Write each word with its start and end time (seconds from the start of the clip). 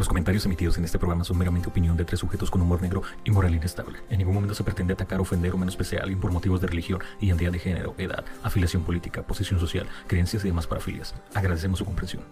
Los 0.00 0.08
comentarios 0.08 0.46
emitidos 0.46 0.78
en 0.78 0.84
este 0.86 0.98
programa 0.98 1.24
son 1.24 1.36
meramente 1.36 1.68
opinión 1.68 1.94
de 1.94 2.06
tres 2.06 2.20
sujetos 2.20 2.50
con 2.50 2.62
humor 2.62 2.80
negro 2.80 3.02
y 3.22 3.30
moral 3.30 3.54
inestable. 3.54 3.98
En 4.08 4.16
ningún 4.16 4.32
momento 4.32 4.54
se 4.54 4.64
pretende 4.64 4.94
atacar, 4.94 5.20
ofender 5.20 5.52
o 5.52 5.58
menospreciar 5.58 6.00
a 6.00 6.04
alguien 6.04 6.18
por 6.18 6.32
motivos 6.32 6.62
de 6.62 6.68
religión, 6.68 7.02
identidad 7.20 7.52
de 7.52 7.58
género, 7.58 7.94
edad, 7.98 8.24
afiliación 8.42 8.82
política, 8.82 9.20
posición 9.20 9.60
social, 9.60 9.86
creencias 10.06 10.42
y 10.42 10.48
demás 10.48 10.66
parafilias. 10.66 11.14
Agradecemos 11.34 11.80
su 11.80 11.84
comprensión. 11.84 12.22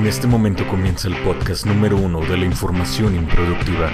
En 0.00 0.06
este 0.06 0.26
momento 0.26 0.66
comienza 0.66 1.08
el 1.08 1.16
podcast 1.24 1.66
número 1.66 1.98
uno 1.98 2.20
de 2.22 2.38
la 2.38 2.46
información 2.46 3.14
improductiva. 3.14 3.90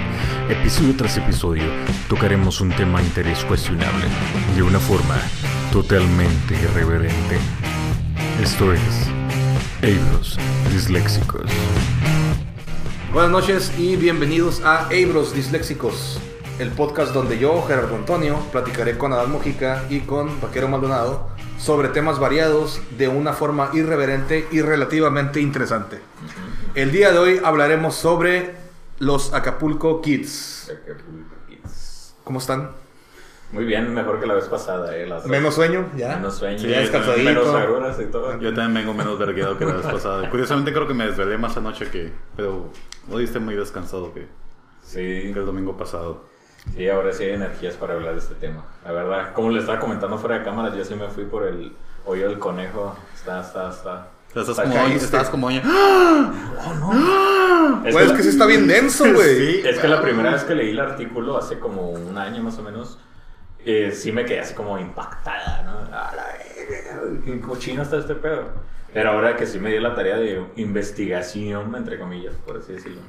Episodio 0.47 0.95
tras 0.95 1.17
episodio 1.17 1.65
tocaremos 2.07 2.61
un 2.61 2.69
tema 2.69 3.01
de 3.01 3.07
interés 3.07 3.43
cuestionable 3.43 4.05
de 4.55 4.63
una 4.63 4.79
forma 4.79 5.19
totalmente 5.69 6.53
irreverente. 6.53 7.37
Esto 8.41 8.71
es 8.71 8.81
Ebros 9.81 10.39
Disléxicos. 10.71 11.51
Buenas 13.11 13.31
noches 13.31 13.77
y 13.77 13.97
bienvenidos 13.97 14.61
a 14.63 14.87
Ebros 14.89 15.35
Disléxicos, 15.35 16.21
el 16.57 16.69
podcast 16.69 17.13
donde 17.13 17.37
yo, 17.37 17.61
Gerardo 17.63 17.97
Antonio, 17.97 18.39
platicaré 18.53 18.97
con 18.97 19.11
Adán 19.11 19.29
Mujica 19.29 19.83
y 19.89 19.99
con 19.99 20.39
Vaquero 20.39 20.69
Maldonado 20.69 21.35
sobre 21.57 21.89
temas 21.89 22.19
variados 22.19 22.81
de 22.97 23.07
una 23.07 23.33
forma 23.33 23.69
irreverente 23.73 24.47
y 24.51 24.61
relativamente 24.61 25.39
interesante. 25.39 25.99
El 26.75 26.91
día 26.91 27.11
de 27.11 27.19
hoy 27.19 27.41
hablaremos 27.43 27.95
sobre 27.95 28.55
los 28.99 29.33
Acapulco 29.33 30.01
Kids. 30.01 30.71
Acapulco 30.71 31.35
Kids. 31.47 32.15
¿Cómo 32.23 32.39
están? 32.39 32.71
Muy 33.51 33.63
bien, 33.63 33.93
mejor 33.93 34.19
que 34.19 34.27
la 34.27 34.33
vez 34.33 34.45
pasada, 34.45 34.95
eh. 34.95 35.07
Las 35.07 35.23
dos. 35.23 35.31
¿Menos 35.31 35.55
sueño? 35.55 35.89
¿Ya? 35.95 36.17
Menos 36.17 36.35
sueño. 36.35 36.59
Sí, 36.59 36.67
ya 36.67 36.79
descansadito. 36.79 37.23
Menos 37.23 37.47
agruras 37.47 37.97
y 37.99 38.05
todo. 38.05 38.37
Yo 38.39 38.53
también 38.53 38.85
vengo 38.85 38.93
menos 38.93 39.17
vergueado 39.17 39.57
que 39.57 39.65
la 39.65 39.75
vez 39.75 39.85
pasada. 39.85 40.29
Curiosamente 40.31 40.73
creo 40.73 40.87
que 40.87 40.93
me 40.93 41.05
desvelé 41.07 41.37
más 41.37 41.55
anoche 41.55 41.89
que... 41.89 42.11
Pero 42.35 42.69
hoy 43.09 43.23
estoy 43.23 43.39
muy 43.39 43.55
descansado 43.55 44.13
que, 44.13 44.27
Sí, 44.83 44.99
que 44.99 45.39
el 45.39 45.45
domingo 45.45 45.77
pasado. 45.77 46.25
Sí, 46.75 46.89
ahora 46.89 47.11
sí 47.13 47.23
hay 47.23 47.31
energías 47.33 47.75
para 47.75 47.93
hablar 47.93 48.13
de 48.13 48.19
este 48.19 48.35
tema. 48.35 48.65
La 48.85 48.91
verdad, 48.91 49.33
como 49.33 49.49
les 49.51 49.61
estaba 49.61 49.79
comentando 49.79 50.17
fuera 50.17 50.39
de 50.39 50.45
cámaras, 50.45 50.75
yo 50.75 50.83
sí 50.85 50.95
me 50.95 51.07
fui 51.09 51.25
por 51.25 51.45
el 51.45 51.73
hoyo 52.05 52.29
del 52.29 52.39
conejo. 52.39 52.95
Está, 53.15 53.41
está, 53.41 53.69
está. 53.69 54.07
Estás 54.29 54.49
Está 54.49 54.63
como, 54.63 54.75
caíste. 54.75 55.05
estás 55.05 55.29
como 55.29 55.47
oye, 55.47 55.61
Es 57.85 57.93
Güey, 57.93 58.05
es 58.05 58.11
la- 58.11 58.17
que 58.17 58.23
sí 58.23 58.29
está 58.29 58.45
bien 58.45 58.67
denso, 58.67 59.05
güey. 59.13 59.65
Es 59.67 59.79
que 59.79 59.87
la 59.87 60.01
primera 60.01 60.31
vez 60.31 60.43
que 60.43 60.55
leí 60.55 60.71
el 60.71 60.79
artículo, 60.79 61.37
hace 61.37 61.59
como 61.59 61.89
un 61.89 62.17
año 62.17 62.43
más 62.43 62.57
o 62.59 62.63
menos, 62.63 62.99
eh, 63.65 63.91
sí 63.93 64.11
me 64.11 64.25
quedé 64.25 64.41
así 64.41 64.53
como 64.53 64.77
impactada, 64.77 65.63
¿no? 65.63 65.95
A 65.95 66.13
la 66.15 66.25
qué 67.25 67.39
cochino 67.41 67.81
está 67.83 67.97
este 67.97 68.15
pedo. 68.15 68.45
Pero 68.93 69.11
ahora 69.11 69.35
que 69.35 69.45
sí 69.45 69.59
me 69.59 69.69
dio 69.71 69.81
la 69.81 69.95
tarea 69.95 70.17
de 70.17 70.43
investigación, 70.55 71.73
entre 71.75 71.99
comillas, 71.99 72.33
por 72.45 72.57
así 72.57 72.73
decirlo. 72.73 73.01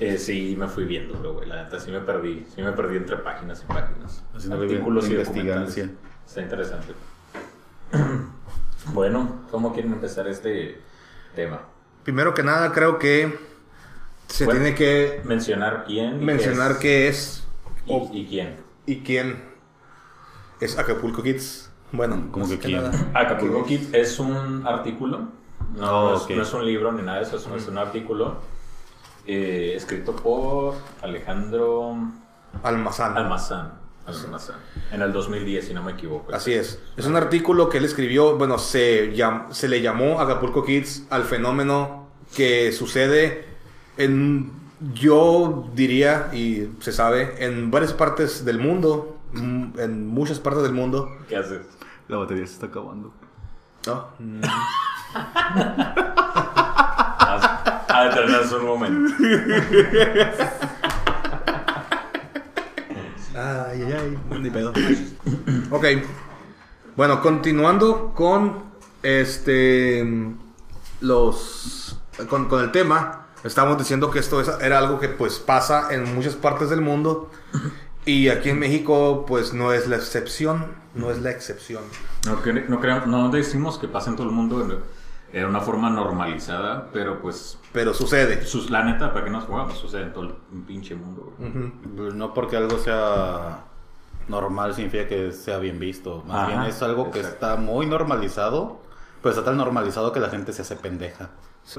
Eh, 0.00 0.18
sí, 0.18 0.56
me 0.58 0.66
fui 0.68 0.84
viendo, 0.84 1.32
güey. 1.34 1.48
La 1.48 1.62
neta, 1.64 1.78
sí 1.78 1.90
me 1.90 2.00
perdí. 2.00 2.44
Sí 2.54 2.62
me 2.62 2.72
perdí 2.72 2.96
entre 2.96 3.16
páginas 3.18 3.62
y 3.62 3.72
páginas. 3.72 4.24
Haciendo 4.34 4.62
Artículos 4.62 5.08
y 5.08 5.12
investigancia. 5.12 5.84
documentales. 5.84 6.26
Está 6.26 6.40
interesante. 6.42 6.94
bueno, 8.92 9.42
¿cómo 9.50 9.72
quieren 9.72 9.92
empezar 9.92 10.26
este 10.28 10.80
tema? 11.34 11.60
Primero 12.04 12.34
que 12.34 12.42
nada, 12.42 12.72
creo 12.72 12.98
que 12.98 13.38
se 14.28 14.44
Bueno, 14.44 14.60
tiene 14.60 14.76
que 14.76 15.20
Mencionar 15.24 15.84
quién. 15.86 16.22
y 16.22 16.24
mencionar 16.24 16.74
qué 16.74 16.80
qué 16.80 17.08
es 17.08 17.46
y, 17.86 18.20
y 18.20 18.26
quién. 18.26 18.56
y 18.86 19.00
quién 19.00 19.42
es 20.60 20.78
Acapulco 20.78 21.22
Kids. 21.22 21.70
Bueno, 21.92 22.28
¿Cómo 22.30 22.46
más 22.46 22.54
que 22.54 22.58
quién? 22.58 22.82
nada. 22.82 23.10
Acapulco 23.14 23.64
Kid 23.64 23.94
es 23.94 24.18
un 24.20 24.64
artículo, 24.66 25.28
no, 25.76 26.10
Oh, 26.10 26.16
es, 26.16 26.36
no 26.36 26.42
es 26.42 26.52
un 26.54 26.64
libro 26.64 26.92
ni 26.92 27.02
nada 27.02 27.18
de 27.18 27.24
eso, 27.24 27.36
es 27.36 27.46
un, 27.46 27.54
es 27.54 27.66
un 27.66 27.78
artículo 27.78 28.38
eh, 29.26 29.74
escrito 29.76 30.14
por 30.16 30.74
Alejandro 31.02 31.94
Almazán. 32.62 33.16
Almazán, 33.16 33.72
Almazán, 34.06 34.56
en 34.92 35.02
el 35.02 35.12
2010, 35.12 35.66
si 35.68 35.74
no 35.74 35.82
me 35.82 35.92
equivoco. 35.92 36.34
Así 36.34 36.52
es. 36.52 36.80
Es 36.96 37.06
un 37.06 37.16
artículo 37.16 37.68
que 37.68 37.78
él 37.78 37.84
escribió, 37.84 38.36
bueno, 38.36 38.58
se, 38.58 39.12
llam- 39.14 39.50
se 39.52 39.68
le 39.68 39.82
llamó 39.82 40.20
Acapulco 40.20 40.64
Kids 40.64 41.04
al 41.10 41.24
fenómeno 41.24 42.08
que 42.34 42.72
sucede 42.72 43.44
en, 43.96 44.52
yo 44.94 45.68
diría, 45.74 46.30
y 46.32 46.68
se 46.80 46.92
sabe, 46.92 47.44
en 47.44 47.70
varias 47.70 47.92
partes 47.92 48.44
del 48.44 48.58
mundo, 48.58 49.18
mm, 49.32 49.78
en 49.78 50.06
muchas 50.08 50.38
partes 50.40 50.62
del 50.62 50.72
mundo. 50.72 51.08
¿Qué 51.28 51.36
haces? 51.36 51.66
La 52.08 52.16
batería 52.16 52.46
se 52.46 52.54
está 52.54 52.66
acabando. 52.66 53.12
¿no? 53.86 54.08
Detenerse 58.04 58.54
un 58.56 58.64
momento. 58.66 59.14
Ay, 63.36 63.82
ay, 63.84 64.18
ay, 64.32 64.38
ni 64.40 64.50
pedo. 64.50 64.72
ok. 65.70 65.84
Bueno, 66.96 67.22
continuando 67.22 68.12
con 68.14 68.64
este 69.02 70.04
los 71.00 71.98
con, 72.28 72.48
con 72.48 72.62
el 72.62 72.72
tema, 72.72 73.26
estamos 73.44 73.78
diciendo 73.78 74.10
que 74.10 74.18
esto 74.18 74.40
es- 74.40 74.50
era 74.60 74.78
algo 74.78 74.98
que 75.00 75.08
pues 75.08 75.38
pasa 75.38 75.88
en 75.94 76.14
muchas 76.14 76.34
partes 76.34 76.68
del 76.68 76.82
mundo 76.82 77.30
y 78.04 78.28
aquí 78.28 78.50
en 78.50 78.58
México 78.58 79.24
pues 79.26 79.54
no 79.54 79.72
es 79.72 79.86
la 79.88 79.96
excepción, 79.96 80.66
no 80.94 81.10
es 81.10 81.20
la 81.22 81.30
excepción. 81.30 81.82
No, 82.26 82.40
no, 83.06 83.06
no 83.06 83.30
decimos 83.30 83.78
que 83.78 83.88
pasa 83.88 84.10
en 84.10 84.16
todo 84.16 84.26
el 84.26 84.32
mundo 84.34 84.82
de 85.32 85.44
una 85.46 85.60
forma 85.60 85.90
normalizada, 85.90 86.88
pero 86.92 87.20
pues, 87.20 87.58
Pero 87.72 87.94
sucede. 87.94 88.44
sus, 88.44 88.70
la 88.70 88.82
neta, 88.84 89.12
¿para 89.12 89.24
qué 89.24 89.30
nos 89.30 89.44
jugamos? 89.44 89.78
Sucede 89.78 90.02
en 90.02 90.12
todo 90.12 90.24
el 90.24 90.34
pinche 90.66 90.94
mundo. 90.94 91.32
Pues 91.96 92.14
No 92.14 92.34
porque 92.34 92.56
algo 92.56 92.78
sea 92.78 93.64
normal 94.28 94.74
significa 94.74 95.06
que 95.08 95.32
sea 95.32 95.58
bien 95.58 95.78
visto. 95.78 96.22
Más 96.26 96.36
Ajá, 96.36 96.46
bien 96.48 96.62
es 96.70 96.82
algo 96.82 97.10
que 97.10 97.20
exacto. 97.20 97.46
está 97.46 97.56
muy 97.56 97.86
normalizado, 97.86 98.80
pero 99.22 99.30
está 99.34 99.44
tan 99.44 99.56
normalizado 99.56 100.12
que 100.12 100.20
la 100.20 100.28
gente 100.30 100.52
se 100.52 100.62
hace 100.62 100.76
pendeja. 100.76 101.30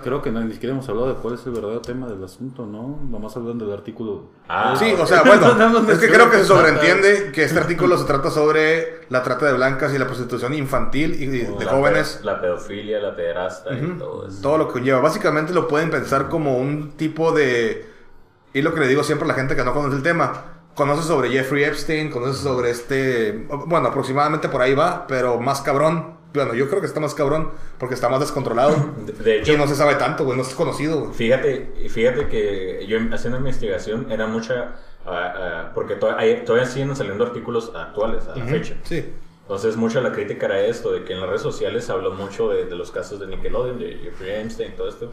Creo 0.03 0.21
que 0.21 0.31
no, 0.31 0.39
ni 0.41 0.53
siquiera 0.53 0.73
hemos 0.73 0.87
hablado 0.87 1.09
de 1.09 1.15
cuál 1.15 1.33
es 1.33 1.45
el 1.45 1.51
verdadero 1.51 1.81
tema 1.81 2.07
del 2.07 2.23
asunto, 2.23 2.65
¿no? 2.65 2.99
Nomás 3.09 3.35
hablan 3.35 3.57
del 3.57 3.73
artículo. 3.73 4.25
Ah, 4.47 4.75
Sí, 4.77 4.93
o 4.97 5.05
sea, 5.05 5.23
bueno, 5.23 5.53
No 5.81 5.91
es 5.91 5.99
que 5.99 6.07
creo 6.09 6.29
que 6.29 6.37
se 6.37 6.45
sobreentiende 6.45 7.31
que 7.33 7.43
este 7.43 7.59
artículo 7.59 7.97
se 7.97 8.05
trata 8.05 8.29
sobre 8.31 9.01
la 9.09 9.21
trata 9.23 9.47
de 9.47 9.53
blancas 9.53 9.93
y 9.93 9.97
la 9.97 10.05
prostitución 10.05 10.53
infantil 10.53 11.15
y 11.21 11.25
de, 11.25 11.65
La 11.65 11.71
jóvenes. 11.71 12.19
pe- 12.21 12.25
La 12.25 12.39
pedofilia, 12.39 12.99
la 12.99 13.15
pederasta 13.15 13.73
y 13.73 13.81
todo 13.97 14.27
eso. 14.27 14.41
Todo 14.41 14.57
lo 14.59 14.67
que 14.67 14.73
conlleva. 14.73 14.99
Básicamente 15.01 15.51
lo 15.53 15.67
pueden 15.67 15.89
pensar 15.89 16.29
como 16.29 16.57
un 16.57 16.91
tipo 16.91 17.31
de... 17.33 17.89
Y 18.53 18.61
lo 18.61 18.73
que 18.73 18.79
le 18.81 18.87
digo 18.87 19.03
siempre 19.03 19.25
a 19.25 19.29
la 19.29 19.33
gente 19.33 19.55
que 19.55 19.63
no 19.65 19.73
conoce 19.73 19.95
el 19.97 20.03
tema. 20.03 20.45
Conoce 20.75 21.03
sobre 21.03 21.29
Jeffrey 21.29 21.65
Epstein, 21.65 22.09
conoce 22.09 22.41
sobre 22.41 22.69
este... 22.69 23.45
Bueno, 23.67 23.89
aproximadamente 23.89 24.47
por 24.47 24.61
ahí 24.61 24.73
va, 24.73 25.05
pero 25.07 25.39
más 25.39 25.61
cabrón. 25.61 26.20
Bueno, 26.33 26.53
yo 26.53 26.67
creo 26.69 26.79
que 26.81 26.87
está 26.87 26.99
más 26.99 27.13
cabrón 27.13 27.51
porque 27.77 27.95
está 27.95 28.07
más 28.09 28.19
descontrolado. 28.21 28.75
De, 29.05 29.11
de 29.13 29.39
hecho, 29.39 29.53
Y 29.53 29.57
no 29.57 29.67
se 29.67 29.75
sabe 29.75 29.95
tanto, 29.95 30.23
güey, 30.25 30.37
no 30.37 30.43
es 30.43 30.53
conocido, 30.55 30.99
güey. 31.01 31.13
fíjate, 31.13 31.71
fíjate 31.89 32.27
que 32.27 32.85
yo 32.87 32.97
haciendo 33.13 33.37
investigación 33.37 34.11
era 34.11 34.27
mucha... 34.27 34.75
ah, 35.05 35.33
ah, 35.35 35.71
porque 35.75 35.95
to- 35.95 36.15
hay- 36.17 36.43
todavía 36.45 36.67
siguen 36.69 36.95
saliendo 36.95 37.25
artículos 37.25 37.71
actuales 37.75 38.27
a 38.27 38.35
la 38.35 38.45
fecha. 38.45 38.75
Sí. 38.83 39.13
Entonces, 39.41 39.75
mucha 39.75 39.99
la 39.99 40.13
crítica 40.13 40.45
era 40.45 40.61
esto, 40.61 40.93
de 40.93 41.03
que 41.03 41.11
en 41.11 41.19
las 41.19 41.27
redes 41.27 41.41
sociales 41.41 41.83
se 41.83 41.91
habló 41.91 42.11
mucho 42.11 42.47
de, 42.47 42.63
de 42.67 42.75
los 42.77 42.89
casos 42.91 43.19
de 43.19 43.27
Nickelodeon, 43.27 43.79
de 43.79 43.99
Jeffrey 44.01 44.31
Epstein, 44.41 44.77
todo 44.77 44.87
esto. 44.87 45.11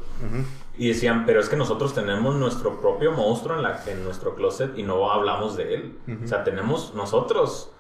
Y 0.77 0.87
decían, 0.89 1.27
pero 1.27 1.41
es 1.41 1.49
que 1.49 1.57
nosotros 1.57 1.93
tenemos 1.93 2.37
nuestro 2.37 2.81
propio 2.81 3.11
monstruo 3.11 3.57
en, 3.57 3.63
la, 3.65 3.83
en 3.89 4.05
nuestro 4.05 4.37
closet 4.37 4.79
y 4.79 4.85
no 4.85 5.11
hablamos 5.11 5.57
de 5.57 5.75
él. 5.75 5.99
O 6.25 6.29
sea, 6.29 6.45
tenemos 6.45 6.95
nosotros, 6.95 7.73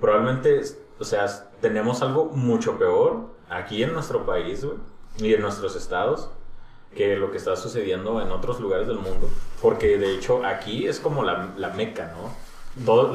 probablemente, 0.00 0.62
o 0.98 1.04
sea, 1.04 1.26
tenemos 1.60 2.02
algo 2.02 2.26
mucho 2.26 2.78
peor 2.78 3.34
aquí 3.50 3.82
en 3.82 3.92
nuestro 3.92 4.24
país, 4.26 4.64
güey, 4.64 4.78
y 5.18 5.34
en 5.34 5.40
nuestros 5.42 5.76
estados, 5.76 6.30
que 6.94 7.16
lo 7.16 7.30
que 7.30 7.36
está 7.36 7.56
sucediendo 7.56 8.20
en 8.22 8.30
otros 8.30 8.60
lugares 8.60 8.86
del 8.88 8.96
mundo. 8.98 9.28
Porque 9.60 9.98
de 9.98 10.14
hecho 10.14 10.44
aquí 10.44 10.86
es 10.86 10.98
como 11.00 11.22
la, 11.22 11.50
la 11.56 11.70
meca, 11.70 12.12
¿no? 12.16 12.34
Todo, 12.84 13.12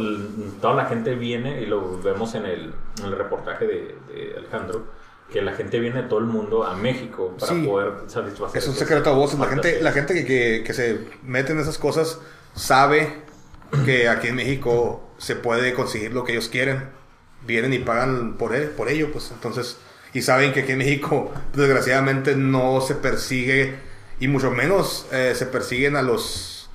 toda 0.62 0.74
la 0.76 0.86
gente 0.86 1.16
viene, 1.16 1.62
y 1.62 1.66
lo 1.68 2.00
vemos 2.02 2.34
en 2.36 2.46
el, 2.46 2.74
en 3.00 3.06
el 3.06 3.12
reportaje 3.18 3.66
de, 3.68 3.96
de 4.14 4.36
Alejandro, 4.38 4.84
que 5.32 5.42
la 5.42 5.54
gente 5.54 5.80
viene 5.80 6.02
de 6.04 6.08
todo 6.10 6.20
el 6.20 6.26
mundo 6.26 6.64
a 6.66 6.76
México 6.76 7.34
para 7.40 7.54
Sí. 7.54 7.64
poder 7.66 7.94
satisfacer. 8.08 8.58
Es 8.62 8.68
un 8.68 8.74
secreto 8.76 9.10
a 9.12 9.14
voces. 9.14 9.40
La 9.40 9.48
gente, 9.48 9.82
la 9.82 9.92
gente 9.92 10.14
que, 10.14 10.26
que- 10.26 10.64
que 10.66 10.74
se 10.74 11.08
mete 11.24 11.54
en 11.54 11.60
esas 11.60 11.78
cosas 11.78 12.20
sabe 12.54 13.22
que 13.86 14.10
aquí 14.10 14.28
en 14.28 14.36
México 14.36 15.02
se 15.18 15.36
puede 15.36 15.74
conseguir 15.74 16.12
lo 16.14 16.24
que 16.24 16.34
ellos 16.34 16.50
quieren. 16.50 16.90
Vienen 17.46 17.74
y 17.74 17.80
pagan 17.80 18.34
por, 18.38 18.56
él, 18.56 18.70
por 18.70 18.90
ello, 18.90 19.12
pues 19.12 19.32
entonces... 19.32 19.78
Y 20.14 20.22
saben 20.24 20.52
que 20.52 20.62
aquí 20.62 20.74
en 20.74 20.80
México, 20.80 21.32
desgraciadamente, 21.54 22.36
no 22.36 22.82
se 22.82 22.96
persigue, 22.96 23.76
y 24.20 24.28
mucho 24.28 24.52
menos 24.52 25.08
eh, 25.14 25.34
se 25.36 25.46
persiguen 25.46 25.96
a 25.96 26.02
los 26.02 26.70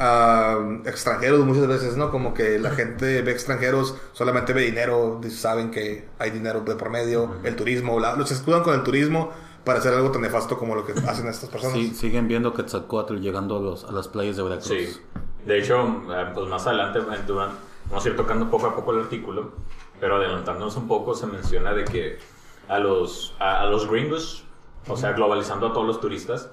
a 0.00 0.56
extranjeros 0.86 1.44
muchas 1.44 1.66
veces, 1.66 1.96
¿no? 1.96 2.10
Como 2.10 2.32
que 2.32 2.58
la 2.58 2.70
gente 2.70 3.20
ve 3.22 3.32
extranjeros, 3.32 3.94
solamente 4.12 4.52
ve 4.52 4.62
dinero, 4.62 5.20
saben 5.30 5.70
que 5.70 6.08
hay 6.18 6.30
dinero 6.30 6.60
de 6.60 6.76
por 6.76 6.88
medio, 6.90 7.34
el 7.42 7.56
turismo, 7.56 7.98
la- 8.00 8.14
los 8.16 8.30
escudan 8.30 8.62
con 8.62 8.74
el 8.74 8.82
turismo 8.84 9.32
para 9.64 9.80
hacer 9.80 9.92
algo 9.94 10.10
tan 10.12 10.22
nefasto 10.22 10.56
como 10.56 10.74
lo 10.76 10.86
que 10.86 10.92
hacen 11.08 11.26
estas 11.26 11.50
personas. 11.50 11.76
Sí, 11.76 11.94
siguen 11.94 12.28
viendo 12.28 12.54
Quetzalcóatl 12.54 13.16
llegando 13.16 13.58
a, 13.58 13.60
los, 13.60 13.84
a 13.84 13.92
las 13.92 14.08
playas 14.08 14.36
de 14.36 14.42
Veracruz. 14.44 14.68
Sí. 14.68 15.00
De 15.44 15.58
hecho, 15.58 15.82
eh, 16.10 16.26
pues 16.32 16.48
más 16.48 16.64
adelante 16.66 17.00
duran- 17.26 17.50
vamos 17.90 18.04
a 18.04 18.08
ir 18.08 18.16
tocando 18.16 18.48
poco 18.50 18.66
a 18.66 18.76
poco 18.76 18.92
el 18.92 19.00
artículo, 19.00 19.52
pero 20.00 20.16
adelantándonos 20.16 20.76
un 20.76 20.88
poco 20.88 21.14
se 21.14 21.26
menciona 21.26 21.72
de 21.72 21.84
que 21.84 22.18
a 22.68 22.78
los, 22.78 23.34
a, 23.38 23.62
a 23.62 23.66
los 23.66 23.88
gringos, 23.88 24.44
o 24.86 24.96
sea, 24.96 25.12
globalizando 25.12 25.68
a 25.68 25.72
todos 25.72 25.86
los 25.86 26.00
turistas, 26.00 26.50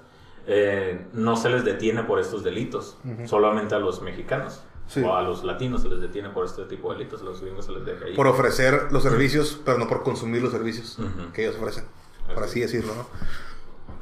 eh, 0.47 1.05
no 1.13 1.35
se 1.35 1.49
les 1.49 1.65
detiene 1.65 2.03
por 2.03 2.19
estos 2.19 2.43
delitos, 2.43 2.97
solamente 3.25 3.75
a 3.75 3.79
los 3.79 4.01
mexicanos. 4.01 4.61
Sí. 4.87 5.01
O 5.01 5.15
a 5.15 5.23
los 5.23 5.43
latinos 5.43 5.81
se 5.81 5.89
les 5.89 5.99
detiene 5.99 6.29
por 6.29 6.45
este 6.45 6.63
tipo 6.65 6.91
de 6.91 6.99
delitos, 6.99 7.21
a 7.21 7.23
los 7.25 7.41
gringos 7.41 7.65
se 7.65 7.71
les 7.71 7.83
deja 7.83 8.05
ahí. 8.05 8.15
Por 8.15 8.27
ofrecer 8.27 8.89
los 8.91 9.01
servicios, 9.01 9.59
pero 9.65 9.79
no 9.79 9.87
por 9.87 10.03
consumir 10.03 10.43
los 10.43 10.51
servicios 10.51 10.99
que 11.33 11.43
ellos 11.43 11.55
ofrecen, 11.55 11.85
por 12.31 12.43
así 12.43 12.59
decirlo, 12.59 12.93
¿no? 12.93 13.07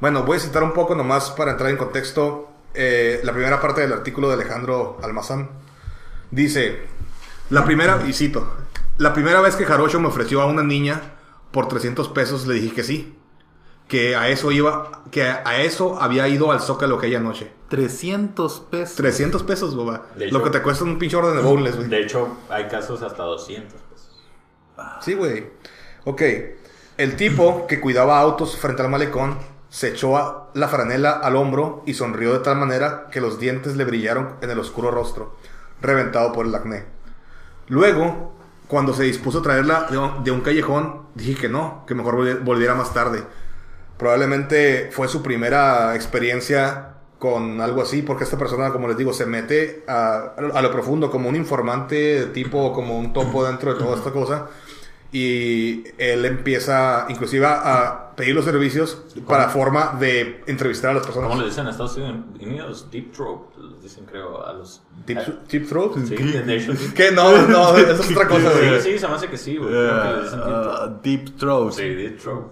Bueno, 0.00 0.24
voy 0.24 0.36
a 0.36 0.40
citar 0.40 0.62
un 0.62 0.74
poco 0.74 0.94
nomás 0.94 1.30
para 1.30 1.52
entrar 1.52 1.70
en 1.70 1.78
contexto 1.78 2.50
eh, 2.74 3.20
la 3.24 3.32
primera 3.32 3.62
parte 3.62 3.80
del 3.80 3.94
artículo 3.94 4.28
de 4.28 4.34
Alejandro 4.34 4.98
Almazán. 5.02 5.48
Dice, 6.30 6.82
la 7.48 7.64
primera, 7.64 8.02
y 8.06 8.12
cito, 8.12 8.46
la 8.98 9.12
primera 9.12 9.40
vez 9.40 9.56
que 9.56 9.64
Jarocho 9.64 10.00
me 10.00 10.08
ofreció 10.08 10.40
a 10.42 10.46
una 10.46 10.62
niña 10.62 11.00
por 11.50 11.68
300 11.68 12.08
pesos 12.08 12.46
le 12.46 12.54
dije 12.54 12.74
que 12.74 12.82
sí. 12.84 13.18
Que 13.88 14.16
a 14.16 14.28
eso 14.30 14.50
iba, 14.50 15.02
que 15.10 15.24
a 15.24 15.60
eso 15.60 16.00
había 16.00 16.26
ido 16.28 16.50
al 16.50 16.60
Zócalo 16.60 16.96
aquella 16.96 17.20
noche. 17.20 17.52
300 17.68 18.60
pesos. 18.70 18.96
300 18.96 19.42
pesos, 19.42 19.74
boba. 19.76 20.06
De 20.16 20.30
Lo 20.30 20.38
hecho- 20.38 20.44
que 20.44 20.50
te 20.50 20.62
cuesta 20.62 20.84
un 20.84 20.98
pinche 20.98 21.16
orden 21.16 21.36
de 21.36 21.42
bowls, 21.42 21.76
güey. 21.76 21.88
De 21.88 22.00
hecho, 22.00 22.28
hay 22.48 22.66
casos 22.68 23.02
hasta 23.02 23.22
200 23.24 23.78
pesos. 23.82 24.24
Sí, 25.02 25.12
güey. 25.14 25.48
Ok. 26.04 26.22
El 26.96 27.16
tipo 27.16 27.66
que 27.66 27.78
cuidaba 27.80 28.18
autos 28.20 28.56
frente 28.56 28.80
al 28.82 28.88
malecón 28.88 29.36
se 29.68 29.88
echó 29.90 30.16
a- 30.16 30.50
la 30.54 30.68
franela 30.68 31.10
al 31.12 31.36
hombro 31.36 31.82
y 31.84 31.92
sonrió 31.94 32.32
de 32.32 32.38
tal 32.38 32.56
manera 32.56 33.08
que 33.10 33.20
los 33.20 33.38
dientes 33.38 33.76
le 33.76 33.84
brillaron 33.84 34.36
en 34.40 34.48
el 34.50 34.58
oscuro 34.60 34.90
rostro, 34.92 35.36
reventado 35.82 36.32
por 36.32 36.46
el 36.46 36.54
acné. 36.54 36.86
Luego, 37.68 38.34
cuando 38.68 38.94
se 38.94 39.04
dispuso 39.04 39.38
a 39.38 39.42
traerla 39.42 39.86
de 40.24 40.30
un, 40.30 40.40
callejón, 40.40 41.02
dije 41.14 41.34
que 41.34 41.48
no, 41.48 41.84
que 41.86 41.94
mejor 41.94 42.16
volvi- 42.16 42.42
volviera 42.42 42.74
más 42.74 42.92
tarde. 42.94 43.22
Probablemente 43.98 44.90
fue 44.92 45.08
su 45.08 45.22
primera 45.22 45.94
experiencia 45.94 46.90
con 47.18 47.60
algo 47.60 47.80
así, 47.80 48.02
porque 48.02 48.24
esta 48.24 48.36
persona, 48.36 48.70
como 48.70 48.88
les 48.88 48.96
digo, 48.96 49.12
se 49.12 49.24
mete 49.24 49.84
a, 49.88 50.34
a 50.36 50.62
lo 50.62 50.70
profundo 50.72 51.10
como 51.10 51.28
un 51.28 51.36
informante, 51.36 52.26
tipo 52.34 52.72
como 52.72 52.98
un 52.98 53.12
topo 53.12 53.46
dentro 53.46 53.72
de 53.72 53.78
toda 53.78 53.96
esta 53.96 54.10
cosa. 54.10 54.48
Y 55.16 55.84
él 55.96 56.24
empieza 56.24 57.06
inclusive 57.08 57.46
a 57.46 58.10
pedir 58.16 58.34
los 58.34 58.44
servicios 58.44 59.00
para 59.28 59.48
forma 59.48 59.96
de 60.00 60.42
entrevistar 60.48 60.90
a 60.90 60.94
las 60.94 61.04
personas. 61.04 61.28
¿Cómo 61.28 61.40
le 61.40 61.46
dicen 61.48 61.64
en 61.66 61.70
Estados 61.70 61.96
Unidos? 61.96 62.88
Deep 62.90 63.12
Throat, 63.12 63.56
les 63.56 63.80
dicen 63.84 64.06
creo 64.06 64.44
a 64.44 64.52
los... 64.54 64.82
Deep, 65.06 65.18
Ah, 65.18 65.32
deep 65.48 65.68
throat. 65.68 65.96
Sí. 66.04 66.16
¿Qué? 66.96 67.12
No, 67.12 67.46
no, 67.46 67.76
eso 67.76 68.02
es 68.02 68.10
otra 68.10 68.26
cosa, 68.26 68.50
güey. 68.50 68.80
Sí, 68.80 68.92
sí, 68.94 68.98
se 68.98 69.06
me 69.06 69.14
hace 69.14 69.28
que 69.28 69.38
sí, 69.38 69.56
güey. 69.56 69.70
Creo 69.70 70.02
que 70.02 70.08
le 70.16 70.22
dicen 70.24 70.40
Deep 70.40 70.48
Throat. 70.48 70.90
Uh, 70.90 71.00
deep 71.02 71.36
Throat. 71.38 71.72
Sí, 71.72 71.88
Deep 71.94 72.18
Throat. 72.18 72.44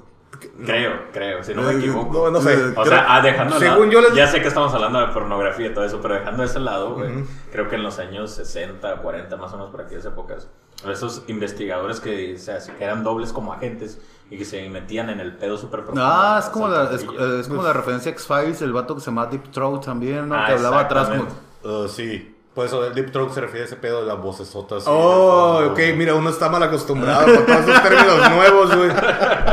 Creo, 0.65 0.93
creo, 1.13 1.43
si 1.45 1.55
no 1.55 1.63
me 1.63 1.73
equivoco. 1.75 2.13
No, 2.25 2.31
no 2.31 2.41
sé. 2.41 2.73
O 2.77 2.85
sea, 2.85 3.07
ah, 3.09 3.21
dejando 3.23 3.59
de 3.59 3.67
Según 3.67 3.89
lado- 3.89 3.91
yo 3.93 4.01
les- 4.01 4.15
ya 4.15 4.27
sé 4.27 4.41
que 4.43 4.49
estamos 4.49 4.73
hablando 4.75 5.01
de 5.01 5.09
pornografía 5.09 5.67
y 5.69 5.75
todo 5.75 5.85
eso, 5.85 6.01
pero 6.01 6.15
dejando 6.15 6.43
ese 6.45 6.61
lado, 6.61 6.95
güey, 6.95 7.25
creo 7.51 7.69
que 7.69 7.77
en 7.77 7.83
los 7.83 7.99
años 7.99 8.31
60, 8.33 8.97
40, 8.97 9.37
más 9.37 9.53
o 9.53 9.57
menos 9.57 9.71
por 9.71 9.81
aquellas 9.83 10.05
épocas, 10.05 10.49
esos 10.91 11.23
investigadores 11.29 12.01
que, 12.01 12.35
o 12.35 12.39
sea, 12.39 12.59
que 12.59 12.83
eran 12.85 13.05
dobles 13.05 13.33
como 13.33 13.53
agentes 13.53 14.01
y 14.31 14.39
que 14.39 14.45
se 14.45 14.69
metían 14.69 15.11
en 15.11 15.21
el 15.21 15.37
pedo 15.37 15.57
súper 15.57 15.81
profundo. 15.81 16.03
Ah, 16.05 16.39
es 16.43 16.47
como, 16.51 16.69
la, 16.69 16.91
es, 16.93 17.47
como 17.49 17.63
la 17.63 17.73
referencia 17.73 18.11
a 18.11 18.13
X-Files, 18.15 18.63
el 18.63 18.73
vato 18.73 18.95
que 18.95 19.01
se 19.01 19.07
llama 19.07 19.27
Deep 19.27 19.51
Throat 19.53 19.85
también, 19.85 20.29
¿no? 20.29 20.35
Ah, 20.37 20.47
que 20.47 20.53
hablaba 20.55 20.81
atrás 20.81 21.09
como... 21.11 21.27
Uh, 21.65 21.87
sí. 21.89 22.32
Por 22.55 22.67
eso 22.67 22.85
el 22.85 22.93
Deep 22.95 23.13
Throat 23.13 23.33
se 23.33 23.41
refiere 23.41 23.63
a 23.63 23.67
ese 23.67 23.77
pedo 23.77 24.03
de 24.03 24.07
las 24.09 24.19
vocesotas. 24.21 24.85
Oh, 24.87 25.63
ok, 25.71 25.79
mira, 25.97 26.15
uno 26.15 26.29
está 26.29 26.51
mal 26.51 26.63
acostumbrado 26.63 27.25
con 27.35 27.47
todos 27.47 27.61
esos 27.67 27.83
términos 27.83 28.31
nuevos, 28.31 28.77
güey. 28.77 28.91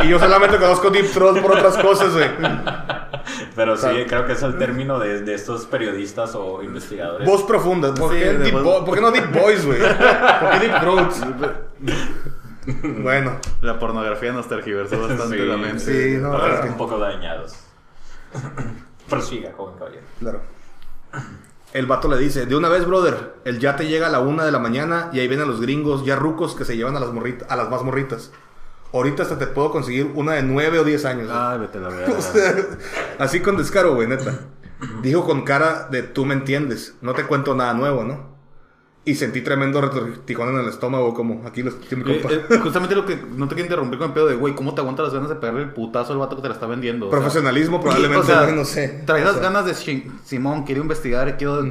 Y 0.03 0.09
yo 0.09 0.19
solamente 0.19 0.57
conozco 0.57 0.89
Deep 0.89 1.09
Throat 1.13 1.39
por 1.41 1.53
otras 1.53 1.77
cosas, 1.77 2.11
güey. 2.13 2.29
Pero 3.55 3.77
sí, 3.77 3.83
sea, 3.83 4.05
creo 4.05 4.25
que 4.25 4.33
es 4.33 4.43
el 4.43 4.57
término 4.57 4.99
de, 4.99 5.21
de 5.21 5.33
estos 5.33 5.65
periodistas 5.65 6.35
o 6.35 6.61
investigadores. 6.61 7.25
Voz 7.27 7.43
profunda. 7.43 7.93
¿Por, 7.93 8.11
Sí, 8.11 8.19
qué, 8.19 8.25
de 8.33 8.37
deep 8.39 8.53
voz- 8.55 8.63
vo- 8.63 8.85
¿Por 8.85 8.95
qué 8.95 9.01
no 9.01 9.11
Deep 9.11 9.31
Voice, 9.31 9.65
güey? 9.65 9.79
¿Por 9.79 10.49
qué 10.51 10.59
Deep 10.59 10.79
Throat? 10.81 11.13
bueno, 13.01 13.39
La 13.61 13.79
pornografía 13.79 14.31
nos 14.33 14.47
tergiversó 14.49 14.99
bastante 14.99 15.37
Sí, 15.37 15.45
la 15.45 15.57
mente. 15.57 15.79
sí, 15.79 16.17
no, 16.21 16.35
es 16.47 16.59
que- 16.61 16.67
un 16.69 16.77
poco 16.77 16.97
dañados. 16.97 17.53
Prosiga, 19.09 19.51
joven 19.55 19.75
caballero. 19.77 20.03
claro. 20.19 20.41
El 21.73 21.85
vato 21.85 22.07
le 22.07 22.17
dice, 22.17 22.45
de 22.47 22.55
una 22.55 22.67
vez, 22.69 22.85
brother, 22.85 23.35
el 23.45 23.59
yate 23.59 23.87
llega 23.87 24.07
a 24.07 24.09
la 24.09 24.19
una 24.21 24.43
de 24.43 24.51
la 24.51 24.57
mañana 24.59 25.09
y 25.13 25.19
ahí 25.19 25.27
vienen 25.27 25.47
los 25.47 25.61
gringos 25.61 26.03
ya 26.03 26.15
rucos 26.15 26.55
que 26.55 26.65
se 26.65 26.75
llevan 26.75 26.97
a 26.97 26.99
las, 26.99 27.11
morrita- 27.11 27.45
a 27.47 27.55
las 27.55 27.69
más 27.69 27.83
morritas. 27.83 28.31
Ahorita 28.91 29.21
hasta 29.21 29.37
te 29.37 29.45
puedo 29.45 29.69
conseguir 29.71 30.11
una 30.15 30.33
de 30.33 30.41
nueve 30.43 30.79
o 30.79 30.83
diez 30.83 31.05
años. 31.05 31.27
güey. 31.27 31.37
Ay, 31.39 31.59
vete 31.59 31.79
la 31.79 31.89
O 32.17 32.21
sea, 32.21 32.55
Así 33.19 33.39
con 33.39 33.55
descaro, 33.57 33.93
güey, 33.93 34.07
neta. 34.07 34.39
Dijo 35.03 35.25
con 35.25 35.43
cara 35.43 35.87
de 35.91 36.01
tú 36.03 36.25
me 36.25 36.33
entiendes, 36.33 36.95
no 37.01 37.13
te 37.13 37.25
cuento 37.25 37.53
nada 37.53 37.73
nuevo, 37.75 38.03
¿no? 38.03 38.28
Y 39.05 39.15
sentí 39.15 39.41
tremendo 39.41 39.81
retortijón 39.81 40.49
en 40.49 40.61
el 40.61 40.67
estómago, 40.67 41.13
como 41.13 41.47
aquí 41.47 41.63
los 41.63 41.75
mi 41.91 42.03
Eh, 42.11 42.45
eh, 42.49 42.57
justamente 42.61 42.95
lo 42.95 43.05
que 43.05 43.15
no 43.15 43.47
te 43.47 43.55
quiero 43.55 43.67
interrumpir 43.67 43.97
con 43.97 44.09
el 44.09 44.13
pedo 44.13 44.27
de, 44.27 44.35
güey, 44.35 44.53
¿cómo 44.55 44.75
te 44.75 44.81
aguantas 44.81 45.05
las 45.05 45.13
ganas 45.13 45.29
de 45.29 45.35
pegarle 45.35 45.63
el 45.63 45.71
putazo 45.71 46.13
al 46.13 46.19
vato 46.19 46.35
que 46.35 46.41
te 46.41 46.49
la 46.49 46.53
está 46.53 46.67
vendiendo? 46.67 47.07
O 47.07 47.09
sea, 47.09 47.19
Profesionalismo, 47.19 47.81
probablemente, 47.81 48.19
o 48.19 48.23
sea, 48.23 48.51
no 48.55 48.65
sé. 48.65 49.03
Traes 49.05 49.25
O 49.25 49.25
las 49.25 49.39
ganas 49.39 49.65
de 49.65 49.73
Simón, 50.23 50.63
quiero 50.63 50.81
investigar, 50.81 51.37
quiero 51.37 51.63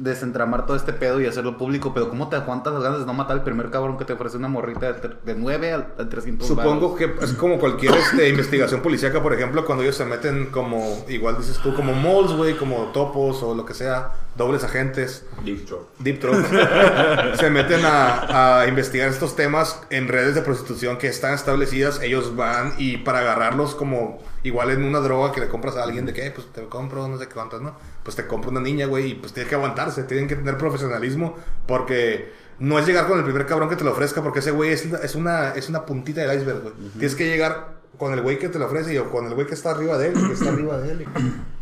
desentramar 0.00 0.66
todo 0.66 0.76
este 0.76 0.92
pedo 0.92 1.20
y 1.20 1.26
hacerlo 1.26 1.58
público, 1.58 1.92
pero 1.94 2.08
¿cómo 2.08 2.28
te 2.28 2.36
aguantas 2.36 2.72
las 2.72 2.82
ganas 2.82 3.00
de 3.00 3.06
no 3.06 3.12
matar 3.12 3.36
al 3.36 3.44
primer 3.44 3.70
cabrón 3.70 3.98
que 3.98 4.04
te 4.04 4.14
ofrece 4.14 4.36
una 4.36 4.48
morrita 4.48 4.92
de, 4.92 5.10
de 5.24 5.34
9 5.34 5.72
al, 5.72 5.94
al 5.98 6.08
300 6.08 6.48
Supongo 6.48 6.96
que 6.96 7.14
es 7.20 7.32
como 7.34 7.58
cualquier 7.58 7.94
este, 7.94 8.28
investigación 8.28 8.80
policíaca, 8.80 9.22
por 9.22 9.34
ejemplo, 9.34 9.64
cuando 9.64 9.84
ellos 9.84 9.96
se 9.96 10.04
meten 10.04 10.46
como, 10.46 11.04
igual 11.08 11.36
dices 11.36 11.58
tú, 11.58 11.74
como 11.74 11.92
moles, 11.92 12.32
güey, 12.32 12.56
como 12.56 12.86
topos 12.92 13.42
o 13.42 13.54
lo 13.54 13.64
que 13.66 13.74
sea, 13.74 14.12
dobles 14.36 14.64
agentes, 14.64 15.26
Deep 15.44 15.66
Throat. 15.66 15.84
Deep 15.98 16.20
Throat, 16.20 16.46
se 17.36 17.50
meten 17.50 17.84
a, 17.84 18.60
a 18.60 18.68
investigar 18.68 19.08
estos 19.10 19.36
temas 19.36 19.82
en 19.90 20.08
redes 20.08 20.34
de 20.34 20.42
prostitución 20.42 20.96
que 20.96 21.08
están 21.08 21.34
establecidas. 21.34 22.00
Ellos 22.00 22.36
van 22.36 22.74
y 22.78 22.98
para 22.98 23.20
agarrarlos 23.20 23.74
como 23.74 24.18
igual 24.42 24.70
en 24.70 24.84
una 24.84 25.00
droga 25.00 25.32
que 25.32 25.40
le 25.40 25.48
compras 25.48 25.76
a 25.76 25.82
alguien 25.82 26.06
de 26.06 26.12
que, 26.12 26.26
"Eh, 26.26 26.30
pues 26.34 26.46
te 26.52 26.62
compro 26.64 27.06
no 27.08 27.18
sé 27.18 27.28
qué 27.28 27.34
cuántas, 27.34 27.60
¿no? 27.60 27.74
Pues 28.02 28.16
te 28.16 28.26
compro 28.26 28.50
una 28.50 28.60
niña, 28.60 28.86
güey, 28.86 29.10
y 29.10 29.14
pues 29.14 29.32
tiene 29.32 29.48
que 29.48 29.54
aguantarse, 29.54 30.04
tienen 30.04 30.28
que 30.28 30.36
tener 30.36 30.56
profesionalismo 30.56 31.36
porque 31.66 32.32
no 32.58 32.78
es 32.78 32.86
llegar 32.86 33.06
con 33.08 33.18
el 33.18 33.24
primer 33.24 33.46
cabrón 33.46 33.68
que 33.68 33.76
te 33.76 33.84
lo 33.84 33.92
ofrezca 33.92 34.22
porque 34.22 34.38
ese 34.40 34.50
güey 34.50 34.70
es, 34.72 34.84
es, 34.84 35.14
una, 35.14 35.50
es 35.52 35.68
una 35.68 35.84
puntita 35.86 36.20
del 36.22 36.38
iceberg, 36.38 36.62
güey. 36.62 36.74
Tienes 36.92 37.14
que 37.14 37.26
llegar 37.26 37.80
con 37.98 38.12
el 38.14 38.22
güey 38.22 38.38
que 38.38 38.48
te 38.48 38.58
lo 38.58 38.66
ofrece 38.66 38.94
y 38.94 38.98
o 38.98 39.10
con 39.10 39.26
el 39.26 39.34
güey 39.34 39.46
que 39.46 39.54
está 39.54 39.70
arriba 39.72 39.98
de 39.98 40.08
él, 40.08 40.14
que 40.14 40.32
está 40.34 40.48
arriba 40.50 40.78
de 40.78 40.92
él. 40.92 41.02
y- 41.02 41.60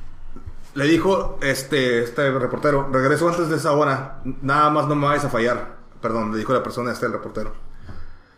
Le 0.75 0.85
dijo 0.85 1.39
este, 1.43 2.03
este 2.05 2.31
reportero, 2.31 2.89
regreso 2.93 3.29
antes 3.29 3.49
de 3.49 3.57
esa 3.57 3.73
hora, 3.73 4.21
nada 4.43 4.71
más 4.71 4.87
no 4.87 4.95
me 4.95 5.07
vayas 5.07 5.25
a 5.25 5.29
fallar. 5.31 5.77
Perdón, 6.01 6.31
le 6.33 6.39
dijo 6.39 6.53
la 6.53 6.63
persona 6.63 6.93
este, 6.93 7.07
el 7.07 7.13
reportero. 7.13 7.53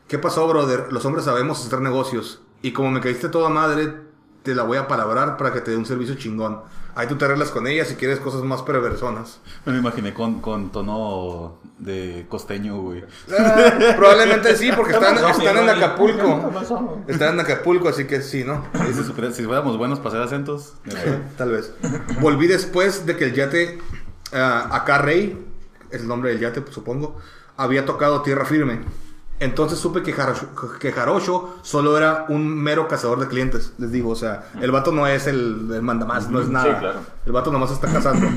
¿Qué 0.08 0.18
pasó, 0.18 0.48
brother? 0.48 0.86
Los 0.90 1.04
hombres 1.04 1.24
sabemos 1.26 1.64
hacer 1.66 1.80
negocios. 1.80 2.40
Y 2.62 2.72
como 2.72 2.90
me 2.90 3.00
caíste 3.00 3.28
toda 3.28 3.48
madre, 3.50 3.94
te 4.42 4.54
la 4.54 4.62
voy 4.62 4.78
a 4.78 4.88
palabrar 4.88 5.36
para 5.36 5.52
que 5.52 5.60
te 5.60 5.72
dé 5.72 5.76
un 5.76 5.86
servicio 5.86 6.14
chingón. 6.14 6.60
Ahí 6.94 7.06
tú 7.06 7.16
te 7.16 7.24
arreglas 7.24 7.50
con 7.50 7.66
ella 7.66 7.84
si 7.84 7.94
quieres 7.94 8.18
cosas 8.18 8.42
más 8.42 8.62
perversonas. 8.62 9.38
Me 9.64 9.72
lo 9.72 9.78
imaginé 9.78 10.12
con, 10.12 10.40
con 10.40 10.72
tono 10.72 11.58
de 11.78 12.26
costeño, 12.28 12.80
güey. 12.80 12.98
Eh, 13.00 13.94
probablemente 13.96 14.56
sí, 14.56 14.70
porque 14.74 14.94
están, 14.94 15.16
están 15.16 15.56
en 15.56 15.64
¿Qué 15.64 15.70
Acapulco. 15.70 16.50
Están 17.06 17.34
en 17.34 17.40
Acapulco, 17.40 17.88
así 17.88 18.06
que 18.06 18.22
sí, 18.22 18.44
¿no? 18.44 18.64
Si, 19.32 19.44
fuéramos 19.44 19.78
buenos 19.78 19.98
para 19.98 20.10
hacer 20.10 20.22
acentos. 20.22 20.74
Tal 21.36 21.50
vez. 21.52 21.72
Volví 22.20 22.46
después 22.46 23.06
de 23.06 23.16
que 23.16 23.24
el 23.24 23.34
yate 23.34 23.78
ah, 24.32 24.68
acá 24.72 24.98
Rey, 24.98 25.46
es 25.90 26.02
el 26.02 26.08
nombre 26.08 26.30
del 26.30 26.40
yate, 26.40 26.60
pues, 26.60 26.74
supongo, 26.74 27.18
había 27.56 27.86
tocado 27.86 28.22
tierra 28.22 28.44
firme. 28.44 28.80
Entonces 29.40 29.78
supe 29.78 30.02
que 30.02 30.12
Jarocho 30.92 31.56
solo 31.62 31.96
era 31.96 32.26
un 32.28 32.46
mero 32.46 32.86
cazador 32.88 33.18
de 33.20 33.26
clientes. 33.26 33.72
Les 33.78 33.90
digo, 33.90 34.10
o 34.10 34.16
sea, 34.16 34.50
el 34.60 34.70
vato 34.70 34.92
no 34.92 35.06
es 35.06 35.26
el, 35.26 35.70
el 35.72 35.82
mandamás, 35.82 36.28
no 36.28 36.40
es 36.40 36.46
Sí, 36.46 36.52
nada. 36.52 36.78
claro. 36.78 37.00
El 37.24 37.32
vato 37.32 37.50
nomás 37.50 37.70
está 37.70 37.90
cazando. 37.90 38.28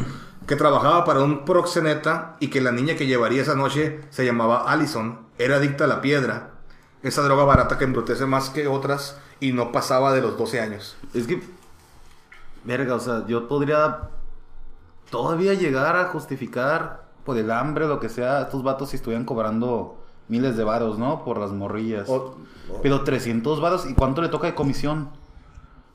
que 0.48 0.56
trabajaba 0.56 1.04
para 1.06 1.22
un 1.22 1.46
proxeneta 1.46 2.36
y 2.40 2.48
que 2.48 2.62
la 2.62 2.72
niña 2.72 2.96
que 2.96 3.06
llevaría 3.06 3.42
esa 3.42 3.56
noche 3.56 4.00
se 4.10 4.26
llamaba 4.26 4.72
Allison. 4.72 5.20
Era 5.38 5.58
adicta 5.58 5.84
a 5.84 5.88
la 5.88 6.02
piedra. 6.02 6.52
Esa 7.02 7.22
droga 7.22 7.44
barata 7.44 7.78
que 7.78 7.84
embrutece 7.84 8.26
más 8.26 8.50
que 8.50 8.68
otras 8.68 9.18
y 9.42 9.52
no 9.52 9.74
pasaba 9.74 10.14
de 10.14 10.22
los 10.22 10.38
12 10.38 10.62
años. 10.62 10.96
Es 11.14 11.28
que, 11.28 11.44
verga, 12.64 12.96
o 12.96 13.00
sea, 13.02 13.26
yo 13.28 13.50
podría 13.50 14.10
todavía 15.10 15.54
llegar 15.54 15.98
a 15.98 16.06
justificar 16.06 17.04
por 17.26 17.38
el 17.38 17.52
hambre, 17.52 17.88
lo 17.88 18.00
que 18.00 18.08
sea, 18.10 18.42
estos 18.44 18.64
vatos 18.64 18.90
si 18.92 18.96
estuvieran 18.98 19.26
cobrando 19.26 20.03
miles 20.28 20.58
de 20.58 20.64
varos, 20.64 20.98
¿no? 20.98 21.24
Por 21.24 21.38
las 21.38 21.52
morrillas. 21.52 22.08
O- 22.10 22.38
Pero 22.82 23.04
300 23.04 23.60
varos, 23.62 23.86
¿y 23.90 23.94
cuánto 23.94 24.22
le 24.22 24.30
toca 24.30 24.48
de 24.48 24.56
comisión? 24.56 25.10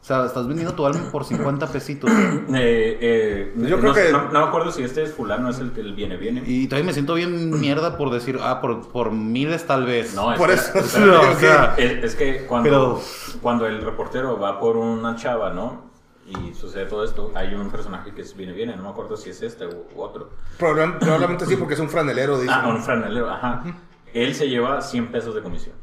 O 0.01 0.05
sea, 0.09 0.25
estás 0.27 0.47
vendiendo 0.47 0.75
tu 0.75 0.87
alma 0.87 1.11
por 1.11 1.25
50 1.25 1.67
pesitos. 1.67 2.09
Eh, 2.11 2.99
eh, 3.01 3.53
Yo 3.57 3.77
no, 3.77 3.79
creo 3.79 3.95
que- 3.95 4.13
no, 4.13 4.31
no 4.31 4.41
me 4.43 4.47
acuerdo 4.47 4.71
si 4.71 4.83
este 4.85 5.03
es 5.03 5.13
fulano, 5.13 5.51
es 5.51 5.59
el 5.59 5.73
que 5.73 5.83
viene, 5.83 6.17
viene. 6.17 6.43
Y 6.47 6.67
todavía 6.69 6.87
me 6.87 6.93
siento 6.93 7.15
bien 7.15 7.59
mierda 7.59 7.97
por 7.97 8.11
decir, 8.11 8.39
ah, 8.41 8.61
por, 8.61 8.89
por 8.89 9.11
miles 9.11 9.67
tal 9.67 9.85
vez. 9.87 10.15
No, 10.15 10.35
Por 10.37 10.51
espera, 10.51 10.85
eso, 10.85 10.97
espera, 10.99 11.21
o 11.31 11.35
sea, 11.39 11.75
es, 11.77 12.05
es 12.05 12.15
que 12.15 12.47
cuando, 12.47 12.69
Pero- 12.71 13.01
cuando 13.43 13.67
el 13.67 13.83
reportero 13.83 14.39
va 14.39 14.61
por 14.61 14.77
una 14.77 15.17
chava, 15.17 15.51
¿no? 15.53 15.89
Y 16.27 16.55
sucede 16.55 16.85
todo 16.87 17.05
esto, 17.05 17.33
hay 17.35 17.55
un 17.55 17.71
personaje 17.71 18.13
que 18.15 18.21
es 18.23 18.37
viene, 18.37 18.53
viene, 18.53 18.77
no 18.77 18.83
me 18.85 18.89
acuerdo 18.91 19.17
si 19.17 19.31
es 19.31 19.43
este 19.43 19.67
u, 19.67 19.87
u 19.97 20.01
otro. 20.03 20.29
Probablemente, 20.59 21.01
probablemente 21.01 21.47
sí, 21.47 21.57
porque 21.57 21.75
es 21.75 21.81
un 21.81 21.89
franelero, 21.89 22.39
dice. 22.39 22.53
Ah, 22.55 22.69
un 22.69 22.83
franelero, 22.83 23.31
ajá. 23.31 23.65
Él 24.15 24.35
se 24.35 24.49
lleva 24.49 24.81
100 24.81 25.13
pesos 25.13 25.35
de 25.35 25.43
comisión. 25.43 25.75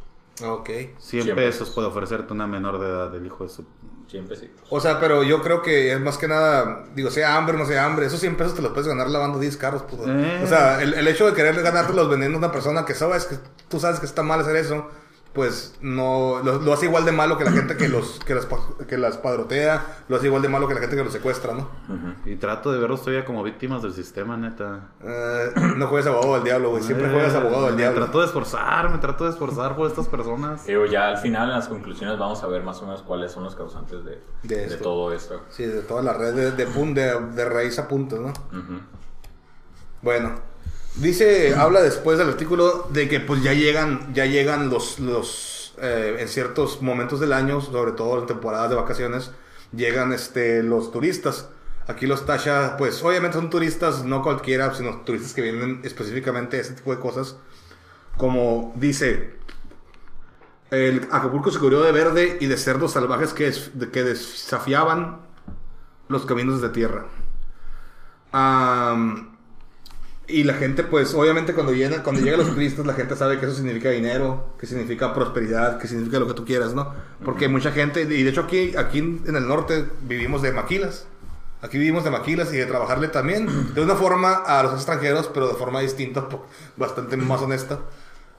Ok. 0.44 0.70
100 1.00 1.24
100 1.24 1.36
pesos 1.36 1.70
puede 1.70 1.88
ofrecerte 1.88 2.34
una 2.34 2.48
menor 2.48 2.80
de 2.80 2.88
edad 2.88 3.12
del 3.12 3.26
hijo 3.26 3.44
de 3.44 3.50
su... 3.50 3.66
100 4.08 4.28
pesitos. 4.28 4.68
O 4.70 4.80
sea, 4.80 5.00
pero 5.00 5.24
yo 5.24 5.42
creo 5.42 5.62
que 5.62 5.92
es 5.92 6.00
más 6.00 6.18
que 6.18 6.28
nada, 6.28 6.86
digo, 6.94 7.10
sea 7.10 7.36
hambre 7.38 7.56
o 7.56 7.60
no 7.60 7.66
sea 7.66 7.86
hambre, 7.86 8.06
esos 8.06 8.20
100 8.20 8.38
pesos 8.38 8.54
te 8.54 8.62
los 8.62 8.72
puedes 8.72 8.88
ganar 8.88 9.10
lavando 9.10 9.40
10 9.40 9.58
carros. 9.58 9.84
Pues. 9.84 10.02
Eh. 10.06 10.42
O 10.44 10.48
sea, 10.48 10.82
el, 10.82 10.94
el 10.94 11.08
hecho 11.08 11.26
de 11.26 11.34
querer 11.34 11.60
ganarte 11.62 11.94
los 11.94 12.08
vendiendo 12.08 12.38
a 12.38 12.40
una 12.40 12.52
persona 12.52 12.86
que 12.86 12.94
sabes 12.94 13.26
que 13.26 13.38
tú 13.68 13.80
sabes 13.80 14.00
que 14.00 14.06
está 14.06 14.22
mal 14.22 14.40
hacer 14.40 14.56
eso, 14.58 14.88
pues 15.36 15.76
no 15.82 16.42
lo, 16.44 16.60
lo 16.60 16.74
hace 16.74 16.86
igual 16.86 17.04
de 17.06 17.12
malo 17.12 17.38
que 17.38 17.44
la 17.44 17.52
gente 17.52 17.76
que 17.78 17.88
los 17.90 18.20
que 18.26 18.34
las, 18.34 18.48
que 18.88 18.98
las 18.98 19.18
padrotea, 19.18 19.86
lo 20.08 20.16
hace 20.16 20.28
igual 20.28 20.42
de 20.42 20.48
malo 20.50 20.68
que 20.68 20.74
la 20.74 20.80
gente 20.80 20.96
que 20.96 21.04
los 21.04 21.12
secuestra, 21.14 21.54
¿no? 21.54 21.70
Y 22.26 22.38
trato 22.38 22.72
de 22.72 22.80
verlos 22.80 23.02
todavía 23.02 23.26
como 23.26 23.44
víctimas 23.44 23.84
del 23.84 23.94
sistema, 23.94 24.38
neta. 24.38 24.92
Eh, 25.04 25.52
no 25.76 25.88
juegues 25.88 26.08
abogado 26.08 26.36
del 26.36 26.44
diablo, 26.46 26.70
güey, 26.72 26.82
siempre 26.82 27.08
Eh, 27.10 27.12
juegas 27.14 27.36
abogado 27.36 27.66
del 27.66 27.76
me 27.76 27.82
diablo. 27.82 28.02
trato 28.06 28.22
de 28.22 28.26
esforzar, 28.28 28.90
me 28.90 28.98
trato 28.98 29.26
de 29.26 29.32
esforzar 29.32 29.76
por 29.76 29.88
estas 29.88 30.08
personas. 30.08 30.66
Digo, 30.66 30.86
ya 30.86 31.10
al 31.10 31.18
final, 31.18 31.50
en 31.50 31.56
las 31.56 31.68
conclusiones, 31.68 32.18
vamos 32.18 32.42
a 32.42 32.48
ver 32.48 32.64
más 32.64 32.82
o 32.82 32.86
menos 32.86 33.02
cuáles 33.04 33.32
son 33.34 33.44
los 33.44 33.56
causantes 33.56 34.00
de, 34.06 34.22
De 34.44 34.78
todo 34.78 35.12
esto. 35.14 35.42
Sí, 35.50 35.66
de 35.66 35.82
toda 35.82 36.02
la 36.02 36.14
red 36.14 36.34
de, 36.34 36.52
de, 36.52 36.68
pun- 36.68 36.94
de, 36.94 37.20
de 37.36 37.46
raíz 37.50 37.78
a 37.78 37.88
punta, 37.88 38.16
¿no? 38.16 38.30
Ujú. 38.30 38.80
Bueno, 40.02 40.36
dice, 40.98 41.56
habla 41.56 41.82
después 41.82 42.18
del 42.18 42.30
artículo 42.30 42.88
de 42.92 43.08
que 43.08 43.20
pues 43.20 43.44
ya 43.44 43.54
llegan, 43.54 44.14
ya 44.14 44.26
llegan 44.26 44.70
los, 44.70 45.00
los 45.00 45.74
eh, 45.82 46.18
en 46.20 46.28
ciertos 46.28 46.82
momentos 46.82 47.20
del 47.20 47.34
año, 47.34 47.62
sobre 47.62 47.92
todo 47.92 48.20
en 48.20 48.28
temporadas 48.28 48.70
de 48.70 48.76
vacaciones, 48.76 49.32
llegan 49.76 50.14
este, 50.14 50.64
los 50.64 50.92
turistas. 50.92 51.50
Aquí 51.88 52.08
los 52.08 52.26
tacha, 52.26 52.78
pues 52.78 53.04
obviamente 53.04 53.38
son 53.38 53.50
turistas, 53.50 54.04
no 54.06 54.24
cualquiera, 54.24 54.74
sino 54.74 55.02
turistas 55.02 55.34
que 55.34 55.42
vienen 55.42 55.82
específicamente 55.84 56.60
a 56.60 56.76
tipo 56.76 56.96
de 56.96 57.00
cosas. 57.00 57.36
Como 58.18 58.74
dice, 58.76 59.36
el 60.72 61.08
Acapulco 61.12 61.52
se 61.52 61.60
cubrió 61.60 61.82
de 61.82 61.92
verde 61.92 62.38
y 62.40 62.48
de 62.48 62.58
cerdos 62.58 62.94
salvajes 62.94 63.34
que, 63.34 63.54
que 63.92 64.04
desafiaban 64.04 65.20
los 66.08 66.26
caminos 66.26 66.62
de 66.62 66.70
tierra. 66.70 67.06
Am, 68.32 69.35
y 70.28 70.44
la 70.44 70.56
gente, 70.56 70.84
pues, 70.84 71.14
obviamente 71.14 71.54
cuando, 71.54 71.72
llegan 71.74 72.02
cuando 72.02 72.22
llegan 72.22 72.40
los 72.40 72.50
turistas, 72.50 72.86
la 72.86 72.94
gente 72.94 73.16
sabe 73.16 73.40
que 73.40 73.46
eso 73.46 73.56
significa 73.56 73.90
dinero, 73.92 74.56
que 74.60 74.66
significa 74.66 75.14
prosperidad, 75.14 75.78
que 75.78 75.88
significa 75.88 76.20
lo 76.20 76.28
que 76.28 76.34
tú 76.34 76.46
quieras, 76.46 76.74
¿no? 76.74 76.94
Porque 77.24 77.48
mucha 77.48 77.72
gente, 77.72 78.02
y 78.02 78.24
de 78.24 78.30
hecho 78.30 78.42
aquí, 78.42 78.76
aquí 78.76 79.00
en 79.00 79.36
el 79.36 79.48
norte 79.48 79.86
vivimos 80.02 80.42
de 80.42 80.52
maquilas. 80.52 81.08
Aquí 81.62 81.78
vivimos 81.78 82.04
de 82.04 82.12
maquilas 82.12 82.54
y 82.54 82.58
de 82.58 82.66
trabajarle 82.66 83.08
también, 83.08 83.74
de 83.74 83.82
una 83.82 83.96
forma 83.96 84.34
a 84.34 84.64
los 84.64 84.74
extranjeros, 84.74 85.30
pero 85.34 85.48
de 85.48 85.56
forma 85.56 85.80
distinta, 85.82 86.28
bastante 86.78 87.18
más 87.18 87.42
honesta. 87.42 87.80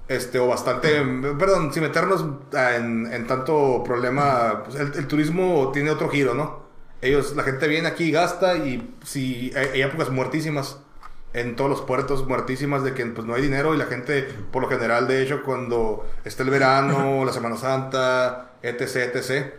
Este, 0.08 0.38
o 0.38 0.46
bastante, 0.46 1.02
perdón, 1.36 1.72
sin 1.72 1.82
meternos 1.82 2.24
en, 2.52 3.12
en 3.12 3.26
tanto 3.26 3.82
problema, 3.84 4.62
pues 4.64 4.76
el, 4.76 4.92
el 4.94 5.06
turismo 5.08 5.70
tiene 5.72 5.90
otro 5.90 6.08
giro, 6.08 6.34
¿no? 6.34 6.66
Ellos, 7.00 7.34
la 7.34 7.42
gente 7.42 7.66
viene 7.66 7.88
aquí 7.88 8.04
y 8.04 8.10
gasta 8.12 8.56
y 8.56 8.94
si 9.04 9.52
hay, 9.56 9.68
hay 9.74 9.82
épocas 9.82 10.10
muertísimas 10.10 10.78
en 11.36 11.54
todos 11.54 11.68
los 11.68 11.82
puertos, 11.82 12.26
muertísimas 12.26 12.82
de 12.82 12.94
que 12.94 13.04
pues 13.06 13.26
no 13.26 13.34
hay 13.34 13.42
dinero 13.42 13.74
y 13.74 13.78
la 13.78 13.84
gente, 13.84 14.26
por 14.50 14.62
lo 14.62 14.68
general, 14.68 15.06
de 15.06 15.22
hecho, 15.22 15.42
cuando 15.42 16.06
está 16.24 16.42
el 16.42 16.50
verano, 16.50 17.24
la 17.26 17.32
Semana 17.32 17.56
Santa, 17.58 18.52
etc, 18.62 19.14
etc, 19.14 19.52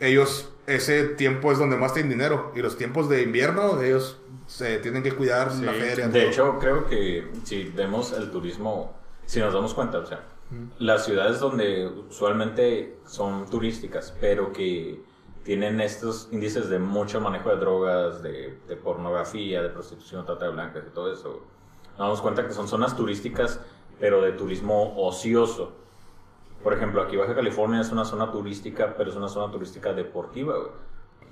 ellos, 0.00 0.50
ese 0.66 1.04
tiempo 1.04 1.52
es 1.52 1.58
donde 1.58 1.76
más 1.76 1.94
tienen 1.94 2.10
dinero 2.10 2.52
y 2.56 2.60
los 2.60 2.76
tiempos 2.76 3.08
de 3.08 3.22
invierno, 3.22 3.80
ellos 3.80 4.18
se 4.48 4.78
tienen 4.78 5.04
que 5.04 5.12
cuidar 5.12 5.52
la 5.54 5.72
feria. 5.72 6.08
De 6.08 6.20
todo. 6.20 6.30
hecho, 6.30 6.58
creo 6.58 6.86
que 6.86 7.30
si 7.44 7.64
vemos 7.76 8.12
el 8.12 8.32
turismo, 8.32 8.92
si 9.24 9.38
nos 9.38 9.54
damos 9.54 9.72
cuenta, 9.72 9.98
o 9.98 10.06
sea, 10.06 10.24
las 10.80 11.04
ciudades 11.04 11.38
donde 11.38 11.86
usualmente 12.08 12.96
son 13.06 13.48
turísticas, 13.48 14.12
pero 14.20 14.52
que 14.52 15.00
tienen 15.44 15.80
estos 15.80 16.28
índices 16.32 16.68
de 16.68 16.78
mucho 16.78 17.20
manejo 17.20 17.50
de 17.50 17.56
drogas, 17.56 18.22
de, 18.22 18.58
de 18.68 18.76
pornografía, 18.76 19.62
de 19.62 19.70
prostitución, 19.70 20.24
trata 20.26 20.46
de 20.46 20.52
blancas 20.52 20.84
y 20.86 20.90
todo 20.90 21.12
eso, 21.12 21.40
nos 21.90 21.98
damos 21.98 22.20
cuenta 22.20 22.46
que 22.46 22.52
son 22.52 22.68
zonas 22.68 22.96
turísticas, 22.96 23.60
pero 23.98 24.22
de 24.22 24.32
turismo 24.32 24.94
ocioso. 24.96 25.72
Por 26.62 26.72
ejemplo, 26.72 27.02
aquí 27.02 27.16
Baja 27.16 27.34
California 27.34 27.80
es 27.80 27.90
una 27.90 28.04
zona 28.04 28.30
turística, 28.30 28.94
pero 28.96 29.10
es 29.10 29.16
una 29.16 29.28
zona 29.28 29.50
turística 29.52 29.92
deportiva, 29.92 30.56
güey. 30.56 30.70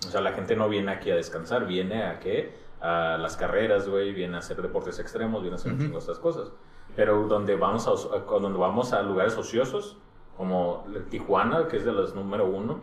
O 0.07 0.11
sea, 0.11 0.21
la 0.21 0.33
gente 0.33 0.57
no 0.57 0.69
viene 0.69 0.93
aquí 0.93 1.11
a 1.11 1.17
descansar, 1.17 1.67
viene 1.67 2.05
a 2.05 2.21
qué? 2.21 2.55
A 2.81 3.19
las 3.19 3.37
carreras, 3.37 3.89
güey, 3.89 4.13
viene 4.13 4.37
a 4.37 4.39
hacer 4.39 4.63
deportes 4.63 4.99
extremos, 4.99 5.43
viene 5.43 5.57
a 5.57 5.59
hacer 5.59 5.77
chingo 5.77 5.95
de 5.95 5.99
estas 5.99 6.19
cosas. 6.19 6.53
Pero 6.95 7.27
donde 7.27 7.57
vamos 7.57 7.87
a, 7.89 8.19
donde 8.19 8.59
vamos 8.59 8.93
a 8.93 9.03
lugares 9.03 9.37
ociosos, 9.37 9.97
como 10.37 10.87
Tijuana, 11.11 11.67
que 11.67 11.79
es 11.79 11.85
de 11.85 11.93
los 11.93 12.15
número 12.15 12.47
uno, 12.47 12.81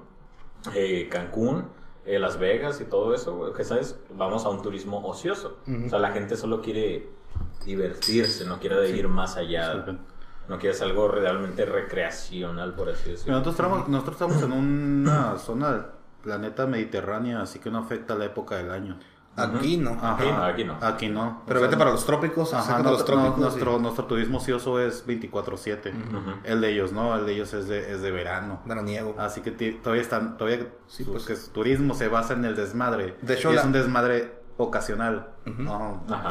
eh, 0.74 1.07
Cancún, 1.10 1.65
eh, 2.05 2.19
Las 2.19 2.39
Vegas 2.39 2.81
y 2.81 2.86
todo 2.86 3.13
eso, 3.13 3.53
que 3.53 3.63
sabes, 3.63 4.00
vamos 4.13 4.45
a 4.45 4.50
un 4.50 4.62
turismo 4.62 5.05
ocioso. 5.05 5.60
O 5.86 5.89
sea, 5.89 6.00
la 6.00 6.12
gente 6.12 6.36
solo 6.36 6.62
quiere 6.62 7.10
divertirse, 7.65 8.45
no 8.45 8.60
quiere 8.60 8.89
ir 8.89 9.07
más 9.07 9.38
allá. 9.38 9.86
Sí. 9.86 9.98
No 10.48 10.60
quiere 10.60 10.75
hacer 10.75 10.89
algo 10.89 11.07
realmente 11.07 11.65
recreacional, 11.65 12.75
por 12.75 12.89
así 12.89 13.10
decirlo. 13.10 13.34
Nosotros 13.34 13.55
estamos, 13.55 13.88
nosotros 13.88 14.15
estamos 14.15 14.43
en 14.43 14.51
una 14.51 15.39
zona 15.39 15.72
del 15.72 15.86
planeta 16.22 16.67
mediterránea, 16.67 17.41
así 17.41 17.57
que 17.57 17.72
no 17.72 17.79
afecta 17.79 18.13
la 18.13 18.25
época 18.25 18.57
del 18.57 18.69
año. 18.69 19.00
Aquí 19.37 19.77
no. 19.77 19.91
Ajá. 19.91 20.13
Aquí 20.15 20.25
no, 20.31 20.43
aquí 20.45 20.63
no. 20.63 20.77
Aquí 20.81 21.09
no. 21.09 21.41
Pero 21.45 21.59
O 21.59 21.61
sea, 21.61 21.67
vete 21.69 21.77
para 21.77 21.91
los 21.91 22.05
trópicos, 22.05 22.53
Ajá, 22.53 22.61
acércate 22.63 22.81
a 22.81 22.83
no- 22.85 22.91
los 22.91 23.05
trópicos. 23.05 23.31
no, 23.31 23.37
y- 23.37 23.41
nuestro, 23.41 23.79
nuestro 23.79 24.05
turismo 24.05 24.37
ocioso 24.37 24.79
es 24.79 25.05
24-7. 25.05 25.91
El 26.43 26.61
de 26.61 26.71
ellos, 26.71 26.91
¿no? 26.93 27.15
El 27.15 27.25
de 27.25 27.33
ellos 27.33 27.53
es 27.53 27.67
de, 27.67 27.91
es 27.93 28.01
de 28.01 28.11
verano. 28.11 28.61
veraniego. 28.65 29.15
Así 29.19 29.41
que 29.41 29.51
todavía 29.51 30.01
están, 30.01 30.37
todavía 30.37 30.67
Sí, 30.87 31.03
su- 31.03 31.11
pues. 31.11 31.25
que 31.25 31.35
su 31.35 31.51
turismo 31.51 31.93
se 31.95 32.07
basa 32.07 32.33
en 32.33 32.45
el 32.45 32.55
desmadre. 32.55 33.15
De 33.21 33.33
hecho, 33.33 33.51
y 33.51 33.55
la- 33.55 33.61
es 33.61 33.65
un 33.67 33.73
desmadre 33.73 34.45
ocasional. 34.57 35.27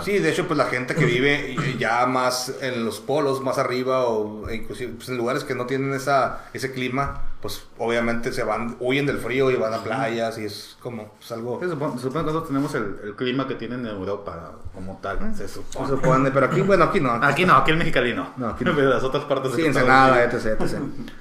Sí, 0.02 0.18
de 0.18 0.30
hecho, 0.30 0.46
pues 0.46 0.56
la 0.56 0.64
gente 0.64 0.94
que 0.94 1.04
vive 1.04 1.56
ya 1.78 2.06
más 2.06 2.56
en 2.62 2.84
los 2.84 3.00
polos, 3.00 3.42
más 3.42 3.58
arriba, 3.58 4.04
o 4.06 4.50
inclusive 4.50 4.94
pues, 4.94 5.08
en 5.10 5.18
lugares 5.18 5.44
que 5.44 5.54
no 5.54 5.66
tienen 5.66 5.92
esa, 5.92 6.46
ese 6.54 6.72
clima, 6.72 7.20
pues 7.44 7.62
obviamente 7.76 8.32
se 8.32 8.42
van, 8.42 8.74
huyen 8.80 9.04
del 9.04 9.18
frío 9.18 9.50
y 9.50 9.56
van 9.56 9.74
a 9.74 9.84
playas 9.84 10.38
y 10.38 10.46
es 10.46 10.78
como 10.80 11.08
pues, 11.08 11.30
algo... 11.30 11.60
Se 11.60 11.68
supone, 11.68 12.00
se 12.00 12.08
que 12.08 12.14
nosotros 12.14 12.46
tenemos 12.46 12.74
el, 12.74 12.96
el 13.04 13.16
clima 13.16 13.46
que 13.46 13.54
tienen 13.56 13.80
en 13.80 13.88
Europa 13.88 14.52
como 14.72 14.98
tal. 15.02 15.18
Se 15.36 15.46
se 15.46 15.56
supone. 15.56 15.88
supone, 15.90 16.30
pero 16.30 16.46
aquí, 16.46 16.62
bueno, 16.62 16.84
aquí 16.84 17.00
no. 17.00 17.10
Aquí 17.22 17.44
no, 17.44 17.56
aquí 17.56 17.70
el 17.72 17.76
mexicali 17.76 18.14
no. 18.14 18.32
No, 18.38 18.48
aquí 18.48 18.64
no. 18.64 18.74
Pero 18.74 18.88
las 18.88 19.02
otras 19.02 19.24
partes 19.24 19.52
Sí, 19.52 19.60
de 19.60 19.66
Ensenada, 19.66 20.24
etc, 20.24 20.58
etc. 20.58 20.78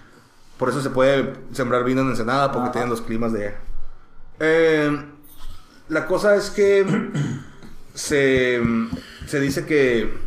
Por 0.57 0.69
eso 0.69 0.81
se 0.81 0.91
puede 0.91 1.33
sembrar 1.51 1.83
vino 1.83 1.99
en 2.03 2.07
Ensenada, 2.07 2.53
porque 2.53 2.69
tienen 2.69 2.89
los 2.89 3.01
climas 3.01 3.33
de. 3.33 3.53
Eh, 4.39 5.05
la 5.89 6.05
cosa 6.05 6.37
es 6.37 6.51
que 6.51 6.85
se, 7.93 8.61
se 9.25 9.39
dice 9.41 9.65
que 9.65 10.22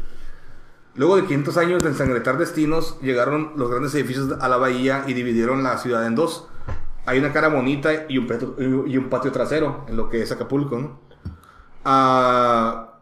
luego 0.97 1.17
de 1.17 1.25
500 1.25 1.57
años 1.57 1.83
de 1.83 1.91
ensangrentar 1.91 2.39
destinos, 2.39 2.99
llegaron 3.01 3.53
los 3.57 3.71
grandes 3.71 3.95
edificios 3.95 4.33
a 4.41 4.49
la 4.49 4.57
bahía 4.57 5.05
y 5.07 5.15
dividieron 5.15 5.63
la 5.63 5.79
ciudad 5.79 6.07
en 6.07 6.15
dos. 6.15 6.49
Hay 7.05 7.19
una 7.19 7.33
cara 7.33 7.49
bonita 7.49 8.07
y 8.09 8.19
un, 8.19 8.27
patio, 8.27 9.33
trasero, 9.33 9.85
en 9.89 9.97
lo 9.97 10.09
que 10.09 10.23
es 10.23 10.33
Acapulco, 10.33 10.79
¿no? 10.79 10.99
Ah, 11.85 12.96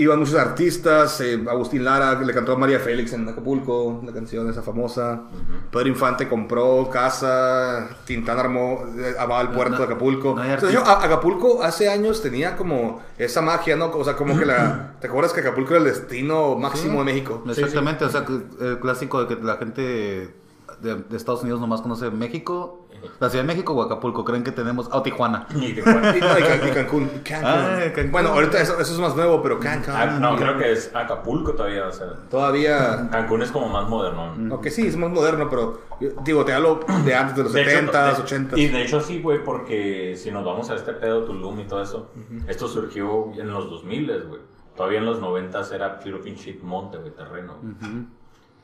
Iban 0.00 0.18
muchos 0.20 0.34
artistas, 0.36 1.20
eh, 1.20 1.44
Agustín 1.48 1.84
Lara 1.84 2.18
le 2.22 2.32
cantó 2.32 2.52
a 2.52 2.56
María 2.56 2.78
Félix 2.80 3.12
en 3.12 3.28
Acapulco, 3.28 4.00
la 4.04 4.12
canción 4.12 4.48
esa 4.48 4.62
famosa. 4.62 5.24
Pedro 5.70 5.88
Infante 5.88 6.26
compró 6.26 6.88
casa, 6.90 7.86
Tintán 8.06 8.38
armó, 8.38 8.84
eh, 8.98 9.14
amaba 9.18 9.42
el 9.42 9.48
puerto 9.50 9.72
no- 9.72 9.78
de 9.78 9.84
Acapulco. 9.84 10.34
no 10.34 10.70
yo, 10.70 10.80
a- 10.86 11.04
Acapulco 11.04 11.62
hace 11.62 11.90
años 11.90 12.22
tenía 12.22 12.56
como 12.56 13.02
esa 13.18 13.42
magia, 13.42 13.76
¿no? 13.76 13.90
O 13.90 14.02
sea, 14.02 14.16
como 14.16 14.38
que 14.38 14.46
la... 14.46 14.94
¿Te 15.00 15.08
acuerdas 15.08 15.32
que 15.34 15.40
Acapulco 15.40 15.74
era 15.74 15.80
el 15.80 15.84
destino 15.84 16.56
máximo 16.56 17.00
de 17.00 17.04
México? 17.04 17.44
Exactamente, 17.46 18.04
o 18.06 18.08
sea, 18.08 18.24
que 18.24 18.40
el 18.60 18.78
clásico 18.80 19.22
de 19.24 19.36
que 19.36 19.42
la 19.42 19.56
gente 19.58 20.34
de, 20.80 20.94
de 20.94 21.16
Estados 21.16 21.42
Unidos 21.42 21.60
nomás 21.60 21.82
conoce 21.82 22.10
México, 22.10 22.79
la 23.18 23.28
Ciudad 23.30 23.44
de 23.44 23.46
México 23.48 23.72
o 23.74 23.82
Acapulco. 23.82 24.24
Creen 24.24 24.42
que 24.44 24.52
tenemos. 24.52 24.88
Ah, 24.92 24.98
o 24.98 25.02
Tijuana. 25.02 25.46
Y 25.54 25.72
Tijuana. 25.72 26.16
Y, 26.16 26.20
no, 26.20 26.38
y 26.38 26.42
Can- 26.42 26.68
y 26.68 26.70
Cancún. 26.72 27.08
Cancún. 27.24 27.48
Ah, 27.48 27.78
Cancún. 27.94 28.12
Bueno, 28.12 28.28
ahorita 28.30 28.60
eso, 28.60 28.78
eso 28.80 28.92
es 28.92 28.98
más 28.98 29.14
nuevo, 29.16 29.42
pero 29.42 29.58
Cancún. 29.60 29.94
Ah, 29.94 30.06
no, 30.20 30.36
creo 30.36 30.56
que 30.58 30.72
es 30.72 30.90
Acapulco 30.94 31.52
todavía, 31.52 31.86
o 31.86 31.92
sea. 31.92 32.08
Todavía. 32.30 33.08
Cancún 33.10 33.42
es 33.42 33.50
como 33.50 33.68
más 33.68 33.88
moderno. 33.88 34.34
Aunque 34.50 34.70
sí, 34.70 34.86
es 34.86 34.96
más 34.96 35.10
moderno, 35.10 35.48
pero 35.50 35.80
digo, 36.24 36.44
te 36.44 36.52
hablo 36.52 36.80
de 37.04 37.14
antes 37.14 37.36
de 37.36 37.42
los 37.44 37.52
De 37.52 37.62
hecho, 37.62 37.92
70s, 37.92 38.16
de- 38.16 38.22
80s. 38.22 38.58
Y 38.58 38.68
de 38.68 38.82
hecho 38.82 39.00
sí, 39.00 39.20
güey, 39.20 39.42
porque 39.44 40.14
si 40.16 40.30
nos 40.30 40.44
vamos 40.44 40.70
a 40.70 40.74
este 40.76 40.92
pedo 40.92 41.24
Tulum 41.24 41.60
y 41.60 41.64
todo 41.64 41.82
eso, 41.82 42.10
esto 42.46 42.68
surgió 42.68 43.32
en 43.36 43.50
los 43.52 43.68
2000, 43.70 44.24
güey. 44.28 44.40
Todavía 44.76 45.00
en 45.00 45.06
los 45.06 45.20
90 45.20 45.60
era 45.74 45.98
puro 45.98 46.20
pinche 46.22 46.58
monte, 46.62 46.96
güey, 46.98 47.10
terreno. 47.14 47.56
güey. 47.60 48.04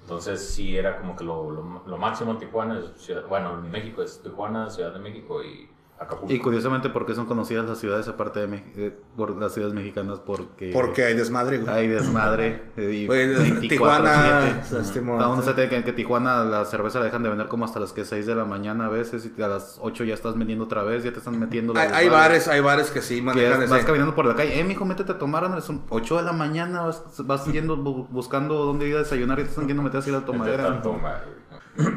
Entonces 0.07 0.51
sí 0.55 0.77
era 0.79 0.99
como 0.99 1.17
que 1.17 1.25
lo, 1.25 1.51
lo, 1.51 1.83
lo 1.85 1.99
máximo 1.99 2.31
en 2.31 2.39
Tijuana, 2.39 2.79
es 2.79 2.93
ciudad- 3.03 3.27
bueno, 3.27 3.55
en 3.59 3.69
México 3.73 4.03
es 4.03 4.23
Tijuana, 4.23 4.71
Ciudad 4.71 4.93
de 4.93 5.01
México 5.01 5.43
y 5.43 5.76
Acapulco. 5.99 6.31
Y 6.33 6.39
curiosamente, 6.39 6.91
¿por 6.91 7.07
qué 7.07 7.15
son 7.15 7.25
conocidas 7.25 7.65
las 7.67 7.79
ciudades 7.79 8.07
aparte 8.07 8.47
de 8.47 8.63
eh, 8.77 8.95
por 9.17 9.35
las 9.41 9.55
ciudades 9.55 9.75
mexicanas? 9.75 10.19
Porque. 10.19 10.71
Porque 10.73 11.05
hay 11.05 11.15
desmadre, 11.15 11.57
güey. 11.59 11.73
Hay 11.75 11.89
desmadre. 11.89 12.65
y 12.77 13.07
24/7. 13.09 13.69
Tijuana. 13.69 14.61
este, 14.61 14.99
Aún 14.99 15.37
no 15.37 15.43
se 15.43 15.55
te 15.55 15.71
que, 15.71 15.83
que 15.85 15.93
Tijuana 15.95 16.45
la 16.45 16.67
cerveza 16.67 16.99
la 16.99 17.07
dejan 17.07 17.23
de 17.23 17.31
vender 17.31 17.49
como 17.49 17.65
hasta 17.65 17.81
las 17.81 17.95
que 17.95 18.05
6 18.05 18.27
de 18.27 18.35
la 18.35 18.45
mañana 18.45 18.87
a 18.87 18.89
veces 18.91 19.31
y 19.37 19.43
a 19.43 19.49
las 19.49 19.79
8 19.81 20.05
ya 20.05 20.13
estás 20.13 20.37
vendiendo 20.37 20.65
otra 20.67 20.83
vez, 20.83 21.03
ya 21.03 21.13
te 21.13 21.19
están 21.19 21.39
metiendo 21.39 21.73
Hay, 21.77 22.09
bares, 22.11 22.47
hay 22.49 22.61
bares 22.61 22.91
que 22.91 23.01
sí 23.01 23.17
que 23.17 23.23
manejan 23.23 23.63
es- 23.63 23.71
vas 23.71 23.79
ese. 23.79 23.87
caminando 23.87 24.15
por 24.15 24.27
la 24.27 24.35
calle, 24.35 24.61
eh, 24.61 24.65
mijo, 24.65 24.85
métete 24.85 25.13
a 25.13 25.19
tomar, 25.19 25.45
Andrés, 25.47 25.65
son 25.65 25.83
8 25.89 26.19
de 26.19 26.23
la 26.25 26.33
mañana, 26.33 26.83
vas, 26.83 27.03
vas 27.25 27.47
yendo 27.47 27.75
bu- 27.79 28.07
buscando 28.11 28.55
dónde 28.67 28.87
ir 28.87 28.97
a 28.97 28.99
desayunar 28.99 29.41
y 29.41 29.45
te 29.45 29.49
están 29.49 29.67
yendo 29.67 29.81
a 29.81 29.85
meter 29.87 30.01
así 30.01 30.11
la 30.11 30.27
tomadera. 30.27 30.83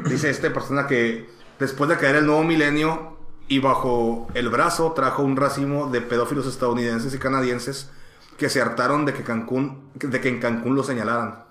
Dice 0.08 0.30
esta 0.30 0.50
persona 0.52 0.86
que 0.86 1.28
después 1.58 1.88
de 1.90 1.96
caer 1.96 2.16
el 2.16 2.26
nuevo 2.26 2.44
milenio 2.44 3.18
y 3.50 3.58
bajo 3.58 4.28
el 4.34 4.48
brazo 4.48 4.92
trajo 4.92 5.22
un 5.24 5.36
racimo 5.36 5.88
de 5.90 6.00
pedófilos 6.00 6.46
estadounidenses 6.46 7.12
y 7.14 7.18
canadienses 7.18 7.90
que 8.38 8.48
se 8.48 8.62
hartaron 8.62 9.04
de 9.04 9.12
que 9.12 9.24
Cancún, 9.24 9.90
de 9.94 10.20
que 10.20 10.28
en 10.28 10.40
Cancún 10.40 10.76
lo 10.76 10.84
señalaran. 10.84 11.44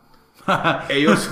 Ellos, 0.89 1.29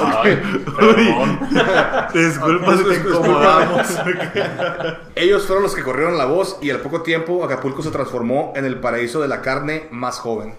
Ay. 0.00 0.36
Disculpa 2.14 2.76
si 2.76 2.84
te 2.84 2.94
incomodamos. 2.96 3.88
ellos 5.16 5.46
fueron 5.46 5.62
los 5.64 5.74
que 5.74 5.82
corrieron 5.82 6.18
la 6.18 6.26
voz 6.26 6.58
y 6.60 6.70
al 6.70 6.80
poco 6.80 7.02
tiempo 7.02 7.42
Acapulco 7.42 7.82
se 7.82 7.90
transformó 7.90 8.52
en 8.56 8.66
el 8.66 8.78
paraíso 8.80 9.20
de 9.22 9.28
la 9.28 9.40
carne 9.40 9.88
más 9.90 10.18
joven. 10.18 10.54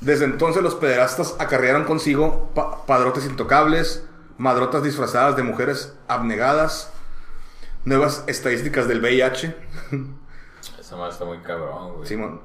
Desde 0.00 0.24
entonces 0.24 0.62
los 0.62 0.76
pederastas 0.76 1.34
acarrearon 1.40 1.84
consigo 1.84 2.50
pa- 2.54 2.86
padrotes 2.86 3.26
intocables, 3.26 4.04
madrotas 4.38 4.82
disfrazadas 4.84 5.34
de 5.36 5.42
mujeres 5.42 5.94
abnegadas, 6.06 6.92
nuevas 7.88 8.24
estadísticas 8.26 8.86
del 8.86 9.00
VIH, 9.00 9.56
Esa 10.78 10.96
madre 10.96 11.12
está 11.12 11.24
muy 11.24 11.38
cabrón, 11.38 11.94
güey. 11.94 12.06
Simón, 12.06 12.40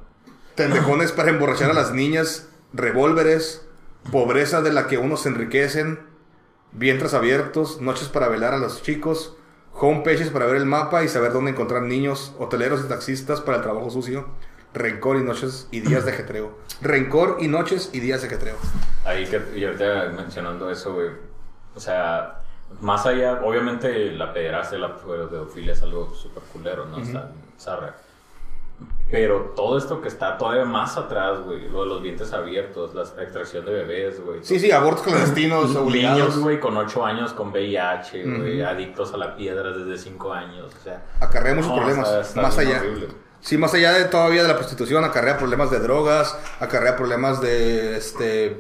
tendejones 0.56 1.12
para 1.12 1.30
emborrachar 1.30 1.70
a 1.70 1.74
las 1.74 1.94
niñas, 1.94 2.50
revólveres, 2.74 3.68
pobreza 4.12 4.62
de 4.62 4.74
la 4.74 4.88
que 4.88 4.98
unos 4.98 5.22
se 5.22 5.30
enriquecen, 5.30 6.00
vientres 6.72 7.14
abiertos, 7.14 7.82
noches 7.82 8.08
para 8.08 8.30
velar 8.30 8.54
a 8.54 8.58
los 8.58 8.82
chicos, 8.82 9.36
homepages 9.74 10.30
para 10.30 10.46
ver 10.46 10.56
el 10.56 10.66
mapa 10.66 11.04
y 11.04 11.08
saber 11.10 11.34
dónde 11.34 11.52
encontrar 11.52 11.84
niños, 11.84 12.34
hoteleros 12.40 12.84
y 12.86 12.88
taxistas 12.88 13.42
para 13.42 13.58
el 13.58 13.64
trabajo 13.64 13.90
sucio, 13.90 14.28
rencor 14.74 15.18
y 15.18 15.24
noches 15.24 15.68
y 15.72 15.82
días 15.82 16.06
de 16.06 16.12
ajetreo. 16.12 16.58
Rencor 16.82 17.38
y 17.40 17.48
noches 17.48 17.90
y 17.94 18.00
días 18.00 18.22
de 18.22 18.28
ajetreo. 18.28 18.56
Ahí 19.06 19.26
que, 19.26 19.42
y 19.56 19.66
ahorita 19.66 20.12
mencionando 20.16 20.72
eso, 20.72 20.94
güey. 20.94 21.10
O 21.76 21.80
sea, 21.80 22.43
más 22.82 23.06
allá, 23.06 23.42
obviamente 23.44 24.12
la 24.12 24.34
pederastia, 24.34 24.78
la 24.78 24.96
pedofilia 24.96 25.74
es 25.74 25.82
algo 25.84 26.14
súper 26.14 26.44
culero, 26.52 26.86
¿no? 26.86 27.00
Está 27.00 27.32
zarra. 27.60 27.96
Pero 29.12 29.54
todo 29.56 29.78
esto 29.78 30.02
que 30.02 30.08
está 30.08 30.38
todavía 30.38 30.66
más 30.66 30.98
atrás, 30.98 31.40
güey, 31.46 31.70
lo 31.70 31.84
de 31.84 31.90
los 31.90 32.04
dientes 32.04 32.34
abiertos, 32.34 32.96
la 32.96 33.04
extracción 33.04 33.64
de 33.66 33.72
bebés, 33.72 34.20
güey. 34.26 34.40
Sí, 34.44 34.60
sí, 34.60 34.72
abortos 34.72 35.04
clandestinos, 35.04 35.76
obligados. 35.76 36.18
Niños, 36.20 36.40
güey, 36.40 36.60
con 36.60 36.76
8 36.76 37.06
años 37.06 37.34
con 37.34 37.50
VIH, 37.52 38.24
güey, 38.24 38.62
adictos 38.64 39.14
a 39.14 39.18
la 39.18 39.36
piedra 39.36 39.72
desde 39.72 39.98
5 39.98 40.34
años, 40.34 40.74
o 40.80 40.84
sea. 40.84 41.04
Acarrea 41.20 41.54
muchos 41.54 41.70
no, 41.70 41.76
problemas, 41.78 42.08
está- 42.08 42.22
está 42.22 42.42
más 42.42 42.58
allá. 42.58 42.78
horrible. 42.80 43.08
Sí, 43.42 43.58
más 43.58 43.74
allá 43.74 43.92
de 43.92 44.06
todavía 44.06 44.42
de 44.42 44.48
la 44.48 44.56
prostitución, 44.56 45.04
acarrea 45.04 45.38
problemas 45.38 45.70
de 45.70 45.80
drogas, 45.80 46.36
acarrea 46.60 46.96
problemas 46.96 47.40
de, 47.42 47.98
este, 47.98 48.60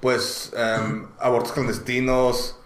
pues, 0.00 0.52
em, 0.56 1.06
abortos 1.20 1.52
clandestinos, 1.52 2.58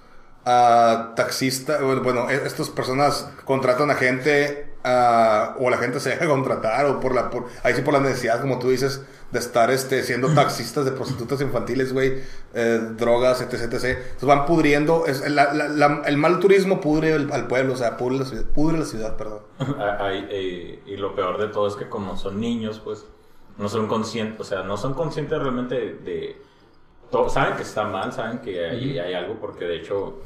a 0.51 1.13
taxistas, 1.15 1.83
bueno, 1.83 2.03
bueno, 2.03 2.31
e- 2.31 2.47
estas 2.47 2.71
personas 2.71 3.31
contratan 3.45 3.91
a 3.91 3.95
gente, 3.95 4.73
ah, 4.85 5.55
o 5.59 5.69
la 5.69 5.77
gente 5.77 6.01
se 6.01 6.11
deja 6.11 6.27
contratar, 6.37 6.87
o 6.87 7.01
por 7.01 7.15
la, 7.15 7.29
por, 7.31 7.45
ahí 7.63 7.75
sí 7.75 7.83
por 7.83 7.93
la 7.95 8.01
necesidad, 8.01 8.41
como 8.41 8.59
tú 8.59 8.71
dices, 8.71 9.03
de 9.31 9.39
estar, 9.41 9.71
este, 9.71 10.03
siendo 10.05 10.29
taxistas 10.33 10.87
de 10.87 10.93
prostitutas 10.93 11.39
infantiles, 11.43 11.93
güey, 11.93 12.23
eh, 12.55 12.81
drogas, 12.97 13.43
etc, 13.43 13.55
etc. 13.65 13.75
Entonces 13.85 14.23
van 14.27 14.47
pudriendo, 14.47 15.05
es, 15.07 15.29
la- 15.31 15.53
la- 15.53 15.69
la- 15.69 16.03
el 16.07 16.17
mal 16.17 16.39
turismo 16.39 16.81
pudre 16.81 17.13
el- 17.13 17.31
al 17.31 17.47
pueblo, 17.47 17.75
o 17.75 17.77
sea, 17.77 17.99
pudre 17.99 18.21
la 18.21 18.25
ciudad, 18.25 18.45
pudre 18.47 18.79
la 18.79 18.87
ciudad 18.87 19.17
perdón. 19.17 19.41
Ah, 19.61 19.99
Ay, 20.01 20.27
eh, 20.31 20.83
y 20.87 20.97
lo 20.97 21.15
peor 21.15 21.37
de 21.39 21.49
todo 21.49 21.69
es 21.69 21.75
que 21.77 21.91
como 21.91 22.17
son 22.17 22.41
niños, 22.41 22.81
pues, 22.83 23.05
no 23.59 23.69
son 23.69 23.87
conscientes, 23.87 24.41
o 24.41 24.45
sea, 24.45 24.63
no 24.63 24.79
son 24.79 24.95
conscientes 24.95 25.39
realmente 25.39 25.75
de... 25.75 26.41
saben 27.29 27.55
que 27.57 27.65
está 27.65 27.85
mal, 27.85 28.13
saben 28.15 28.39
que 28.39 28.65
hay, 28.67 28.99
hay 28.99 29.13
algo, 29.13 29.35
porque 29.41 29.67
de 29.67 29.77
hecho 29.77 30.23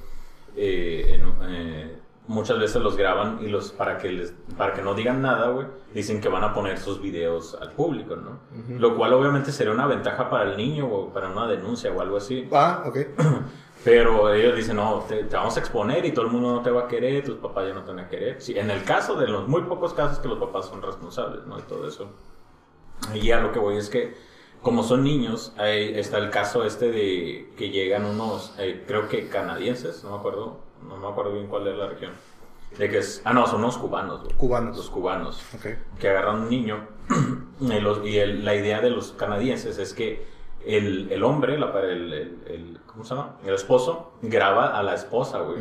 eh, 0.56 1.14
en- 1.20 1.50
eh, 1.50 1.98
muchas 2.28 2.58
veces 2.58 2.80
los 2.82 2.96
graban 2.96 3.38
y 3.42 3.48
los 3.48 3.72
para 3.72 3.98
que 3.98 4.10
les 4.10 4.34
para 4.56 4.72
que 4.74 4.82
no 4.82 4.94
digan 4.94 5.20
nada, 5.22 5.48
güey, 5.48 5.66
dicen 5.92 6.20
que 6.20 6.28
van 6.28 6.44
a 6.44 6.54
poner 6.54 6.78
sus 6.78 7.00
videos 7.00 7.56
al 7.60 7.72
público, 7.72 8.16
¿no? 8.16 8.38
Lo 8.78 8.96
cual 8.96 9.12
obviamente 9.14 9.50
sería 9.52 9.72
una 9.72 9.86
ventaja 9.86 10.30
para 10.30 10.50
el 10.50 10.56
niño 10.56 10.86
o 10.86 11.12
para 11.12 11.28
una 11.30 11.46
denuncia 11.48 11.90
o 11.92 12.00
algo 12.00 12.16
así. 12.18 12.48
Ah, 12.52 12.84
ok. 12.86 12.96
Pero 13.84 14.32
ellos 14.32 14.54
dicen, 14.54 14.76
no, 14.76 15.04
te, 15.08 15.24
te 15.24 15.34
vamos 15.34 15.56
a 15.56 15.60
exponer 15.60 16.04
y 16.06 16.12
todo 16.12 16.26
el 16.26 16.30
mundo 16.30 16.52
no 16.54 16.62
te 16.62 16.70
va 16.70 16.82
a 16.82 16.88
querer, 16.88 17.24
tus 17.24 17.38
papás 17.38 17.66
ya 17.66 17.74
no 17.74 17.82
te 17.82 17.88
van 17.90 17.98
a 18.04 18.08
querer. 18.08 18.40
Sí, 18.40 18.56
en 18.56 18.70
el 18.70 18.84
caso 18.84 19.16
de 19.16 19.26
los 19.26 19.48
muy 19.48 19.62
pocos 19.62 19.92
casos 19.92 20.20
que 20.20 20.28
los 20.28 20.38
papás 20.38 20.66
son 20.66 20.80
responsables, 20.80 21.44
¿no? 21.46 21.58
Y 21.58 21.62
todo 21.62 21.88
eso. 21.88 22.08
Y 23.12 23.32
a 23.32 23.40
lo 23.40 23.50
que 23.50 23.58
voy 23.58 23.76
es 23.78 23.90
que, 23.90 24.14
como 24.62 24.82
son 24.82 25.02
niños, 25.04 25.52
ahí 25.58 25.92
está 25.98 26.18
el 26.18 26.30
caso 26.30 26.64
este 26.64 26.90
de 26.90 27.52
que 27.56 27.70
llegan 27.70 28.04
unos, 28.04 28.54
eh, 28.58 28.84
creo 28.86 29.08
que 29.08 29.28
canadienses, 29.28 30.04
no 30.04 30.10
me 30.12 30.16
acuerdo, 30.16 30.60
no 30.88 30.96
me 30.96 31.06
acuerdo 31.08 31.32
bien 31.32 31.46
cuál 31.48 31.66
es 31.68 31.76
la 31.76 31.88
región. 31.88 32.12
De 32.78 32.88
que 32.88 32.98
es, 32.98 33.20
ah, 33.24 33.34
no, 33.34 33.46
son 33.46 33.60
unos 33.60 33.76
cubanos. 33.76 34.22
Cubanos. 34.38 34.76
Los 34.76 34.88
cubanos 34.88 35.42
Ok. 35.54 35.66
que 35.98 36.08
agarran 36.08 36.42
un 36.42 36.48
niño 36.48 36.86
y, 37.60 37.80
los- 37.80 38.06
y 38.06 38.18
el- 38.18 38.44
la 38.44 38.54
idea 38.54 38.80
de 38.80 38.88
los 38.90 39.12
canadienses 39.12 39.78
es 39.78 39.92
que 39.92 40.24
el, 40.64 41.10
el 41.12 41.22
hombre, 41.24 41.58
la, 41.58 41.66
el, 41.82 42.12
el- 42.46 42.78
¿cómo 42.86 43.04
se 43.04 43.14
llama? 43.14 43.36
El 43.44 43.54
esposo 43.54 44.12
graba 44.22 44.78
a 44.78 44.82
la 44.82 44.94
esposa, 44.94 45.40
güey, 45.40 45.58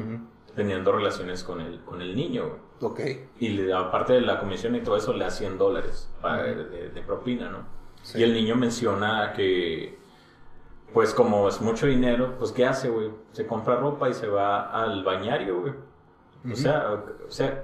teniendo 0.56 0.92
relaciones 0.94 1.44
con 1.44 1.60
el, 1.60 1.82
con 1.82 2.02
el 2.02 2.16
niño, 2.16 2.48
güey. 2.80 2.92
Ok. 2.94 3.00
Y 3.40 3.50
le 3.50 3.74
aparte 3.74 4.14
de 4.14 4.22
la 4.22 4.40
comisión 4.40 4.76
y 4.76 4.82
todo 4.82 4.96
eso, 4.96 5.12
le 5.14 5.26
da 5.26 5.32
100 5.32 5.58
dólares 5.58 6.10
para- 6.22 6.44
de, 6.44 6.90
de 6.90 7.02
propina, 7.02 7.50
¿no? 7.50 7.81
Sí. 8.04 8.20
Y 8.20 8.24
el 8.24 8.34
niño 8.34 8.56
menciona 8.56 9.34
que, 9.34 9.98
pues 10.94 11.14
como 11.14 11.48
es 11.48 11.62
mucho 11.62 11.86
dinero, 11.86 12.36
pues 12.38 12.52
¿qué 12.52 12.66
hace, 12.66 12.90
güey? 12.90 13.12
Se 13.32 13.48
compra 13.48 13.76
ropa 13.78 14.10
y 14.10 14.14
se 14.14 14.28
va 14.28 14.72
al 14.72 15.04
bañario, 15.04 15.62
güey. 15.62 15.74
O 16.52 16.56
sea, 16.56 17.04
o 17.28 17.32
sea, 17.32 17.64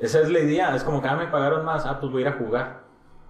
esa 0.00 0.20
es 0.20 0.28
la 0.28 0.40
idea. 0.40 0.74
Es 0.76 0.84
como 0.84 1.00
que, 1.00 1.08
ah, 1.08 1.16
me 1.16 1.26
pagaron 1.26 1.64
más, 1.64 1.86
ah, 1.86 1.98
pues 1.98 2.12
voy 2.12 2.24
a 2.24 2.28
ir 2.28 2.32
a 2.34 2.38
jugar. 2.38 2.85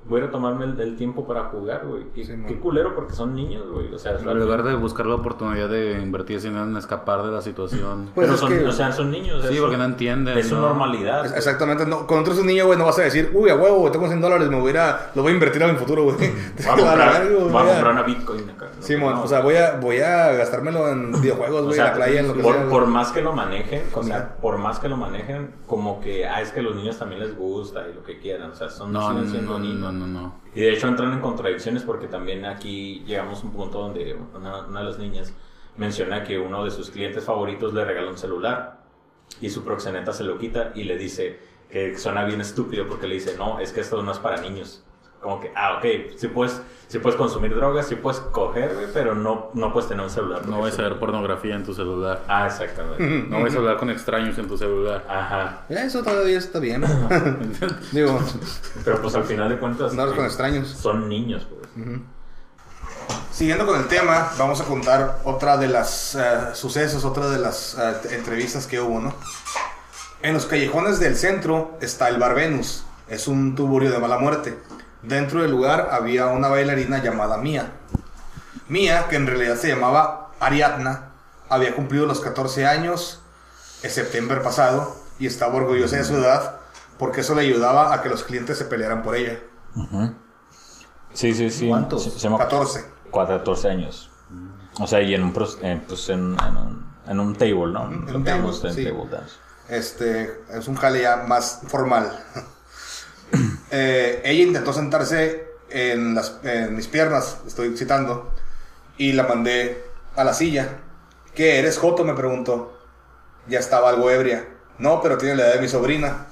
Voy 0.09 0.21
a 0.21 0.25
ir 0.25 0.29
a 0.29 0.33
tomarme 0.33 0.64
el, 0.66 0.81
el 0.81 0.97
tiempo 0.97 1.27
para 1.27 1.45
jugar, 1.47 1.85
güey. 1.87 2.05
Qué, 2.14 2.25
Sí, 2.25 2.33
qué 2.47 2.59
culero 2.61 2.95
porque 2.95 3.12
son 3.14 3.35
niños, 3.35 3.64
güey. 3.71 3.92
O 3.92 3.99
sea, 3.99 4.12
es 4.12 4.23
En 4.23 4.38
lugar 4.38 4.62
de 4.62 4.75
buscar 4.75 5.07
la 5.07 5.16
oportunidad 5.16 5.69
de 5.69 6.01
invertir 6.01 6.40
dinero 6.40 6.64
en 6.64 6.77
escapar 6.77 7.23
de 7.25 7.33
la 7.33 7.40
situación. 7.42 8.11
Pues 8.14 8.27
pero 8.27 8.35
es 8.35 8.40
son, 8.40 8.49
que- 8.51 8.66
o 8.66 8.73
sea, 8.73 8.92
son 8.92 9.11
niños. 9.11 9.42
Sí, 9.49 9.55
es 9.55 9.61
porque 9.61 9.75
su- 9.77 9.81
no 9.83 9.85
entienden, 9.87 10.38
Es 10.38 10.49
su 10.49 10.55
¿no? 10.55 10.62
normalidad. 10.62 11.27
Es-. 11.27 11.33
Exactamente, 11.37 11.87
no, 11.87 12.07
cuando 12.07 12.25
tú 12.25 12.31
eres 12.31 12.40
un 12.40 12.47
niño, 12.47 12.66
güey, 12.66 12.79
no 12.79 12.85
vas 12.85 12.99
a 12.99 13.03
decir, 13.03 13.31
uy, 13.35 13.51
a 13.51 13.57
huevo, 13.57 13.79
güey, 13.81 13.92
tengo 13.92 14.07
100 14.07 14.21
dólares, 14.21 14.49
me 14.49 14.59
voy 14.61 14.69
a 14.69 14.71
ir 14.71 14.79
a, 14.79 15.11
lo 15.14 15.23
voy 15.23 15.33
a 15.33 15.35
invertir 15.35 15.62
a 15.64 15.69
mi 15.69 15.77
futuro, 15.79 16.05
güey. 16.05 16.16
Voy 16.16 16.31
a 16.66 16.77
comprar, 16.77 17.29
voy 17.33 17.62
a 17.62 17.66
comprar 17.66 17.92
una 17.92 18.03
Bitcoin 18.03 18.51
acá. 18.51 18.66
¿no? 18.77 18.83
Simón, 18.83 19.14
No. 19.14 19.23
o 19.23 19.27
sea, 19.29 19.40
voy 19.40 19.57
a, 19.57 19.77
voy 19.81 19.99
a 20.01 20.33
gastármelo 20.33 20.88
en 20.88 21.12
videojuegos, 21.21 21.62
O 21.62 21.64
güey, 21.64 21.75
sea, 21.77 21.87
en 21.87 21.90
la 21.90 21.97
playa, 21.97 22.21
en 22.21 22.29
lo 22.29 22.35
que 22.35 22.42
por, 22.42 22.55
sea. 22.55 22.69
por 22.69 22.87
más 22.87 23.11
que 23.12 23.23
lo 23.23 23.33
manejen, 23.33 23.83
o 23.92 24.03
sea, 24.03 24.37
por 24.40 24.59
más 24.59 24.79
que 24.79 24.88
lo 24.88 24.97
manejen, 24.97 25.51
como 25.66 26.01
que, 26.01 26.27
ah, 26.27 26.40
es 26.40 26.51
que 26.53 26.61
a 26.61 26.62
los 26.62 26.77
niños 26.77 26.97
también 26.99 27.21
les 27.21 27.37
gusta 27.37 27.85
y 27.90 27.95
lo 27.95 28.03
que 28.05 28.19
quieran, 28.19 28.51
o 28.51 28.55
sea, 28.55 28.69
son, 28.71 28.92
no, 28.92 29.12
niños. 29.12 29.92
Y 30.54 30.61
de 30.61 30.72
hecho 30.72 30.88
entran 30.88 31.12
en 31.12 31.20
contradicciones 31.20 31.82
porque 31.82 32.09
también 32.09 32.44
aquí 32.44 33.02
llegamos 33.06 33.42
a 33.42 33.46
un 33.46 33.52
punto 33.52 33.80
donde 33.80 34.16
una, 34.35 34.66
una 34.66 34.80
de 34.80 34.87
las 34.87 34.98
niñas 34.98 35.35
menciona 35.76 36.24
que 36.24 36.38
uno 36.38 36.64
de 36.64 36.70
sus 36.70 36.90
clientes 36.90 37.24
favoritos 37.24 37.74
le 37.74 37.85
regala 37.85 38.11
un 38.11 38.18
celular 38.18 38.85
y 39.40 39.50
su 39.50 39.64
proxeneta 39.64 40.12
se 40.12 40.24
lo 40.24 40.38
quita 40.38 40.72
y 40.74 40.85
le 40.85 40.96
dice 40.96 41.38
que 41.68 41.98
suena 41.98 42.24
bien 42.24 42.40
estúpido 42.40 42.87
porque 42.87 43.06
le 43.06 43.14
dice, 43.14 43.37
no, 43.37 43.59
es 43.61 43.72
que 43.72 43.80
esto 43.80 44.02
no 44.02 44.12
es 44.12 44.18
para 44.18 44.40
niños. 44.40 44.85
Como 45.26 45.40
que, 45.40 45.52
ah, 45.56 45.78
ok, 45.78 46.16
si 46.16 46.28
puedes, 46.28 46.60
si 46.88 46.98
puedes 47.00 47.16
consumir 47.18 47.54
drogas, 47.54 47.86
si 47.88 47.96
puedes 47.96 48.20
coger, 48.20 48.72
güey, 48.74 48.86
pero 48.94 49.14
no, 49.14 49.50
no 49.54 49.72
puedes 49.72 49.88
tener 49.88 50.04
un 50.04 50.10
celular. 50.10 50.46
No 50.46 50.60
vas 50.60 50.78
a 50.78 50.82
ver 50.82 50.98
pornografía 51.00 51.54
en 51.56 51.64
tu 51.64 51.74
celular. 51.74 52.22
Ah, 52.28 52.46
exactamente. 52.46 53.02
No 53.28 53.42
vas 53.42 53.54
a 53.54 53.58
hablar 53.58 53.76
con 53.76 53.90
extraños 53.90 54.38
en 54.38 54.46
tu 54.46 54.56
celular. 54.56 55.04
Ajá. 55.08 55.64
Eso 55.68 56.02
todavía 56.04 56.38
está 56.38 56.60
bien. 56.60 56.84
Digo, 57.92 58.20
Pero 58.84 59.02
pues 59.02 59.14
al 59.16 59.24
final 59.24 59.48
de 59.48 59.58
cuentas... 59.58 59.92
no 59.94 60.06
con 60.14 60.24
eh, 60.24 60.26
extraños. 60.28 60.68
Son 60.68 61.08
niños, 61.08 61.46
pues. 61.50 61.66
Siguiendo 63.32 63.66
con 63.66 63.78
el 63.80 63.86
tema, 63.88 64.30
vamos 64.38 64.60
a 64.60 64.64
contar 64.64 65.18
otra 65.24 65.56
de 65.58 65.68
las 65.68 66.14
eh, 66.14 66.20
sucesos, 66.54 67.04
otra 67.04 67.28
de 67.28 67.38
las 67.38 67.76
t- 68.02 68.14
entrevistas 68.14 68.66
que 68.66 68.80
hubo, 68.80 69.00
¿no? 69.00 69.12
En 70.22 70.32
los 70.34 70.46
callejones 70.46 70.98
del 71.00 71.16
centro 71.16 71.76
está 71.80 72.08
el 72.08 72.18
Bar 72.18 72.34
Venus. 72.34 72.84
Es 73.08 73.28
un 73.28 73.54
tuburio 73.54 73.90
de 73.90 73.98
mala 73.98 74.18
muerte. 74.18 74.58
Dentro 75.02 75.42
del 75.42 75.50
lugar 75.50 75.90
había 75.92 76.26
una 76.26 76.48
bailarina 76.48 77.02
llamada 77.02 77.37
Mía. 77.37 77.72
Mía, 78.68 79.06
que 79.09 79.16
en 79.16 79.26
realidad 79.26 79.56
se 79.56 79.68
llamaba 79.68 80.30
Ariadna, 80.40 81.11
había 81.48 81.74
cumplido 81.74 82.06
los 82.06 82.20
14 82.20 82.66
años 82.66 83.22
en 83.82 83.90
septiembre 83.90 84.40
pasado 84.40 84.96
y 85.18 85.26
estaba 85.26 85.54
orgullosa 85.54 85.96
de 85.96 86.04
su 86.04 86.16
edad 86.16 86.56
porque 86.98 87.20
eso 87.20 87.35
le 87.35 87.42
ayudaba 87.42 87.92
a 87.92 88.02
que 88.02 88.09
los 88.09 88.24
clientes 88.24 88.59
se 88.59 88.64
pelearan 88.64 89.02
por 89.02 89.16
ella. 89.16 89.38
Sí, 91.12 91.35
sí, 91.35 91.50
sí. 91.50 91.68
¿Cuántos? 91.68 92.04
Se, 92.04 92.11
se 92.11 92.18
llama 92.18 92.38
14. 92.38 92.85
14 93.12 93.68
años. 93.68 94.11
O 94.80 94.87
sea, 94.87 95.00
y 95.00 95.14
en 95.14 95.22
un, 95.22 95.35
en, 95.62 95.80
pues 95.82 96.09
en, 96.09 96.37
en 96.38 96.56
un, 96.56 96.87
en 97.06 97.20
un 97.20 97.35
table, 97.35 97.72
¿no? 97.72 97.85
en 97.85 98.16
un 98.16 98.24
table, 98.24 98.52
sí. 98.52 98.85
table 98.85 99.09
dance. 99.11 99.37
Este, 99.68 100.42
es 100.50 100.68
un 100.68 100.76
jale 100.76 101.02
ya 101.02 101.16
más 101.16 101.62
formal. 101.66 102.12
Eh, 103.70 104.20
ella 104.24 104.42
intentó 104.44 104.72
sentarse 104.72 105.48
en, 105.70 106.14
las, 106.14 106.38
en 106.44 106.74
mis 106.76 106.86
piernas, 106.86 107.38
estoy 107.46 107.76
citando, 107.76 108.32
y 108.96 109.12
la 109.12 109.24
mandé 109.24 109.84
a 110.14 110.24
la 110.24 110.34
silla. 110.34 110.68
¿Qué 111.34 111.58
eres, 111.58 111.78
Joto? 111.78 112.04
Me 112.04 112.14
preguntó. 112.14 112.78
Ya 113.48 113.58
estaba 113.58 113.90
algo 113.90 114.10
ebria. 114.10 114.46
No, 114.78 115.00
pero 115.02 115.18
tiene 115.18 115.36
la 115.36 115.46
edad 115.46 115.54
de 115.54 115.60
mi 115.60 115.68
sobrina. 115.68 116.26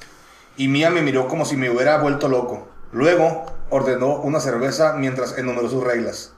Y 0.57 0.69
Mía 0.69 0.91
me 0.91 1.03
miró 1.03 1.29
como 1.29 1.45
si 1.45 1.57
me 1.57 1.71
hubiera 1.71 1.99
vuelto 1.99 2.29
loco. 2.29 2.69
Luego 2.93 3.45
ordenó 3.71 4.17
una 4.17 4.41
cerveza 4.41 4.95
mientras 4.95 5.37
enumeró 5.37 5.69
sus 5.69 5.83
reglas. 5.83 6.33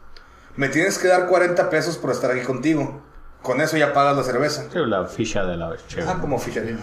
Me 0.57 0.69
tienes 0.69 0.99
que 0.99 1.09
dar 1.09 1.27
40 1.27 1.69
pesos 1.71 1.99
por 1.99 2.11
estar 2.11 2.31
aquí 2.31 2.41
contigo. 2.41 3.03
Con 3.43 3.61
eso 3.61 3.77
ya 3.77 3.93
pagas 3.93 4.17
la 4.17 4.23
cerveza. 4.25 4.65
Sí, 4.73 4.79
la 4.87 5.05
ficha 5.07 5.45
de 5.45 5.57
la 5.57 5.77
chévere. 5.87 6.09
Ah, 6.11 6.19
como 6.21 6.39
ficharía. 6.39 6.79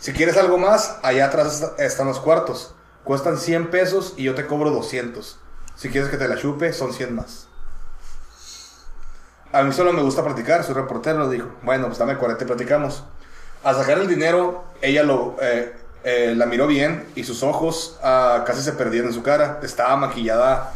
Si 0.00 0.12
quieres 0.12 0.36
algo 0.36 0.58
más, 0.58 0.98
allá 1.02 1.26
atrás 1.26 1.62
est- 1.62 1.80
están 1.80 2.06
los 2.08 2.18
cuartos. 2.20 2.74
Cuestan 3.04 3.38
100 3.38 3.70
pesos 3.70 4.14
y 4.16 4.24
yo 4.24 4.34
te 4.34 4.46
cobro 4.46 4.70
200. 4.70 5.38
Si 5.76 5.90
quieres 5.90 6.10
que 6.10 6.16
te 6.16 6.26
la 6.26 6.36
chupe, 6.36 6.72
son 6.72 6.92
100 6.92 7.14
más. 7.14 7.48
A 9.52 9.62
mí 9.62 9.72
solo 9.72 9.92
me 9.92 10.02
gusta 10.02 10.24
platicar, 10.24 10.64
soy 10.64 10.74
reportero, 10.74 11.28
dijo. 11.28 11.48
Bueno, 11.62 11.86
pues 11.86 11.98
dame 11.98 12.16
40 12.16 12.42
y 12.42 12.46
platicamos. 12.46 13.04
Al 13.62 13.76
sacar 13.76 13.98
el 13.98 14.08
dinero, 14.08 14.64
ella 14.80 15.02
lo, 15.02 15.36
eh, 15.40 15.76
eh, 16.02 16.34
la 16.36 16.46
miró 16.46 16.66
bien 16.66 17.06
y 17.14 17.24
sus 17.24 17.42
ojos 17.42 17.98
ah, 18.02 18.44
casi 18.46 18.62
se 18.62 18.72
perdían 18.72 19.06
en 19.06 19.12
su 19.12 19.22
cara. 19.22 19.60
Estaba 19.62 19.96
maquillada 19.96 20.72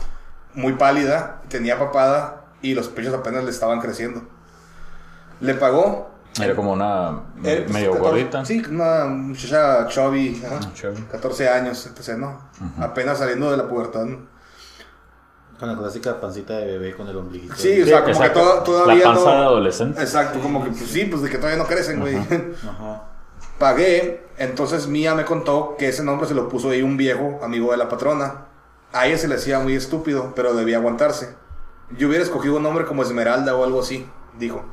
muy 0.54 0.74
pálida, 0.74 1.42
tenía 1.48 1.78
papada 1.78 2.44
y 2.62 2.74
los 2.74 2.88
pechos 2.88 3.14
apenas 3.14 3.44
le 3.44 3.50
estaban 3.50 3.80
creciendo. 3.80 4.22
Le 5.40 5.54
pagó 5.54 6.10
Era 6.44 6.54
como 6.56 6.72
una 6.72 7.22
eh, 7.44 7.62
pues, 7.64 7.72
medio 7.72 7.92
14 7.92 7.98
gordita. 8.10 8.44
Sí, 8.44 8.62
una 8.70 9.04
muchacha 9.06 9.86
chubby, 9.88 10.42
ajá, 10.44 10.72
chubby. 10.74 11.02
14 11.10 11.48
años, 11.48 11.86
entonces, 11.86 12.16
¿no? 12.18 12.40
Apenas 12.80 13.18
saliendo 13.18 13.50
de 13.50 13.56
la 13.56 13.68
pubertad, 13.68 14.04
¿no? 14.04 14.18
Con 15.58 15.68
la 15.68 15.76
clásica 15.76 16.20
pancita 16.20 16.54
de 16.56 16.66
bebé 16.66 16.94
con 16.94 17.08
el 17.08 17.16
ombliguito. 17.16 17.54
Sí, 17.56 17.82
o 17.82 17.86
sea, 17.86 18.00
como 18.04 18.12
exacto. 18.14 18.38
que 18.40 18.46
to- 18.46 18.62
todavía 18.62 18.94
La 19.08 19.12
panza 19.14 19.24
no... 19.24 19.40
de 19.40 19.46
adolescente. 19.46 20.00
Exacto, 20.00 20.38
como 20.40 20.62
que, 20.62 20.70
pues 20.70 20.86
sí, 20.88 21.04
pues 21.06 21.20
de 21.22 21.30
que 21.30 21.36
todavía 21.38 21.58
no 21.58 21.66
crecen, 21.66 21.98
güey. 22.00 22.16
Ajá. 22.16 23.02
Pagué, 23.58 24.24
entonces 24.36 24.86
Mía 24.86 25.16
me 25.16 25.24
contó 25.24 25.74
que 25.76 25.88
ese 25.88 26.04
nombre 26.04 26.28
se 26.28 26.34
lo 26.34 26.48
puso 26.48 26.70
ahí 26.70 26.82
un 26.82 26.96
viejo 26.96 27.40
amigo 27.42 27.72
de 27.72 27.76
la 27.76 27.88
patrona. 27.88 28.44
A 28.92 29.06
ella 29.08 29.18
se 29.18 29.26
le 29.26 29.34
hacía 29.34 29.58
muy 29.58 29.74
estúpido, 29.74 30.32
pero 30.36 30.54
debía 30.54 30.76
aguantarse. 30.76 31.34
Yo 31.96 32.06
hubiera 32.06 32.22
escogido 32.22 32.56
un 32.58 32.62
nombre 32.62 32.84
como 32.84 33.02
Esmeralda 33.02 33.56
o 33.56 33.64
algo 33.64 33.80
así, 33.80 34.06
dijo. 34.38 34.64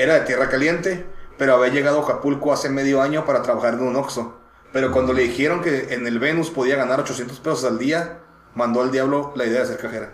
Era 0.00 0.14
de 0.14 0.20
tierra 0.20 0.48
caliente, 0.48 1.04
pero 1.36 1.56
había 1.56 1.70
llegado 1.70 2.00
a 2.00 2.04
Acapulco 2.04 2.54
hace 2.54 2.70
medio 2.70 3.02
año 3.02 3.26
para 3.26 3.42
trabajar 3.42 3.74
en 3.74 3.82
un 3.82 3.96
Oxxo. 3.96 4.34
Pero 4.72 4.92
cuando 4.92 5.12
le 5.12 5.22
dijeron 5.24 5.60
que 5.60 5.92
en 5.92 6.06
el 6.06 6.18
Venus 6.18 6.48
podía 6.48 6.76
ganar 6.76 7.00
800 7.00 7.38
pesos 7.40 7.64
al 7.64 7.78
día, 7.78 8.20
mandó 8.54 8.80
al 8.80 8.90
diablo 8.90 9.34
la 9.36 9.44
idea 9.44 9.60
de 9.60 9.66
ser 9.66 9.76
cajera. 9.76 10.10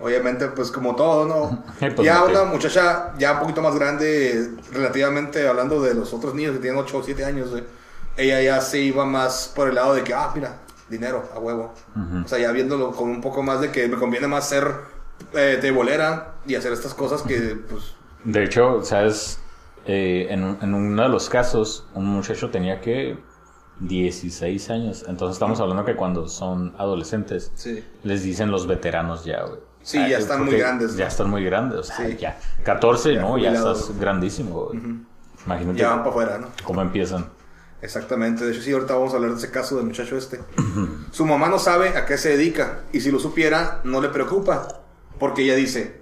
Obviamente, 0.00 0.46
pues 0.46 0.70
como 0.70 0.94
todo, 0.94 1.26
¿no? 1.26 1.64
Pues, 1.80 2.06
ya 2.06 2.22
una 2.22 2.44
muchacha 2.44 3.12
ya 3.18 3.32
un 3.32 3.40
poquito 3.40 3.60
más 3.60 3.74
grande, 3.74 4.52
relativamente 4.70 5.48
hablando 5.48 5.82
de 5.82 5.94
los 5.94 6.14
otros 6.14 6.32
niños 6.34 6.52
que 6.52 6.60
tienen 6.60 6.78
8 6.78 6.96
o 6.96 7.02
7 7.02 7.24
años, 7.24 7.50
güey, 7.50 7.64
ella 8.16 8.40
ya 8.40 8.60
se 8.60 8.78
iba 8.78 9.04
más 9.04 9.50
por 9.52 9.68
el 9.68 9.74
lado 9.74 9.94
de 9.94 10.04
que, 10.04 10.14
ah, 10.14 10.30
mira, 10.32 10.58
dinero, 10.88 11.28
a 11.34 11.40
huevo. 11.40 11.74
O 12.24 12.28
sea, 12.28 12.38
ya 12.38 12.52
viéndolo 12.52 12.92
con 12.92 13.10
un 13.10 13.20
poco 13.20 13.42
más 13.42 13.60
de 13.60 13.72
que 13.72 13.88
me 13.88 13.96
conviene 13.96 14.28
más 14.28 14.48
ser 14.48 14.72
eh, 15.32 15.58
de 15.60 15.70
bolera 15.72 16.34
y 16.46 16.54
hacer 16.54 16.72
estas 16.72 16.94
cosas 16.94 17.22
que, 17.22 17.56
pues, 17.68 17.96
De 18.24 18.44
hecho, 18.44 18.82
¿sabes? 18.82 19.38
Eh, 19.86 20.28
en, 20.30 20.58
en 20.60 20.74
uno 20.74 21.02
de 21.02 21.08
los 21.08 21.28
casos, 21.28 21.86
un 21.94 22.06
muchacho 22.06 22.50
tenía 22.50 22.80
que 22.80 23.18
16 23.80 24.70
años. 24.70 25.04
Entonces 25.08 25.34
estamos 25.36 25.60
hablando 25.60 25.84
que 25.84 25.96
cuando 25.96 26.28
son 26.28 26.74
adolescentes, 26.78 27.50
sí. 27.54 27.84
les 28.04 28.22
dicen 28.22 28.50
los 28.50 28.66
veteranos 28.66 29.24
ya, 29.24 29.42
güey. 29.44 29.60
Sí, 29.82 29.98
ya 30.08 30.18
están 30.18 30.44
muy 30.44 30.56
grandes, 30.56 30.92
¿no? 30.92 30.98
Ya 30.98 31.08
están 31.08 31.28
muy 31.28 31.44
grandes. 31.44 31.78
O 31.80 31.82
sea, 31.82 32.06
Sí. 32.06 32.16
ya. 32.16 32.38
14, 32.64 33.14
Ya 33.14 33.20
¿no? 33.20 33.38
Ya 33.38 33.52
estás 33.52 33.98
grandísimo, 33.98 34.66
güey. 34.66 34.80
Imagínate 35.44 35.78
Ya 35.80 35.88
van 35.88 35.98
para 35.98 36.10
afuera, 36.10 36.38
¿no? 36.38 36.48
cómo 36.62 36.82
empiezan. 36.82 37.26
Exactamente, 37.80 38.44
de 38.44 38.52
hecho 38.52 38.62
sí, 38.62 38.70
ahorita 38.72 38.94
vamos 38.94 39.12
a 39.12 39.16
hablar 39.16 39.32
de 39.32 39.38
ese 39.38 39.50
caso 39.50 39.74
del 39.76 39.86
muchacho 39.86 40.16
este. 40.16 40.38
Su 41.10 41.26
mamá 41.26 41.48
no 41.48 41.58
sabe 41.58 41.88
a 41.96 42.06
qué 42.06 42.16
se 42.16 42.28
dedica 42.36 42.82
y 42.92 43.00
si 43.00 43.10
lo 43.10 43.18
supiera 43.18 43.80
no 43.82 44.00
le 44.00 44.08
preocupa, 44.10 44.68
porque 45.18 45.42
ella 45.42 45.56
dice, 45.56 46.01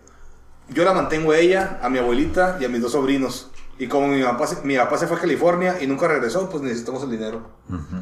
yo 0.70 0.84
la 0.84 0.92
mantengo 0.94 1.32
a 1.32 1.38
ella, 1.38 1.78
a 1.82 1.88
mi 1.88 1.98
abuelita 1.98 2.58
y 2.60 2.64
a 2.64 2.68
mis 2.68 2.80
dos 2.82 2.92
sobrinos. 2.92 3.50
Y 3.78 3.86
como 3.88 4.08
mi 4.08 4.22
papá, 4.22 4.46
se- 4.46 4.62
mi 4.62 4.76
papá 4.76 4.98
se 4.98 5.06
fue 5.06 5.16
a 5.16 5.20
California 5.20 5.78
y 5.80 5.86
nunca 5.86 6.06
regresó, 6.06 6.50
pues 6.50 6.62
necesitamos 6.62 7.02
el 7.04 7.10
dinero. 7.10 7.48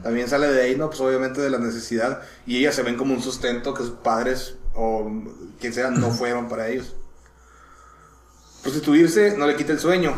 También 0.03 0.29
sale 0.29 0.49
de 0.49 0.63
ahí, 0.63 0.77
¿no? 0.77 0.89
Pues 0.89 1.01
obviamente 1.01 1.41
de 1.41 1.51
la 1.51 1.59
necesidad. 1.59 2.21
Y 2.47 2.59
ellas 2.59 2.75
se 2.75 2.83
ven 2.83 2.97
como 2.97 3.15
un 3.15 3.23
sustento 3.23 3.75
que 3.75 3.83
sus 3.85 3.93
padres 3.93 4.57
o 4.75 5.11
quien 5.61 5.73
sea 5.73 5.91
no 5.91 6.11
fueron 6.11 6.49
para 6.49 6.69
ellos. 6.69 6.95
Prostituirse 8.63 9.37
no 9.37 9.47
le 9.47 9.57
quita 9.57 9.73
el 9.73 9.79
sueño, 9.79 10.15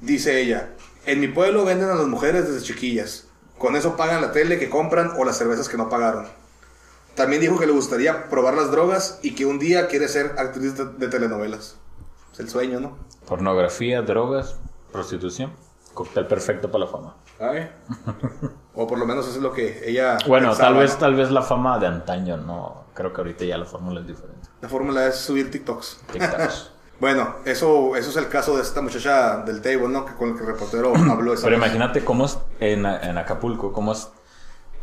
dice 0.00 0.40
ella. 0.40 0.70
En 1.04 1.20
mi 1.20 1.28
pueblo 1.28 1.64
venden 1.64 1.90
a 1.90 1.94
las 1.94 2.06
mujeres 2.06 2.48
desde 2.48 2.64
chiquillas. 2.66 3.24
Con 3.58 3.76
eso 3.76 3.96
pagan 3.96 4.22
la 4.22 4.32
tele 4.32 4.58
que 4.58 4.70
compran 4.70 5.12
o 5.18 5.24
las 5.24 5.36
cervezas 5.38 5.68
que 5.68 5.76
no 5.76 5.88
pagaron. 5.88 6.26
También 7.14 7.42
dijo 7.42 7.58
que 7.58 7.66
le 7.66 7.72
gustaría 7.72 8.30
probar 8.30 8.54
las 8.54 8.70
drogas 8.70 9.18
y 9.22 9.34
que 9.34 9.44
un 9.44 9.58
día 9.58 9.88
quiere 9.88 10.08
ser 10.08 10.34
actriz 10.38 10.76
de, 10.76 10.86
de 10.86 11.08
telenovelas. 11.08 11.76
El 12.42 12.48
sueño, 12.48 12.80
¿no? 12.80 12.96
Pornografía, 13.26 14.02
drogas, 14.02 14.58
prostitución. 14.90 15.52
Cóctel 15.94 16.26
perfecto 16.26 16.70
para 16.70 16.86
la 16.86 16.90
fama. 16.90 17.16
o 18.74 18.86
por 18.86 18.98
lo 18.98 19.06
menos 19.06 19.26
eso 19.26 19.36
es 19.36 19.42
lo 19.42 19.52
que 19.52 19.88
ella. 19.88 20.18
Bueno, 20.26 20.48
pensaba, 20.48 20.68
tal 20.70 20.78
vez, 20.78 20.92
¿no? 20.94 20.98
tal 20.98 21.14
vez 21.14 21.30
la 21.30 21.42
fama 21.42 21.78
de 21.78 21.86
antaño, 21.86 22.36
no. 22.36 22.84
Creo 22.94 23.12
que 23.12 23.20
ahorita 23.20 23.44
ya 23.44 23.58
la 23.58 23.64
fórmula 23.64 24.00
es 24.00 24.06
diferente. 24.06 24.48
La 24.60 24.68
fórmula 24.68 25.06
es 25.06 25.16
subir 25.16 25.50
TikToks. 25.50 26.00
TikToks. 26.12 26.70
Bueno, 27.00 27.34
eso, 27.44 27.96
eso 27.96 28.10
es 28.10 28.16
el 28.16 28.28
caso 28.28 28.54
de 28.54 28.62
esta 28.62 28.80
muchacha 28.80 29.38
del 29.38 29.60
table, 29.60 29.88
¿no? 29.88 30.04
Que 30.06 30.14
con 30.14 30.28
el 30.28 30.34
que 30.36 30.42
el 30.42 30.46
reportero 30.46 30.92
habló 31.10 31.32
esa 31.32 31.46
Pero 31.48 31.58
vez. 31.58 31.66
imagínate 31.66 32.04
cómo 32.04 32.26
es 32.26 32.38
en, 32.60 32.86
en 32.86 33.18
Acapulco, 33.18 33.72
cómo 33.72 33.90
es 33.90 34.08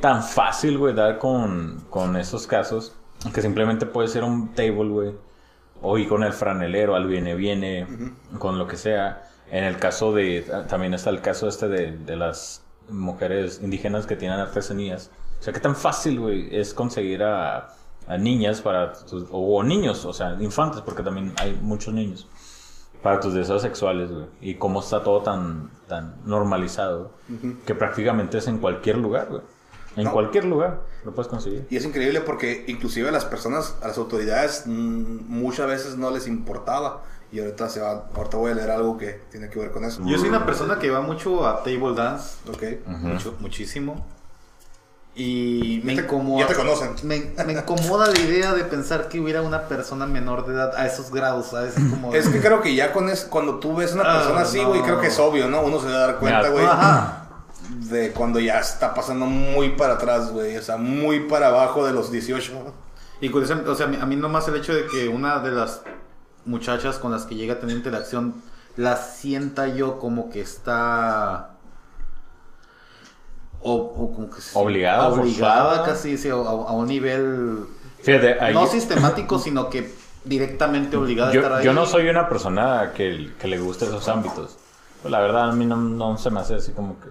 tan 0.02 0.22
fácil, 0.22 0.78
güey, 0.78 0.94
dar 0.94 1.18
con, 1.18 1.86
con 1.90 2.18
esos 2.18 2.46
casos. 2.46 2.94
Que 3.34 3.42
simplemente 3.42 3.86
puede 3.86 4.10
ser 4.10 4.26
un 4.26 4.54
table, 4.54 4.90
güey. 4.90 5.16
O 5.82 5.98
ir 5.98 6.08
con 6.10 6.24
el 6.24 6.34
franelero, 6.34 6.96
al 6.96 7.08
viene, 7.08 7.36
viene, 7.36 7.88
con 8.38 8.58
lo 8.60 8.68
que 8.68 8.78
sea. 8.78 9.24
En 9.52 9.64
el 9.64 9.78
caso 9.78 10.14
de. 10.14 10.46
También 10.68 10.94
está 10.94 11.10
el 11.10 11.22
caso 11.22 11.48
este 11.48 11.68
de, 11.68 11.98
de 11.98 12.16
las 12.16 12.64
mujeres 12.90 13.62
indígenas 13.64 14.06
que 14.06 14.16
tienen 14.16 14.40
artesanías. 14.40 15.10
O 15.40 15.44
sea, 15.44 15.54
qué 15.54 15.60
tan 15.60 15.76
fácil, 15.76 16.20
güey, 16.20 16.54
es 16.56 16.74
conseguir 16.74 17.24
a, 17.24 17.70
a 18.08 18.18
niñas 18.18 18.62
para. 18.62 18.94
tus- 18.94 19.28
o, 19.32 19.58
o 19.58 19.64
niños, 19.64 20.06
o 20.06 20.14
sea, 20.14 20.36
infantes, 20.40 20.82
porque 20.82 21.02
también 21.04 21.34
hay 21.38 21.58
muchos 21.62 21.94
niños 21.94 22.28
para 23.02 23.22
tus 23.22 23.34
deseos 23.34 23.62
sexuales, 23.62 24.12
güey. 24.12 24.26
Y 24.42 24.56
cómo 24.56 24.82
está 24.82 25.02
todo 25.04 25.22
tan, 25.22 25.72
tan 25.88 26.16
normalizado, 26.26 27.12
que 27.66 27.74
prácticamente 27.74 28.40
es 28.40 28.48
en 28.50 28.58
cualquier 28.58 28.98
lugar, 28.98 29.28
güey. 29.30 29.42
En 29.96 30.04
No. 30.06 30.12
cualquier 30.14 30.46
lugar 30.46 30.82
lo 31.04 31.14
puedes 31.14 31.28
conseguir. 31.30 31.66
Y 31.70 31.78
es 31.78 31.84
increíble 31.86 32.22
porque 32.22 32.64
inclusive 32.68 33.10
a 33.10 33.12
las 33.12 33.26
personas, 33.26 33.76
a 33.82 33.88
las 33.88 33.98
autoridades, 33.98 34.64
mm, 34.66 35.22
muchas 35.28 35.68
veces 35.68 35.98
no 35.98 36.12
les 36.12 36.28
importaba. 36.28 37.02
Y 37.32 37.40
ahorita 37.40 37.70
se 37.70 37.80
va, 37.80 38.06
ahorita 38.16 38.38
voy 38.38 38.52
a 38.52 38.56
leer 38.56 38.72
algo 38.72 38.98
que 38.98 39.22
tiene 39.32 39.50
que 39.50 39.60
ver 39.60 39.72
con 39.72 39.84
eso. 39.86 40.02
Yo 40.06 40.18
soy 40.18 40.30
una 40.30 40.46
persona 40.46 40.80
que 40.80 40.90
va 40.90 41.02
mucho 41.02 41.48
a 41.48 41.64
table 41.64 41.94
dance. 41.96 42.36
Ok. 42.52 42.64
Mucho, 42.88 43.36
muchísimo. 43.40 44.04
Y 45.16 45.82
me 45.84 45.96
Ya 45.96 46.02
te- 46.02 46.08
incomoda. 46.08 46.40
ya 46.42 46.48
te 46.48 46.56
conocen. 46.56 46.92
Me, 47.04 47.34
me 47.46 47.54
incomoda 47.54 48.08
la 48.08 48.18
idea 48.20 48.54
de 48.54 48.64
pensar 48.64 49.10
que 49.10 49.20
hubiera 49.20 49.42
una 49.42 49.64
persona 49.68 50.06
menor 50.06 50.46
de 50.48 50.54
edad 50.54 50.74
a 50.78 50.86
esos 50.86 51.12
grados, 51.12 51.48
¿sabes? 51.48 51.76
Es 51.78 51.84
como. 51.90 52.14
Es 52.14 52.30
que 52.30 52.40
creo 52.40 52.62
que 52.62 52.74
ya 52.74 52.94
con 52.94 53.10
es, 53.10 53.26
cuando 53.26 53.60
tú 53.60 53.76
ves 53.76 53.94
una 53.94 54.04
Ah, 54.04 54.18
persona 54.20 54.42
así, 54.42 54.64
güey, 54.64 54.80
no. 54.80 54.86
creo 54.86 55.02
que 55.02 55.08
es 55.08 55.20
obvio, 55.20 55.50
¿no? 55.50 55.62
Uno 55.62 55.80
se 55.82 55.88
va 55.88 55.94
a 55.96 56.00
dar 56.00 56.20
cuenta, 56.20 56.50
güey. 56.50 56.64
Ajá. 56.66 57.19
De 57.90 58.12
cuando 58.12 58.40
ya 58.40 58.60
está 58.60 58.94
pasando 58.94 59.26
muy 59.26 59.70
para 59.72 59.94
atrás, 59.96 60.32
güey. 60.32 60.58
O 60.58 60.62
sea, 60.62 60.78
muy 60.78 61.22
para 61.22 61.48
abajo 61.48 61.86
de 61.86 61.94
los 61.94 62.12
18. 62.12 62.52
Y 63.22 63.30
curiosamente, 63.30 63.70
o 63.70 63.76
sea, 63.76 63.86
a 63.88 64.06
mí, 64.06 64.16
nomás 64.16 64.48
el 64.48 64.56
hecho 64.56 64.74
de 64.74 64.88
que 64.88 65.08
una 65.10 65.40
de 65.40 65.52
las 65.52 65.82
muchachas 66.46 66.98
con 66.98 67.12
las 67.12 67.26
que 67.26 67.36
llega 67.36 67.56
a 67.56 67.60
tener 67.60 67.76
interacción 67.76 68.36
la 68.78 68.96
sienta 68.96 69.68
yo 69.68 70.00
como 70.00 70.30
que 70.30 70.42
está. 70.42 71.52
O, 73.62 73.74
o 73.74 74.14
como 74.16 74.30
que 74.30 74.40
sí, 74.42 74.52
Obligada, 74.54 75.10
obligada 75.10 75.84
casi 75.84 76.18
sí, 76.18 76.30
a, 76.30 76.34
a 76.34 76.72
un 76.72 76.88
nivel 76.88 77.66
Fíjate, 78.02 78.40
ahí- 78.40 78.54
no 78.54 78.66
sistemático 78.68 79.38
sino 79.38 79.70
que 79.70 79.94
directamente 80.24 80.96
obligada 80.96 81.32
a 81.32 81.34
estar 81.34 81.52
yo, 81.52 81.58
ahí 81.58 81.66
yo 81.66 81.74
no 81.74 81.86
soy 81.86 82.08
una 82.08 82.30
persona 82.30 82.94
que, 82.96 83.34
que 83.38 83.48
le 83.48 83.60
guste 83.60 83.86
esos 83.86 84.08
ámbitos. 84.08 84.58
Pues 85.02 85.12
la 85.12 85.20
verdad, 85.20 85.50
a 85.50 85.52
mí 85.54 85.66
no, 85.66 85.76
no 85.76 86.18
se 86.18 86.30
me 86.30 86.40
hace 86.40 86.56
así 86.56 86.72
como 86.72 87.00
que. 87.02 87.08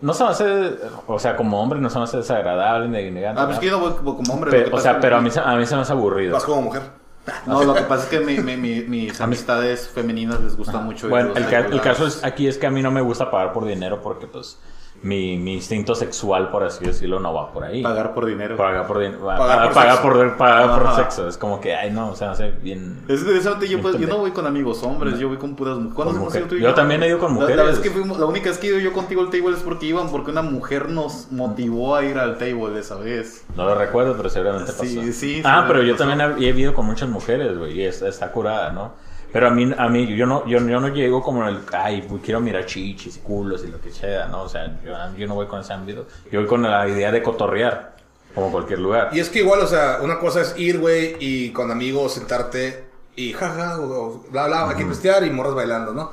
No 0.00 0.12
se 0.14 0.24
me 0.24 0.30
hace. 0.30 0.74
O 1.06 1.18
sea, 1.18 1.36
como 1.36 1.60
hombre, 1.62 1.80
no 1.80 1.88
se 1.90 1.98
me 1.98 2.04
hace 2.04 2.18
desagradable 2.18 2.88
ni 2.88 3.10
negante. 3.10 3.40
ah 3.40 3.46
pues 3.46 3.58
que 3.58 3.66
yo 3.66 3.72
no 3.72 3.90
voy 3.90 4.16
como 4.16 4.34
hombre 4.34 4.68
o 4.70 4.78
sea, 4.80 5.00
pero 5.00 5.16
a 5.16 5.20
mí, 5.20 5.30
se- 5.30 5.40
a 5.40 5.56
mí 5.56 5.64
se 5.66 5.74
me 5.74 5.82
hace 5.82 5.92
aburrido. 5.92 6.34
Vas 6.34 6.44
como 6.44 6.62
mujer. 6.62 6.82
no 7.46 7.64
lo 7.64 7.74
que 7.74 7.82
pasa 7.82 8.04
es 8.04 8.08
que 8.10 8.20
mi- 8.20 8.38
mi- 8.38 8.56
mi- 8.56 8.82
mis 8.82 9.20
amistades 9.22 9.88
femeninas 9.88 10.40
les 10.40 10.56
gusta 10.56 10.78
mucho 10.78 11.08
Bueno, 11.08 11.32
el, 11.34 11.46
ca- 11.48 11.58
el 11.66 11.80
caso 11.80 12.06
es, 12.06 12.22
aquí 12.24 12.46
es 12.46 12.56
que 12.58 12.66
a 12.66 12.70
mí 12.70 12.82
no 12.82 12.90
me 12.90 13.00
gusta 13.00 13.30
pagar 13.30 13.52
por 13.52 13.64
dinero 13.66 14.00
porque, 14.02 14.26
pues, 14.26 14.58
mi, 15.02 15.36
mi 15.38 15.54
instinto 15.54 15.94
sexual, 15.94 16.50
por 16.50 16.64
así 16.64 16.84
decirlo, 16.84 17.20
no 17.20 17.32
va 17.32 17.52
por 17.52 17.62
ahí. 17.64 17.82
pagar 17.82 18.12
por 18.14 18.26
dinero 18.26 18.56
Pagar 18.56 18.86
por 18.86 18.98
dinero. 18.98 19.24
Pagar 19.24 19.64
por 19.66 19.74
Pagar 19.74 19.92
sexo. 19.96 20.02
por, 20.08 20.36
pagar 20.36 20.82
por 20.82 20.94
sexo. 20.96 21.28
Es 21.28 21.36
como 21.38 21.60
que, 21.60 21.74
ay, 21.74 21.90
no, 21.90 22.08
o 22.10 22.16
sea, 22.16 22.32
hace 22.32 22.50
bien. 22.50 23.04
Es 23.08 23.20
interesante, 23.20 23.68
yo, 23.68 23.80
pues, 23.80 23.98
yo 23.98 24.06
no 24.08 24.18
voy 24.18 24.32
con 24.32 24.46
amigos 24.46 24.82
hombres, 24.82 25.18
yo 25.18 25.28
voy 25.28 25.36
con 25.36 25.54
puras 25.54 25.74
mujeres. 25.76 25.94
¿Cuándo 25.94 26.12
Con 26.14 26.22
hemos 26.22 26.34
ido 26.34 26.44
mujeres. 26.44 26.48
tú 26.48 26.54
y 26.56 26.60
Yo 26.62 26.74
también 26.74 27.02
he 27.02 27.08
ido 27.08 27.18
con 27.18 27.28
La- 27.28 27.34
mujeres. 27.40 27.56
La, 27.56 27.62
vez 27.64 27.78
que 27.78 27.90
fuimos, 27.90 28.18
la 28.18 28.26
única 28.26 28.48
vez 28.50 28.58
que 28.58 28.66
he 28.66 28.70
ido 28.70 28.78
yo 28.80 28.92
contigo 28.92 29.20
al 29.20 29.30
table 29.30 29.50
es 29.54 29.62
porque 29.62 29.86
iban, 29.86 30.08
porque 30.10 30.30
una 30.32 30.42
mujer 30.42 30.88
nos 30.88 31.30
motivó 31.30 31.94
a 31.96 32.04
ir 32.04 32.18
al 32.18 32.38
table 32.38 32.78
esa 32.78 32.96
vez. 32.96 33.44
No 33.56 33.64
lo 33.64 33.74
recuerdo, 33.74 34.16
pero 34.16 34.28
seguramente 34.28 34.72
pasó. 34.72 34.84
Sí, 34.84 35.00
sí, 35.04 35.12
sí, 35.12 35.42
Ah, 35.44 35.64
pero 35.68 35.82
yo 35.82 35.92
pasó. 35.96 36.08
también 36.08 36.32
he, 36.42 36.48
he 36.48 36.52
vivido 36.52 36.74
con 36.74 36.86
muchas 36.86 37.08
mujeres, 37.08 37.56
güey, 37.56 37.78
y 37.80 37.84
es- 37.84 38.02
está 38.02 38.32
curada, 38.32 38.72
¿no? 38.72 38.92
Pero 39.32 39.48
a 39.48 39.50
mí, 39.50 39.70
a 39.76 39.88
mí 39.88 40.06
yo, 40.16 40.26
no, 40.26 40.46
yo, 40.46 40.58
yo 40.58 40.80
no 40.80 40.88
llego 40.88 41.22
como 41.22 41.42
en 41.42 41.56
el, 41.56 41.60
ay, 41.72 42.02
pues, 42.08 42.22
quiero 42.22 42.40
mirar 42.40 42.64
chichis 42.64 43.16
y 43.16 43.20
culos 43.20 43.64
y 43.64 43.68
lo 43.68 43.80
que 43.80 43.90
sea, 43.90 44.26
¿no? 44.28 44.42
O 44.42 44.48
sea, 44.48 44.66
yo, 44.84 44.94
yo 45.16 45.26
no 45.26 45.34
voy 45.34 45.46
con 45.46 45.60
ese 45.60 45.72
ámbito. 45.72 46.06
Yo 46.30 46.40
voy 46.40 46.48
con 46.48 46.62
la 46.62 46.88
idea 46.88 47.12
de 47.12 47.22
cotorrear, 47.22 47.96
como 48.34 48.50
cualquier 48.50 48.78
lugar. 48.78 49.10
Y 49.12 49.20
es 49.20 49.28
que 49.28 49.40
igual, 49.40 49.60
o 49.60 49.66
sea, 49.66 49.98
una 50.02 50.18
cosa 50.18 50.40
es 50.40 50.54
ir, 50.58 50.78
güey, 50.78 51.16
y 51.20 51.50
con 51.50 51.70
amigos 51.70 52.14
sentarte 52.14 52.86
y 53.14 53.32
jaja, 53.32 53.80
o, 53.80 53.84
o 53.84 54.24
bla, 54.30 54.46
bla, 54.46 54.70
hay 54.70 54.76
que 54.76 54.86
pistear 54.86 55.24
y 55.24 55.30
morras 55.30 55.54
bailando, 55.54 55.92
¿no? 55.92 56.12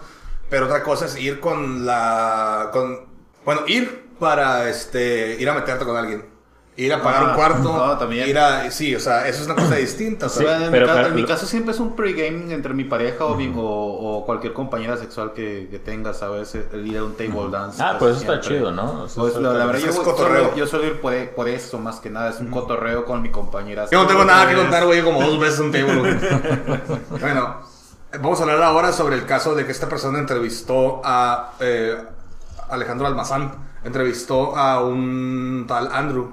Pero 0.49 0.65
otra 0.65 0.83
cosa 0.83 1.05
es 1.05 1.17
ir 1.17 1.39
con 1.39 1.85
la. 1.85 2.69
con 2.71 3.07
Bueno, 3.45 3.61
ir 3.67 4.09
para 4.19 4.69
este 4.69 5.35
ir 5.39 5.49
a 5.49 5.53
meterte 5.53 5.83
con 5.83 5.97
alguien. 5.97 6.32
Ir 6.75 6.91
a 6.91 7.03
pagar 7.03 7.23
Ah, 7.23 7.29
un 7.29 7.35
cuarto. 7.35 7.59
no, 7.77 7.97
también. 7.99 8.27
Ir 8.27 8.39
a. 8.39 8.71
Sí, 8.71 8.95
o 8.95 8.99
sea, 8.99 9.27
eso 9.27 9.41
es 9.41 9.45
una 9.45 9.55
cosa 9.55 9.75
distinta. 9.75 10.27
Sí, 10.27 10.43
en, 10.43 10.71
pero- 10.71 10.87
mi, 10.87 10.91
ca- 10.91 10.93
pero- 10.95 11.07
en 11.09 11.15
mi 11.15 11.23
caso 11.25 11.45
siempre 11.45 11.71
es 11.71 11.79
un 11.79 11.95
pregame 11.95 12.51
entre 12.51 12.73
mi 12.73 12.83
pareja 12.83 13.25
o, 13.25 13.35
mi- 13.35 13.53
o, 13.55 13.61
o 13.63 14.25
cualquier 14.25 14.53
compañera 14.53 14.97
sexual 14.97 15.33
que, 15.33 15.67
que 15.69 15.77
tenga, 15.77 16.13
¿sabes? 16.15 16.55
El 16.55 16.87
ir 16.87 16.97
a 16.97 17.03
un 17.03 17.13
table 17.15 17.51
dance. 17.51 17.81
Ah, 17.81 17.89
casi 17.89 17.99
pues 17.99 18.11
eso 18.13 18.21
está 18.33 18.39
chido, 18.41 18.71
¿no? 18.71 19.05
Eso 19.05 19.21
Pues 19.21 19.35
la, 19.35 19.53
la 19.53 19.65
verdad, 19.67 19.75
Eso 19.75 20.03
yo, 20.03 20.11
es 20.11 20.17
suelo- 20.17 20.55
yo 20.55 20.65
suelo 20.67 20.85
ir 20.87 20.99
por, 20.99 21.13
por 21.35 21.47
eso 21.47 21.77
más 21.77 21.99
que 21.99 22.09
nada. 22.09 22.31
Es 22.31 22.39
un 22.39 22.47
cotorreo 22.49 23.05
con 23.05 23.21
mi 23.21 23.29
compañera. 23.29 23.85
Yo 23.91 24.01
no 24.01 24.07
tengo 24.07 24.25
nada 24.25 24.49
que 24.49 24.55
contar, 24.55 24.85
güey, 24.85 25.03
como 25.03 25.21
dos 25.21 25.39
veces 25.39 25.59
un 25.59 25.71
table, 25.71 26.17
bueno, 27.19 27.57
vamos 28.19 28.39
a 28.39 28.43
hablar 28.43 28.63
ahora 28.63 28.91
sobre 28.91 29.15
el 29.15 29.25
caso 29.25 29.53
de 29.55 29.65
que 29.65 29.71
esta 29.71 29.87
persona 29.87 30.17
entrevistó 30.19 31.01
a 31.03 31.51
eh, 31.59 31.97
Alejandro 32.69 33.05
Almazán. 33.07 33.71
Entrevistó 33.83 34.55
a 34.55 34.81
un 34.83 35.65
tal 35.67 35.89
Andrew, 35.91 36.31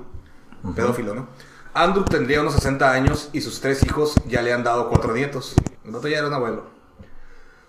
pedófilo, 0.74 1.14
¿no? 1.14 1.28
Andrew 1.72 2.04
tendría 2.04 2.40
unos 2.40 2.54
60 2.54 2.90
años 2.90 3.30
y 3.32 3.40
sus 3.40 3.60
tres 3.60 3.84
hijos 3.84 4.14
ya 4.26 4.42
le 4.42 4.52
han 4.52 4.64
dado 4.64 4.88
cuatro 4.88 5.14
nietos. 5.14 5.54
El 5.84 5.94
otro 5.94 6.08
ya 6.08 6.18
era 6.18 6.26
un 6.26 6.34
abuelo. 6.34 6.64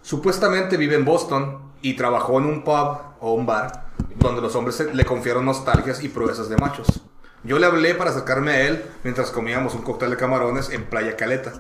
Supuestamente 0.01 0.77
vive 0.77 0.95
en 0.95 1.06
Boston 1.06 1.71
y 1.82 1.95
trabajó 1.95 2.39
en 2.39 2.45
un 2.45 2.63
pub 2.63 2.97
o 3.19 3.34
un 3.34 3.45
bar 3.45 3.91
donde 4.15 4.41
los 4.41 4.56
hombres 4.56 4.80
le 4.93 5.06
confiaron 5.06 5.45
nostalgias 5.45 6.04
y 6.04 6.10
proezas 6.10 6.49
de 6.49 6.58
machos. 6.58 7.01
Yo 7.43 7.60
le 7.60 7.65
hablé 7.65 7.95
para 7.95 8.12
acercarme 8.12 8.51
a 8.51 8.67
él 8.67 8.86
mientras 9.04 9.32
comíamos 9.32 9.73
un 9.73 9.82
cóctel 9.82 10.12
de 10.12 10.17
camarones 10.17 10.69
en 10.69 10.86
Playa 10.86 11.15
Caleta. 11.15 11.54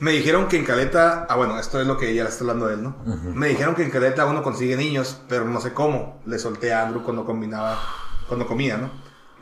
Me 0.00 0.12
dijeron 0.12 0.46
que 0.46 0.56
en 0.56 0.64
Caleta, 0.64 1.26
ah 1.28 1.34
bueno, 1.34 1.58
esto 1.58 1.80
es 1.80 1.86
lo 1.86 1.98
que 1.98 2.14
ya 2.14 2.22
le 2.22 2.28
está 2.28 2.44
hablando 2.44 2.68
de 2.68 2.74
él, 2.74 2.82
¿no? 2.84 2.96
Me 3.34 3.48
dijeron 3.48 3.74
que 3.74 3.82
en 3.82 3.90
Caleta 3.90 4.26
uno 4.26 4.44
consigue 4.44 4.76
niños, 4.76 5.20
pero 5.28 5.44
no 5.44 5.60
sé 5.60 5.72
cómo. 5.72 6.20
Le 6.24 6.38
solté 6.38 6.72
a 6.72 6.82
Andrew 6.82 7.02
cuando 7.02 7.24
combinaba, 7.24 7.80
cuando 8.28 8.46
comía, 8.46 8.76
¿no? 8.76 8.90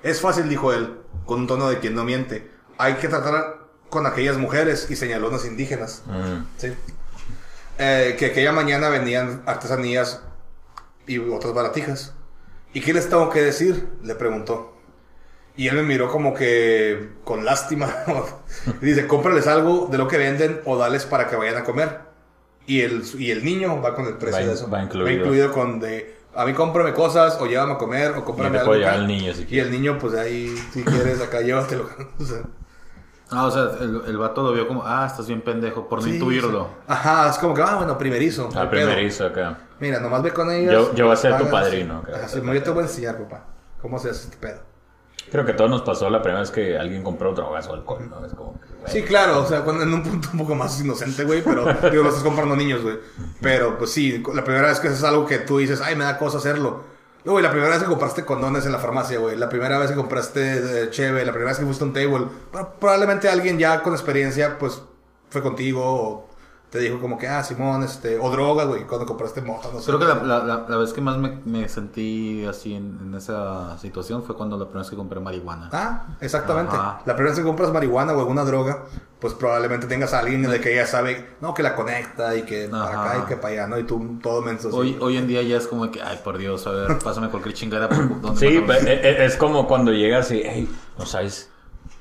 Es 0.02 0.20
fácil, 0.20 0.48
dijo 0.48 0.72
él, 0.72 0.98
con 1.24 1.40
un 1.40 1.46
tono 1.46 1.68
de 1.68 1.78
quien 1.78 1.94
no 1.94 2.04
miente. 2.04 2.50
Hay 2.78 2.94
que 2.94 3.08
tratar 3.08 3.66
con 3.88 4.06
aquellas 4.06 4.36
mujeres 4.36 4.90
y 4.90 4.96
señaló 4.96 5.28
unas 5.28 5.44
indígenas. 5.44 6.02
Mm. 6.06 6.44
Sí. 6.58 6.72
Eh, 7.78 8.16
que 8.18 8.26
aquella 8.26 8.52
mañana 8.52 8.88
vendían 8.88 9.42
artesanías 9.46 10.22
y 11.06 11.18
otras 11.18 11.52
baratijas. 11.54 12.14
¿Y 12.72 12.80
qué 12.80 12.92
les 12.92 13.08
tengo 13.08 13.30
que 13.30 13.42
decir? 13.42 13.88
Le 14.02 14.14
preguntó. 14.14 14.74
Y 15.56 15.68
él 15.68 15.76
me 15.76 15.82
miró 15.82 16.10
como 16.10 16.34
que 16.34 17.10
con 17.24 17.44
lástima. 17.44 17.94
y 18.80 18.84
dice, 18.86 19.06
cómprales 19.06 19.46
algo 19.46 19.88
de 19.90 19.98
lo 19.98 20.08
que 20.08 20.18
venden 20.18 20.60
o 20.64 20.76
dales 20.76 21.06
para 21.06 21.28
que 21.28 21.36
vayan 21.36 21.56
a 21.56 21.64
comer. 21.64 22.00
Y 22.66 22.80
el, 22.82 23.02
y 23.18 23.30
el 23.30 23.44
niño 23.44 23.80
va 23.80 23.94
con 23.94 24.06
el 24.06 24.16
precio 24.16 24.40
Va 24.40 24.46
de 24.46 24.52
eso. 24.52 24.68
va 24.70 24.82
incluido. 24.82 25.52
con 25.52 25.80
de, 25.80 26.15
a 26.36 26.44
mí 26.44 26.52
cómprame 26.52 26.92
cosas 26.92 27.38
o 27.40 27.46
llévame 27.46 27.72
a 27.74 27.78
comer 27.78 28.12
o 28.16 28.24
cómprame 28.24 28.58
algo. 28.58 28.68
puede 28.70 28.80
llevar 28.80 28.94
acá". 28.94 29.02
el 29.02 29.08
niño 29.08 29.32
si 29.34 29.46
y 29.48 29.58
el 29.58 29.70
niño, 29.70 29.98
pues 29.98 30.14
ahí, 30.14 30.54
si 30.72 30.82
quieres, 30.84 31.20
acá 31.20 31.40
llévatelo. 31.42 31.88
O 32.20 32.24
sea, 32.24 32.42
Ah, 33.28 33.44
o 33.46 33.50
sea, 33.50 33.70
el, 33.80 34.02
el 34.06 34.16
vato 34.18 34.40
lo 34.44 34.52
vio 34.52 34.68
como, 34.68 34.84
ah, 34.86 35.04
estás 35.04 35.26
bien 35.26 35.40
pendejo, 35.42 35.88
por 35.88 35.98
no 35.98 36.04
sí, 36.04 36.12
intuirlo. 36.14 36.68
sí. 36.70 36.84
Ajá, 36.86 37.28
es 37.28 37.38
como 37.38 37.54
que, 37.54 37.62
ah, 37.62 37.74
bueno, 37.74 37.98
primerizo. 37.98 38.44
Al 38.54 38.70
pedo. 38.70 38.86
primerizo 38.88 39.26
acá. 39.26 39.58
Mira, 39.80 39.98
nomás 39.98 40.22
ve 40.22 40.32
con 40.32 40.48
ellas. 40.52 40.72
Yo- 40.72 40.94
yo 40.94 41.06
voy 41.06 41.14
a 41.14 41.16
ser 41.16 41.36
tu 41.36 41.50
padrino, 41.50 42.02
creo. 42.04 42.16
Ajá, 42.18 42.28
sí, 42.28 42.40
yo 42.40 42.62
te 42.62 42.70
voy 42.70 42.78
a 42.84 42.86
enseñar, 42.86 43.18
papá. 43.18 43.44
¿Cómo 43.82 43.98
se 43.98 44.10
hace 44.10 44.26
este 44.28 44.36
pedo? 44.36 44.60
Creo 45.32 45.44
que 45.44 45.50
a 45.52 45.56
todos 45.56 45.68
nos 45.68 45.82
pasó 45.82 46.08
la 46.08 46.22
primera 46.22 46.38
vez 46.40 46.52
que 46.52 46.78
alguien 46.78 47.02
compró 47.02 47.32
drogas 47.34 47.66
o 47.66 47.74
alcohol, 47.74 48.08
¿no? 48.08 48.24
Es 48.24 48.32
como 48.32 48.60
que, 48.60 48.66
Sí, 48.88 49.02
claro, 49.02 49.42
o 49.42 49.46
sea, 49.48 49.62
cuando 49.62 49.82
en 49.82 49.92
un 49.92 50.02
punto 50.02 50.28
un 50.32 50.38
poco 50.38 50.54
más 50.54 50.80
inocente, 50.80 51.24
güey, 51.24 51.42
pero 51.42 51.64
digo, 51.90 52.02
lo 52.02 52.08
estás 52.08 52.22
comprando 52.24 52.54
niños, 52.56 52.82
güey. 52.82 52.98
Pero, 53.40 53.76
pues 53.78 53.90
sí, 53.92 54.22
la 54.34 54.44
primera 54.44 54.68
vez 54.68 54.78
que 54.80 54.88
haces 54.88 55.02
algo 55.04 55.26
que 55.26 55.38
tú 55.38 55.58
dices, 55.58 55.80
ay, 55.80 55.96
me 55.96 56.04
da 56.04 56.18
cosa 56.18 56.38
hacerlo. 56.38 56.84
No, 57.24 57.32
güey, 57.32 57.42
la 57.42 57.50
primera 57.50 57.70
vez 57.70 57.80
que 57.82 57.88
compraste 57.88 58.24
condones 58.24 58.64
en 58.66 58.72
la 58.72 58.78
farmacia, 58.78 59.18
güey. 59.18 59.36
La 59.36 59.48
primera 59.48 59.78
vez 59.78 59.90
que 59.90 59.96
compraste 59.96 60.82
eh, 60.84 60.90
cheve, 60.90 61.24
la 61.24 61.32
primera 61.32 61.50
vez 61.50 61.58
que 61.58 61.64
fuiste 61.66 61.82
a 61.82 61.86
un 61.88 61.92
table. 61.92 62.26
pro- 62.52 62.74
Probablemente 62.78 63.28
alguien 63.28 63.58
ya 63.58 63.82
con 63.82 63.92
experiencia, 63.94 64.58
pues, 64.58 64.80
fue 65.30 65.42
contigo 65.42 65.82
o 65.84 66.25
te 66.70 66.80
dijo 66.80 67.00
como 67.00 67.16
que, 67.16 67.28
ah, 67.28 67.42
Simón, 67.44 67.82
este, 67.84 68.18
o 68.18 68.28
droga, 68.30 68.64
güey, 68.64 68.84
cuando 68.84 69.06
compraste 69.06 69.40
mota, 69.40 69.68
no 69.72 69.78
sé. 69.80 69.86
Creo 69.86 69.98
que 69.98 70.04
la, 70.04 70.14
la, 70.16 70.44
la, 70.44 70.66
la 70.68 70.76
vez 70.76 70.92
que 70.92 71.00
más 71.00 71.16
me, 71.16 71.40
me 71.44 71.68
sentí 71.68 72.44
así 72.44 72.74
en, 72.74 72.98
en 73.02 73.14
esa 73.14 73.78
situación 73.78 74.24
fue 74.24 74.36
cuando 74.36 74.56
la 74.58 74.64
primera 74.64 74.80
vez 74.82 74.90
que 74.90 74.96
compré 74.96 75.20
marihuana. 75.20 75.70
Ah, 75.72 76.06
exactamente. 76.20 76.74
Ajá. 76.74 77.00
La 77.06 77.14
primera 77.14 77.30
vez 77.30 77.38
que 77.38 77.44
compras 77.46 77.72
marihuana 77.72 78.12
o 78.12 78.18
alguna 78.18 78.44
droga, 78.44 78.84
pues 79.20 79.32
probablemente 79.32 79.86
tengas 79.86 80.12
a 80.12 80.18
alguien 80.18 80.42
de 80.42 80.60
que 80.60 80.74
ya 80.74 80.86
sabe, 80.86 81.36
no, 81.40 81.54
que 81.54 81.62
la 81.62 81.74
conecta 81.76 82.34
y 82.36 82.42
que 82.42 82.68
para 82.68 82.84
Ajá. 82.84 83.10
acá 83.12 83.22
y 83.24 83.28
que 83.28 83.36
para 83.36 83.52
allá, 83.54 83.66
¿no? 83.68 83.78
Y 83.78 83.84
tú 83.84 84.18
todo 84.22 84.42
menso. 84.42 84.68
así. 84.68 84.76
Hoy, 84.76 84.98
hoy 85.00 85.16
en 85.16 85.28
día 85.28 85.42
ya 85.42 85.56
es 85.56 85.66
como 85.68 85.90
que, 85.90 86.02
ay, 86.02 86.20
por 86.22 86.36
Dios, 86.36 86.66
a 86.66 86.70
ver, 86.72 86.98
pásame 86.98 87.28
cualquier 87.30 87.54
chingada 87.54 87.88
por 87.88 88.20
donde 88.20 88.38
Sí, 88.40 88.58
pe- 88.66 88.78
e- 88.92 89.08
e- 89.08 89.24
es 89.24 89.36
como 89.36 89.66
cuando 89.68 89.92
llegas 89.92 90.30
y, 90.32 90.42
hey, 90.44 90.68
¿no 90.98 91.06
sabes 91.06 91.48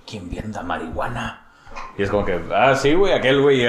quién 0.06 0.30
venda 0.30 0.64
marihuana? 0.64 1.45
Y 1.98 2.04
es 2.04 2.10
como 2.10 2.26
que, 2.26 2.40
ah, 2.54 2.76
sí, 2.76 2.94
güey, 2.94 3.14
aquel 3.14 3.42
güey, 3.42 3.62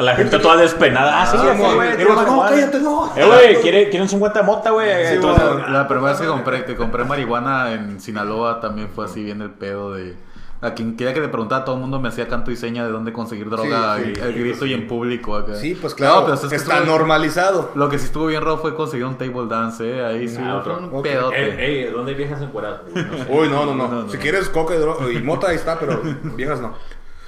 la 0.00 0.16
gente 0.16 0.38
toda 0.40 0.56
despenada. 0.56 1.22
Ah, 1.22 1.26
sí, 1.26 1.36
Ah, 1.40 1.54
güey, 1.56 1.58
no, 2.04 2.14
marihuana". 2.14 2.48
cállate, 2.50 2.80
no. 2.80 3.12
Eh, 3.16 3.24
güey, 3.24 3.56
¿quiere- 3.62 3.88
¿quieren 3.88 4.08
50 4.08 4.42
mota, 4.42 4.70
güey? 4.70 4.88
Sí, 5.06 5.18
mon. 5.18 5.72
La 5.72 5.86
primera 5.86 6.10
vez 6.12 6.20
que 6.20 6.26
compré, 6.26 6.64
que 6.64 6.74
compré 6.76 7.04
marihuana 7.04 7.72
en 7.72 8.00
Sinaloa 8.00 8.60
también 8.60 8.88
fue 8.94 9.04
así 9.04 9.22
bien 9.22 9.42
el 9.42 9.50
pedo 9.50 9.92
de... 9.94 10.16
A 10.60 10.74
quien 10.74 10.96
quería 10.96 11.14
que 11.14 11.20
le 11.20 11.28
preguntara, 11.28 11.64
todo 11.64 11.76
el 11.76 11.80
mundo 11.82 12.00
me 12.00 12.08
hacía 12.08 12.26
canto 12.26 12.50
y 12.50 12.56
seña 12.56 12.84
de 12.84 12.90
dónde 12.90 13.12
conseguir 13.12 13.48
droga 13.48 13.96
Sí, 13.98 14.06
sí, 14.06 14.12
y 14.16 14.20
el 14.24 14.34
grito 14.34 14.66
y 14.66 14.74
en 14.74 14.88
público 14.88 15.36
acá. 15.36 15.54
Sí, 15.54 15.76
pues 15.80 15.94
claro, 15.94 16.16
No, 16.16 16.22
pero 16.22 16.34
es 16.34 16.40
que 16.40 16.56
está 16.56 16.78
estuvo- 16.78 16.98
normalizado. 16.98 17.70
Lo 17.76 17.88
que 17.88 17.96
sí 18.00 18.06
estuvo 18.06 18.26
bien 18.26 18.42
raro 18.42 18.58
fue 18.58 18.74
conseguir 18.74 19.06
un 19.06 19.16
table 19.16 19.46
dance, 19.48 19.88
¿eh? 19.88 20.04
Ahí 20.04 20.26
sí, 20.26 20.38
Ah, 20.42 20.56
ok. 20.56 20.66
un 20.80 20.84
Ok. 20.98 21.02
pedote. 21.04 21.36
Ey, 21.64 21.84
ey, 21.84 21.92
¿dónde 21.92 22.12
viejas 22.14 22.42
encueradas? 22.42 22.80
No 22.92 23.18
sé. 23.18 23.26
Uy, 23.30 23.48
no, 23.48 23.66
no, 23.66 23.74
no. 23.76 23.86
No, 23.86 24.02
no. 24.02 24.08
Si 24.10 24.18
quieres 24.18 24.48
coca 24.48 24.74
y, 24.74 24.78
dro- 24.78 25.12
y 25.12 25.22
mota, 25.22 25.48
ahí 25.50 25.54
está, 25.54 25.78
pero 25.78 26.00
viejas 26.34 26.60
no. 26.60 26.74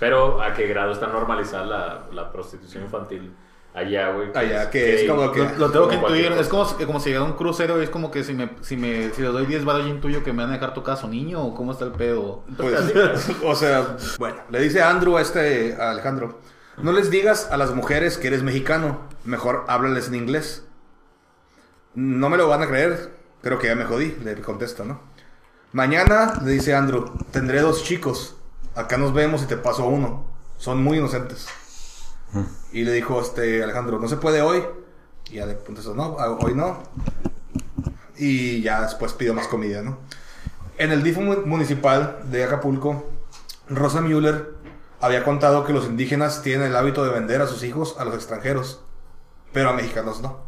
Pero, 0.00 0.42
¿a 0.42 0.52
qué 0.54 0.66
grado 0.66 0.90
está 0.92 1.06
normalizada 1.06 1.64
la, 1.66 2.06
la 2.12 2.32
prostitución 2.32 2.82
infantil 2.84 3.32
allá, 3.74 4.10
güey. 4.10 4.30
Allá, 4.34 4.68
que 4.70 5.02
es 5.04 5.08
como 5.10 5.30
que- 5.30 5.44
Lo, 5.44 5.56
lo 5.58 5.70
tengo 5.70 5.88
que 5.88 5.94
intuir. 5.94 6.32
Es 6.32 6.48
como, 6.48 6.64
si- 6.64 6.84
como 6.84 6.98
si 6.98 7.10
llegara 7.10 7.24
un 7.26 7.34
crucero 7.34 7.78
y 7.80 7.84
es 7.84 7.90
como 7.90 8.10
que 8.10 8.24
si 8.24 8.34
me, 8.34 8.50
si 8.62 8.76
me 8.76 9.10
si 9.10 9.22
le 9.22 9.28
doy 9.28 9.46
10 9.46 9.64
baros 9.64 9.82
yo 9.84 9.88
intuyo 9.90 10.24
que 10.24 10.32
me 10.32 10.42
van 10.42 10.50
a 10.50 10.54
dejar 10.54 10.74
tu 10.74 10.82
caso 10.82 11.06
niño 11.06 11.40
o 11.44 11.54
cómo 11.54 11.70
está 11.72 11.84
el 11.84 11.92
pedo. 11.92 12.42
Pues, 12.56 12.74
o 13.44 13.54
sea, 13.54 13.96
bueno, 14.18 14.38
le 14.50 14.60
dice 14.60 14.82
Andrew 14.82 15.16
a 15.18 15.20
este 15.22 15.76
a 15.78 15.90
Alejandro, 15.92 16.40
no 16.82 16.92
les 16.92 17.10
digas 17.10 17.48
a 17.52 17.56
las 17.58 17.72
mujeres 17.74 18.16
que 18.18 18.26
eres 18.28 18.42
mexicano, 18.42 19.02
mejor 19.24 19.66
háblales 19.68 20.08
en 20.08 20.14
inglés. 20.16 20.66
No 21.94 22.28
me 22.30 22.36
lo 22.36 22.48
van 22.48 22.62
a 22.62 22.68
creer, 22.68 23.12
creo 23.42 23.58
que 23.58 23.66
ya 23.66 23.74
me 23.74 23.84
jodí, 23.84 24.16
le 24.24 24.34
contesta, 24.40 24.84
¿no? 24.84 25.00
Mañana, 25.72 26.40
le 26.44 26.52
dice 26.52 26.74
Andrew, 26.74 27.04
tendré 27.30 27.60
dos 27.60 27.84
chicos, 27.84 28.36
acá 28.74 28.96
nos 28.96 29.12
vemos 29.12 29.42
y 29.42 29.46
te 29.46 29.56
paso 29.56 29.86
uno, 29.86 30.24
son 30.58 30.82
muy 30.82 30.98
inocentes. 30.98 31.46
Y 32.72 32.84
le 32.84 32.92
dijo 32.92 33.20
este 33.20 33.62
Alejandro, 33.64 33.98
no 33.98 34.06
se 34.08 34.16
puede 34.16 34.40
hoy. 34.42 34.64
Y 35.30 35.34
ya 35.36 35.46
le 35.46 35.56
contestó, 35.58 35.94
no, 35.94 36.16
hoy 36.40 36.54
no. 36.54 36.78
Y 38.16 38.60
ya 38.62 38.82
después 38.82 39.12
pidió 39.14 39.34
más 39.34 39.48
comida, 39.48 39.82
¿no? 39.82 39.98
En 40.78 40.92
el 40.92 41.02
DIF 41.02 41.18
mu- 41.18 41.46
municipal 41.46 42.20
de 42.30 42.44
Acapulco, 42.44 43.04
Rosa 43.68 44.00
Müller 44.00 44.54
había 45.00 45.24
contado 45.24 45.64
que 45.64 45.72
los 45.72 45.86
indígenas 45.86 46.42
tienen 46.42 46.68
el 46.68 46.76
hábito 46.76 47.04
de 47.04 47.10
vender 47.10 47.40
a 47.42 47.46
sus 47.46 47.62
hijos 47.64 47.96
a 47.98 48.04
los 48.04 48.14
extranjeros, 48.14 48.82
pero 49.52 49.70
a 49.70 49.72
mexicanos 49.72 50.20
no. 50.20 50.38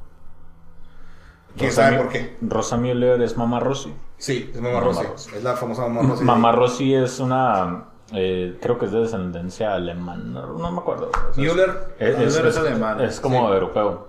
¿Quién 1.57 1.71
Rosa 1.71 1.83
sabe 1.85 1.97
por 1.99 2.09
qué? 2.09 2.37
Rosa 2.43 2.77
Müller 2.77 3.21
es 3.23 3.37
Mamá 3.37 3.61
Rossi. 3.61 3.95
Sí, 4.19 4.51
es 4.55 4.61
Mamá 4.61 4.75
Mamá 4.81 4.87
Rossi. 4.87 5.07
Rossi. 5.07 5.31
Es 5.37 5.43
la 5.43 5.57
famosa 5.57 5.83
Mamá 5.89 6.09
Rossi. 6.09 6.25
Mamá 6.25 6.53
Rossi 6.53 6.95
es 6.95 7.19
una. 7.21 7.89
Eh, 8.13 8.59
creo 8.61 8.79
que 8.79 8.87
es 8.87 8.93
de 8.93 9.01
descendencia 9.01 9.75
alemana. 9.75 10.43
No 10.47 10.71
me 10.73 10.79
acuerdo. 10.79 11.11
O 11.31 11.35
sea, 11.35 11.43
Müller. 11.45 11.95
Es, 11.99 12.09
es- 12.11 12.19
Müller 12.19 12.47
es 12.47 12.57
es- 12.57 12.59
alemán, 12.59 13.01
es 13.01 13.21
como 13.21 13.47
sí. 13.49 13.53
europeo. 13.55 14.09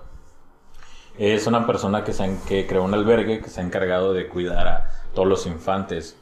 Es 1.18 1.46
una 1.46 1.68
persona 1.68 2.04
que, 2.04 2.12
se, 2.14 2.38
que 2.48 2.66
creó 2.66 2.84
un 2.84 2.94
albergue 2.94 3.40
que 3.42 3.50
se 3.50 3.62
ha 3.62 3.64
encargado 3.64 4.14
de 4.14 4.28
cuidar 4.28 4.68
a 4.68 4.90
todos 5.14 5.28
los 5.28 5.46
infantes. 5.46 6.18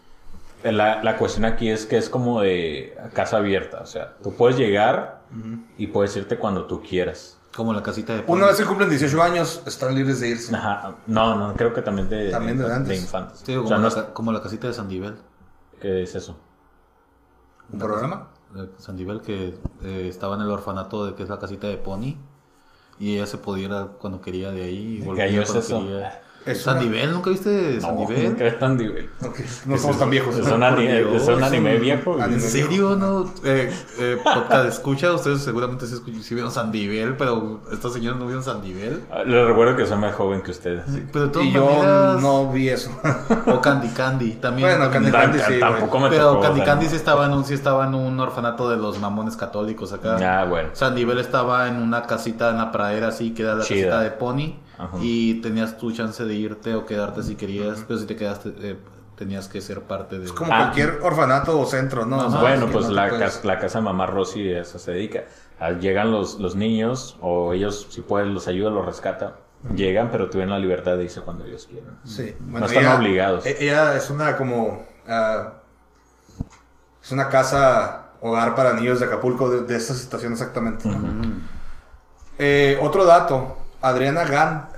La, 0.63 1.02
la 1.02 1.17
cuestión 1.17 1.46
aquí 1.46 1.70
es 1.70 1.86
que 1.86 1.98
es 1.98 2.10
como 2.10 2.41
de 2.41 2.98
casa 3.13 3.38
abierta. 3.38 3.80
O 3.82 3.86
sea, 3.86 4.15
tú 4.22 4.34
puedes 4.36 4.58
llegar 4.58 5.22
y 5.78 5.88
puedes 5.88 6.15
irte 6.17 6.38
cuando 6.38 6.65
tú 6.65 6.82
quieras. 6.84 7.38
Como 7.56 7.74
la 7.74 7.82
casita 7.84 8.13
de 8.15 8.24
Una 8.28 8.48
vez 8.48 8.58
que 8.58 8.65
cumplen 8.65 8.89
18 8.89 9.22
años, 9.22 9.62
están 9.65 9.94
libres 9.96 10.20
de 10.22 10.30
irse. 10.30 10.56
Ajá. 10.56 10.96
No, 11.08 11.36
no, 11.36 11.54
creo 11.56 11.74
que 11.74 11.82
también 11.82 12.08
de, 12.10 12.30
También 12.32 12.58
de 12.58 12.65
de, 12.65 12.74
antes. 12.74 13.02
infantes. 13.02 13.41
Sí, 13.46 13.56
o 13.56 13.63
como, 13.63 13.76
no 13.78 13.82
la, 13.84 13.88
es- 13.89 13.96
como 14.13 14.32
la 14.32 14.41
casita 14.41 14.67
de 14.67 14.74
Sandivel. 14.74 15.15
¿Qué 15.82 16.04
es 16.04 16.15
eso? 16.15 16.38
¿Un 17.69 17.80
programa? 17.80 18.28
Eh, 18.56 18.69
Sandivel 18.78 19.21
que 19.21 19.58
eh, 19.84 20.08
estaba 20.10 20.36
en 20.36 20.41
el 20.41 20.50
orfanato 20.52 21.06
de 21.06 21.15
que 21.15 21.24
es 21.24 21.30
la 21.30 21.39
casita 21.39 21.67
de 21.67 21.78
Pony. 21.78 22.15
Y 23.00 23.15
ella 23.15 23.26
se 23.28 23.38
podía 23.38 23.65
ir 23.65 23.74
a- 23.74 23.88
cuando 24.00 24.21
quería 24.21 24.52
de 24.52 24.63
ahí. 24.63 24.97
y 24.97 25.00
¿Qué 25.00 25.06
volvía 25.06 25.26
cuando 25.45 25.60
eso? 25.60 25.80
quería. 25.80 26.21
Es 26.43 26.63
¿Sandivel? 26.63 27.12
¿Nunca 27.12 27.30
viste 27.30 27.75
No, 27.75 27.82
Sandivel? 27.82 28.36
¿qué 28.36 28.47
es 28.47 28.58
tan 28.58 28.75
nivel? 28.75 29.10
Ok, 29.23 29.39
No 29.65 29.77
somos 29.77 29.99
tan 29.99 30.10
viejos. 30.10 30.36
Es 30.38 30.47
un 30.47 30.63
anime, 30.63 30.97
Dios, 31.04 31.21
es 31.21 31.27
un 31.30 31.43
anime 31.43 31.77
viejo. 31.77 32.17
¿En 32.19 32.41
serio? 32.41 32.95
No, 32.95 33.32
eh, 33.43 33.71
eh, 33.99 34.17
podcast 34.23 34.67
escucha, 34.67 35.13
ustedes 35.13 35.41
seguramente 35.43 35.86
sí, 35.86 35.97
sí 36.23 36.34
vieron 36.34 36.51
Sandivel, 36.51 37.15
pero 37.15 37.62
estos 37.71 37.93
señores 37.93 38.19
no 38.19 38.25
vieron 38.25 38.43
Sandivel. 38.43 39.04
Ah, 39.12 39.23
Les 39.23 39.45
recuerdo 39.45 39.75
que 39.75 39.86
soy 39.86 39.97
más 39.99 40.15
joven 40.15 40.41
que 40.41 40.49
ustedes. 40.49 40.84
Pero 41.13 41.25
de 41.27 41.32
todas 41.32 41.47
Y 41.47 41.51
yo 41.51 41.65
maneras, 41.65 42.21
no 42.21 42.51
vi 42.51 42.69
eso. 42.69 42.89
o 43.45 43.62
Candy 43.62 43.89
Candy 43.89 44.32
también. 44.34 44.67
Bueno, 44.69 44.91
Candy 44.91 45.12
Tan- 45.12 45.34
sí, 45.39 45.60
tampoco 45.60 45.99
me 45.99 46.10
pero 46.10 46.30
tocó. 46.34 46.41
Candy 46.41 46.62
o 46.62 46.63
sea, 46.65 46.73
Candy 46.73 46.86
sí 46.89 46.95
estaba, 46.95 47.25
en 47.27 47.34
un, 47.34 47.45
sí 47.45 47.54
estaba 47.54 47.86
en 47.86 47.93
un 47.93 48.19
orfanato 48.19 48.67
de 48.67 48.77
los 48.77 48.99
mamones 48.99 49.36
católicos 49.38 49.93
acá. 49.93 50.17
Ah, 50.41 50.45
bueno. 50.45 50.69
Sandivel 50.73 51.19
estaba 51.19 51.67
en 51.67 51.75
una 51.75 52.04
casita 52.08 52.49
en 52.49 52.58
la 52.58 52.71
pradera 52.71 53.10
así, 53.10 53.32
que 53.36 53.43
era 53.43 53.54
la 53.54 53.63
Chida. 53.63 53.89
casita 53.89 54.01
de 54.01 54.10
Pony. 54.12 54.56
Ajá. 54.82 54.98
Y 55.02 55.41
tenías 55.41 55.78
tu 55.78 55.91
chance 55.91 56.24
de 56.26 56.34
irte 56.34 56.76
o 56.76 56.86
quedarte 56.86 57.24
si 57.24 57.36
querías. 57.36 57.84
Pero 57.88 58.00
si 58.00 58.06
te 58.08 58.15
quedaste, 58.15 58.54
eh, 58.62 58.78
tenías 59.15 59.48
que 59.48 59.62
ser 59.62 59.82
parte 59.84 60.17
de. 60.20 60.26
Es 60.26 60.34
como 60.34 60.52
Ah. 60.54 60.58
cualquier 60.58 61.00
orfanato 61.04 61.60
o 61.60 61.65
centro, 61.65 62.06
¿no? 62.06 62.30
Bueno, 62.39 62.67
pues 62.72 62.88
no 62.88 62.91
la, 62.94 63.10
puedes- 63.10 63.24
casa, 63.36 63.48
la 63.48 63.60
casa 63.60 63.78
de 63.80 63.86
mamá 63.86 64.06
Rosy 64.08 64.52
a 64.54 64.62
eso 64.62 64.80
se 64.80 64.91
dedica. 64.91 65.26
Ah, 65.60 65.72
Llegan 65.72 66.12
los, 66.12 66.39
los 66.39 66.56
niños, 66.56 67.17
o 67.22 67.54
ellos, 67.54 67.86
si 67.91 68.02
pueden, 68.02 68.34
los 68.34 68.48
ayuda, 68.48 68.72
los 68.72 68.86
rescata. 68.86 69.36
Llegan, 69.76 70.10
pero 70.12 70.28
tienen 70.32 70.50
la 70.50 70.58
libertad 70.58 70.98
de 70.98 71.04
irse 71.04 71.22
cuando 71.22 71.46
ellos 71.46 71.67
quieran. 71.70 72.00
Sí. 72.04 72.36
No 72.48 72.65
están 72.65 72.88
obligados. 73.00 73.46
e- 73.46 73.58
Ella 73.63 73.96
es 73.96 74.10
una 74.10 74.36
como... 74.36 74.84
ah, 75.08 75.54
es 77.04 77.12
una 77.12 77.30
casa 77.30 78.08
hogar 78.22 78.56
para 78.56 78.74
niños 78.74 79.00
de 79.00 79.06
Acapulco 79.06 79.50
de, 79.52 79.62
de 79.62 79.76
esta 79.76 79.94
situación 79.94 80.34
exactamente. 80.34 80.89
¿no? 80.89 80.98
Eh, 82.39 82.80
otro 82.82 83.06
dato. 83.06 83.58
Adriana 83.82 84.24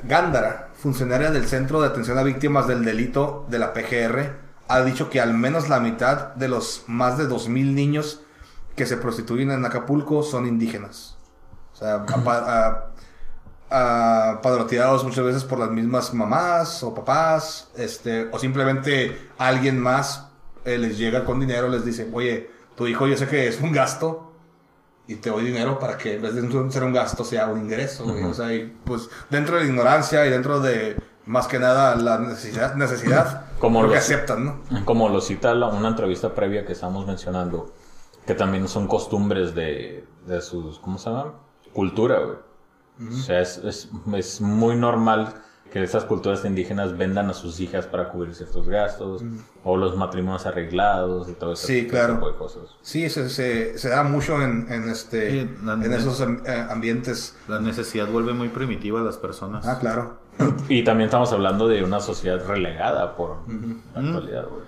Gándara, 0.03 0.69
funcionaria 0.75 1.29
del 1.29 1.45
Centro 1.45 1.81
de 1.81 1.87
Atención 1.87 2.17
a 2.17 2.23
Víctimas 2.23 2.67
del 2.67 2.85
Delito 2.85 3.45
de 3.49 3.59
la 3.59 3.73
PGR, 3.73 4.37
ha 4.69 4.81
dicho 4.81 5.09
que 5.09 5.19
al 5.19 5.33
menos 5.33 5.67
la 5.67 5.81
mitad 5.81 6.33
de 6.35 6.47
los 6.47 6.85
más 6.87 7.17
de 7.17 7.27
2.000 7.27 7.73
niños 7.73 8.21
que 8.75 8.85
se 8.85 8.95
prostituyen 8.97 9.51
en 9.51 9.65
Acapulco 9.65 10.23
son 10.23 10.47
indígenas. 10.47 11.17
O 11.73 11.75
sea, 11.75 12.05
padroteados 14.41 15.03
muchas 15.03 15.25
veces 15.25 15.43
por 15.43 15.59
las 15.59 15.69
mismas 15.69 16.13
mamás 16.13 16.81
o 16.83 16.93
papás, 16.93 17.69
este, 17.75 18.29
o 18.31 18.39
simplemente 18.39 19.29
alguien 19.37 19.79
más 19.79 20.27
eh, 20.63 20.77
les 20.77 20.97
llega 20.97 21.25
con 21.25 21.39
dinero, 21.39 21.67
les 21.67 21.83
dice, 21.83 22.09
oye, 22.13 22.49
tu 22.75 22.87
hijo 22.87 23.05
yo 23.07 23.17
sé 23.17 23.27
que 23.27 23.47
es 23.47 23.59
un 23.59 23.73
gasto 23.73 24.32
y 25.07 25.15
te 25.15 25.29
doy 25.29 25.43
dinero 25.45 25.79
para 25.79 25.97
que 25.97 26.15
en 26.15 26.21
vez 26.21 26.33
de 26.35 26.71
ser 26.71 26.83
un 26.83 26.93
gasto 26.93 27.23
sea 27.23 27.47
un 27.47 27.59
ingreso, 27.59 28.05
güey. 28.05 28.23
O 28.23 28.33
sea, 28.33 28.53
y, 28.53 28.73
pues 28.85 29.09
dentro 29.29 29.57
de 29.57 29.63
la 29.63 29.69
ignorancia 29.69 30.25
y 30.25 30.29
dentro 30.29 30.59
de 30.59 30.97
más 31.25 31.47
que 31.47 31.59
nada 31.59 31.95
la 31.95 32.19
necesidad, 32.19 32.75
necesidad 32.75 33.45
Como 33.59 33.79
creo 33.79 33.91
que 33.91 33.97
aceptan, 33.97 34.45
¿no? 34.45 34.85
Como 34.85 35.07
lo 35.09 35.21
cita 35.21 35.53
la- 35.53 35.67
una 35.67 35.89
entrevista 35.89 36.33
previa 36.35 36.65
que 36.65 36.73
estábamos 36.73 37.07
mencionando, 37.07 37.73
que 38.25 38.33
también 38.35 38.67
son 38.67 38.87
costumbres 38.87 39.55
de, 39.55 40.05
de 40.25 40.41
sus, 40.41 40.79
¿cómo 40.79 40.97
se 40.97 41.09
llama? 41.09 41.33
Cultura, 41.73 42.19
güey. 42.19 42.37
O 43.09 43.15
sea, 43.23 43.39
es, 43.41 43.57
es, 43.57 43.89
es 44.13 44.41
muy 44.41 44.75
normal 44.75 45.33
que 45.71 45.81
esas 45.81 46.03
culturas 46.05 46.45
indígenas 46.45 46.95
vendan 46.97 47.29
a 47.31 47.33
sus 47.33 47.59
hijas 47.59 47.87
para 47.87 48.09
cubrir 48.09 48.35
ciertos 48.35 48.67
gastos, 48.69 49.23
o 49.63 49.75
los 49.75 49.97
matrimonios 49.97 50.45
arreglados 50.45 51.27
y 51.29 51.33
todo 51.33 51.53
ese 51.53 51.65
Sí, 51.65 51.87
claro. 51.87 52.15
tipo 52.15 52.29
de 52.31 52.37
cosas. 52.37 52.63
Sí, 52.83 53.09
se, 53.09 53.27
se, 53.29 53.77
se 53.79 53.89
da 53.89 54.03
mucho 54.03 54.39
en, 54.41 54.67
en 54.71 54.87
este, 54.89 55.31
Sí, 55.31 55.49
la- 55.63 55.73
en 55.73 55.91
esos 55.93 56.21
eh, 56.21 56.67
ambientes. 56.69 57.35
La 57.47 57.59
necesidad 57.59 58.07
vuelve 58.07 58.33
muy 58.33 58.49
primitiva 58.49 58.99
a 59.01 59.03
las 59.03 59.17
personas. 59.17 59.65
Ah, 59.67 59.79
claro. 59.79 60.19
Y 60.69 60.83
también 60.83 61.07
estamos 61.07 61.31
hablando 61.31 61.67
de 61.67 61.83
una 61.83 61.99
sociedad 61.99 62.45
relegada 62.47 63.15
por 63.15 63.37
la 63.47 63.99
actualidad, 63.99 64.45
güey. 64.49 64.63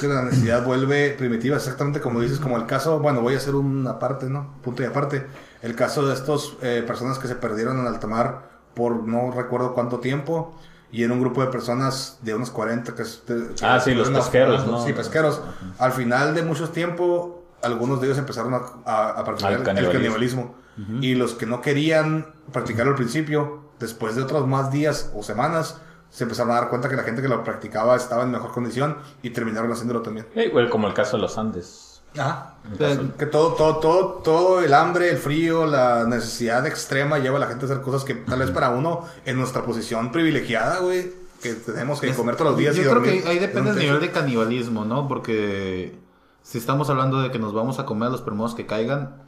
que 0.00 0.06
la 0.06 0.22
necesidad 0.22 0.64
vuelve 0.64 1.10
primitiva, 1.18 1.56
exactamente 1.56 2.00
como 2.00 2.20
dices, 2.20 2.38
como 2.38 2.56
el 2.56 2.66
caso, 2.66 3.00
bueno, 3.00 3.20
voy 3.22 3.34
a 3.34 3.38
hacer 3.38 3.56
una 3.56 3.98
parte, 3.98 4.26
¿no? 4.26 4.54
Punto 4.62 4.82
y 4.82 4.86
aparte. 4.86 5.26
El 5.62 5.74
caso 5.74 6.06
de 6.06 6.14
estas 6.14 6.46
personas 6.86 7.18
que 7.18 7.26
se 7.26 7.34
perdieron 7.34 7.80
en 7.80 7.86
alta 7.88 8.06
mar 8.06 8.47
por 8.78 9.02
no 9.06 9.30
recuerdo 9.32 9.74
cuánto 9.74 9.98
tiempo 9.98 10.54
y 10.90 11.02
en 11.04 11.12
un 11.12 11.20
grupo 11.20 11.42
de 11.42 11.48
personas 11.48 12.18
de 12.22 12.34
unos 12.34 12.50
40 12.50 12.94
que... 12.94 13.02
que 13.02 13.66
Ah, 13.66 13.78
sí, 13.78 13.92
los 13.94 14.08
pesqueros. 14.08 14.66
¿no? 14.66 14.86
Sí, 14.86 14.92
pesqueros. 14.94 15.42
Al 15.78 15.92
final 15.92 16.34
de 16.34 16.42
mucho 16.42 16.70
tiempo, 16.70 17.42
algunos 17.62 18.00
de 18.00 18.06
ellos 18.06 18.16
empezaron 18.18 18.54
a, 18.54 18.60
a- 18.86 19.10
a 19.10 19.24
practicar 19.24 19.52
el 19.52 19.58
canibalismo. 19.92 20.54
Y 21.02 21.16
los 21.16 21.34
que 21.34 21.44
no 21.44 21.60
querían 21.60 22.32
practicarlo 22.52 22.92
al 22.92 22.96
principio, 22.96 23.64
después 23.80 24.14
de 24.14 24.22
otros 24.22 24.46
más 24.46 24.70
días 24.70 25.10
o 25.14 25.22
semanas, 25.24 25.80
se 26.08 26.22
empezaron 26.24 26.52
a 26.52 26.54
dar 26.54 26.68
cuenta 26.70 26.88
que 26.88 26.94
la 26.96 27.02
gente 27.02 27.20
que 27.20 27.28
lo 27.28 27.42
practicaba 27.44 27.96
estaba 27.96 28.22
en 28.22 28.30
mejor 28.30 28.52
condición 28.52 28.96
y 29.22 29.30
terminaron 29.30 29.70
haciéndolo 29.72 30.02
también. 30.02 30.26
Eh, 30.36 30.48
güey, 30.50 30.70
como 30.70 30.86
el 30.86 30.94
caso 30.94 31.16
de 31.16 31.22
los 31.22 31.36
Andes. 31.36 31.87
Ajá. 32.16 32.54
Que 33.18 33.26
todo, 33.26 33.54
todo, 33.54 33.76
todo, 33.78 34.06
todo 34.22 34.60
el 34.60 34.74
hambre, 34.74 35.08
el 35.10 35.16
frío, 35.18 35.66
la 35.66 36.04
necesidad 36.06 36.66
extrema 36.66 37.18
lleva 37.18 37.36
a 37.38 37.40
la 37.40 37.46
gente 37.46 37.64
a 37.64 37.68
hacer 37.68 37.80
cosas 37.80 38.04
que 38.04 38.14
tal 38.14 38.40
vez 38.40 38.50
para 38.50 38.70
uno, 38.70 39.06
en 39.24 39.38
nuestra 39.38 39.62
posición 39.64 40.12
privilegiada, 40.12 40.80
güey, 40.80 41.10
que 41.42 41.54
tenemos 41.54 42.00
que 42.00 42.12
comer 42.14 42.36
todos 42.36 42.50
los 42.52 42.58
días 42.58 42.74
Yo 42.76 42.82
y 42.82 42.84
creo 42.84 42.94
dormir. 42.96 43.22
que 43.22 43.28
ahí 43.28 43.38
depende 43.38 43.70
en 43.70 43.76
del 43.76 43.84
nivel 43.86 44.00
de 44.02 44.10
canibalismo, 44.10 44.84
¿no? 44.84 45.08
Porque 45.08 45.98
si 46.42 46.58
estamos 46.58 46.90
hablando 46.90 47.20
de 47.22 47.30
que 47.30 47.38
nos 47.38 47.54
vamos 47.54 47.78
a 47.78 47.86
comer 47.86 48.08
a 48.08 48.10
los 48.10 48.20
primeros 48.22 48.54
que 48.54 48.66
caigan. 48.66 49.22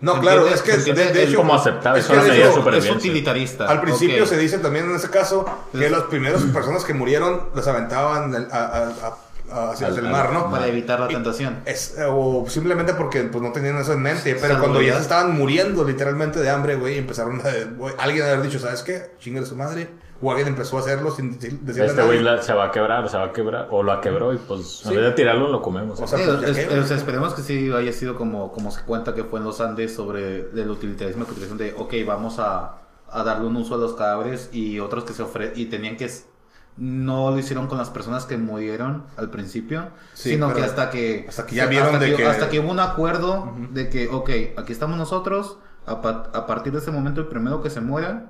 No, 0.00 0.14
¿se 0.14 0.20
claro, 0.20 0.46
es 0.46 0.62
que 0.62 0.72
¿Se 0.72 0.92
de, 0.92 1.12
de 1.12 1.22
Es 1.22 1.28
hecho... 1.30 1.38
como 1.38 1.54
aceptable, 1.54 2.00
es 2.00 2.08
es 2.10 2.70
que 2.70 2.78
Es 2.78 2.90
utilitarista. 2.90 3.66
Al 3.66 3.80
principio 3.80 4.22
Ok. 4.24 4.28
se 4.28 4.36
dice 4.38 4.58
también 4.58 4.84
en 4.90 4.94
ese 4.96 5.08
caso 5.10 5.44
que 5.72 5.88
las 5.90 6.02
primeras 6.04 6.42
personas 6.44 6.84
que 6.84 6.92
murieron 6.94 7.48
las 7.54 7.66
aventaban 7.66 8.34
a- 8.34 8.56
a- 8.56 8.88
a- 8.88 9.16
hacia 9.50 9.86
Al- 9.88 9.98
el 9.98 10.08
mar, 10.08 10.32
¿no? 10.32 10.50
Para 10.50 10.66
evitar 10.66 10.98
la 11.00 11.08
tentación. 11.08 11.58
Es, 11.64 11.96
eh, 11.98 12.04
o 12.08 12.44
simplemente 12.48 12.94
porque 12.94 13.22
pues, 13.24 13.42
no 13.42 13.52
tenían 13.52 13.76
eso 13.78 13.92
en 13.92 14.02
mente. 14.02 14.34
Pero 14.34 14.46
Salud, 14.54 14.60
cuando 14.60 14.82
ya 14.82 14.94
se 14.94 15.02
estaban 15.02 15.36
muriendo 15.36 15.84
literalmente 15.84 16.40
de 16.40 16.50
hambre, 16.50 16.76
güey, 16.76 16.98
empezaron 16.98 17.40
a. 17.40 17.74
güey, 17.76 17.94
alguien 17.98 18.24
a 18.24 18.28
haber 18.32 18.42
dicho, 18.42 18.58
¿sabes 18.58 18.82
qué? 18.82 19.12
Chingue 19.18 19.40
de 19.40 19.46
su 19.46 19.56
madre. 19.56 19.88
O 20.22 20.30
alguien 20.30 20.48
empezó 20.48 20.78
a 20.78 20.80
hacerlo 20.80 21.10
sin 21.10 21.38
decir- 21.38 21.60
decirle 21.60 21.88
Este 21.90 22.02
güey 22.02 22.22
la- 22.22 22.40
se 22.40 22.54
va 22.54 22.64
a 22.64 22.70
quebrar, 22.70 23.06
se 23.10 23.18
va 23.18 23.24
a 23.26 23.32
quebrar, 23.34 23.68
o 23.70 23.82
lo 23.82 24.00
quebró 24.00 24.32
y 24.32 24.38
pues 24.38 24.80
en 24.86 24.94
vez 24.94 25.02
de 25.04 25.12
tirarlo 25.12 25.48
lo 25.48 25.60
comemos. 25.60 26.00
O 26.00 26.06
sea, 26.06 26.16
Sí, 26.18 26.24
pues, 26.24 26.56
es- 26.56 26.72
o 26.72 26.84
sea, 26.86 26.96
esperemos 26.96 27.34
que 27.34 27.42
sí 27.42 27.70
haya 27.70 27.92
sido 27.92 28.16
como, 28.16 28.50
como 28.50 28.70
se 28.70 28.80
cuenta 28.80 29.12
que 29.14 29.24
fue 29.24 29.40
en 29.40 29.44
los 29.44 29.60
Andes 29.60 29.94
sobre 29.94 30.48
el 30.58 30.70
utilitarismo 30.70 31.26
que 31.26 31.32
utilizaron 31.32 31.58
de, 31.58 31.74
ok, 31.76 31.92
vamos 32.06 32.38
a, 32.38 32.78
a 33.10 33.24
darle 33.24 33.46
un 33.46 33.56
uso 33.56 33.74
a 33.74 33.76
los 33.78 33.92
cadáveres 33.92 34.48
y 34.52 34.80
otros 34.80 35.04
que 35.04 35.12
se 35.12 35.22
ofrecen 35.22 35.52
y 35.60 35.66
tenían 35.66 35.98
que... 35.98 36.10
No 36.76 37.30
lo 37.30 37.38
hicieron 37.38 37.68
con 37.68 37.78
las 37.78 37.88
personas 37.90 38.26
que 38.26 38.36
murieron 38.36 39.04
al 39.16 39.30
principio, 39.30 39.88
Sí, 40.12 40.30
sino 40.32 40.52
que 40.52 40.62
hasta 40.62 40.90
que... 40.90 41.24
hasta 41.28 41.46
que 41.46 41.54
ya 41.56 41.66
vieron 41.66 41.88
hasta 41.94 42.00
de 42.04 42.14
que- 42.14 42.26
Hasta 42.26 42.48
que 42.50 42.60
hubo 42.60 42.70
un 42.70 42.80
acuerdo 42.80 43.54
de 43.70 43.88
que, 43.88 44.08
ok, 44.08 44.30
aquí 44.58 44.72
estamos 44.72 44.98
nosotros, 44.98 45.58
a, 45.86 46.02
pa- 46.02 46.30
a 46.34 46.46
partir 46.46 46.72
de 46.74 46.80
ese 46.80 46.90
momento 46.90 47.20
el 47.22 47.28
primero 47.28 47.62
que 47.62 47.70
se 47.70 47.80
muera, 47.80 48.26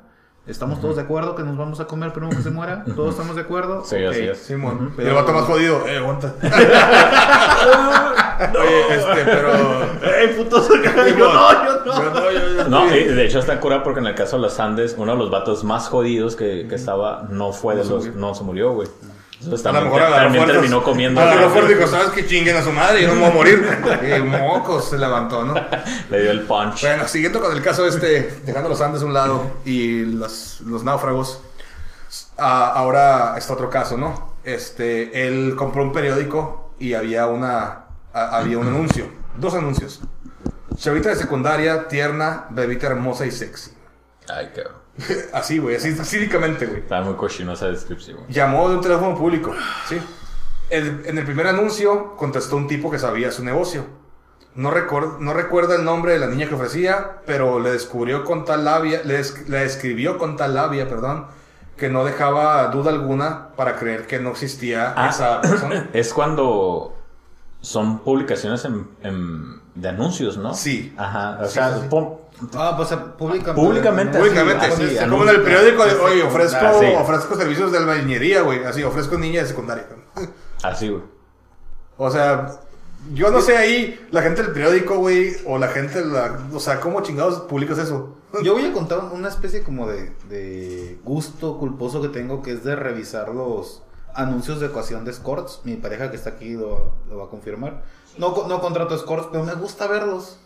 estamos 0.46 0.80
todos 0.80 0.94
de 0.94 1.02
acuerdo 1.02 1.34
que 1.34 1.42
nos 1.42 1.56
vamos 1.56 1.80
a 1.80 1.86
comer 1.86 2.06
el 2.08 2.12
primero 2.12 2.36
que 2.36 2.42
se 2.44 2.50
muera, 2.50 2.84
todos 2.94 3.10
estamos 3.14 3.34
de 3.34 3.42
acuerdo. 3.42 3.82
Sí, 3.84 3.96
Ok. 3.96 4.12
así 4.12 4.20
es. 4.28 4.38
Simón. 4.38 4.90
Y 4.92 4.96
Pero- 4.96 5.08
el 5.08 5.14
vato 5.16 5.32
más 5.32 5.42
jodido, 5.44 5.84
eh, 5.88 5.96
aguanta. 5.98 6.32
Oye, 8.60 8.94
este, 8.96 9.24
pero. 9.24 9.52
¡Ey, 10.18 10.28
putos! 10.36 10.68
yo 10.68 10.76
no, 10.76 11.08
yo 11.08 11.16
no. 11.16 11.84
Yo 11.84 12.10
no, 12.10 12.30
yo- 12.32 12.56
yo- 12.56 12.68
No, 12.68 12.86
de 12.90 13.24
hecho 13.24 13.38
está 13.38 13.60
cura 13.60 13.82
porque 13.82 14.00
en 14.00 14.06
el 14.06 14.14
caso 14.14 14.36
de 14.36 14.42
los 14.42 14.58
Andes, 14.60 14.94
uno 14.98 15.12
de 15.12 15.18
los 15.18 15.30
vatos 15.30 15.64
más 15.64 15.88
jodidos 15.88 16.36
que, 16.36 16.66
que 16.68 16.74
estaba 16.74 17.26
no 17.30 17.52
fue 17.52 17.76
de 17.76 17.84
los. 17.84 18.06
No 18.14 18.34
se 18.34 18.44
murió, 18.44 18.72
güey. 18.72 18.88
Entonces 19.42 19.66
A 19.66 19.68
lo 19.68 19.74
también, 19.80 19.84
mejor 19.92 20.02
agarró 20.02 20.22
también 20.24 20.44
fuerzas. 20.44 20.62
terminó 20.62 20.82
comiendo. 20.82 21.20
Agarró 21.20 21.50
fuerza 21.50 21.70
y 21.70 21.74
dijo, 21.74 21.86
¿sabes 21.86 22.08
qué 22.08 22.26
chinguen 22.26 22.56
a 22.56 22.62
su 22.62 22.72
madre? 22.72 23.02
Yo 23.02 23.08
no 23.08 23.14
me 23.16 23.20
voy 23.20 23.30
a 23.30 23.34
morir. 23.34 23.68
Y 24.18 24.22
mocos 24.22 24.88
se 24.88 24.96
levantó, 24.98 25.44
¿no? 25.44 25.54
Le 26.10 26.22
dio 26.22 26.30
el 26.30 26.40
punch. 26.40 26.80
Bueno, 26.80 27.06
siguiendo 27.06 27.40
con 27.40 27.52
el 27.52 27.62
caso 27.62 27.86
este, 27.86 28.40
dejando 28.46 28.70
los 28.70 28.80
Andes 28.80 29.02
a 29.02 29.04
un 29.04 29.12
lado 29.12 29.42
y 29.66 30.06
los, 30.06 30.62
los 30.62 30.82
náufragos, 30.84 31.42
ah, 32.38 32.72
ahora 32.74 33.34
está 33.36 33.52
otro 33.52 33.68
caso, 33.70 33.96
¿no? 33.98 34.36
Este, 34.42 35.26
él 35.26 35.54
compró 35.56 35.82
un 35.82 35.92
periódico 35.92 36.70
y 36.78 36.94
había 36.94 37.26
una, 37.26 37.85
a- 38.22 38.36
había 38.38 38.58
un 38.58 38.66
anuncio, 38.68 39.06
dos 39.36 39.54
anuncios. 39.54 40.00
Chavita 40.76 41.08
de 41.10 41.16
secundaria, 41.16 41.88
tierna, 41.88 42.46
bebita 42.50 42.86
hermosa 42.88 43.26
y 43.26 43.30
sexy. 43.30 43.72
Ay, 44.28 44.50
qué. 44.54 44.62
Así, 45.32 45.58
güey, 45.58 45.76
así 45.76 45.92
cínicamente, 45.92 46.66
güey. 46.66 46.80
Está 46.80 47.02
muy 47.02 47.14
cochino 47.14 47.52
esa 47.52 47.66
descripción. 47.66 48.18
Llamó 48.28 48.68
de 48.70 48.76
un 48.76 48.80
teléfono 48.80 49.14
público, 49.16 49.52
¿sí? 49.88 50.00
El- 50.70 51.02
en 51.06 51.18
el 51.18 51.24
primer 51.24 51.46
anuncio 51.46 52.16
contestó 52.16 52.56
un 52.56 52.66
tipo 52.66 52.90
que 52.90 52.98
sabía 52.98 53.30
su 53.30 53.44
negocio. 53.44 53.84
No, 54.54 54.70
recor- 54.72 55.18
no 55.18 55.34
recuerda 55.34 55.76
el 55.76 55.84
nombre 55.84 56.12
de 56.14 56.18
la 56.18 56.26
niña 56.28 56.48
que 56.48 56.54
ofrecía, 56.54 57.18
pero 57.26 57.60
le 57.60 57.70
descubrió 57.72 58.24
con 58.24 58.46
tal 58.46 58.64
labia, 58.64 59.02
le, 59.04 59.18
des- 59.18 59.48
le 59.50 59.58
describió 59.58 60.16
con 60.16 60.36
tal 60.38 60.54
labia, 60.54 60.88
perdón, 60.88 61.26
que 61.76 61.90
no 61.90 62.04
dejaba 62.06 62.66
duda 62.68 62.90
alguna 62.90 63.48
para 63.54 63.76
creer 63.76 64.06
que 64.06 64.18
no 64.18 64.30
existía 64.30 64.94
Ah. 64.96 65.10
esa 65.10 65.42
persona. 65.42 65.90
Es 65.92 66.14
cuando 66.14 66.95
son 67.66 67.98
publicaciones 67.98 68.64
en, 68.64 68.88
en- 69.02 69.60
de 69.74 69.88
anuncios, 69.88 70.38
¿no? 70.38 70.54
Sí. 70.54 70.94
Ajá. 70.96 71.38
O 71.42 71.46
Sí, 71.46 71.54
sea, 71.54 71.76
sí, 71.78 71.86
Ah, 72.54 72.74
pues 72.76 72.92
eh, 72.92 72.96
públicamente. 73.18 73.60
Públicamente, 73.60 74.18
Públicamente, 74.18 74.66
así, 74.66 74.86
sí, 74.88 74.98
así, 74.98 75.08
como 75.10 75.22
en 75.24 75.30
el 75.30 75.42
periódico 75.42 75.84
de, 75.84 75.94
oye, 75.94 76.22
ofrezco, 76.22 76.58
Ah, 76.62 76.74
sí. 76.78 76.86
ofrezco 76.96 77.34
servicios 77.34 77.72
de 77.72 77.78
albañería, 77.78 78.42
güey, 78.42 78.62
así, 78.64 78.82
ofrezco 78.84 79.18
niña 79.18 79.42
de 79.42 79.48
secundaria. 79.48 79.86
así, 80.62 80.88
güey. 80.90 81.02
O 81.96 82.10
sea, 82.10 82.60
yo 83.14 83.30
no 83.30 83.40
sé 83.40 83.56
ahí, 83.56 84.06
la 84.10 84.22
gente 84.22 84.42
del 84.42 84.52
periódico, 84.52 84.98
güey, 84.98 85.32
o 85.46 85.58
la 85.58 85.68
gente, 85.68 86.02
de 86.02 86.06
la, 86.12 86.38
o 86.52 86.60
sea, 86.60 86.78
¿cómo 86.80 87.00
chingados 87.02 87.40
publicas 87.42 87.78
eso? 87.78 88.16
Yo 88.44 88.52
voy 88.54 88.66
a 88.66 88.72
contar 88.72 89.00
una 89.12 89.28
especie 89.28 89.62
como 89.62 89.86
de, 89.88 90.12
de 90.28 90.98
gusto 91.04 91.58
culposo 91.58 92.00
que 92.02 92.08
tengo, 92.08 92.42
que 92.42 92.52
es 92.52 92.64
de 92.64 92.76
revisar 92.76 93.30
los 93.34 93.82
anuncios 94.16 94.60
de 94.60 94.66
ecuación 94.66 95.04
de 95.04 95.10
escorts. 95.12 95.60
Mi 95.64 95.76
pareja 95.76 96.10
que 96.10 96.16
está 96.16 96.30
aquí 96.30 96.54
lo, 96.54 96.92
lo 97.08 97.18
va 97.18 97.24
a 97.24 97.28
confirmar. 97.28 97.82
No, 98.18 98.46
no 98.48 98.60
contrato 98.60 98.94
escorts, 98.94 99.28
pero 99.30 99.44
me 99.44 99.52
gusta 99.54 99.86
verlos. 99.86 100.38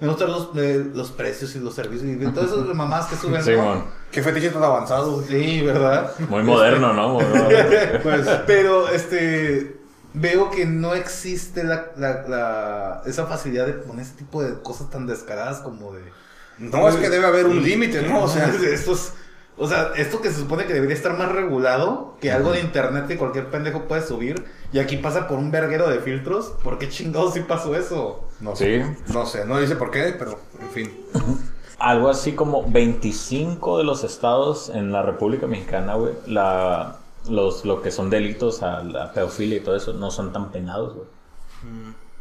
Me 0.00 0.06
gustan 0.06 0.30
los, 0.30 0.50
eh, 0.56 0.88
los 0.94 1.10
precios 1.10 1.56
y 1.56 1.58
los 1.58 1.74
servicios 1.74 2.08
y 2.08 2.32
todas 2.32 2.52
esas 2.52 2.64
mamás 2.74 3.06
que 3.06 3.16
suben. 3.16 3.42
Sí, 3.42 3.52
¿no? 3.56 3.84
Qué 4.12 4.22
fetiche 4.22 4.50
tan 4.50 4.62
avanzado. 4.62 5.20
Sí, 5.22 5.62
¿verdad? 5.62 6.12
Muy 6.28 6.44
moderno, 6.44 6.92
¿no? 6.92 7.14
Muy 7.14 7.24
moderno. 7.24 7.98
Pues, 8.04 8.26
Pero 8.46 8.88
este 8.88 9.80
veo 10.14 10.50
que 10.50 10.64
no 10.64 10.94
existe 10.94 11.64
la, 11.64 11.86
la- 11.96 12.22
la- 12.28 13.02
esa 13.04 13.26
facilidad 13.26 13.66
de 13.66 13.72
poner 13.74 14.06
ese 14.06 14.14
tipo 14.14 14.42
de 14.42 14.60
cosas 14.62 14.88
tan 14.90 15.06
descaradas 15.06 15.58
como 15.58 15.92
de 15.92 16.02
no, 16.58 16.88
es 16.88 16.96
que 16.96 17.08
debe 17.10 17.24
haber 17.26 17.46
un 17.46 17.62
límite, 17.62 18.02
¿no? 18.02 18.22
O 18.24 18.28
sea, 18.28 18.46
esto 18.72 18.92
es- 18.92 19.12
o 19.58 19.66
sea, 19.66 19.92
esto 19.96 20.20
que 20.20 20.30
se 20.30 20.40
supone 20.40 20.66
que 20.66 20.72
debería 20.72 20.94
estar 20.94 21.16
más 21.18 21.32
regulado, 21.32 22.14
que 22.20 22.30
algo 22.30 22.52
de 22.52 22.60
internet 22.60 23.06
que 23.06 23.16
cualquier 23.16 23.50
pendejo 23.50 23.84
puede 23.88 24.02
subir, 24.02 24.44
y 24.72 24.78
aquí 24.78 24.96
pasa 24.96 25.26
por 25.26 25.38
un 25.38 25.50
verguero 25.50 25.88
de 25.88 25.98
filtros, 26.00 26.52
¿por 26.62 26.78
qué 26.78 26.88
chingados 26.88 27.34
sí 27.34 27.40
pasó 27.40 27.74
eso? 27.74 28.24
no 28.40 28.54
sé. 28.54 28.84
Sí. 28.84 29.12
No 29.12 29.26
sé, 29.26 29.44
no 29.44 29.58
dice 29.58 29.76
por 29.76 29.90
qué, 29.90 30.14
pero, 30.18 30.38
en 30.60 30.68
fin. 30.70 30.92
Algo 31.78 32.08
así 32.08 32.32
como 32.32 32.68
25 32.68 33.78
de 33.78 33.84
los 33.84 34.04
estados 34.04 34.68
en 34.68 34.92
la 34.92 35.02
República 35.02 35.46
Mexicana, 35.46 35.94
güey, 35.94 36.14
la, 36.26 36.96
los, 37.28 37.64
lo 37.64 37.82
que 37.82 37.90
son 37.90 38.10
delitos 38.10 38.62
a 38.62 38.82
la 38.82 39.12
pedofilia 39.12 39.58
y 39.58 39.60
todo 39.60 39.76
eso 39.76 39.92
no 39.92 40.10
son 40.10 40.32
tan 40.32 40.50
penados, 40.50 40.94
güey. 40.94 41.06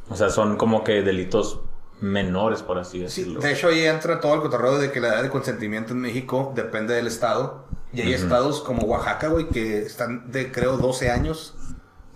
O 0.10 0.16
sea, 0.16 0.30
son 0.30 0.58
como 0.58 0.84
que 0.84 1.02
delitos 1.02 1.60
menores, 2.00 2.62
por 2.62 2.78
así 2.78 2.98
Sí, 2.98 3.04
decirlo. 3.04 3.40
de 3.40 3.52
hecho 3.54 3.70
ahí 3.70 3.82
entra 3.86 4.20
todo 4.20 4.36
el 4.36 4.42
cotorreo 4.42 4.78
de 4.78 4.92
que 4.92 5.00
la 5.00 5.08
edad 5.10 5.24
de 5.24 5.30
consentimiento 5.30 5.94
en 5.94 6.00
México 6.00 6.52
depende 6.56 6.94
del 6.94 7.08
estado. 7.08 7.66
Y 7.94 8.02
hay 8.02 8.14
estados 8.14 8.62
como 8.62 8.84
Oaxaca, 8.84 9.30
güey, 9.30 9.48
que 9.48 9.80
están 9.84 10.30
de, 10.32 10.52
creo, 10.52 10.78
12 10.78 11.10
años 11.10 11.56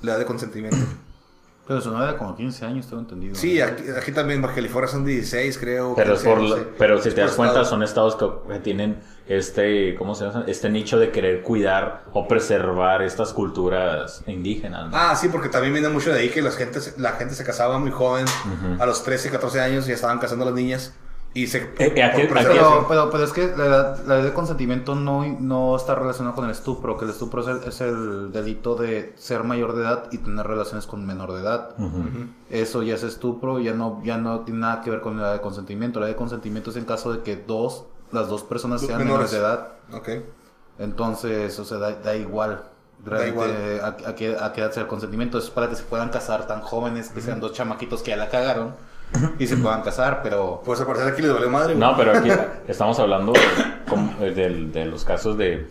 la 0.01 0.11
edad 0.11 0.19
de 0.19 0.25
consentimiento. 0.25 0.77
Pero 1.67 1.79
no 1.91 2.03
era 2.03 2.17
como 2.17 2.36
15 2.36 2.65
años, 2.65 2.88
tengo 2.88 3.01
entendido. 3.01 3.34
Sí, 3.36 3.61
aquí, 3.61 3.84
aquí 3.97 4.11
también, 4.11 4.41
Baja 4.41 4.55
California 4.55 4.89
son 4.91 5.05
16, 5.05 5.57
creo. 5.57 5.95
Pero, 5.95 6.13
es 6.15 6.19
15, 6.21 6.29
por, 6.36 6.41
no 6.43 6.49
la- 6.49 6.55
sé. 6.63 6.67
pero 6.77 7.01
si 7.01 7.09
Es 7.09 7.15
te 7.15 7.21
por 7.21 7.27
das 7.29 7.36
cuenta, 7.38 7.53
estado. 7.61 7.69
son 7.69 7.84
estados 7.84 8.15
que, 8.17 8.53
que 8.53 8.59
tienen 8.59 8.99
este, 9.38 9.95
¿cómo 9.95 10.15
se 10.15 10.25
llama? 10.25 10.43
Este 10.47 10.69
nicho 10.69 10.99
de 10.99 11.11
querer 11.11 11.41
cuidar 11.41 12.03
o 12.13 12.27
preservar 12.27 13.01
estas 13.01 13.34
culturas 13.34 14.23
indígenas. 14.27 14.89
¿no? 14.89 14.97
Ah, 14.97 15.15
sí, 15.15 15.29
porque 15.29 15.49
también 15.49 15.73
viene 15.73 15.89
mucho 15.89 16.11
de 16.13 16.19
ahí 16.19 16.29
que 16.29 16.41
la 16.41 16.51
gente, 16.51 16.82
se- 16.82 16.99
la 16.99 17.11
gente 17.13 17.34
se 17.36 17.43
casaba 17.43 17.79
muy 17.79 17.91
joven, 17.91 18.25
a 18.79 18.86
los 18.86 19.03
13, 19.03 19.29
14 19.29 19.61
años 19.61 19.86
ya 19.86 19.93
estaban 19.93 20.19
casando 20.19 20.43
a 20.43 20.47
las 20.47 20.55
niñas. 20.55 20.93
Y 21.34 21.47
se... 21.47 21.59
Eh, 21.59 21.93
eh, 21.95 22.03
aquí-. 22.03 22.27
Pero, 22.29 22.86
pero, 22.89 23.09
pero 23.09 23.23
es 23.23 23.32
que 23.32 23.53
la 23.55 23.65
edad, 23.65 24.05
la 24.05 24.15
edad 24.15 24.23
de 24.25 24.34
consentimiento 24.34 24.95
no, 24.95 25.25
no 25.39 25.77
está 25.77 25.95
relacionada 25.95 26.36
con 26.36 26.43
el 26.43 26.51
estupro, 26.51 26.97
que 26.97 27.05
el 27.05 27.11
estupro 27.11 27.41
es 27.41 27.47
el, 27.47 27.69
es 27.69 27.79
el 27.79 28.34
delito 28.34 28.75
de 28.75 29.13
ser 29.15 29.45
mayor 29.45 29.73
de 29.73 29.84
edad 29.84 30.03
y 30.11 30.17
tener 30.17 30.45
relaciones 30.45 30.88
con 30.88 31.05
menor 31.05 31.32
de 31.32 31.39
edad. 31.39 31.69
Eso 32.49 32.84
ya 32.84 32.95
es 32.95 33.03
estupro, 33.03 33.59
ya 33.59 33.73
no, 33.73 34.01
ya 34.03 34.17
no 34.17 34.41
tiene 34.41 34.59
nada 34.59 34.82
que 34.82 34.89
ver 34.89 34.99
con 34.99 35.15
la 35.15 35.23
edad 35.27 35.34
de 35.36 35.39
consentimiento. 35.41 36.01
La 36.01 36.07
edad 36.07 36.15
de 36.15 36.17
consentimiento 36.17 36.69
es 36.71 36.75
en 36.75 36.84
caso 36.84 37.13
de 37.13 37.21
que 37.23 37.38
dos, 37.38 37.86
las 38.12 38.28
dos 38.30 38.43
personas 38.43 38.82
sean 38.82 38.99
menores. 38.99 39.32
menores 39.32 39.32
de 39.32 39.38
edad. 39.38 39.68
Ok. 39.93 40.09
Entonces, 40.80 41.57
o 41.59 41.66
sea, 41.66 41.78
da, 41.78 41.91
da 41.93 42.16
igual. 42.16 42.64
Realmente, 43.03 43.34
igual. 43.34 43.80
A, 44.05 44.09
a 44.09 44.16
qué, 44.16 44.38
a 44.39 44.53
qué 44.53 44.62
edad 44.62 44.72
sea 44.72 44.84
el 44.84 44.88
consentimiento. 44.88 45.38
Es 45.38 45.49
para 45.49 45.70
que 45.70 45.76
se 45.76 45.84
puedan 45.84 46.09
casar 46.09 46.47
tan 46.47 46.62
jóvenes, 46.62 47.09
que 47.09 47.22
sean 47.22 47.39
dos 47.39 47.53
chamaquitos 47.53 48.01
que 48.01 48.12
ya 48.12 48.18
la 48.18 48.30
cagaron 48.30 48.74
y 49.39 49.47
se 49.47 49.57
puedan 49.57 49.82
casar, 49.82 50.22
pero... 50.24 50.62
Pues 50.64 50.80
al 50.80 50.88
parecer 50.88 51.12
aquí 51.12 51.22
les 51.22 51.34
valió 51.34 51.49
madre. 51.49 51.76
güey. 51.76 51.78
No, 51.78 51.97
pero 51.97 52.18
aquí 52.18 52.30
estamos 52.68 52.97
hablando 52.99 53.34
de, 54.20 54.70
de 54.72 54.86
los 54.86 55.03
casos 55.03 55.38
de 55.38 55.70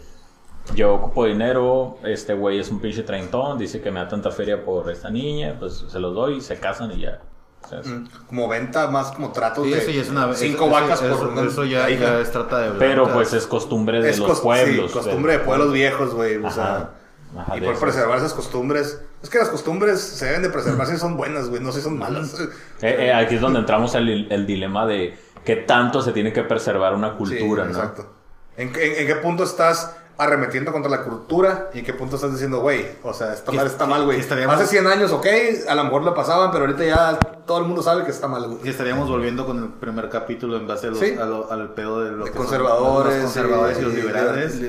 yo 0.74 0.94
ocupo 0.94 1.24
dinero, 1.24 1.98
este 2.04 2.34
güey 2.34 2.58
es 2.60 2.70
un 2.70 2.80
pinche 2.80 3.02
treintón, 3.02 3.58
dice 3.58 3.80
que 3.80 3.90
me 3.90 3.98
da 3.98 4.08
tanta 4.08 4.30
feria 4.30 4.64
por 4.64 4.88
esta 4.90 5.10
niña, 5.10 5.56
pues 5.58 5.84
se 5.88 5.98
los 5.98 6.14
doy 6.14 6.36
y 6.36 6.40
se 6.40 6.60
casan 6.60 6.92
y 6.92 7.00
ya. 7.00 7.22
O 7.70 7.72
sea, 7.72 7.80
es- 7.80 7.86
Mm, 7.86 8.06
Como 8.26 8.48
venta, 8.48 8.88
más 8.88 9.12
como 9.12 9.30
trato 9.32 9.62
Sí, 9.64 9.70
de 9.70 9.78
eso 9.78 9.90
ya 9.90 10.00
es 10.02 10.08
una... 10.10 10.34
cinco 10.34 10.64
eso- 10.64 10.70
vacas 10.72 11.02
eso, 11.02 11.16
por 11.18 11.28
eso, 11.28 11.40
una- 11.40 11.50
eso 11.50 11.64
ya, 11.64 11.88
ya 11.88 12.18
es 12.20 12.30
trata 12.32 12.58
de 12.58 12.70
Pero 12.78 13.04
blancas. 13.04 13.14
pues 13.14 13.32
es 13.34 13.46
costumbre 13.46 14.02
de 14.02 14.10
Es 14.10 14.18
los 14.18 14.40
pueblos. 14.40 14.90
sí, 14.90 14.98
costumbre 14.98 15.34
de 15.34 15.38
pueblos 15.40 15.72
viejos, 15.72 16.14
güey. 16.14 16.36
O 16.38 16.50
sea, 16.50 16.90
Ajá, 17.38 17.56
y 17.56 17.60
por 17.60 17.72
eso. 17.74 17.80
preservar 17.80 18.18
esas 18.18 18.34
costumbres. 18.34 19.00
Es 19.22 19.30
que 19.30 19.38
las 19.38 19.48
costumbres 19.50 20.00
se 20.00 20.24
deben 20.26 20.42
de 20.42 20.48
preservar 20.50 20.86
si 20.88 20.96
son 20.96 21.16
buenas, 21.16 21.48
güey, 21.48 21.62
no 21.62 21.70
si 21.70 21.80
son 21.80 21.96
malas. 21.98 22.34
Eh, 22.82 22.96
eh, 23.06 23.12
aquí 23.12 23.36
es 23.36 23.40
donde 23.40 23.58
entramos 23.60 23.94
el, 23.94 24.26
el 24.32 24.46
dilema 24.46 24.84
de 24.86 25.16
qué 25.44 25.54
tanto 25.56 26.02
se 26.02 26.10
tiene 26.12 26.32
que 26.32 26.42
preservar 26.42 26.94
una 26.94 27.14
cultura, 27.16 27.64
Sí, 27.66 27.72
¿no? 27.72 27.78
Exacto. 27.78 28.12
¿En, 28.56 28.72
qué- 28.72 29.00
en 29.00 29.06
qué 29.06 29.14
punto 29.16 29.44
estás 29.44 29.94
arremetiendo 30.20 30.70
contra 30.72 30.90
la 30.90 31.02
cultura 31.02 31.70
y 31.72 31.78
en 31.80 31.84
qué 31.84 31.94
punto 31.94 32.16
estás 32.16 32.30
diciendo, 32.32 32.60
güey, 32.60 32.86
o 33.02 33.12
sea, 33.14 33.34
Que- 33.44 33.56
mal 33.56 33.66
está 33.66 33.86
mal, 33.86 34.04
güey. 34.04 34.20
Hace 34.20 34.66
100 34.66 34.86
años, 34.86 35.10
ok, 35.12 35.26
a 35.68 35.74
lo 35.74 35.84
mejor 35.84 36.02
lo 36.02 36.14
pasaban, 36.14 36.50
pero 36.52 36.66
ahorita 36.66 36.84
ya 36.84 37.18
todo 37.46 37.58
el 37.58 37.64
mundo 37.64 37.82
sabe 37.82 38.04
que 38.04 38.10
está 38.10 38.28
mal, 38.28 38.46
güey. 38.46 38.58
Y 38.64 38.68
estaríamos 38.68 39.08
volviendo 39.08 39.46
con 39.46 39.58
el 39.62 39.68
primer 39.70 40.08
capítulo 40.10 40.56
en 40.58 40.66
base 40.66 40.88
a 40.88 40.90
los- 40.90 40.98
Sí. 40.98 41.16
a 41.20 41.24
lo- 41.24 41.50
al 41.50 41.70
pedo 41.74 42.04
de 42.04 42.12
los 42.12 42.26
De 42.26 42.32
conservadores, 42.32 43.14
los 43.14 43.24
conservadores 43.24 43.78
y 43.78 43.82
los 43.82 43.94
liberales. 43.94 44.60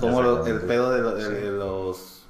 Como 0.00 0.22
lo- 0.22 0.44
el 0.46 0.60
pedo 0.62 0.90
de, 0.90 1.00
lo- 1.00 1.14
de 1.14 1.50
los 1.52 2.23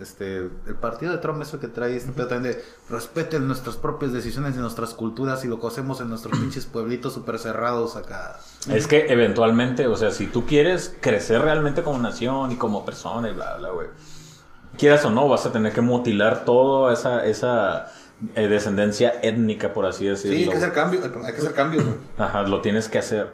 este, 0.00 0.38
el 0.38 0.74
partido 0.80 1.12
de 1.12 1.18
Trump 1.18 1.42
es 1.42 1.52
el 1.52 1.60
que 1.60 1.68
trae 1.68 1.96
este 1.96 2.12
pedo 2.12 2.28
también 2.28 2.54
de 2.54 2.64
respeten 2.88 3.46
nuestras 3.46 3.76
propias 3.76 4.12
decisiones 4.12 4.54
y 4.56 4.58
nuestras 4.58 4.94
culturas 4.94 5.44
y 5.44 5.48
lo 5.48 5.60
que 5.60 5.66
hacemos 5.66 6.00
en 6.00 6.08
nuestros 6.08 6.38
pinches 6.38 6.66
pueblitos 6.66 7.12
súper 7.12 7.38
cerrados 7.38 7.96
acá. 7.96 8.38
Es 8.68 8.86
que 8.86 9.06
eventualmente, 9.08 9.86
o 9.86 9.96
sea, 9.96 10.10
si 10.10 10.26
tú 10.26 10.46
quieres 10.46 10.96
crecer 11.00 11.42
realmente 11.42 11.82
como 11.82 11.98
nación 11.98 12.52
y 12.52 12.56
como 12.56 12.84
persona 12.84 13.28
y 13.28 13.34
bla, 13.34 13.56
bla, 13.56 13.70
güey. 13.70 13.88
Quieras 14.76 15.04
o 15.04 15.10
no, 15.10 15.28
vas 15.28 15.44
a 15.46 15.52
tener 15.52 15.72
que 15.72 15.80
mutilar 15.80 16.44
toda 16.44 16.92
esa, 16.92 17.24
esa 17.26 17.90
eh, 18.34 18.48
descendencia 18.48 19.14
étnica, 19.22 19.72
por 19.72 19.86
así 19.86 20.06
decirlo. 20.06 20.36
Sí, 20.36 20.42
hay 20.44 20.48
que 20.48 20.56
hacer 20.56 20.72
cambios, 20.72 21.04
hay 21.04 21.32
que 21.32 21.38
hacer 21.38 21.54
cambios. 21.54 21.84
Ajá, 22.18 22.42
lo 22.42 22.60
tienes 22.60 22.88
que 22.88 22.98
hacer. 22.98 23.32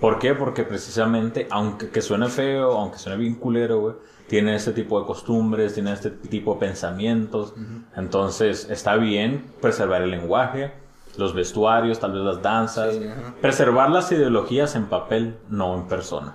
¿Por 0.00 0.18
qué? 0.18 0.34
Porque 0.34 0.64
precisamente, 0.64 1.46
aunque 1.50 1.90
que 1.90 2.02
suene 2.02 2.28
feo, 2.28 2.72
aunque 2.72 2.98
suene 2.98 3.18
bien 3.18 3.36
culero, 3.36 3.80
güey, 3.80 3.94
tiene 4.28 4.56
este 4.56 4.72
tipo 4.72 5.00
de 5.00 5.06
costumbres, 5.06 5.74
tiene 5.74 5.92
este 5.92 6.10
tipo 6.10 6.54
de 6.54 6.60
pensamientos. 6.60 7.54
Entonces, 7.96 8.68
está 8.70 8.96
bien 8.96 9.44
preservar 9.60 10.02
el 10.02 10.10
lenguaje, 10.10 10.72
los 11.16 11.34
vestuarios, 11.34 11.98
tal 12.00 12.12
vez 12.12 12.22
las 12.22 12.42
danzas, 12.42 12.94
Sí, 12.94 13.06
preservar 13.40 13.90
las 13.90 14.10
ideologías 14.12 14.74
en 14.74 14.86
papel, 14.86 15.36
no 15.48 15.74
en 15.74 15.86
persona. 15.88 16.34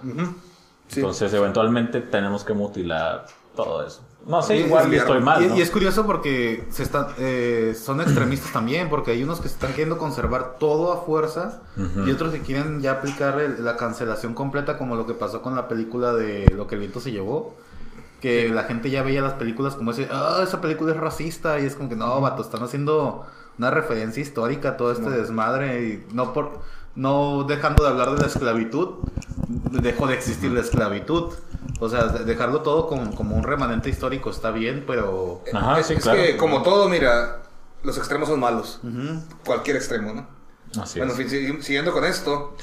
Sí. 0.87 0.99
Entonces, 0.99 1.33
eventualmente 1.33 2.01
tenemos 2.01 2.43
que 2.43 2.53
mutilar 2.53 3.25
todo 3.55 3.85
eso. 3.85 4.01
No 4.25 4.41
sé, 4.43 4.57
Sí, 4.57 4.63
igual 4.65 4.93
estoy 4.93 5.19
mal, 5.19 5.43
Y, 5.43 5.47
¿no? 5.47 5.55
y 5.57 5.61
es 5.61 5.71
curioso 5.71 6.05
porque 6.05 6.65
se 6.69 6.83
están, 6.83 7.07
eh, 7.17 7.75
son 7.75 8.01
extremistas 8.01 8.53
también, 8.53 8.87
porque 8.89 9.11
hay 9.11 9.23
unos 9.23 9.41
que 9.41 9.47
están 9.47 9.71
queriendo 9.71 9.97
conservar 9.97 10.57
todo 10.59 10.91
a 10.93 10.97
fuerza 11.01 11.61
y 12.05 12.11
otros 12.11 12.31
que 12.31 12.41
quieren 12.41 12.81
ya 12.81 12.91
aplicar 12.93 13.39
el- 13.39 13.65
la 13.65 13.77
cancelación 13.77 14.33
completa, 14.35 14.77
como 14.77 14.95
lo 14.95 15.07
que 15.07 15.13
pasó 15.13 15.41
con 15.41 15.55
la 15.55 15.67
película 15.67 16.13
de 16.13 16.45
Lo 16.55 16.67
que 16.67 16.75
el 16.75 16.81
viento 16.81 16.99
se 16.99 17.11
llevó. 17.11 17.55
Que 18.21 18.49
la 18.49 18.63
gente 18.63 18.89
ya 18.91 19.01
veía 19.03 19.21
las 19.21 19.33
películas 19.33 19.75
como 19.75 19.91
ese, 19.91 20.07
ah, 20.11 20.41
esa 20.43 20.61
película 20.61 20.91
es 20.93 20.97
racista, 20.99 21.59
y 21.59 21.65
es 21.65 21.75
como 21.75 21.89
que 21.89 21.95
no, 21.95 22.21
vato, 22.21 22.41
están 22.43 22.61
haciendo 22.63 23.25
una 23.57 23.71
referencia 23.71 24.21
histórica 24.21 24.69
a 24.69 24.77
todo 24.77 24.91
este 24.91 25.09
desmadre, 25.09 25.83
y 25.83 26.05
no 26.13 26.31
por 26.33 26.59
no 26.95 27.45
dejando 27.45 27.83
de 27.83 27.89
hablar 27.89 28.11
de 28.15 28.21
la 28.21 28.27
esclavitud, 28.27 28.95
dejó 29.71 30.07
de 30.07 30.13
existir 30.15 30.51
la 30.51 30.59
esclavitud. 30.61 31.33
O 31.79 31.89
sea, 31.89 32.07
de- 32.07 32.25
dejarlo 32.25 32.61
todo 32.61 32.85
como, 32.87 33.15
como 33.15 33.35
un 33.35 33.43
remanente 33.43 33.89
histórico 33.89 34.29
está 34.29 34.51
bien, 34.51 34.83
pero 34.85 35.41
Ajá, 35.53 35.79
es 35.79 35.87
sí, 35.87 35.93
es 35.93 36.03
claro. 36.03 36.21
que, 36.21 36.37
como 36.37 36.61
todo, 36.61 36.87
mira, 36.89 37.41
los 37.81 37.97
extremos 37.97 38.29
son 38.29 38.39
malos. 38.39 38.79
Cualquier 39.45 39.77
extremo, 39.77 40.13
¿no? 40.13 40.27
Así 40.79 40.99
bueno, 40.99 41.13
es. 41.13 41.65
siguiendo 41.65 41.91
con 41.91 42.03
esto, 42.05 42.55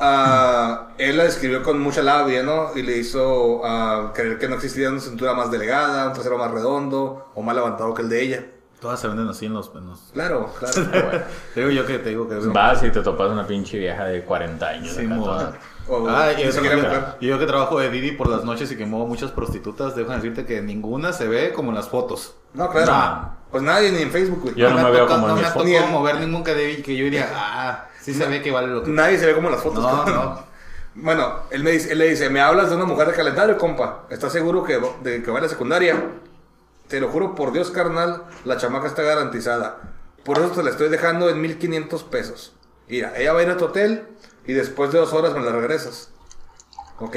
ah, 0.00 0.88
él 0.98 1.16
la 1.16 1.24
describió 1.24 1.62
con 1.62 1.80
mucha 1.80 2.02
labia, 2.02 2.42
¿no? 2.42 2.70
Y 2.76 2.82
le 2.82 2.96
hizo 2.98 3.62
ah, 3.64 4.12
creer 4.14 4.38
que 4.38 4.48
no 4.48 4.54
existía 4.56 4.90
una 4.90 5.00
cintura 5.00 5.34
más 5.34 5.50
delgada, 5.50 6.06
un 6.08 6.12
trasero 6.12 6.38
más 6.38 6.50
redondo 6.50 7.30
o 7.34 7.42
más 7.42 7.54
levantado 7.54 7.94
que 7.94 8.02
el 8.02 8.08
de 8.08 8.22
ella. 8.22 8.46
todas 8.80 9.00
se 9.00 9.08
venden 9.08 9.28
así 9.28 9.46
en 9.46 9.54
los... 9.54 9.70
en 9.74 9.86
los- 9.88 10.10
Claro, 10.12 10.50
claro. 10.58 10.74
Te 11.54 11.60
digo 11.60 11.72
yo 11.72 11.86
que 11.86 11.98
te 11.98 12.10
digo 12.10 12.28
que... 12.28 12.34
Vas 12.36 12.82
y 12.82 12.90
te 12.90 13.00
topas 13.00 13.30
una 13.30 13.46
pinche 13.46 13.78
vieja 13.78 14.04
de 14.04 14.22
40 14.24 14.66
años. 14.66 14.94
Sí, 14.94 15.06
O- 15.88 16.08
Ah, 16.08 16.32
y 16.36 16.42
eso 16.42 16.52
siquiera 16.54 16.74
que- 16.76 16.82
mujer. 16.82 17.04
y 17.20 17.26
yo 17.28 17.38
que 17.38 17.46
trabajo 17.46 17.78
de 17.78 17.88
Didi 17.90 18.10
por 18.12 18.28
las 18.28 18.42
noches 18.44 18.70
y 18.72 18.76
que 18.76 18.84
muevo 18.86 19.06
muchas 19.06 19.30
prostitutas, 19.30 19.94
dejo 19.94 20.10
de 20.10 20.16
decirte 20.16 20.44
que 20.44 20.60
ninguna 20.60 21.12
se 21.12 21.28
ve 21.28 21.52
como 21.52 21.68
en 21.70 21.76
las 21.76 21.88
fotos. 21.88 22.34
No, 22.54 22.68
claro. 22.70 22.92
No. 22.92 23.36
Pues 23.56 23.64
nadie, 23.64 23.90
ni 23.90 24.02
en 24.02 24.10
Facebook, 24.10 24.40
güey. 24.42 24.54
Yo 24.54 24.68
no 24.70 24.76
me 24.82 24.90
veo 24.90 25.06
tocado- 25.06 25.20
como 25.22 25.28
en 25.28 25.42
no 25.42 25.64
me 25.64 25.78
ha 25.78 25.86
mover 25.86 26.16
ningún 26.20 26.44
que, 26.44 26.82
que 26.82 26.94
yo 26.94 27.04
diría, 27.04 27.30
ah, 27.34 27.86
sí 28.02 28.12
se 28.12 28.26
ve 28.26 28.42
que 28.42 28.50
vale 28.50 28.68
lo 28.68 28.82
que... 28.82 28.90
Nadie 28.90 29.18
se 29.18 29.24
ve 29.24 29.34
como 29.34 29.48
en 29.48 29.54
las 29.54 29.62
fotos. 29.62 29.82
No, 29.82 30.04
no. 30.04 30.44
Bueno, 30.94 31.40
él, 31.50 31.64
me 31.64 31.70
dice, 31.70 31.92
él 31.92 31.98
le 31.98 32.08
dice, 32.10 32.28
me 32.28 32.42
hablas 32.42 32.68
de 32.68 32.76
una 32.76 32.84
mujer 32.84 33.08
de 33.08 33.14
calendario, 33.14 33.56
compa. 33.56 34.02
¿Estás 34.10 34.32
seguro 34.32 34.62
que, 34.62 34.78
de 35.02 35.22
que 35.22 35.30
va 35.30 35.38
a 35.38 35.42
la 35.42 35.48
secundaria? 35.48 36.04
Te 36.88 37.00
lo 37.00 37.08
juro 37.08 37.34
por 37.34 37.52
Dios, 37.52 37.70
carnal, 37.70 38.24
la 38.44 38.58
chamaca 38.58 38.86
está 38.88 39.00
garantizada. 39.02 39.78
Por 40.22 40.36
eso 40.38 40.48
te 40.50 40.62
la 40.62 40.68
estoy 40.70 40.90
dejando 40.90 41.30
en 41.30 41.40
1500 41.40 42.04
pesos. 42.04 42.52
Mira, 42.88 43.14
ella 43.16 43.32
va 43.32 43.40
a 43.40 43.42
ir 43.42 43.48
a 43.50 43.56
tu 43.56 43.64
hotel 43.64 44.06
y 44.46 44.52
después 44.52 44.92
de 44.92 44.98
dos 44.98 45.14
horas 45.14 45.32
me 45.32 45.40
la 45.40 45.52
regresas. 45.52 46.10
Ok. 46.98 47.16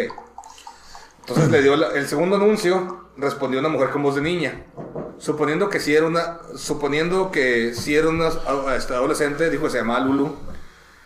Entonces 1.22 1.50
le 1.52 1.62
dio 1.62 1.76
la- 1.76 1.90
el 1.92 2.08
segundo 2.08 2.38
anuncio, 2.38 3.09
respondió 3.20 3.60
una 3.60 3.70
mujer 3.70 3.90
con 3.90 4.04
voz 4.04 4.16
de 4.16 4.22
niña. 4.22 4.64
Suponiendo 5.18 5.70
que 5.70 5.80
si 5.80 5.96
era 5.96 6.08
una, 6.08 6.40
suponiendo 6.56 7.32
que 7.32 7.74
si 7.74 7.96
era 7.96 8.10
una 8.10 8.30
este, 8.76 8.94
adolescente, 8.94 9.50
dijo 9.50 9.66
que 9.66 9.72
se 9.72 9.80
llamaba 9.80 10.00
Lulu. 10.02 10.36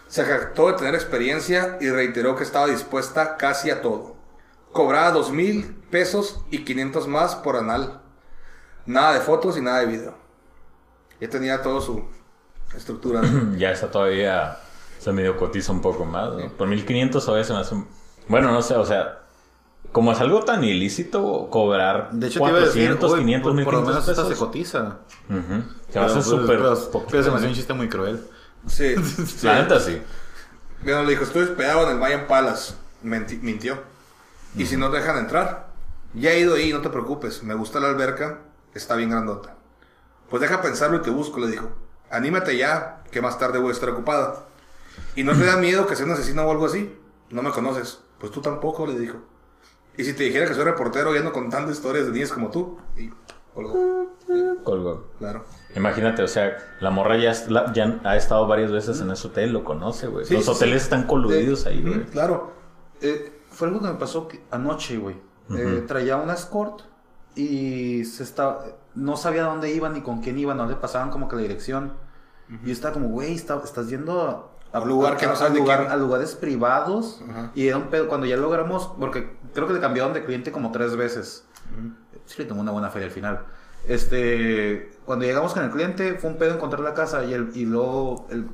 Se 0.08 0.24
jactó 0.24 0.68
de 0.68 0.74
tener 0.74 0.94
experiencia 0.94 1.78
y 1.82 1.90
reiteró 1.90 2.36
que 2.36 2.44
estaba 2.44 2.68
dispuesta 2.68 3.38
casi 3.38 3.72
a 3.72 3.82
todo. 3.82 4.16
Cobraba 4.72 5.12
dos 5.12 5.32
mil 5.32 5.76
pesos 5.90 6.44
y 6.52 6.64
500 6.64 7.08
más 7.08 7.36
por 7.36 7.56
anal. 7.56 8.02
Nada 8.86 9.14
de 9.14 9.22
fotos 9.22 9.58
y 9.58 9.62
nada 9.62 9.80
de 9.80 9.86
video. 9.88 10.16
Ya 11.20 11.30
tenía 11.30 11.62
todo 11.62 11.82
su 11.82 12.04
estructura. 12.76 13.22
Ya 13.58 13.72
esa 13.72 13.90
todavía 13.90 14.60
se 15.00 15.12
medio 15.12 15.38
cotiza 15.38 15.72
un 15.72 15.82
poco 15.82 16.06
más. 16.06 16.34
¿no? 16.34 16.50
Por 16.50 16.68
1500 16.68 17.26
todavía 17.26 17.46
se 17.46 17.54
me 17.54 17.60
hace. 17.60 17.76
Bueno, 18.28 18.52
no 18.52 18.62
sé, 18.62 18.76
o 18.76 18.86
sea. 18.86 19.23
Como 19.94 20.12
es 20.12 20.20
algo 20.20 20.42
tan 20.44 20.64
ilícito 20.64 21.48
cobrar 21.50 22.10
De 22.12 22.28
hecho, 22.28 22.40
te 22.42 22.50
iba 22.50 22.58
a 22.58 22.62
decir, 22.62 22.98
400, 22.98 23.12
uy, 23.14 23.20
500, 23.20 23.54
por, 23.54 23.64
por 23.64 23.74
lo 23.76 23.82
1500 23.82 23.86
menos 23.94 24.10
esta 24.10 24.24
se 24.24 24.30
pesos. 24.30 24.46
cotiza. 24.48 24.98
Se 25.30 25.34
Pero, 25.36 25.40
me 25.40 26.02
hace 26.06 26.14
pues, 26.16 26.26
súper. 26.26 26.48
pero- 27.12 27.38
un 27.48 27.54
chiste 27.54 27.74
muy 27.74 27.88
cruel. 27.88 28.20
Sí. 28.68 28.96
sí. 29.26 29.46
La 29.46 29.62
neta 29.62 29.80
sí. 29.80 30.02
Bueno, 30.84 31.04
le 31.04 31.12
dijo, 31.12 31.24
estoy 31.24 31.44
hospedado 31.44 31.84
en 31.86 31.92
el 31.92 31.98
Mayan 32.00 32.28
Palace. 32.28 32.74
Menti- 33.04 33.40
mintió. 33.42 33.78
Y 34.58 34.66
si 34.66 34.78
no 34.78 34.90
te 34.90 34.98
dejan 34.98 35.18
entrar, 35.18 35.68
ya 36.14 36.32
he 36.32 36.40
ido 36.40 36.56
ahí, 36.56 36.74
no 36.74 36.82
te 36.82 36.90
preocupes. 36.90 37.44
Me 37.44 37.54
gusta 37.54 37.80
la 37.80 37.90
alberca, 37.90 38.40
está 38.74 38.96
bien 38.96 39.12
grandota. 39.12 39.56
Pues 40.30 40.42
deja 40.42 40.62
pensarlo 40.62 40.98
y 40.98 41.02
te 41.02 41.10
busco, 41.12 41.40
le 41.40 41.48
dijo. 41.48 41.70
Anímate 42.10 42.58
ya, 42.58 43.04
que 43.12 43.22
más 43.22 43.38
tarde 43.38 43.60
voy 43.60 43.70
a 43.70 43.74
estar 43.74 43.90
ocupada. 43.90 44.46
¿Y 45.16 45.24
no 45.24 45.34
te 45.34 45.46
da 45.46 45.58
miedo 45.58 45.86
que 45.88 45.96
sea 45.96 46.06
un 46.06 46.12
asesino 46.12 46.44
o 46.44 46.52
algo 46.52 46.66
así? 46.66 46.98
No 47.30 47.42
me 47.44 47.52
conoces. 47.52 48.00
Pues 48.20 48.32
tú 48.32 48.42
tampoco, 48.42 48.88
le 48.88 48.98
dijo. 48.98 49.18
Y 49.98 50.04
si 50.04 50.14
te 50.14 50.24
dijera 50.24 50.48
que 50.48 50.54
soy 50.54 50.64
reportero 50.64 51.14
y 51.14 51.20
ando 51.20 51.32
contando 51.32 51.72
historias 51.72 52.06
de 52.08 52.12
niñas 52.12 52.32
como 52.32 52.50
tú. 52.50 52.78
Y 52.98 53.10
colgó. 53.54 54.08
Colgó. 54.64 55.08
Claro. 55.20 55.46
Imagínate, 55.76 56.24
o 56.24 56.28
sea, 56.28 56.58
la 56.80 56.90
morra 56.90 57.18
ya, 57.18 57.32
ha 58.04 58.16
estado 58.16 58.48
varias 58.48 58.72
veces 58.72 59.00
en 59.02 59.12
ese 59.12 59.28
hotel, 59.28 59.54
lo 59.54 59.64
conoce, 59.64 60.08
güey. 60.08 60.26
Sí, 60.26 60.34
Los 60.36 60.46
sí, 60.46 60.52
hoteles 60.52 60.82
sí. 60.82 60.86
están 60.86 61.04
coludidos 61.04 61.66
ahí, 61.66 61.82
güey. 61.82 62.06
Claro. 62.06 62.54
Eh, 63.02 63.42
fue 63.50 63.68
algo 63.68 63.82
que 63.82 63.88
me 63.88 63.94
pasó 63.96 64.28
que- 64.28 64.42
anoche, 64.52 64.98
güey. 64.98 65.16
Eh, 65.56 65.84
traía 65.88 66.16
una 66.18 66.34
escort 66.34 66.82
y 67.36 68.06
se 68.06 68.24
estaba, 68.24 68.64
no 68.96 69.18
sabía 69.18 69.44
dónde 69.44 69.74
iban 69.74 69.94
ni 69.94 70.02
con 70.02 70.22
quién 70.22 70.38
iban, 70.40 70.58
no 70.58 70.66
le 70.68 70.76
pasaban 70.76 71.10
como 71.12 71.28
que 71.28 71.36
la 71.36 71.42
dirección. 71.42 71.94
Y 72.64 72.68
yo 72.68 72.72
estaba 72.74 72.94
como, 72.94 73.10
güey, 73.10 73.34
está- 73.34 73.62
estás 73.64 73.90
yendo 73.90 74.53
a, 74.74 74.78
A 74.78 74.82
un 74.82 74.90
lugar 74.90 75.18
que 75.18 75.26
no 75.28 75.34
a- 75.34 75.36
sabes 75.36 75.52
a 75.52 75.54
de 75.54 75.60
lugar- 75.60 75.80
quién. 75.82 75.92
a 75.92 75.96
lugares 75.96 76.36
privados. 76.36 77.22
Ajá. 77.30 77.52
Y 77.56 77.68
era 77.68 77.78
un 77.78 77.90
pedo, 77.90 78.08
cuando 78.08 78.26
ya 78.28 78.36
logramos, 78.38 78.92
porque 79.00 79.38
creo 79.54 79.68
que 79.68 79.74
le 79.74 79.80
cambiaron 79.80 80.14
de 80.14 80.26
cliente 80.26 80.52
como 80.52 80.72
tres 80.72 80.96
veces. 80.96 81.46
Sí 82.26 82.36
le 82.42 82.46
tomó 82.46 82.62
una 82.62 82.72
buena 82.72 82.90
feria 82.90 83.08
al 83.08 83.14
final. 83.14 83.46
Este, 83.88 84.92
cuando 85.06 85.26
llegamos 85.26 85.54
con 85.54 85.64
el 85.64 85.70
cliente, 85.72 86.16
fue 86.16 86.30
un 86.32 86.38
pedo 86.38 86.54
encontrar 86.56 86.82
la 86.82 86.94
casa 86.94 87.24
y, 87.26 87.34
el, 87.34 87.52
y 87.54 87.66
luego 87.66 88.28
el, 88.30 88.46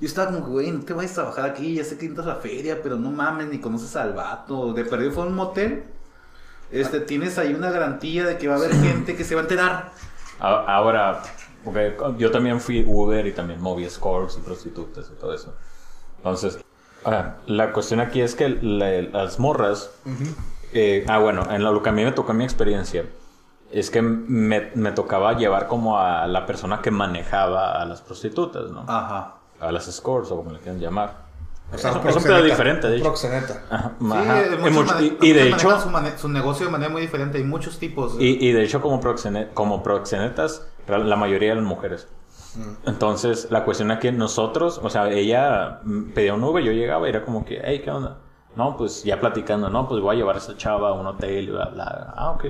yo 0.00 0.06
estaba 0.06 0.30
como, 0.32 0.46
güey, 0.46 0.70
no 0.70 0.80
te 0.84 0.92
vayas 0.92 1.12
a 1.12 1.22
trabajar 1.22 1.46
aquí, 1.46 1.74
ya 1.74 1.84
sé 1.84 1.96
que 1.98 2.06
entras 2.06 2.26
a 2.26 2.30
la 2.30 2.36
feria, 2.36 2.80
pero 2.82 2.96
no 2.96 3.10
mames, 3.10 3.48
ni 3.48 3.58
conoces 3.60 3.96
al 3.96 4.12
vato. 4.12 4.72
De 4.74 4.84
perdido 4.84 5.12
fue 5.12 5.24
un 5.26 5.34
motel. 5.34 5.84
Este, 6.70 7.00
tienes 7.00 7.38
ahí 7.38 7.54
una 7.54 7.70
garantía 7.70 8.26
de 8.26 8.36
que 8.38 8.48
va 8.48 8.54
a 8.54 8.58
haber 8.58 8.72
gente 8.74 9.16
que 9.16 9.24
se 9.24 9.34
va 9.34 9.40
a 9.42 9.44
enterar. 9.44 9.92
Ahora, 10.40 11.22
porque 11.64 11.96
yo 12.18 12.30
también 12.30 12.60
fui 12.60 12.84
Uber 12.86 13.26
y 13.26 13.32
también 13.32 13.60
moví 13.60 13.84
escorts 13.84 14.36
y 14.38 14.40
prostitutas 14.42 15.10
y 15.12 15.18
todo 15.18 15.34
eso. 15.34 15.54
Entonces, 16.18 16.58
ah, 17.04 17.34
la 17.46 17.72
cuestión 17.72 18.00
aquí 18.00 18.20
es 18.20 18.34
que 18.34 18.48
la- 18.48 19.02
las 19.02 19.38
morras. 19.38 19.90
eh, 20.72 21.04
ah, 21.08 21.18
bueno, 21.18 21.46
en 21.50 21.62
lo 21.62 21.82
que 21.82 21.88
a 21.88 21.92
mí 21.92 22.04
me 22.04 22.12
tocó 22.12 22.32
mi 22.34 22.44
experiencia. 22.44 23.04
Es 23.70 23.90
que 23.90 24.02
me, 24.02 24.70
me 24.74 24.92
tocaba 24.92 25.32
llevar 25.36 25.66
como 25.68 25.98
a 25.98 26.26
la 26.26 26.46
persona 26.46 26.80
que 26.82 26.90
manejaba 26.90 27.80
a 27.80 27.84
las 27.86 28.02
prostitutas, 28.02 28.70
¿no? 28.70 28.84
Ajá. 28.86 29.34
A 29.60 29.72
las 29.72 29.88
escorts 29.88 30.30
o 30.30 30.36
como 30.36 30.50
le 30.52 30.58
quieran 30.58 30.80
llamar. 30.80 31.24
O 31.72 31.78
sea, 31.78 31.90
es, 31.90 31.96
un 31.96 32.08
es 32.08 32.16
un 32.16 32.22
pedo 32.22 32.42
diferente, 32.42 32.88
de 32.88 32.96
hecho. 32.96 33.04
Proxeneta. 33.04 33.62
Ajá, 33.70 33.92
ajá. 34.12 34.42
Y 34.66 34.70
mucho- 34.70 35.00
y, 35.00 35.16
y 35.22 35.32
de 35.32 35.48
hecho, 35.48 35.80
su, 35.80 35.90
su 36.18 36.28
negocio 36.28 36.66
de 36.66 36.72
manera 36.72 36.90
muy 36.90 37.00
diferente. 37.02 37.38
Hay 37.38 37.44
muchos 37.44 37.78
tipos. 37.78 38.14
y, 38.20 38.46
y 38.46 38.52
de 38.52 38.62
hecho 38.62 38.80
como, 38.80 39.00
como 39.54 39.82
proxenetas, 39.82 40.66
la 40.86 41.16
mayoría 41.16 41.52
eran 41.52 41.64
mujeres. 41.64 42.08
Entonces, 42.86 43.48
la 43.50 43.64
cuestión 43.64 43.90
aquí 43.90 44.10
nosotros, 44.12 44.80
o 44.82 44.88
sea, 44.88 45.10
ella 45.10 45.80
mm, 45.82 46.12
pedía 46.12 46.34
un 46.34 46.44
Uber, 46.44 46.62
yo 46.62 46.72
llegaba 46.72 47.06
y 47.06 47.10
era 47.10 47.24
como 47.24 47.44
que, 47.44 47.60
hey, 47.64 47.80
¿qué 47.82 47.90
onda? 47.90 48.18
No, 48.56 48.76
pues 48.76 49.02
ya 49.02 49.18
platicando, 49.20 49.68
no, 49.68 49.88
pues 49.88 50.00
voy 50.00 50.14
a 50.14 50.18
llevar 50.18 50.36
a 50.36 50.38
esa 50.38 50.56
chava 50.56 50.90
a 50.90 50.92
un 50.92 51.06
hotel 51.06 51.48
y 51.48 51.50
bla, 51.50 51.66
bla. 51.66 52.14
Ah, 52.16 52.30
ok. 52.30 52.44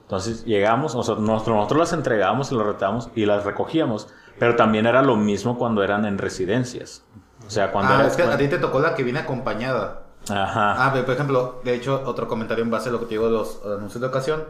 Entonces 0.00 0.44
llegamos, 0.44 0.94
o 0.94 1.02
sea, 1.02 1.16
nosotros, 1.16 1.56
nosotros 1.56 1.80
las 1.80 1.92
entregábamos 1.92 2.50
y 2.52 2.54
las 2.54 2.66
retábamos 2.66 3.10
y 3.14 3.26
las 3.26 3.44
recogíamos, 3.44 4.08
pero 4.38 4.56
también 4.56 4.86
era 4.86 5.02
lo 5.02 5.16
mismo 5.16 5.58
cuando 5.58 5.82
eran 5.82 6.06
en 6.06 6.18
residencias. 6.18 7.04
O 7.46 7.50
sea, 7.50 7.70
cuando 7.72 7.92
ah, 7.92 8.00
era... 8.00 8.08
es 8.08 8.16
que 8.16 8.22
a 8.22 8.36
ti 8.36 8.48
te 8.48 8.58
tocó 8.58 8.80
la 8.80 8.94
que 8.94 9.02
viene 9.02 9.20
acompañada. 9.20 10.02
Ajá. 10.30 10.86
Ah, 10.86 10.90
pero, 10.92 11.04
por 11.04 11.14
ejemplo, 11.14 11.60
de 11.64 11.74
hecho, 11.74 12.02
otro 12.06 12.28
comentario 12.28 12.64
en 12.64 12.70
base 12.70 12.88
a 12.88 12.92
lo 12.92 13.00
que 13.00 13.06
te 13.06 13.10
digo 13.10 13.26
de 13.26 13.32
los 13.32 13.60
anuncios 13.64 14.00
de 14.00 14.06
ocasión. 14.06 14.44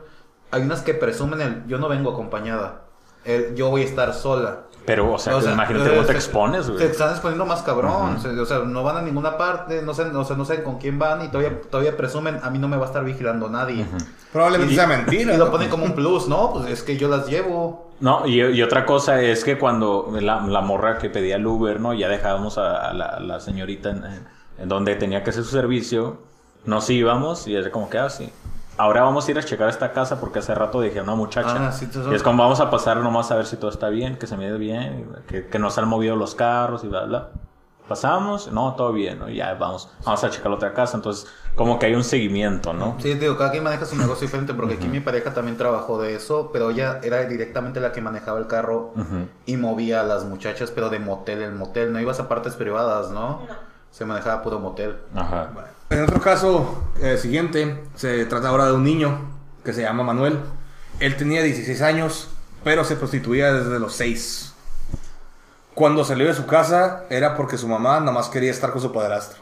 Hay 0.52 0.62
unas 0.62 0.82
que 0.82 0.94
presumen 0.94 1.40
el 1.40 1.66
yo 1.66 1.78
no 1.78 1.88
vengo 1.88 2.12
acompañada. 2.12 2.82
El, 3.24 3.54
yo 3.54 3.68
voy 3.70 3.82
a 3.82 3.84
estar 3.84 4.14
sola. 4.14 4.60
Pero, 4.84 5.12
o 5.12 5.18
sea, 5.18 5.36
O 5.36 5.40
sea, 5.40 5.52
imagínate 5.52 5.86
eh, 5.86 5.90
cómo 5.90 6.02
te 6.02 6.08
se- 6.12 6.18
expones, 6.18 6.66
Se 6.66 6.72
güey. 6.72 6.84
están 6.86 7.10
exponiendo 7.10 7.46
más 7.46 7.62
cabrón. 7.62 8.20
Se- 8.20 8.28
O 8.40 8.44
sea, 8.44 8.58
no 8.60 8.82
van 8.82 8.96
a 8.96 9.02
ninguna 9.02 9.38
parte, 9.38 9.80
no 9.80 9.94
sé, 9.94 10.02
o 10.02 10.24
sea, 10.24 10.36
no 10.36 10.44
saben 10.44 10.64
con 10.64 10.78
quién 10.78 10.98
van 10.98 11.24
y 11.24 11.28
todavía, 11.28 11.60
todavía 11.70 11.96
presumen, 11.96 12.40
a 12.42 12.50
mí 12.50 12.58
no 12.58 12.66
me 12.66 12.76
va 12.76 12.84
a 12.84 12.86
estar 12.86 13.04
vigilando 13.04 13.48
nadie. 13.48 13.86
Probablemente 14.32 14.72
Y- 14.72 14.76
sea 14.76 14.88
mentira. 14.88 15.34
Y 15.34 15.36
lo 15.36 15.52
ponen 15.52 15.68
como 15.68 15.84
un 15.84 15.92
plus, 15.94 16.26
¿no? 16.26 16.52
Pues 16.52 16.66
es 16.68 16.82
que 16.82 16.96
yo 16.96 17.06
las 17.08 17.28
llevo. 17.28 17.92
No, 18.00 18.26
y, 18.26 18.42
y 18.42 18.60
otra 18.60 18.84
cosa 18.84 19.22
es 19.22 19.44
que 19.44 19.56
cuando 19.56 20.12
la, 20.20 20.40
la 20.44 20.60
morra 20.62 20.98
que 20.98 21.08
pedía 21.10 21.36
el 21.36 21.46
Uber, 21.46 21.78
¿no? 21.78 21.94
Ya 21.94 22.08
dejábamos 22.08 22.58
a, 22.58 22.88
a 22.88 22.92
la, 22.92 23.04
a 23.06 23.20
la 23.20 23.38
señorita 23.38 23.90
en, 23.90 24.68
donde 24.68 24.96
tenía 24.96 25.22
que 25.22 25.30
hacer 25.30 25.44
su 25.44 25.50
servicio, 25.50 26.18
nos 26.64 26.90
íbamos 26.90 27.46
y 27.46 27.54
es 27.54 27.68
como 27.68 27.88
que 27.88 27.98
así. 27.98 28.32
Ahora 28.78 29.02
vamos 29.02 29.28
a 29.28 29.30
ir 29.30 29.38
a 29.38 29.42
checar 29.42 29.68
esta 29.68 29.92
casa 29.92 30.18
porque 30.18 30.38
hace 30.38 30.54
rato 30.54 30.80
dije 30.80 30.98
a 30.98 31.02
una 31.02 31.14
muchacha. 31.14 31.68
Ah, 31.68 31.72
sí, 31.72 31.88
y 32.10 32.14
es 32.14 32.22
como 32.22 32.42
vamos 32.42 32.60
a 32.60 32.70
pasar 32.70 32.96
nomás 32.98 33.30
a 33.30 33.36
ver 33.36 33.46
si 33.46 33.56
todo 33.56 33.70
está 33.70 33.88
bien, 33.90 34.16
que 34.16 34.26
se 34.26 34.36
mide 34.36 34.56
bien, 34.56 35.14
que, 35.28 35.46
que 35.46 35.58
no 35.58 35.70
se 35.70 35.80
han 35.80 35.88
movido 35.88 36.16
los 36.16 36.34
carros 36.34 36.82
y 36.84 36.88
bla, 36.88 37.04
bla. 37.04 37.28
Pasamos, 37.88 38.50
no, 38.50 38.74
todo 38.74 38.92
bien, 38.92 39.18
¿no? 39.18 39.28
Y 39.28 39.36
ya 39.36 39.52
vamos, 39.54 39.90
vamos 40.04 40.24
a 40.24 40.30
checar 40.30 40.48
la 40.48 40.56
otra 40.56 40.72
casa. 40.72 40.96
Entonces, 40.96 41.30
como 41.56 41.78
que 41.78 41.86
hay 41.86 41.94
un 41.94 42.04
seguimiento, 42.04 42.72
¿no? 42.72 42.96
Sí, 43.00 43.12
digo, 43.14 43.36
cada 43.36 43.50
quien 43.50 43.64
maneja 43.64 43.84
su 43.84 43.96
negocio 43.96 44.26
diferente 44.26 44.54
porque 44.54 44.74
aquí 44.74 44.88
mi 44.88 45.00
pareja 45.00 45.34
también 45.34 45.58
trabajó 45.58 46.00
de 46.00 46.14
eso, 46.14 46.50
pero 46.52 46.70
ella 46.70 47.00
era 47.02 47.24
directamente 47.24 47.80
la 47.80 47.92
que 47.92 48.00
manejaba 48.00 48.38
el 48.38 48.46
carro 48.46 48.94
y 49.44 49.56
movía 49.56 50.00
a 50.00 50.04
las 50.04 50.24
muchachas, 50.24 50.70
pero 50.70 50.88
de 50.88 51.00
motel 51.00 51.42
en 51.42 51.58
motel. 51.58 51.92
No 51.92 52.00
ibas 52.00 52.20
a 52.20 52.28
partes 52.28 52.54
privadas, 52.54 53.10
¿no? 53.10 53.42
Se 53.90 54.06
manejaba 54.06 54.42
puro 54.42 54.58
motel. 54.58 54.96
Ajá. 55.14 55.50
En 55.92 56.02
otro 56.02 56.20
caso 56.20 56.82
eh, 57.00 57.16
siguiente, 57.18 57.82
se 57.94 58.24
trata 58.26 58.48
ahora 58.48 58.66
de 58.66 58.72
un 58.72 58.84
niño 58.84 59.18
que 59.64 59.72
se 59.72 59.82
llama 59.82 60.02
Manuel. 60.02 60.38
Él 61.00 61.16
tenía 61.16 61.42
16 61.42 61.82
años, 61.82 62.28
pero 62.64 62.84
se 62.84 62.96
prostituía 62.96 63.52
desde 63.52 63.78
los 63.78 63.94
6. 63.94 64.54
Cuando 65.74 66.04
salió 66.04 66.26
de 66.26 66.34
su 66.34 66.46
casa 66.46 67.04
era 67.10 67.34
porque 67.36 67.56
su 67.58 67.66
mamá 67.68 67.98
nada 68.00 68.12
más 68.12 68.28
quería 68.28 68.50
estar 68.50 68.70
con 68.72 68.80
su 68.80 68.92
padrastro. 68.92 69.40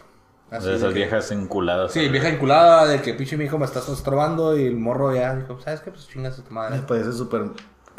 Así 0.50 0.64
De 0.64 0.70
de 0.72 0.76
esas 0.78 0.88
que- 0.88 0.94
viejas 0.94 1.30
enculadas. 1.30 1.92
Sí, 1.92 2.08
vieja 2.08 2.28
enculada 2.28 2.86
de 2.86 3.00
que 3.02 3.14
pinche 3.14 3.36
mi 3.36 3.44
hijo 3.44 3.58
me 3.58 3.64
estás 3.66 3.88
estorbando 3.88 4.56
y 4.58 4.64
el 4.66 4.76
morro 4.76 5.14
ya 5.14 5.34
dijo, 5.36 5.60
¿sabes 5.60 5.80
qué? 5.80 5.90
Pues 5.92 6.08
chingas 6.08 6.38
a 6.38 6.42
tu 6.42 6.48
Me 6.50 6.54
madre. 6.56 6.80
parece 6.86 7.12
súper 7.12 7.42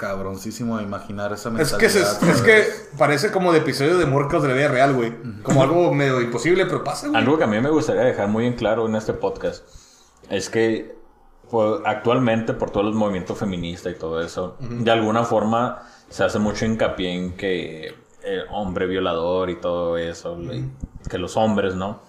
cabroncísimo 0.02 0.82
imaginar 0.82 1.32
esa 1.32 1.49
Es 1.60 1.74
que, 1.74 1.89
se- 1.89 1.99
mentalidad. 1.99 2.36
es 2.36 2.41
que 2.41 2.64
parece 2.97 3.32
como 3.32 3.52
de 3.54 3.60
episodio 3.60 3.97
de 3.99 4.06
Morcos 4.08 4.41
de 4.41 4.49
la 4.49 4.56
vida 4.56 4.68
real, 4.68 4.93
güey. 4.95 5.14
Como 5.43 5.62
algo 5.62 5.93
medio 5.93 6.20
imposible, 6.22 6.66
pero 6.66 6.84
pasa, 6.84 7.08
güey. 7.08 7.20
Algo 7.22 7.38
que 7.38 7.43
a 7.43 7.47
mí 7.47 7.60
me 7.62 7.70
gustaría 7.70 8.02
dejar 8.02 8.28
muy 8.28 8.47
en 8.47 8.54
claro 8.54 8.88
en 8.88 8.95
este 8.95 9.14
podcast 9.14 9.64
es 10.30 10.49
que 10.49 10.95
pues, 11.52 11.82
actualmente 11.86 12.54
por 12.54 12.72
todo 12.72 12.88
el 12.88 12.93
movimiento 12.95 13.36
feminista 13.36 13.89
y 13.89 13.95
todo 13.95 14.22
eso, 14.22 14.58
de 14.60 14.89
alguna 14.91 15.24
forma 15.24 15.84
se 16.10 16.24
hace 16.24 16.39
mucho 16.39 16.66
hincapié 16.66 17.14
en 17.14 17.38
que 17.38 17.93
el 18.24 18.43
hombre 18.52 18.88
violador 18.88 19.49
y 19.49 19.60
todo 19.62 19.97
eso, 19.97 20.38
y 20.41 20.66
que 21.10 21.18
los 21.18 21.38
hombres, 21.38 21.76
¿no? 21.76 22.02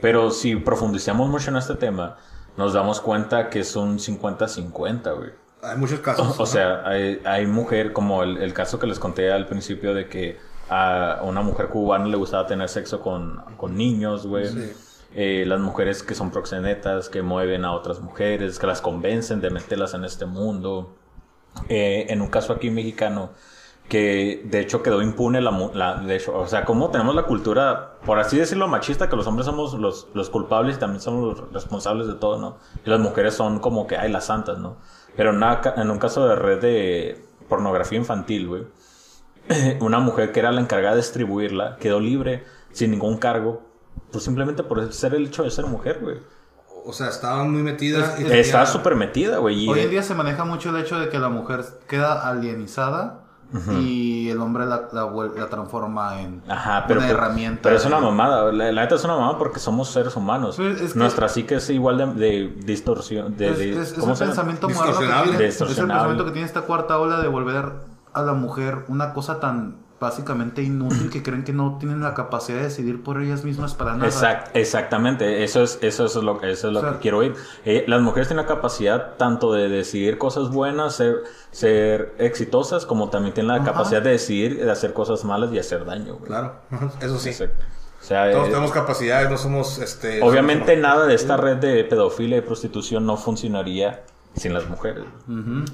Pero 0.00 0.30
si 0.30 0.56
profundizamos 0.56 1.28
mucho 1.28 1.50
en 1.50 1.56
este 1.56 1.74
tema, 1.74 2.16
nos 2.56 2.72
damos 2.74 3.00
cuenta 3.00 3.48
que 3.50 3.60
es 3.60 3.74
un 3.76 3.98
50-50, 3.98 5.16
güey. 5.16 5.30
Hay 5.62 5.76
muchos 5.76 6.00
casos. 6.00 6.38
O 6.40 6.46
sea, 6.46 6.82
hay, 6.86 7.20
hay 7.24 7.46
mujer, 7.46 7.92
como 7.92 8.22
el, 8.22 8.38
el 8.38 8.52
caso 8.54 8.78
que 8.78 8.86
les 8.86 8.98
conté 8.98 9.30
al 9.32 9.46
principio 9.46 9.94
de 9.94 10.08
que 10.08 10.38
a 10.68 11.20
una 11.24 11.42
mujer 11.42 11.68
cubana 11.68 12.06
le 12.06 12.16
gustaba 12.16 12.46
tener 12.46 12.68
sexo 12.68 13.00
con, 13.00 13.42
con 13.56 13.76
niños, 13.76 14.26
güey. 14.26 14.46
Sí. 14.48 14.72
Eh, 15.14 15.44
las 15.46 15.58
mujeres 15.58 16.02
que 16.04 16.14
son 16.14 16.30
proxenetas, 16.30 17.08
que 17.08 17.20
mueven 17.22 17.64
a 17.64 17.72
otras 17.72 18.00
mujeres, 18.00 18.58
que 18.58 18.66
las 18.68 18.80
convencen 18.80 19.40
de 19.40 19.50
meterlas 19.50 19.92
en 19.94 20.04
este 20.04 20.24
mundo. 20.26 20.94
Eh, 21.68 22.06
en 22.08 22.22
un 22.22 22.28
caso 22.28 22.52
aquí 22.52 22.70
mexicano, 22.70 23.30
que 23.88 24.42
de 24.44 24.60
hecho 24.60 24.84
quedó 24.84 25.02
impune 25.02 25.40
la, 25.40 25.50
la- 25.74 25.94
de 25.96 26.14
hecho, 26.14 26.38
o 26.38 26.46
sea, 26.46 26.64
como 26.64 26.90
tenemos 26.90 27.12
la 27.16 27.24
cultura, 27.24 27.94
por 28.06 28.20
así 28.20 28.38
decirlo, 28.38 28.68
machista, 28.68 29.08
que 29.08 29.16
los 29.16 29.26
hombres 29.26 29.46
somos 29.46 29.74
los, 29.74 30.06
los 30.14 30.30
culpables 30.30 30.76
y 30.76 30.78
también 30.78 31.00
somos 31.00 31.40
los 31.40 31.52
responsables 31.52 32.06
de 32.06 32.14
todo, 32.14 32.38
¿no? 32.38 32.58
Y 32.86 32.90
las 32.90 33.00
mujeres 33.00 33.34
son 33.34 33.58
como 33.58 33.88
que, 33.88 33.96
ay, 33.96 34.12
las 34.12 34.26
santas, 34.26 34.58
¿no? 34.58 34.76
Pero 35.20 35.30
en, 35.32 35.36
una 35.36 35.60
ca- 35.60 35.74
en 35.76 35.90
un 35.90 35.98
caso 35.98 36.26
de 36.26 36.34
red 36.34 36.60
de 36.62 37.22
pornografía 37.46 37.98
infantil, 37.98 38.48
güey, 38.48 38.62
una 39.80 39.98
mujer 39.98 40.32
que 40.32 40.40
era 40.40 40.50
la 40.50 40.62
encargada 40.62 40.94
de 40.94 41.02
distribuirla 41.02 41.76
quedó 41.76 42.00
libre, 42.00 42.44
sin 42.72 42.90
ningún 42.90 43.18
cargo, 43.18 43.60
pues 44.10 44.24
simplemente 44.24 44.62
por 44.62 44.90
ser 44.94 45.14
el 45.14 45.26
hecho 45.26 45.42
de 45.42 45.50
ser 45.50 45.66
mujer, 45.66 45.98
güey. 46.00 46.16
O 46.86 46.94
sea, 46.94 47.08
estaba 47.08 47.44
muy 47.44 47.60
metida. 47.62 48.16
y 48.18 48.32
Estaba 48.32 48.64
súper 48.64 48.96
metida, 48.96 49.36
güey. 49.36 49.68
Hoy 49.68 49.80
en 49.80 49.90
día 49.90 50.02
se 50.02 50.14
maneja 50.14 50.46
mucho 50.46 50.70
el 50.70 50.82
hecho 50.82 50.98
de 50.98 51.10
que 51.10 51.18
la 51.18 51.28
mujer 51.28 51.66
queda 51.86 52.26
alienizada 52.26 53.26
y 53.80 54.28
el 54.30 54.40
hombre 54.40 54.64
la, 54.66 54.88
la 54.92 55.06
la 55.36 55.48
transforma 55.48 56.20
en 56.20 56.42
Ajá, 56.48 56.84
pero, 56.86 57.00
una 57.00 57.08
pero- 57.08 57.18
herramienta. 57.18 57.60
pero 57.62 57.76
es 57.76 57.84
una 57.84 57.98
mamada. 58.00 58.52
La, 58.52 58.70
la 58.72 58.82
neta 58.82 58.94
es 58.94 59.04
una 59.04 59.14
mamada 59.16 59.38
porque 59.38 59.58
somos 59.58 59.88
seres 59.90 60.14
humanos. 60.16 60.56
Pues 60.56 60.80
es 60.80 60.92
que- 60.92 60.98
Nuestra 60.98 61.28
psique 61.28 61.56
es 61.56 61.68
igual 61.70 61.98
de, 61.98 62.06
de 62.06 62.48
distorsión. 62.64 63.36
De, 63.36 63.48
Es, 63.50 63.58
de- 63.58 63.70
es- 63.70 63.78
es 63.78 63.92
¿Cómo 63.98 64.12
el 64.12 64.18
pensamiento 64.18 64.68
moderno 64.68 64.98
que 65.00 65.06
tiene, 65.30 65.46
es 65.46 65.60
el 65.60 65.66
pensamiento 65.66 66.24
que 66.24 66.30
tiene 66.30 66.46
esta 66.46 66.62
cuarta 66.62 66.98
ola 66.98 67.20
de 67.20 67.28
volver 67.28 67.72
a 68.12 68.22
la 68.22 68.32
mujer 68.34 68.84
una 68.88 69.12
cosa 69.12 69.40
tan 69.40 69.76
básicamente 70.00 70.62
inútil 70.62 71.10
que 71.10 71.22
creen 71.22 71.44
que 71.44 71.52
no 71.52 71.76
tienen 71.78 72.00
la 72.00 72.14
capacidad 72.14 72.56
de 72.58 72.64
decidir 72.64 73.02
por 73.02 73.20
ellas 73.20 73.44
mismas 73.44 73.74
para 73.74 73.92
nada. 73.94 74.06
Exact- 74.08 74.50
exactamente, 74.54 75.44
eso 75.44 75.62
es, 75.62 75.78
eso 75.82 76.06
es 76.06 76.14
lo, 76.16 76.40
eso 76.42 76.68
es 76.68 76.72
lo 76.72 76.78
O 76.78 76.82
sea- 76.82 76.92
que 76.94 76.98
quiero 77.00 77.18
oír. 77.18 77.34
Eh, 77.66 77.84
las 77.86 78.00
mujeres 78.00 78.28
tienen 78.28 78.46
la 78.46 78.48
capacidad 78.48 79.16
tanto 79.18 79.52
de 79.52 79.68
decidir 79.68 80.16
cosas 80.16 80.48
buenas, 80.50 80.96
ser, 80.96 81.16
ser 81.50 82.14
exitosas, 82.18 82.86
como 82.86 83.10
también 83.10 83.34
tienen 83.34 83.48
la 83.48 83.56
Ajá. 83.62 83.72
capacidad 83.72 84.00
de 84.02 84.10
decidir 84.10 84.64
de 84.64 84.70
hacer 84.70 84.92
cosas 84.94 85.22
malas 85.24 85.52
y 85.52 85.58
hacer 85.58 85.84
daño. 85.84 86.14
güey. 86.14 86.26
Claro, 86.26 86.54
eso 87.00 87.18
sí. 87.18 87.28
Exacto. 87.28 87.62
O 88.00 88.02
sea, 88.02 88.32
Todos 88.32 88.46
eh, 88.46 88.50
tenemos 88.52 88.72
capacidades, 88.72 89.28
no 89.28 89.36
somos 89.36 89.78
este. 89.78 90.22
obviamente 90.22 90.74
nada 90.78 91.06
de 91.06 91.14
esta 91.14 91.36
red 91.36 91.58
de 91.58 91.84
pedofilia 91.84 92.38
y 92.38 92.40
prostitución 92.40 93.04
no 93.04 93.18
funcionaría 93.18 94.02
sin 94.34 94.54
las 94.54 94.66
mujeres, 94.66 95.04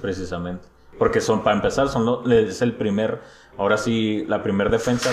precisamente. 0.01 0.67
Porque 0.99 1.21
son, 1.21 1.45
para 1.45 1.57
empezar, 1.57 1.89
son 1.89 2.07
lo- 2.07 2.29
es 2.31 2.63
el 2.63 2.75
primer, 2.75 3.21
ahora 3.59 3.79
sí, 3.79 4.25
la 4.29 4.43
primer 4.43 4.71
defensa 4.71 5.11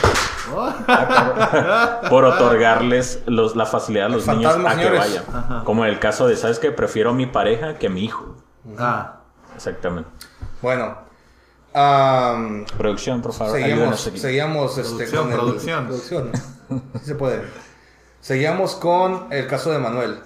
por 2.09 2.25
otorgarles 2.25 3.21
los, 3.25 3.55
la 3.55 3.65
facilidad 3.65 4.07
a 4.07 4.09
los 4.09 4.27
El 4.27 4.37
niños 4.37 4.55
a 4.55 4.69
que 4.75 4.75
señores. 4.83 4.99
vayan. 4.99 5.63
Como 5.63 5.85
en 5.85 5.91
el 5.91 5.99
caso 5.99 6.27
de, 6.27 6.35
¿sabes 6.35 6.59
qué? 6.59 6.71
Prefiero 6.71 7.11
a 7.11 7.13
mi 7.13 7.25
pareja 7.25 7.77
que 7.77 7.87
a 7.87 7.89
mi 7.89 8.03
hijo. 8.03 8.35
Ah, 8.77 9.19
Exactamente. 9.55 10.09
Bueno. 10.61 10.97
am, 11.73 12.65
Producción, 12.77 13.21
por 13.21 13.33
favor, 13.33 13.57
seguimos, 13.59 14.07
aquí. 14.07 14.17
seguimos 14.19 14.77
este, 14.77 15.05
Producción, 15.07 15.23
con 15.23 15.31
el- 15.31 15.39
producción. 15.39 15.87
producción. 15.87 16.31
Sí 16.99 17.05
se 17.05 17.15
puede. 17.15 17.43
Seguimos 18.21 18.75
con 18.75 19.27
el 19.31 19.47
caso 19.47 19.71
de 19.71 19.79
Manuel. 19.79 20.19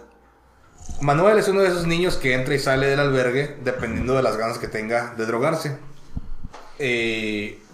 Manuel 1.02 1.38
es 1.40 1.48
uno 1.50 1.62
de 1.62 1.68
esos 1.68 1.86
niños 1.88 2.16
que 2.16 2.34
entra 2.34 2.54
y 2.56 2.60
sale 2.60 2.88
del 2.88 3.00
albergue 3.00 3.58
dependiendo 3.64 4.14
de 4.16 4.24
las 4.24 4.38
ganas 4.38 4.58
que 4.60 4.68
tenga 4.68 5.14
de 5.16 5.26
drogarse. 5.26 5.78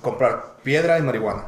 Comprar 0.02 0.56
piedra 0.64 0.98
y 1.00 1.02
marihuana. 1.02 1.46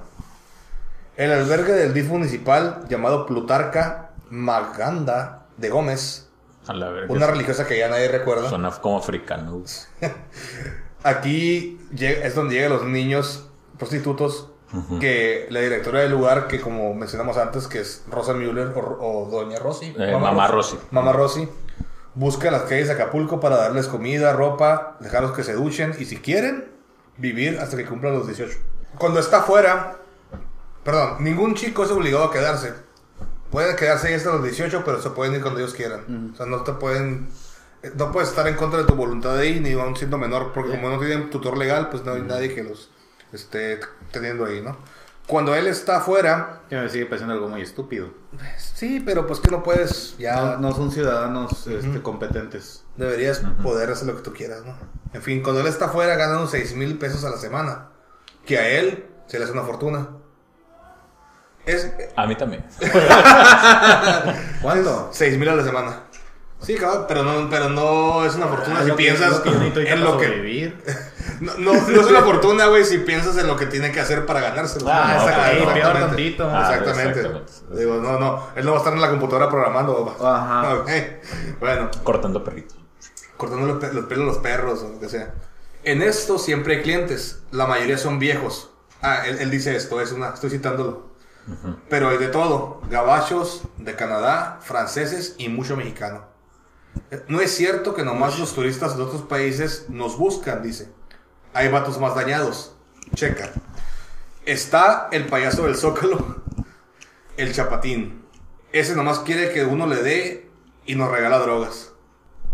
El 1.18 1.32
albergue 1.32 1.74
del 1.74 1.94
DIF 1.94 2.10
municipal 2.10 2.86
llamado 2.90 3.26
Plutarca 3.26 4.10
Maganda 4.30 5.46
de 5.58 5.70
Gómez, 5.70 6.28
A 6.68 6.74
la 6.74 6.90
verga. 6.90 7.14
una 7.14 7.28
religiosa 7.28 7.66
que 7.66 7.78
ya 7.78 7.88
nadie 7.88 8.08
recuerda. 8.10 8.50
Suena 8.50 8.72
como 8.72 8.98
africano. 8.98 9.64
Aquí 11.04 11.80
es 11.98 12.36
donde 12.36 12.56
llegan 12.56 12.72
los 12.72 12.84
niños 12.84 13.48
prostitutos 13.78 14.50
que 15.00 15.48
la 15.52 15.62
directora 15.62 16.02
del 16.02 16.12
lugar, 16.12 16.48
que 16.48 16.60
como 16.60 16.94
mencionamos 16.94 17.38
antes, 17.38 17.68
que 17.68 17.80
es 17.80 18.04
Rosa 18.10 18.34
Müller 18.34 18.74
o, 18.76 18.80
o 19.00 19.30
Doña 19.30 19.58
Rosy. 19.60 19.94
Eh, 19.98 20.18
Mamá 20.20 20.48
Rosy. 20.48 20.78
Mamá 20.92 21.14
Rosy. 21.14 21.48
Busca 22.14 22.52
las 22.52 22.64
calles 22.64 22.88
de 22.88 22.94
Acapulco 22.96 23.40
para 23.40 23.56
darles 23.56 23.88
comida, 23.88 24.34
ropa, 24.34 24.98
dejarlos 25.00 25.32
que 25.32 25.44
se 25.44 25.54
duchen 25.54 25.94
y 25.98 26.04
si 26.06 26.18
quieren, 26.18 26.75
vivir 27.18 27.60
hasta 27.60 27.78
que 27.78 27.86
cumplan 27.86 28.14
los 28.14 28.28
18. 28.28 28.58
Cuando 28.98 29.20
está 29.20 29.40
afuera, 29.40 29.98
perdón, 30.84 31.18
ningún 31.24 31.56
chico 31.56 31.84
es 31.84 31.92
obligado 31.92 32.26
a 32.26 32.32
quedarse. 32.32 32.74
Pueden 33.52 33.76
quedarse 33.76 34.08
ahí 34.08 34.14
hasta 34.16 34.32
los 34.34 34.44
18, 34.44 34.84
pero 34.86 35.02
se 35.02 35.10
pueden 35.12 35.36
ir 35.36 35.42
cuando 35.42 35.60
ellos 35.60 35.74
quieran. 35.74 36.32
O 36.34 36.36
sea, 36.38 36.46
no 36.46 36.62
te 36.64 36.74
pueden... 36.74 37.30
eh, 37.84 37.92
No 37.96 38.12
puedes 38.12 38.30
estar 38.30 38.48
en 38.48 38.56
contra 38.56 38.80
de 38.80 38.86
tu 38.86 38.96
voluntad 38.96 39.38
ahí, 39.38 39.60
ni 39.60 39.74
aún 39.74 39.96
siendo 39.96 40.18
menor, 40.18 40.52
porque 40.54 40.72
como 40.72 40.90
no 40.90 41.00
tienen 41.00 41.30
tutor 41.30 41.58
legal, 41.58 41.90
pues 41.90 42.04
no 42.04 42.14
hay 42.14 42.22
nadie 42.22 42.54
que 42.54 42.64
los 42.64 42.90
esté 43.32 43.80
teniendo 44.12 44.46
ahí, 44.46 44.62
¿no? 44.62 44.78
Cuando 45.28 45.56
él 45.56 45.66
está 45.68 45.98
afuera, 45.98 46.62
que 46.70 46.76
me 46.78 46.88
sigue 46.90 47.06
pareciendo 47.08 47.34
algo 47.34 47.48
muy 47.50 47.62
estúpido. 47.62 48.10
sí, 48.58 49.02
pero 49.04 49.26
pues 49.26 49.40
que 49.40 49.50
no 49.50 49.64
puedes, 49.64 50.16
ya 50.20 50.36
No, 50.36 50.58
no 50.58 50.72
son 50.76 50.92
ciudadanos 50.92 51.66
este, 51.66 52.02
competentes. 52.04 52.84
deberías 52.96 53.42
poder 53.64 53.90
hacer 53.90 54.08
lo 54.08 54.16
que 54.16 54.22
tú 54.22 54.34
quieras, 54.34 54.64
¿no? 54.66 54.78
En 55.14 55.22
fin, 55.24 55.42
cuando 55.42 55.62
él 55.62 55.68
está 55.68 55.86
afuera 55.86 56.16
ganando 56.16 56.46
6 56.48 56.76
mil 56.76 56.98
pesos 57.00 57.24
a 57.26 57.32
la 57.32 57.38
semana, 57.38 57.90
que 58.46 58.60
a 58.60 58.70
él 58.70 59.08
se 59.26 59.40
le 59.40 59.46
hace 59.46 59.54
una 59.54 59.64
fortuna. 59.64 60.10
Es 61.66 61.92
A 62.16 62.28
mí 62.28 62.36
también. 62.36 62.64
¿Cuánto? 64.62 65.10
6 65.12 65.38
mil 65.40 65.50
a 65.50 65.56
la 65.56 65.64
semana. 65.64 66.02
Sí, 66.60 66.76
cabrón, 66.76 67.06
pero 67.08 67.24
no, 67.24 67.50
pero 67.50 67.70
no 67.70 68.26
es 68.26 68.36
una 68.36 68.48
fortuna 68.48 68.80
Ah, 68.82 68.86
si 68.86 68.92
piensas 68.92 69.40
que 69.40 69.50
en 69.50 70.04
lo 70.04 70.18
que... 70.20 70.74
No, 71.42 71.54
no, 71.58 71.74
no 71.74 72.02
es 72.02 72.08
una 72.08 72.22
fortuna, 72.22 72.68
güey, 72.68 72.84
si 72.86 73.00
piensas 73.00 73.38
en 73.38 73.48
lo 73.48 73.56
que 73.56 73.66
tiene 73.66 73.92
que 73.92 74.00
hacer 74.00 74.26
para 74.26 74.42
ganárselo. 74.42 74.88
Ah, 74.90 75.16
no, 75.18 75.44
ahí, 75.44 75.58
peor 75.58 75.78
exactamente. 75.78 76.08
tantito. 76.08 76.50
Ah, 76.52 76.62
exactamente. 76.72 77.20
exactamente. 77.20 77.52
Digo, 77.72 77.96
no, 77.98 78.20
no, 78.20 78.48
él 78.56 78.66
no 78.66 78.72
va 78.72 78.78
a 78.78 78.80
estar 78.80 78.94
en 78.94 79.02
la 79.02 79.10
computadora 79.10 79.50
programando. 79.50 80.06
papá. 80.18 80.36
Ajá. 80.36 80.84
Bueno, 81.60 81.90
Cortando 82.04 82.44
perritos. 82.44 82.78
cortando 83.38 83.66
los, 83.68 83.78
pe- 83.78 83.94
los 83.94 84.06
pelos 84.06 84.24
a 84.24 84.28
los 84.28 84.38
perros 84.40 84.82
o 84.84 84.90
lo 84.90 85.00
que 85.00 85.10
sea. 85.10 85.34
En 85.84 86.02
esto 86.02 86.38
siempre 86.40 86.78
hay 86.78 86.82
clientes. 86.84 87.44
La 87.52 87.66
mayoría 87.68 87.98
son 87.98 88.20
viejos. 88.20 88.72
Ah, 89.02 89.26
él, 89.28 89.38
él 89.40 89.52
dice 89.52 89.76
esto, 89.76 90.02
es 90.02 90.12
una, 90.12 90.30
estoy 90.30 90.50
citándolo. 90.50 91.14
Pero 91.90 92.10
hay 92.10 92.18
de 92.18 92.28
todo. 92.28 92.82
Gabachos 92.90 93.62
de 93.78 93.96
Canadá, 93.96 94.58
franceses 94.62 95.36
y 95.38 95.48
mucho 95.50 95.78
mexicano. 95.78 96.26
Eh, 97.12 97.24
No 97.28 97.40
es 97.40 97.52
cierto 97.56 97.94
que 97.94 98.04
nomás 98.04 98.40
los 98.40 98.54
turistas 98.56 98.98
de 98.98 99.04
otros 99.04 99.22
países 99.24 99.86
nos 99.90 100.18
buscan, 100.18 100.64
dice. 100.64 100.90
Hay 101.56 101.70
vatos 101.70 101.98
más 102.00 102.14
dañados. 102.14 102.76
Checa. 103.14 103.50
Está 104.46 105.08
el 105.14 105.26
payaso 105.26 105.64
del 105.64 105.78
Zócalo, 105.78 106.44
el 107.38 107.54
chapatín. 107.54 108.26
Ese 108.74 108.94
nomás 108.94 109.20
quiere 109.20 109.54
que 109.54 109.64
uno 109.64 109.88
le 109.88 110.04
dé 110.04 110.52
y 110.86 110.96
nos 110.96 111.10
regala 111.10 111.40
drogas. 111.40 111.94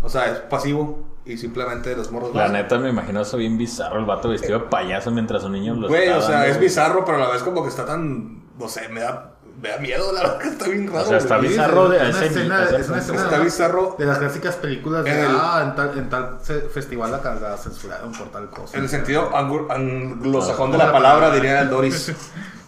O 0.04 0.08
sea, 0.08 0.26
es 0.26 0.38
pasivo 0.38 1.18
y 1.24 1.36
simplemente 1.36 1.96
los 1.96 2.12
morros 2.12 2.32
La 2.32 2.48
neta 2.48 2.78
me 2.78 2.90
imagino 2.90 3.20
eso 3.20 3.36
bien 3.36 3.58
bizarro, 3.58 3.98
el 3.98 4.04
vato 4.04 4.28
vestido 4.28 4.60
de 4.60 4.64
payaso 4.66 5.10
mientras 5.10 5.42
un 5.42 5.52
niño 5.52 5.74
lo 5.74 5.88
Güey, 5.88 6.08
o 6.08 6.20
sea, 6.22 6.38
dando, 6.38 6.46
es 6.46 6.60
bizarro, 6.60 7.04
pero 7.04 7.18
a 7.18 7.20
la 7.22 7.30
vez 7.30 7.42
como 7.42 7.64
que 7.64 7.70
está 7.70 7.84
tan. 7.84 8.56
No 8.56 8.68
sé, 8.68 8.88
me 8.88 9.00
da, 9.00 9.31
me 9.62 9.68
da 9.68 9.78
miedo, 9.78 10.12
la 10.12 10.22
verdad 10.22 10.38
que 10.38 10.48
está 10.48 10.68
bien 10.68 10.92
raro. 10.92 11.04
O 11.04 11.08
sea, 11.08 11.18
está 11.18 11.36
güey. 11.38 11.48
bizarro 11.50 11.88
de 11.88 11.96
es 12.08 12.16
una 12.16 12.24
escena, 12.26 12.64
ese- 12.64 12.76
es 12.80 12.88
una 12.88 12.98
escena 12.98 13.22
Está 13.22 13.38
bizarro 13.38 13.94
de 13.98 14.04
las 14.06 14.18
clásicas 14.18 14.56
películas 14.56 15.04
de 15.04 15.10
En 15.12 15.18
el- 15.20 15.36
ah, 15.38 15.62
en 15.64 15.74
tal, 15.76 15.98
en 15.98 16.10
tal 16.10 16.38
ce- 16.42 16.62
festival 16.62 17.12
la, 17.12 17.18
la 17.34 17.56
censuraron 17.56 18.10
por 18.12 18.30
tal 18.32 18.50
cosa. 18.50 18.76
en 18.76 18.82
el 18.82 18.88
sentido 18.90 19.30
anglosajón 19.36 20.72
de 20.72 20.78
la 20.78 20.90
palabra, 20.90 21.30
diría 21.32 21.60
el 21.60 21.70
Doris. 21.70 22.12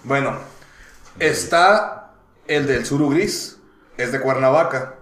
Bueno, 0.04 0.36
está 1.18 2.12
el 2.46 2.66
del 2.66 2.86
suru 2.86 3.10
gris, 3.10 3.58
es 3.96 4.12
de 4.12 4.20
Cuernavaca. 4.20 4.94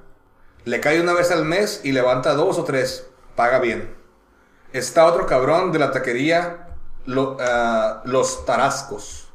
Le 0.65 0.81
cae 0.81 1.01
una 1.01 1.13
vez 1.13 1.31
al 1.31 1.45
mes 1.45 1.81
y 1.85 1.93
levanta 1.93 2.35
dos 2.35 2.59
o 2.59 2.65
tres, 2.65 3.07
paga 3.37 3.59
bien. 3.59 3.95
Está 4.73 5.05
otro 5.07 5.27
cabrón 5.27 5.73
de 5.73 5.79
la 5.79 5.91
taquería 5.91 6.69
Lo- 7.05 7.37
ah, 7.41 8.01
Los 8.05 8.47
Tarascos. 8.47 9.29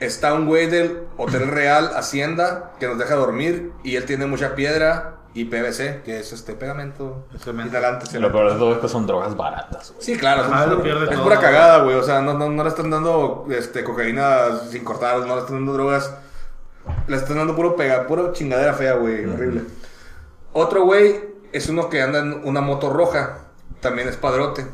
Está 0.00 0.34
un 0.34 0.46
güey 0.46 0.66
del 0.68 1.04
Hotel 1.16 1.48
Real 1.48 1.90
Hacienda 1.96 2.72
que 2.80 2.86
nos 2.86 2.98
deja 2.98 3.14
dormir 3.14 3.72
y 3.82 3.96
él 3.96 4.04
tiene 4.04 4.26
mucha 4.26 4.54
piedra 4.54 5.16
y 5.34 5.46
PVC, 5.46 6.02
que 6.04 6.20
es 6.20 6.32
este 6.32 6.54
pegamento 6.54 7.26
Cemento. 7.38 7.70
inhalante. 7.76 8.20
Lo 8.20 8.30
peor 8.30 8.52
de 8.52 8.58
todo 8.58 8.72
es 8.74 8.78
que 8.78 8.88
son 8.88 9.06
drogas 9.06 9.36
baratas, 9.36 9.90
güey. 9.92 10.04
Sí, 10.04 10.16
claro, 10.16 10.44
Ah, 10.52 10.66
es, 10.70 10.76
pierde 10.82 11.04
es 11.06 11.10
todo. 11.10 11.24
pura 11.24 11.40
cagada, 11.40 11.82
güey. 11.82 11.96
O 11.96 12.02
sea, 12.02 12.20
no, 12.22 12.34
no, 12.34 12.48
no 12.50 12.62
le 12.62 12.68
están 12.68 12.90
dando 12.90 13.46
este, 13.50 13.82
cocaína 13.82 14.60
sin 14.70 14.84
cortar, 14.84 15.18
no 15.26 15.34
le 15.34 15.40
están 15.40 15.56
dando 15.56 15.72
drogas. 15.72 16.14
Le 17.08 17.16
están 17.16 17.36
dando 17.38 17.56
puro 17.56 17.74
pega, 17.76 18.06
puro 18.06 18.32
chingadera 18.32 18.74
fea, 18.74 18.94
güey. 18.94 19.24
Horrible. 19.24 19.62
Otro 20.52 20.84
güey 20.84 21.20
es 21.52 21.68
uno 21.68 21.88
que 21.88 22.00
anda 22.02 22.20
en 22.20 22.40
una 22.46 22.60
moto 22.60 22.90
roja. 22.90 23.38
También 23.80 24.08
es 24.08 24.16
padrote. 24.16 24.66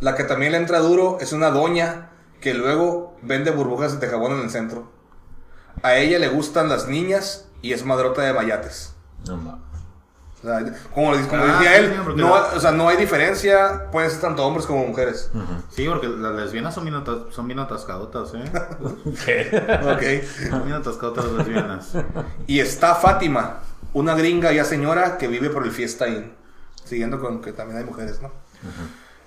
La 0.00 0.14
que 0.14 0.24
también 0.24 0.52
le 0.52 0.58
entra 0.58 0.78
duro 0.80 1.18
es 1.20 1.32
una 1.32 1.50
doña 1.50 2.10
que 2.40 2.54
luego 2.54 3.13
vende 3.24 3.50
burbujas 3.50 4.00
de 4.00 4.08
jabón 4.08 4.32
en 4.32 4.40
el 4.40 4.50
centro. 4.50 4.90
A 5.82 5.96
ella 5.96 6.18
le 6.18 6.28
gustan 6.28 6.68
las 6.68 6.88
niñas 6.88 7.46
y 7.62 7.72
es 7.72 7.84
madrota 7.84 8.22
de 8.22 8.32
mayates. 8.32 8.94
No 9.26 9.36
mames. 9.36 9.60
O 10.42 10.46
sea, 10.46 10.60
como, 10.94 11.12
le- 11.14 11.26
como 11.26 11.42
Ah, 11.42 11.46
decía 11.58 11.70
sí, 11.70 11.84
él, 11.84 11.94
sí, 12.06 12.12
no, 12.16 12.28
la- 12.34 12.42
o 12.54 12.60
sea, 12.60 12.70
no 12.70 12.88
hay 12.88 12.98
diferencia. 12.98 13.90
Pueden 13.90 14.10
ser 14.10 14.20
tanto 14.20 14.44
hombres 14.46 14.66
como 14.66 14.86
mujeres. 14.86 15.30
Sí, 15.70 15.86
porque 15.88 16.06
las 16.06 16.34
lesbianas 16.34 16.74
son 16.74 16.84
bien, 16.84 16.96
atas- 16.96 17.32
son 17.34 17.46
bien 17.46 17.58
atascadotas, 17.60 18.34
¿eh? 18.34 18.44
¿Qué? 19.24 19.48
Ok. 19.90 20.50
Son 20.50 20.64
bien 20.64 20.76
atascadotas 20.76 21.24
las 21.24 21.34
lesbianas. 21.46 21.92
Y 22.46 22.60
está 22.60 22.94
Fátima, 22.94 23.60
una 23.94 24.14
gringa 24.14 24.52
ya 24.52 24.64
señora 24.66 25.16
que 25.16 25.28
vive 25.28 25.48
por 25.48 25.64
el 25.64 25.72
Fiesta 25.72 26.08
Inn. 26.08 26.34
Siguiendo 26.84 27.18
con 27.20 27.40
que 27.40 27.52
también 27.52 27.78
hay 27.78 27.84
mujeres, 27.84 28.20
¿no? 28.20 28.30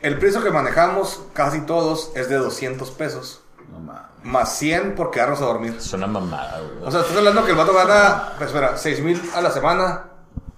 El 0.01 0.19
precio 0.19 0.43
que 0.43 0.51
manejamos, 0.51 1.23
casi 1.33 1.61
todos, 1.61 2.11
es 2.15 2.29
de 2.29 2.35
200 2.37 2.91
pesos. 2.91 3.41
No 3.71 3.79
mames. 3.79 4.01
Más 4.23 4.57
100 4.57 4.95
por 4.95 5.11
quedarnos 5.11 5.41
a 5.41 5.45
dormir. 5.45 5.75
Es 5.77 5.91
una 5.93 6.07
mamada, 6.07 6.59
güey. 6.61 6.83
O 6.83 6.91
sea, 6.91 7.01
estás 7.01 7.17
hablando 7.17 7.43
que 7.45 7.51
el 7.51 7.57
vato 7.57 7.73
gana, 7.73 8.33
pues, 8.37 8.49
espera, 8.49 8.77
6 8.77 9.01
mil 9.01 9.21
a 9.35 9.41
la 9.41 9.51
semana. 9.51 10.05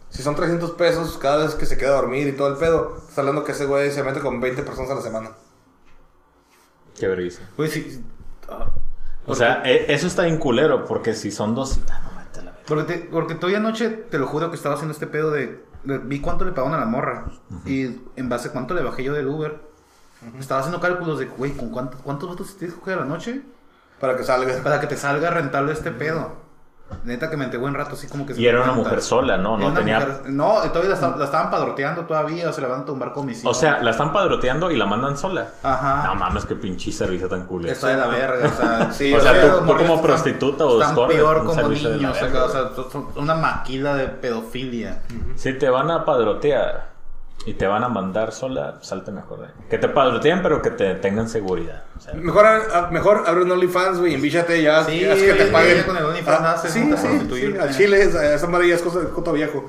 Si 0.10 0.24
son 0.24 0.36
300 0.36 0.72
pesos 0.72 1.18
cada 1.20 1.44
vez 1.46 1.54
que 1.56 1.66
se 1.68 1.78
queda 1.78 1.90
a 1.90 2.02
dormir 2.02 2.28
y 2.28 2.32
todo 2.32 2.48
el 2.48 2.56
pedo, 2.58 2.96
estás 2.98 3.20
hablando 3.20 3.44
que 3.44 3.52
ese 3.52 3.66
güey 3.66 3.92
se 3.92 4.04
mete 4.04 4.20
con 4.22 4.40
20 4.42 4.64
personas 4.64 4.90
a 4.92 4.96
la 4.96 5.02
semana. 5.02 5.32
Qué 7.00 7.08
vergüenza. 7.08 7.42
Sí. 7.58 7.68
sí. 7.70 8.06
ah, 8.50 8.66
O 9.26 9.36
sea, 9.36 9.62
e- 9.64 9.94
eso 9.94 10.08
está 10.08 10.24
bien 10.24 10.38
culero, 10.38 10.86
porque 10.86 11.14
si 11.14 11.32
son 11.32 11.54
dos... 11.56 11.80
Ah, 11.92 12.02
no, 12.04 12.10
a 12.20 12.44
la 12.44 12.52
verga. 12.52 12.60
Porque, 12.68 12.84
te- 12.94 13.06
porque 13.06 13.36
todavía 13.36 13.60
anoche, 13.60 13.90
te 13.90 14.18
lo 14.18 14.28
juro 14.28 14.50
que 14.50 14.56
estaba 14.56 14.76
haciendo 14.76 14.94
este 14.94 15.08
pedo 15.08 15.32
de, 15.32 15.64
de- 15.84 15.98
Vi 16.00 16.20
cuánto 16.22 16.44
le 16.46 16.52
pagaban 16.52 16.74
a 16.74 16.80
la 16.80 16.86
morra. 16.90 17.26
Y 17.66 18.02
en 18.16 18.30
base 18.30 18.50
a 18.50 18.52
cuánto 18.52 18.74
le 18.74 18.82
bajé 18.84 19.04
yo 19.04 19.14
del 19.14 19.28
Uber. 19.28 19.62
Estaba 20.40 20.60
haciendo 20.62 20.80
cálculos 20.82 21.20
de, 21.20 21.26
güey, 21.26 21.56
¿con 21.56 21.70
cuánto, 21.70 21.98
cuántos 22.00 22.30
votos 22.30 22.56
tienes 22.58 22.74
que 22.76 22.80
coger 22.82 22.98
a 22.98 23.02
la 23.02 23.08
noche? 23.08 23.42
Para 24.00 24.16
que 24.18 24.24
salga. 24.24 24.62
Para 24.64 24.80
que 24.80 24.88
te 24.88 24.98
salga 24.98 25.30
rentable 25.30 25.74
este 25.74 25.92
pedo. 25.92 26.50
Neta 27.04 27.30
que 27.30 27.38
me 27.38 27.46
buen 27.56 27.76
rato 27.76 27.94
así 27.94 28.08
como 28.08 28.26
que... 28.26 28.34
se 28.34 28.42
Y 28.42 28.48
era 28.48 28.64
una 28.64 28.72
mujer 28.72 29.00
sola, 29.04 29.38
¿no? 29.38 29.58
No 29.58 29.72
tenía... 29.74 30.00
mujer- 30.00 30.22
no, 30.26 30.54
todavía 30.72 30.90
la, 30.90 30.96
esta- 30.96 31.16
la 31.18 31.26
estaban 31.26 31.52
padroteando 31.52 32.06
todavía, 32.06 32.50
o 32.50 32.52
se 32.54 32.62
la 32.62 32.68
van 32.68 32.82
a 32.82 32.86
tumbar 32.86 33.14
con 33.14 33.28
mis 33.28 33.46
O 33.46 33.54
sea, 33.54 33.80
la 33.84 33.92
están 33.92 34.12
padroteando 34.12 34.72
y 34.72 34.76
la 34.76 34.88
mandan 34.88 35.16
sola. 35.16 35.50
Ajá. 35.62 36.08
No 36.08 36.16
mames, 36.16 36.46
qué 36.46 36.56
pinche 36.56 36.92
servicio 36.92 37.30
tan 37.30 37.46
culero. 37.46 37.72
Está 37.72 37.90
de 37.90 37.98
la 37.98 38.08
verga, 38.08 38.48
o 38.48 38.52
sea, 38.60 38.92
Sí, 38.92 39.14
o 39.14 39.22
sea, 39.22 39.40
tú, 39.40 39.66
como 39.68 39.80
están- 39.80 40.02
prostituta 40.02 40.66
o 40.66 40.82
están 40.82 41.08
peor 41.08 41.46
como 41.46 41.62
niños, 41.70 42.18
o 42.20 42.50
sea, 42.50 42.72
una 43.18 43.36
maquila 43.36 43.94
de 43.96 44.08
pedofilia. 44.08 45.04
Si 45.36 45.54
te 45.54 45.70
van 45.70 45.92
a 45.92 46.04
padrotear 46.06 46.89
y 47.46 47.54
te 47.54 47.66
van 47.68 47.84
a 47.84 47.90
mandar 47.90 48.32
sola, 48.32 48.78
salte 48.82 49.12
mejor. 49.12 49.46
eh. 49.46 49.64
Que 49.70 49.78
te 49.78 49.88
padroteen, 49.90 50.42
pero 50.42 50.62
que 50.62 50.72
te 50.72 50.96
tengan 50.96 51.28
seguridad. 51.30 51.84
O 51.98 52.02
sea, 52.02 52.14
Mejor, 52.14 52.46
a- 52.46 52.90
mejor 52.92 53.24
abre 53.28 53.44
un 53.44 53.52
OnlyFans, 53.52 54.00
güey, 54.00 54.14
invíchate 54.14 54.62
ya. 54.62 54.84
Sí, 54.84 55.06
haz 55.06 55.18
que 55.20 55.34
te 55.34 55.46
paguen. 55.48 55.84
con 55.84 55.98
el 55.98 56.06
OnlyFans 56.06 56.40
Ah, 56.42 56.52
haces, 56.54 56.72
sí, 56.74 56.86
¿no? 56.86 56.98
sí, 56.98 57.08
sí, 57.34 57.56
al 57.60 57.76
chile, 57.76 58.02
esa, 58.04 58.48
madre 58.48 58.68
ya 58.70 58.76
es 58.76 58.82
cosa 58.82 59.00
de 59.00 59.10
coto 59.10 59.32
viejo. 59.34 59.66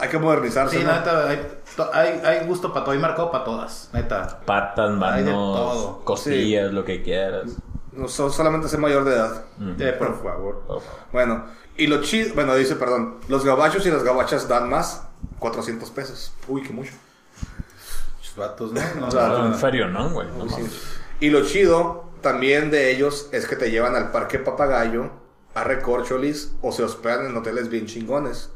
Hay 0.00 0.08
que 0.08 0.18
modernizarse, 0.18 0.78
Sí, 0.78 0.84
¿no? 0.84 0.92
neta, 0.92 1.28
hay, 1.28 1.46
to- 1.76 1.90
hay, 1.92 2.20
hay 2.24 2.46
gusto 2.46 2.72
para 2.72 2.84
todo, 2.86 2.94
hay 2.94 3.00
marcado 3.00 3.30
para 3.30 3.44
todas, 3.44 3.90
neta. 3.92 4.40
patas, 4.46 4.90
de 4.90 4.96
manos, 4.96 5.32
todo. 5.34 6.04
costillas, 6.04 6.72
lo 6.72 6.84
que 6.86 7.02
quieras. 7.02 7.50
No, 7.92 8.08
so- 8.08 8.30
solamente 8.30 8.66
ser 8.68 8.80
mayor 8.80 9.04
de 9.04 9.14
edad. 9.14 9.44
Eh, 9.78 9.94
por 9.98 10.22
favor. 10.22 10.62
Por 10.66 10.80
favor. 10.80 10.82
Bueno, 11.12 11.44
y 11.76 11.86
lo 11.86 12.00
chido, 12.00 12.34
bueno, 12.34 12.54
dice, 12.54 12.76
perdón, 12.76 13.16
los 13.28 13.44
gabachos 13.44 13.84
y 13.86 13.90
las 13.90 14.02
gabachas 14.02 14.48
dan 14.48 14.70
más, 14.70 15.06
400 15.38 15.90
pesos. 15.90 16.32
Uy, 16.48 16.62
qué 16.62 16.72
mucho. 16.72 16.92
Vatos, 18.36 18.72
¿no? 18.72 18.80
No, 19.00 19.08
O 19.08 19.10
sea, 19.10 19.28
no, 19.28 19.44
En 19.46 19.50
no. 19.52 19.56
ferio, 19.56 19.88
¿no, 19.88 20.10
güey? 20.10 20.28
No 20.36 20.48
Sí. 20.48 20.54
mames. 20.56 20.82
Y 21.20 21.30
lo 21.30 21.44
chido 21.44 22.04
también 22.20 22.70
de 22.70 22.90
ellos 22.90 23.28
es 23.32 23.46
que 23.46 23.56
te 23.56 23.70
llevan 23.70 23.94
al 23.96 24.10
Parque 24.10 24.38
Papagayo, 24.38 25.10
a 25.54 25.62
Recorcholis 25.64 26.52
o 26.62 26.72
se 26.72 26.82
hospedan 26.82 27.26
en 27.26 27.36
hoteles 27.36 27.68
bien 27.68 27.86
chingones. 27.86 28.50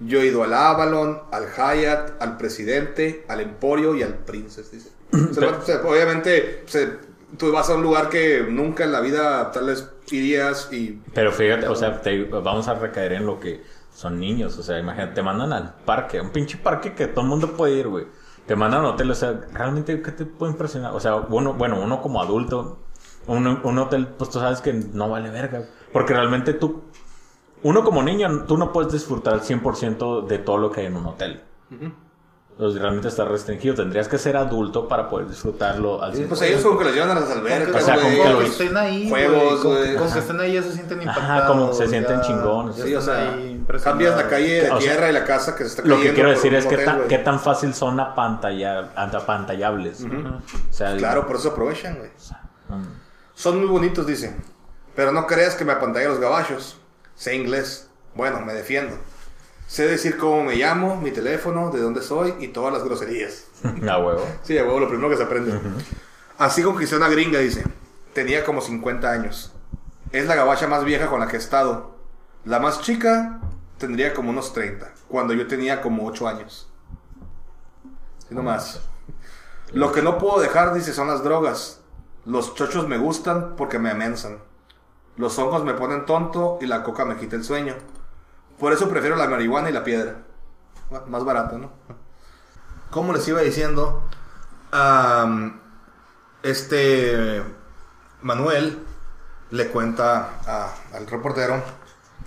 Yo 0.00 0.20
he 0.20 0.26
ido 0.26 0.42
al 0.42 0.54
Avalon, 0.54 1.20
al 1.30 1.46
Hyatt, 1.52 2.20
al 2.22 2.36
Presidente, 2.38 3.24
al 3.28 3.40
Emporio 3.40 3.94
y 3.94 4.02
al 4.02 4.14
Princess, 4.14 4.70
dice. 4.72 4.90
O 5.12 5.34
sea, 5.34 5.48
o 5.50 5.62
sea, 5.62 5.80
obviamente, 5.84 6.64
se- 6.66 6.98
tú 7.36 7.52
vas 7.52 7.68
a 7.70 7.74
un 7.74 7.82
lugar 7.82 8.08
que 8.08 8.44
nunca 8.48 8.84
en 8.84 8.92
la 8.92 9.00
vida 9.00 9.52
tal 9.52 9.66
vez 9.66 9.88
irías 10.10 10.68
y... 10.72 11.00
Pero 11.14 11.30
fíjate, 11.32 11.68
o 11.68 11.76
sea, 11.76 12.00
te- 12.00 12.24
vamos 12.24 12.66
a 12.68 12.74
recaer 12.74 13.12
en 13.12 13.26
lo 13.26 13.38
que 13.38 13.62
son 13.94 14.18
niños. 14.18 14.56
O 14.58 14.62
sea, 14.62 14.78
imagínate, 14.78 15.14
te 15.14 15.22
mandan 15.22 15.52
al 15.52 15.74
parque, 15.84 16.20
un 16.20 16.30
pinche 16.30 16.56
parque 16.58 16.94
que 16.94 17.06
todo 17.06 17.20
el 17.22 17.28
mundo 17.28 17.52
puede 17.56 17.74
ir, 17.74 17.88
güey. 17.88 18.06
Te 18.46 18.56
mandan 18.56 18.80
a 18.80 18.88
un 18.88 18.94
hotel, 18.94 19.10
o 19.10 19.14
sea, 19.14 19.40
realmente, 19.52 20.02
¿qué 20.02 20.10
te 20.12 20.24
puede 20.26 20.52
impresionar? 20.52 20.92
O 20.94 21.00
sea, 21.00 21.14
uno, 21.16 21.54
bueno, 21.54 21.80
uno 21.80 22.02
como 22.02 22.20
adulto, 22.20 22.78
un, 23.26 23.46
un 23.46 23.78
hotel, 23.78 24.08
pues 24.08 24.30
tú 24.30 24.40
sabes 24.40 24.60
que 24.60 24.72
no 24.72 25.08
vale 25.08 25.30
verga. 25.30 25.64
Porque 25.92 26.14
realmente 26.14 26.52
tú, 26.54 26.82
uno 27.62 27.84
como 27.84 28.02
niño, 28.02 28.44
tú 28.48 28.56
no 28.58 28.72
puedes 28.72 28.92
disfrutar 28.92 29.34
al 29.34 29.40
100% 29.42 30.26
de 30.26 30.38
todo 30.38 30.58
lo 30.58 30.70
que 30.72 30.80
hay 30.80 30.86
en 30.86 30.96
un 30.96 31.06
hotel. 31.06 31.42
Entonces, 32.52 32.80
realmente 32.82 33.08
está 33.08 33.24
restringido. 33.24 33.74
Tendrías 33.74 34.06
que 34.08 34.18
ser 34.18 34.36
adulto 34.36 34.86
para 34.88 35.08
poder 35.08 35.28
disfrutarlo 35.28 36.02
al 36.02 36.12
100%. 36.12 36.28
Pues 36.28 36.42
ellos 36.42 36.62
como 36.62 36.78
que 36.78 36.84
los 36.86 36.94
llevan 36.94 37.10
a 37.16 37.20
las 37.20 37.30
albercas, 37.30 37.82
O 37.82 37.86
sea, 37.86 37.94
como 37.96 38.38
que 38.40 38.46
estén 38.46 38.76
ahí, 38.76 39.08
Juegos, 39.08 39.64
güey. 39.64 39.92
que- 39.92 39.98
Ajá. 39.98 40.18
estén 40.18 40.40
ahí 40.40 40.52
ya 40.54 40.62
se 40.62 40.72
sienten 40.72 41.00
Ajá, 41.08 41.10
impactados. 41.22 41.46
como 41.56 41.72
se 41.72 41.86
sienten 41.88 42.16
ya- 42.16 42.22
chingones. 42.22 42.76
ya 42.76 42.84
Sí, 42.84 42.94
o 42.96 43.00
sea, 43.00 43.32
ahí. 43.34 43.49
Cambias 43.78 44.16
la 44.16 44.28
calle 44.28 44.62
de 44.62 44.70
O 44.70 44.80
sea, 44.80 44.90
tierra 44.92 45.10
y 45.10 45.12
la 45.12 45.24
casa 45.24 45.54
que 45.54 45.64
se 45.64 45.70
está 45.70 45.82
Lo 45.82 45.96
cayendo 45.96 46.10
que 46.10 46.14
quiero 46.14 46.30
decir 46.30 46.54
es 46.54 46.66
que 46.66 46.74
hotel, 46.76 47.02
qué 47.08 47.18
tan 47.18 47.38
fácil 47.40 47.74
son 47.74 47.98
apantalla- 48.00 48.90
apantallables. 48.96 50.02
O 50.04 50.72
sea, 50.72 50.96
Claro, 50.96 51.26
por 51.26 51.36
eso 51.36 51.50
aprovechan, 51.50 51.98
güey. 51.98 52.10
mm, 52.68 52.84
Son 53.34 53.58
muy 53.58 53.68
bonitos, 53.68 54.06
dice. 54.06 54.34
Pero 54.94 55.12
no 55.12 55.26
creas 55.26 55.54
que 55.54 55.64
me 55.64 55.72
apantalla 55.72 56.08
los 56.08 56.18
gabachos. 56.20 56.78
Sé 57.14 57.34
inglés. 57.36 57.88
Bueno, 58.14 58.40
me 58.40 58.52
defiendo. 58.54 58.96
Sé 59.66 59.86
decir 59.86 60.16
cómo 60.18 60.42
me 60.42 60.56
llamo, 60.56 60.96
mi 60.96 61.10
teléfono, 61.12 61.70
de 61.70 61.80
dónde 61.80 62.02
soy 62.02 62.34
y 62.40 62.48
todas 62.48 62.72
las 62.72 62.82
groserías. 62.82 63.44
A 63.88 63.98
huevo. 63.98 64.26
Sí, 64.42 64.58
a 64.58 64.64
huevo, 64.64 64.80
lo 64.80 64.88
primero 64.88 65.08
que 65.10 65.16
se 65.16 65.22
aprende. 65.22 65.58
Así 66.38 66.62
conquisté 66.62 66.96
una 66.96 67.08
gringa, 67.08 67.38
dice. 67.38 67.62
Tenía 68.14 68.44
como 68.44 68.60
50 68.60 69.10
años. 69.10 69.52
Es 70.10 70.26
la 70.26 70.34
gabacha 70.34 70.66
más 70.66 70.84
vieja 70.84 71.06
con 71.06 71.20
la 71.20 71.28
que 71.28 71.36
he 71.36 71.38
estado. 71.38 71.94
La 72.44 72.58
más 72.58 72.80
chica 72.80 73.38
tendría 73.80 74.14
como 74.14 74.30
unos 74.30 74.52
30, 74.52 74.92
cuando 75.08 75.34
yo 75.34 75.48
tenía 75.48 75.80
como 75.82 76.06
8 76.06 76.28
años. 76.28 76.70
Y 78.30 78.34
no 78.34 78.44
más. 78.44 78.80
Lo 79.72 79.90
que 79.90 80.02
no 80.02 80.18
puedo 80.18 80.40
dejar, 80.40 80.72
dice, 80.74 80.92
son 80.92 81.08
las 81.08 81.24
drogas. 81.24 81.80
Los 82.24 82.54
chochos 82.54 82.86
me 82.86 82.98
gustan 82.98 83.56
porque 83.56 83.78
me 83.80 83.90
amensan. 83.90 84.38
Los 85.16 85.36
hongos 85.38 85.64
me 85.64 85.74
ponen 85.74 86.06
tonto 86.06 86.58
y 86.60 86.66
la 86.66 86.82
coca 86.84 87.04
me 87.04 87.16
quita 87.16 87.34
el 87.36 87.42
sueño. 87.44 87.74
Por 88.58 88.72
eso 88.72 88.88
prefiero 88.88 89.16
la 89.16 89.26
marihuana 89.28 89.70
y 89.70 89.72
la 89.72 89.82
piedra. 89.82 90.18
Más 91.08 91.24
barata, 91.24 91.56
¿no? 91.56 91.70
Como 92.90 93.12
les 93.12 93.26
iba 93.26 93.40
diciendo, 93.40 94.02
este 96.42 97.42
Manuel 98.22 98.78
le 99.50 99.68
cuenta 99.68 100.30
a- 100.46 100.74
al 100.96 101.06
reportero 101.06 101.62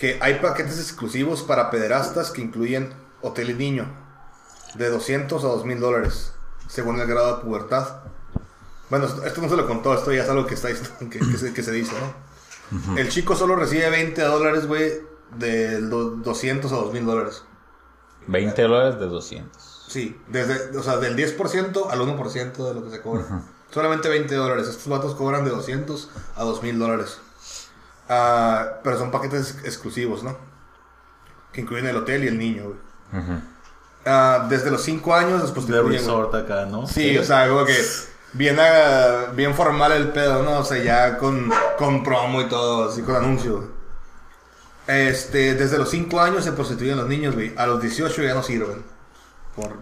que 0.03 0.17
hay 0.21 0.39
paquetes 0.39 0.79
exclusivos 0.79 1.43
para 1.43 1.71
pederastas 1.71 2.29
que 2.31 2.41
incluyen 2.41 2.93
hotel 3.21 3.51
y 3.51 3.53
niño 3.53 3.85
de 4.75 4.89
200 4.89 5.41
a 5.41 5.47
2000 5.47 5.79
dólares 5.79 6.33
según 6.67 6.99
el 6.99 7.07
grado 7.07 7.37
de 7.37 7.41
pubertad. 7.41 8.01
Bueno, 8.89 9.05
esto- 9.05 9.41
no 9.41 9.47
se 9.47 9.55
lo 9.55 9.65
contó, 9.65 9.93
esto 9.93 10.11
ya 10.11 10.23
es 10.23 10.29
algo 10.29 10.45
que, 10.45 10.55
está, 10.55 10.67
que, 11.09 11.19
que 11.19 11.37
se, 11.37 11.53
que 11.53 11.63
se 11.63 11.71
dice, 11.71 11.93
¿no? 12.01 12.97
El 12.97 13.07
chico 13.07 13.33
solo 13.37 13.55
recibe 13.55 13.89
20 13.89 14.21
dólares, 14.23 14.67
güey, 14.67 14.91
de 15.37 15.79
do- 15.79 16.17
200 16.17 16.69
a 16.73 16.75
2000 16.75 17.05
dólares. 17.05 17.43
20 18.27 18.61
dólares 18.61 18.99
de 18.99 19.05
200. 19.05 19.85
Sí, 19.87 20.19
desde, 20.27 20.77
o 20.77 20.83
sea, 20.83 20.97
del 20.97 21.15
10% 21.15 21.89
al 21.89 21.99
1% 22.01 22.67
de 22.67 22.73
lo 22.73 22.83
que 22.83 22.89
se 22.89 23.01
cobra. 23.01 23.23
Solamente 23.71 24.09
20 24.09 24.35
dólares. 24.35 24.67
Estos 24.67 24.87
vatos 24.89 25.15
cobran 25.15 25.45
de 25.45 25.51
200 25.51 26.09
a 26.35 26.43
2000 26.43 26.77
dólares. 26.77 27.19
Ah, 28.09 28.79
pero 28.83 28.97
son 28.97 29.11
paquetes 29.11 29.59
exclusivos, 29.63 30.23
¿no? 30.23 30.37
Que 31.51 31.61
incluyen 31.61 31.87
el 31.87 31.97
hotel 31.97 32.23
y 32.23 32.27
el 32.27 32.37
niño, 32.37 32.63
güey. 32.63 33.33
Ah, 34.05 34.47
desde 34.49 34.71
los 34.71 34.81
5 34.83 35.15
años 35.15 35.41
después 35.41 35.67
De 35.67 35.81
resort 35.81 36.33
acá, 36.35 36.65
¿no? 36.65 36.87
Sí, 36.87 37.17
o 37.17 37.23
sea, 37.23 37.47
como 37.47 37.63
que 37.63 37.75
bien, 38.33 38.57
ah, 38.59 39.31
bien 39.33 39.53
formal 39.53 39.91
el 39.93 40.09
pedo, 40.09 40.43
¿no? 40.43 40.59
O 40.59 40.63
sea, 40.63 40.83
ya 40.83 41.17
con, 41.17 41.51
con 41.77 42.03
promo 42.03 42.41
y 42.41 42.49
todo, 42.49 42.89
así 42.89 43.01
con 43.01 43.15
anuncio. 43.15 43.71
Este, 44.87 45.55
desde 45.55 45.77
los 45.77 45.89
5 45.89 46.19
años 46.19 46.43
se 46.43 46.51
prostituyen 46.51 46.97
los 46.97 47.07
niños, 47.07 47.35
güey. 47.35 47.53
A 47.55 47.65
los 47.65 47.81
18 47.81 48.23
ya 48.23 48.33
no 48.33 48.43
sirven. 48.43 48.83
Por 49.55 49.77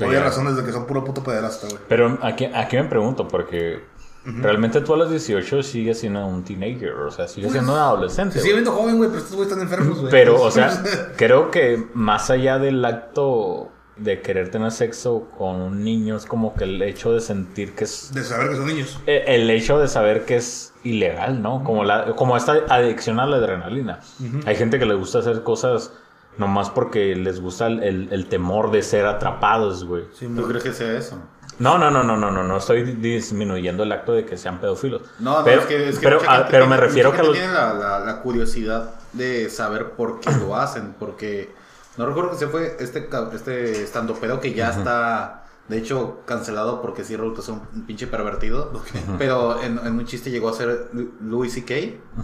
obvias 0.00 0.22
razones 0.22 0.56
de 0.56 0.64
que 0.64 0.72
son 0.72 0.86
puro 0.86 1.04
puto 1.04 1.22
pederasta, 1.22 1.68
güey. 1.68 1.78
Pero 1.88 2.18
aquí, 2.22 2.46
aquí 2.46 2.76
me 2.76 2.84
pregunto, 2.84 3.28
porque 3.28 3.84
realmente 4.24 4.80
tú 4.80 4.94
a 4.94 4.96
los 4.96 5.10
18 5.10 5.62
sigues 5.62 5.98
siendo 6.00 6.24
un 6.26 6.44
teenager, 6.44 6.92
o 6.92 7.10
sea, 7.10 7.26
sigues 7.28 7.52
siendo 7.52 7.72
un 7.72 7.78
adolescente. 7.78 8.34
Se 8.34 8.40
sigue 8.40 8.52
güey. 8.54 8.62
viendo 8.64 8.80
joven, 8.80 8.96
güey, 8.98 9.08
pero 9.10 9.20
estos 9.22 9.36
güeyes 9.36 9.52
están 9.52 9.66
enfermos, 9.66 9.98
güey. 10.00 10.10
Pero, 10.10 10.40
o 10.42 10.50
sea, 10.50 10.82
creo 11.16 11.50
que 11.50 11.84
más 11.94 12.30
allá 12.30 12.58
del 12.58 12.84
acto 12.84 13.68
de 13.96 14.20
querer 14.22 14.50
tener 14.50 14.70
sexo 14.72 15.28
con 15.36 15.56
un 15.60 15.84
niño, 15.84 16.16
es 16.16 16.24
como 16.26 16.54
que 16.54 16.64
el 16.64 16.80
hecho 16.82 17.12
de 17.12 17.20
sentir 17.20 17.74
que 17.74 17.84
es. 17.84 18.10
De 18.14 18.24
saber 18.24 18.50
que 18.50 18.56
son 18.56 18.66
niños. 18.66 18.98
eh, 19.06 19.24
El 19.26 19.50
hecho 19.50 19.78
de 19.78 19.86
saber 19.88 20.24
que 20.24 20.36
es 20.36 20.72
ilegal, 20.82 21.42
¿no? 21.42 21.62
Como, 21.62 21.84
la, 21.84 22.12
como 22.16 22.36
esta 22.36 22.54
adicción 22.68 23.20
a 23.20 23.26
la 23.26 23.36
adrenalina. 23.36 24.00
Hay 24.46 24.56
gente 24.56 24.78
que 24.78 24.86
le 24.86 24.94
gusta 24.94 25.18
hacer 25.18 25.42
cosas 25.42 25.92
nomás 26.38 26.70
porque 26.70 27.14
les 27.14 27.40
gusta 27.40 27.66
el, 27.66 27.82
el- 27.82 28.08
el 28.10 28.26
temor 28.26 28.70
de 28.70 28.82
ser 28.82 29.04
atrapados, 29.04 29.84
güey. 29.84 30.04
¿Tú 30.18 30.48
crees 30.48 30.64
que 30.64 30.72
sea 30.72 30.96
eso? 30.96 31.18
No, 31.58 31.78
no, 31.78 31.90
no, 31.90 32.02
no, 32.02 32.16
no, 32.16 32.30
no, 32.30 32.42
no 32.42 32.56
estoy 32.56 32.82
disminuyendo 32.82 33.82
el 33.84 33.92
acto 33.92 34.12
de 34.12 34.24
que 34.24 34.36
sean 34.36 34.60
pedófilos. 34.60 35.02
No, 35.20 35.38
no, 35.38 35.44
pero, 35.44 35.60
es 35.60 35.66
que, 35.66 35.88
es 35.88 35.98
que 35.98 36.04
pero, 36.04 36.18
mucha 36.20 36.32
gente 36.36 36.48
pero 36.50 36.66
me 36.66 36.76
tiene- 36.76 36.86
refiero 36.86 37.10
mucha 37.10 37.22
que 37.22 37.26
a 37.26 37.30
los... 37.30 37.38
gente 37.38 37.52
tiene 37.54 37.66
la, 37.68 37.74
la- 37.74 38.00
la 38.00 38.20
curiosidad 38.22 38.90
de 39.12 39.48
saber 39.50 39.90
por 39.92 40.20
qué 40.20 40.30
lo 40.32 40.56
hacen, 40.56 40.94
porque 40.98 41.50
no 41.98 42.06
recuerdo 42.06 42.30
que 42.30 42.36
se 42.38 42.48
fue 42.48 42.76
este 42.80 43.08
este 43.34 43.82
estando 43.82 44.14
pedo 44.14 44.40
que 44.40 44.54
ya 44.54 44.70
está 44.70 45.38
de 45.68 45.78
hecho 45.78 46.20
cancelado 46.26 46.82
porque 46.82 47.04
sí 47.04 47.14
resultó 47.16 47.40
ser 47.42 47.54
un, 47.54 47.62
un 47.74 47.86
pinche 47.86 48.06
pervertido, 48.06 48.72
pero 49.18 49.62
en, 49.62 49.78
en 49.78 49.92
un 49.98 50.04
chiste 50.06 50.30
llegó 50.30 50.48
a 50.48 50.54
ser 50.54 50.88
Louis 51.20 51.52
C.K. 51.52 51.74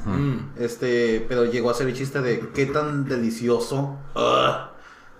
Mm. 0.06 0.36
Este, 0.58 1.24
pero 1.28 1.44
llegó 1.44 1.70
a 1.70 1.74
ser 1.74 1.86
el 1.86 1.94
chiste 1.94 2.20
de 2.22 2.48
qué 2.54 2.66
tan 2.66 3.04
delicioso 3.06 3.96
ah, 4.16 4.72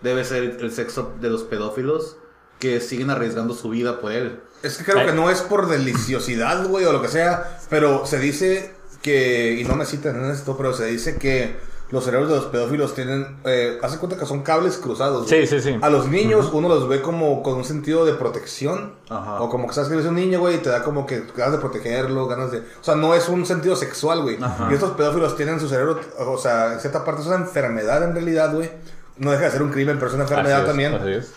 debe 0.03 0.25
ser 0.25 0.57
el 0.61 0.73
sexo 0.73 1.13
de 1.21 1.31
los 1.31 1.43
pedófilos 1.45 2.17
que 2.59 2.81
siguen 2.81 3.11
arriesgando 3.11 3.55
su 3.55 3.71
vida 3.71 4.01
por 4.01 4.13
él. 4.13 4.41
Es 4.63 4.77
que 4.77 4.85
creo 4.85 4.99
Ay. 4.99 5.07
que 5.07 5.13
no 5.13 5.31
es 5.31 5.41
por 5.43 5.69
deliciosidad, 5.69 6.67
güey, 6.67 6.85
o 6.85 6.93
lo 6.93 7.01
que 7.01 7.09
sea, 7.09 7.59
pero 7.71 8.07
se 8.07 8.19
dice 8.19 8.73
que, 9.03 9.53
y 9.61 9.65
no 9.65 9.77
me 9.77 9.85
citan 9.87 10.17
en 10.25 10.31
esto, 10.31 10.57
pero 10.57 10.73
se 10.75 10.87
dice 10.87 11.17
que 11.17 11.57
los 11.91 12.05
cerebros 12.05 12.29
de 12.29 12.37
los 12.37 12.45
pedófilos 12.47 12.95
tienen, 12.95 13.39
eh, 13.45 13.79
hace 13.83 13.97
cuenta 13.99 14.19
que 14.19 14.27
son 14.27 14.43
cables 14.43 14.77
cruzados. 14.77 15.27
güey. 15.27 15.47
Sí, 15.47 15.61
sí, 15.61 15.63
sí. 15.63 15.79
A 15.81 15.89
los 15.89 16.09
niños 16.09 16.51
uno 16.53 16.69
los 16.69 16.87
ve 16.87 17.01
como 17.01 17.43
con 17.43 17.55
un 17.55 17.65
sentido 17.65 18.05
de 18.05 18.13
protección, 18.15 18.93
Ajá. 19.09 19.41
o 19.41 19.49
como 19.49 19.67
que 19.69 19.75
sabes 19.75 19.89
que 19.89 19.95
eres 19.95 20.07
un 20.07 20.17
niño, 20.17 20.41
güey, 20.41 20.57
y 20.57 20.59
te 20.59 20.69
da 20.69 20.83
como 20.83 21.07
que 21.07 21.23
ganas 21.35 21.53
de 21.53 21.59
protegerlo, 21.59 22.27
ganas 22.27 22.51
de... 22.51 22.59
O 22.59 22.83
sea, 22.83 22.95
no 22.95 23.15
es 23.15 23.29
un 23.29 23.47
sentido 23.47 23.75
sexual, 23.75 24.21
güey. 24.23 24.39
Y 24.71 24.75
estos 24.75 24.91
pedófilos 24.97 25.35
tienen 25.37 25.61
su 25.61 25.69
cerebro, 25.69 25.99
o 26.19 26.37
sea, 26.37 26.75
en 26.75 26.81
cierta 26.81 27.05
parte 27.05 27.23
es 27.23 27.27
una 27.29 27.37
enfermedad 27.37 28.03
en 28.03 28.13
realidad, 28.13 28.53
güey. 28.53 28.71
No 29.17 29.31
deja 29.31 29.45
de 29.45 29.51
ser 29.53 29.63
un 29.63 29.71
crimen, 29.71 29.97
pero 29.97 30.09
es 30.09 30.15
una 30.15 30.25
enfermedad 30.25 30.59
Así 30.59 30.63
es, 30.63 30.69
también 30.69 30.95
así 30.95 31.11
es. 31.11 31.33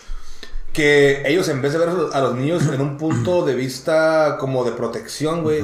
Que 0.72 1.22
ellos 1.26 1.48
en 1.48 1.60
vez 1.62 1.72
de 1.72 1.78
ver 1.78 1.88
a 2.12 2.20
los 2.20 2.34
niños 2.34 2.62
en 2.66 2.80
un 2.80 2.96
punto 2.96 3.44
de 3.44 3.54
vista 3.54 4.36
como 4.38 4.64
de 4.64 4.72
protección, 4.72 5.42
güey, 5.42 5.62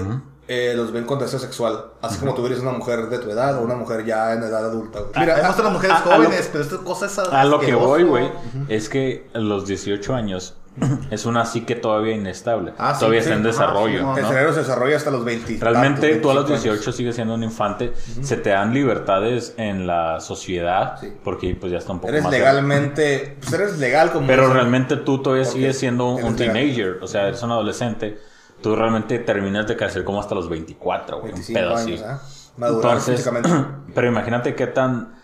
eh, 0.49 0.73
los 0.77 0.93
ven 0.93 1.05
con 1.05 1.19
deseo 1.19 1.39
sexual. 1.39 1.87
Así 2.01 2.19
como 2.19 2.35
tú 2.35 2.45
eres 2.47 2.61
una 2.61 2.73
mujer 2.73 3.09
de 3.09 3.19
tu 3.19 3.31
edad 3.31 3.59
o 3.59 3.63
una 3.63 3.75
mujer 3.75 4.05
ya 4.05 4.33
en 4.33 4.43
edad 4.43 4.65
adulta, 4.67 5.01
güey. 5.01 5.11
Mira, 5.11 5.21
Mira, 5.21 5.37
hay 5.37 5.43
las 5.63 5.73
mujeres 5.73 5.97
a- 5.97 5.99
a 5.99 6.03
jóvenes, 6.17 6.47
lo- 6.47 6.53
pero 6.53 6.65
esta 6.65 6.77
cosa 6.79 7.07
es 7.07 7.19
A 7.19 7.45
lo 7.45 7.61
que 7.61 7.75
voy, 7.75 8.03
güey, 8.05 8.31
es 8.69 8.89
que 8.89 9.29
a 9.35 9.39
los 9.39 9.67
18 9.67 10.15
años 10.15 10.57
es 11.11 11.27
una 11.27 11.45
psique 11.45 11.75
todavía 11.75 12.15
inestable. 12.15 12.73
Ah, 12.79 12.95
sí, 12.95 13.01
todavía 13.01 13.21
sí, 13.23 13.29
está 13.31 13.35
en 13.35 13.41
ajá, 13.41 13.49
desarrollo. 13.49 14.03
no, 14.03 14.17
el 14.19 14.25
cerebro 14.27 14.53
se 14.53 14.61
desarrolla 14.61 14.97
hasta 14.97 15.11
los 15.11 15.25
20. 15.25 15.59
Realmente 15.61 16.01
tantos, 16.09 16.23
tú 16.23 16.31
a 16.31 16.35
los 16.35 16.45
25 16.49 16.73
18 16.75 16.93
sigues 16.93 17.15
siendo 17.15 17.35
un 17.35 17.43
infante, 17.45 17.93
se 18.23 18.37
te 18.37 18.51
dan 18.51 18.73
libertades 18.75 19.55
en 19.57 19.87
la 19.87 20.21
sociedad, 20.21 20.99
Sí. 21.01 21.13
porque 21.25 21.57
pues 21.59 21.73
ya 21.73 21.79
está 21.79 21.93
un 21.93 21.99
poco 22.01 22.09
Eres 22.11 22.25
más... 22.25 22.33
legalmente, 22.33 23.37
pues 23.41 23.53
eres 23.53 23.79
legal 23.79 24.13
como... 24.13 24.27
Pero 24.27 24.53
realmente 24.53 24.97
tú 24.97 25.23
todavía 25.23 25.45
sigues 25.45 25.79
siendo 25.79 26.09
un 26.11 26.37
legal. 26.37 26.37
teenager, 26.37 26.99
o 27.03 27.07
sea, 27.07 27.29
eres 27.29 27.43
un 27.43 27.51
adolescente. 27.53 28.19
Tú 28.63 28.75
realmente 28.75 29.19
terminas 29.21 29.67
de 29.69 29.77
crecer 29.77 30.03
como 30.05 30.21
hasta 30.21 30.35
los 30.35 30.49
24, 30.49 31.21
güey, 31.21 31.33
un 31.33 31.39
25 31.41 31.59
pedo 31.61 31.77
años, 31.77 32.01
así. 32.03 32.05
¿ah? 32.05 32.21
Madurar 32.57 32.99
Entonces, 32.99 33.31
pero 33.95 34.09
imagínate 34.09 34.55
qué 34.57 34.67
tan 34.67 35.18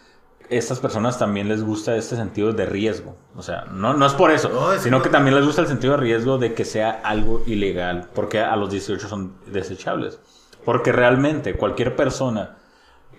estas 0.51 0.79
personas 0.81 1.19
también 1.19 1.49
les 1.49 1.63
gusta 1.65 1.97
este 1.97 2.17
sentido 2.17 2.53
de 2.53 2.67
riesgo. 2.67 3.17
O 3.37 3.43
sea, 3.43 3.65
no, 3.73 3.95
no 3.95 4.07
es 4.07 4.13
por 4.13 4.31
eso, 4.31 4.49
No, 4.51 4.73
es 4.73 4.83
sino 4.83 4.99
que- 4.99 5.05
que 5.05 5.11
también 5.11 5.35
les 5.37 5.45
gusta 5.47 5.63
el 5.63 5.69
sentido 5.69 5.95
de 5.95 6.01
riesgo 6.01 6.39
de 6.39 6.55
que 6.55 6.65
sea 6.65 6.91
algo 7.05 7.43
ilegal, 7.47 8.09
porque 8.15 8.41
a 8.41 8.55
los 8.57 8.71
18 8.71 9.09
son 9.09 9.35
desechables. 9.47 10.19
Porque 10.65 10.93
realmente 10.93 11.55
cualquier 11.57 11.95
persona 11.97 12.57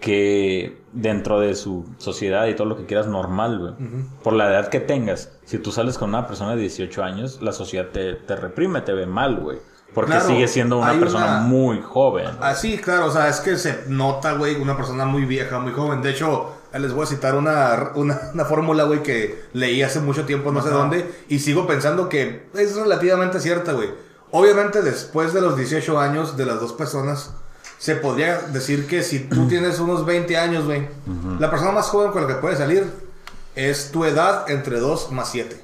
que 0.01 0.83
dentro 0.91 1.39
de 1.39 1.55
su 1.55 1.85
sociedad 1.97 2.47
y 2.47 2.53
todo 2.55 2.67
lo 2.67 2.77
que 2.77 2.85
quieras 2.85 3.07
normal, 3.07 3.59
güey, 3.59 3.73
por 4.23 4.33
la 4.33 4.49
edad 4.49 4.67
que 4.69 4.79
tengas, 4.79 5.31
si 5.45 5.57
tú 5.57 5.71
sales 5.71 5.97
con 5.97 6.09
una 6.09 6.27
persona 6.27 6.55
de 6.55 6.61
18 6.61 7.03
años, 7.03 7.41
la 7.41 7.51
sociedad 7.53 7.87
te, 7.91 8.13
te 8.15 8.35
reprime, 8.35 8.81
te 8.81 8.93
ve 8.93 9.05
mal, 9.05 9.37
güey. 9.37 9.57
Porque 9.93 10.11
Claro, 10.11 10.27
sigue 10.27 10.47
siendo 10.49 10.77
una 10.79 10.99
persona 10.99 11.25
una- 11.25 11.39
muy 11.41 11.81
joven. 11.81 12.27
Ah, 12.41 12.53
sí, 12.53 12.77
claro, 12.77 13.05
o 13.05 13.11
sea, 13.11 13.29
es 13.29 13.39
que 13.39 13.55
se 13.55 13.85
nota, 13.87 14.33
güey, 14.33 14.55
una 14.55 14.75
persona 14.75 15.05
muy 15.05 15.23
vieja, 15.23 15.59
muy 15.59 15.71
joven. 15.71 16.01
De 16.01 16.09
hecho, 16.11 16.54
les 16.79 16.93
voy 16.93 17.03
a 17.03 17.07
citar 17.07 17.35
una, 17.35 17.91
una, 17.95 18.19
una 18.33 18.45
fórmula, 18.45 18.83
güey, 18.83 19.01
que 19.03 19.45
leí 19.53 19.81
hace 19.81 19.99
mucho 19.99 20.25
tiempo, 20.25 20.51
no 20.51 20.61
sé 20.61 20.69
dónde, 20.69 21.09
y 21.29 21.39
sigo 21.39 21.67
pensando 21.67 22.09
que 22.09 22.47
es 22.53 22.75
relativamente 22.75 23.39
cierta, 23.39 23.73
güey. 23.73 23.89
Obviamente, 24.31 24.81
después 24.81 25.33
de 25.33 25.41
los 25.41 25.55
18 25.55 25.99
años 25.99 26.35
de 26.35 26.45
las 26.45 26.59
dos 26.59 26.73
personas, 26.73 27.31
se 27.77 27.95
podría 27.95 28.39
decir 28.39 28.87
que 28.87 29.03
si 29.03 29.19
tú 29.19 29.47
tienes 29.49 29.79
unos 29.79 30.05
20 30.05 30.37
años, 30.37 30.65
güey, 30.65 30.87
la 31.39 31.49
persona 31.49 31.71
más 31.71 31.87
joven 31.87 32.11
con 32.11 32.23
la 32.23 32.27
que 32.27 32.35
puedes 32.35 32.57
salir 32.57 32.85
es 33.55 33.91
tu 33.91 34.03
edad 34.05 34.49
entre 34.49 34.79
2 34.79 35.11
más 35.11 35.29
7. 35.31 35.63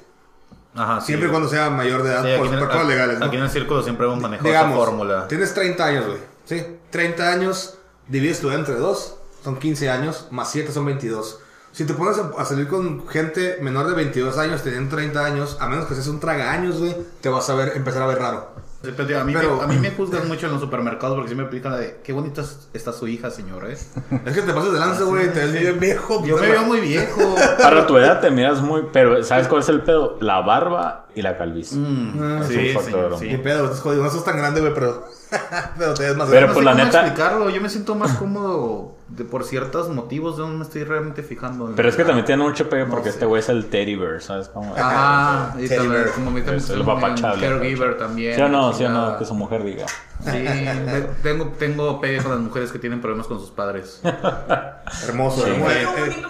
Ajá, 0.74 1.00
sí. 1.00 1.08
Siempre 1.08 1.28
y 1.28 1.30
cuando 1.30 1.48
sea 1.48 1.68
mayor 1.68 2.02
de 2.02 2.10
edad, 2.10 2.22
Sí, 2.22 2.38
por, 2.38 2.46
en 2.80 2.88
legales, 2.88 3.18
¿no? 3.18 3.26
aquí 3.26 3.36
en 3.36 3.42
el 3.42 3.50
círculo 3.50 3.82
siempre 3.82 4.06
hemos 4.06 4.20
manejado 4.20 4.48
Digamos, 4.48 4.76
esa 4.76 4.84
fórmula. 4.86 5.28
tienes 5.28 5.52
30 5.52 5.84
años, 5.84 6.06
güey. 6.06 6.18
Sí, 6.46 6.66
30 6.90 7.30
años, 7.30 7.74
divides 8.08 8.40
tu 8.40 8.48
edad 8.48 8.60
entre 8.60 8.76
2, 8.76 9.16
son 9.42 9.56
15 9.56 9.90
años, 9.90 10.28
más 10.30 10.50
7 10.50 10.72
son 10.72 10.84
22. 10.86 11.38
Si 11.72 11.84
te 11.86 11.94
pones 11.94 12.18
a, 12.18 12.30
a 12.38 12.44
salir 12.44 12.68
con 12.68 13.08
gente 13.08 13.58
menor 13.62 13.86
de 13.86 13.94
22 13.94 14.36
años, 14.38 14.62
teniendo 14.62 14.94
30 14.94 15.24
años, 15.24 15.56
a 15.58 15.68
menos 15.68 15.86
que 15.86 15.94
seas 15.94 16.06
un 16.08 16.20
traga 16.20 16.52
años, 16.52 16.78
güey, 16.78 16.94
te 17.22 17.28
vas 17.30 17.48
a 17.48 17.54
ver, 17.54 17.72
empezar 17.76 18.02
a 18.02 18.06
ver 18.06 18.18
raro. 18.18 18.50
Sí, 18.84 18.90
pero, 18.96 19.06
tío, 19.06 19.20
a, 19.20 19.24
mí 19.24 19.32
Pero- 19.32 19.58
me, 19.58 19.62
a 19.62 19.66
mí 19.68 19.76
me 19.78 19.90
juzgan 19.92 20.26
mucho 20.26 20.46
en 20.46 20.52
los 20.52 20.60
supermercados 20.60 21.14
porque 21.14 21.30
sí 21.30 21.36
me 21.36 21.44
aplican 21.44 21.70
la 21.72 21.78
de 21.78 22.00
qué 22.02 22.12
bonita 22.12 22.40
es- 22.42 22.68
está 22.74 22.92
su 22.92 23.06
hija, 23.06 23.30
señor, 23.30 23.70
¿eh? 23.70 23.74
Es 24.26 24.34
que 24.34 24.42
te 24.42 24.52
pasas 24.52 24.72
de 24.72 24.80
lanza, 24.80 25.04
güey. 25.04 25.32
Te 25.32 25.38
ves 25.38 25.52
bien 25.52 25.78
viejo. 25.80 26.22
Yo 26.26 26.36
me 26.36 26.48
veo 26.50 26.62
muy 26.64 26.80
viejo. 26.80 27.36
Para 27.62 27.86
tu 27.86 27.96
edad 27.96 28.20
te 28.20 28.30
miras 28.32 28.60
muy. 28.60 28.82
Pero 28.92 29.22
¿sabes 29.22 29.46
cuál 29.46 29.62
es 29.62 29.68
el 29.68 29.82
pedo? 29.82 30.18
La 30.20 30.40
barba 30.40 31.06
y 31.14 31.22
la 31.22 31.38
calvicie. 31.38 31.78
Mm, 31.78 32.18
Ah, 32.20 32.44
sí, 32.46 32.54
es 32.70 32.76
un 32.76 32.82
señor, 32.82 33.00
factor, 33.02 33.18
sí. 33.20 33.28
Qué 33.28 33.38
pedo, 33.38 33.64
estás 33.66 33.80
jodido. 33.80 34.02
No 34.02 34.10
sos 34.10 34.24
tan 34.24 34.36
grande, 34.36 34.60
güey, 34.60 34.74
pero. 34.74 35.06
pero 35.78 35.94
te 35.94 36.02
ves 36.02 36.16
más 36.16 36.28
Pero 36.28 36.40
grande. 36.48 36.54
pues, 36.54 36.58
sé 36.58 36.64
la 36.64 36.72
cómo 36.72 36.84
neta- 36.84 37.00
explicarlo. 37.06 37.50
Yo 37.50 37.60
me 37.60 37.70
siento 37.70 37.94
más 37.94 38.12
cómodo 38.14 38.96
de, 39.16 39.24
por 39.24 39.44
ciertos 39.44 39.88
motivos. 39.88 40.36
Yo 40.36 40.46
no 40.48 40.56
me 40.58 40.64
estoy 40.64 40.84
realmente 40.84 41.22
fijando. 41.22 41.72
Pero 41.76 41.88
es 41.88 41.96
que 41.96 42.04
también 42.04 42.24
tiene 42.24 42.42
mucho 42.42 42.68
pegue 42.68 42.86
porque 42.86 43.04
sé. 43.04 43.10
este 43.10 43.26
güey 43.26 43.40
es 43.40 43.48
el 43.48 43.66
teddy 43.66 43.96
bear, 43.96 44.20
¿sabes 44.22 44.48
cómo? 44.48 44.74
Ajá, 44.76 45.54
y 45.58 45.68
también, 45.68 46.04
como 46.14 46.30
me 46.30 46.40
Es 46.40 46.70
el 46.70 46.84
caregiver 46.84 47.98
también. 47.98 48.34
¿Sí 48.36 48.40
o 48.42 48.48
no? 48.48 48.72
¿Sí 48.72 48.84
o 48.84 48.88
no? 48.88 49.18
Que 49.18 49.24
su 49.24 49.34
mujer 49.34 49.64
diga. 49.64 49.86
Sí, 50.24 50.44
tengo, 51.22 51.46
tengo 51.58 52.00
pegue 52.00 52.22
con 52.22 52.30
las 52.30 52.40
mujeres 52.40 52.70
que 52.70 52.78
tienen 52.78 53.00
problemas 53.00 53.26
con 53.26 53.40
sus 53.40 53.50
padres. 53.50 54.00
Hermoso, 55.08 55.42
Sí. 55.44 55.50
hermoso. 55.50 55.70
Eh, 55.72 55.82
eh, 55.82 56.10
qué- 56.14 56.20
no 56.20 56.28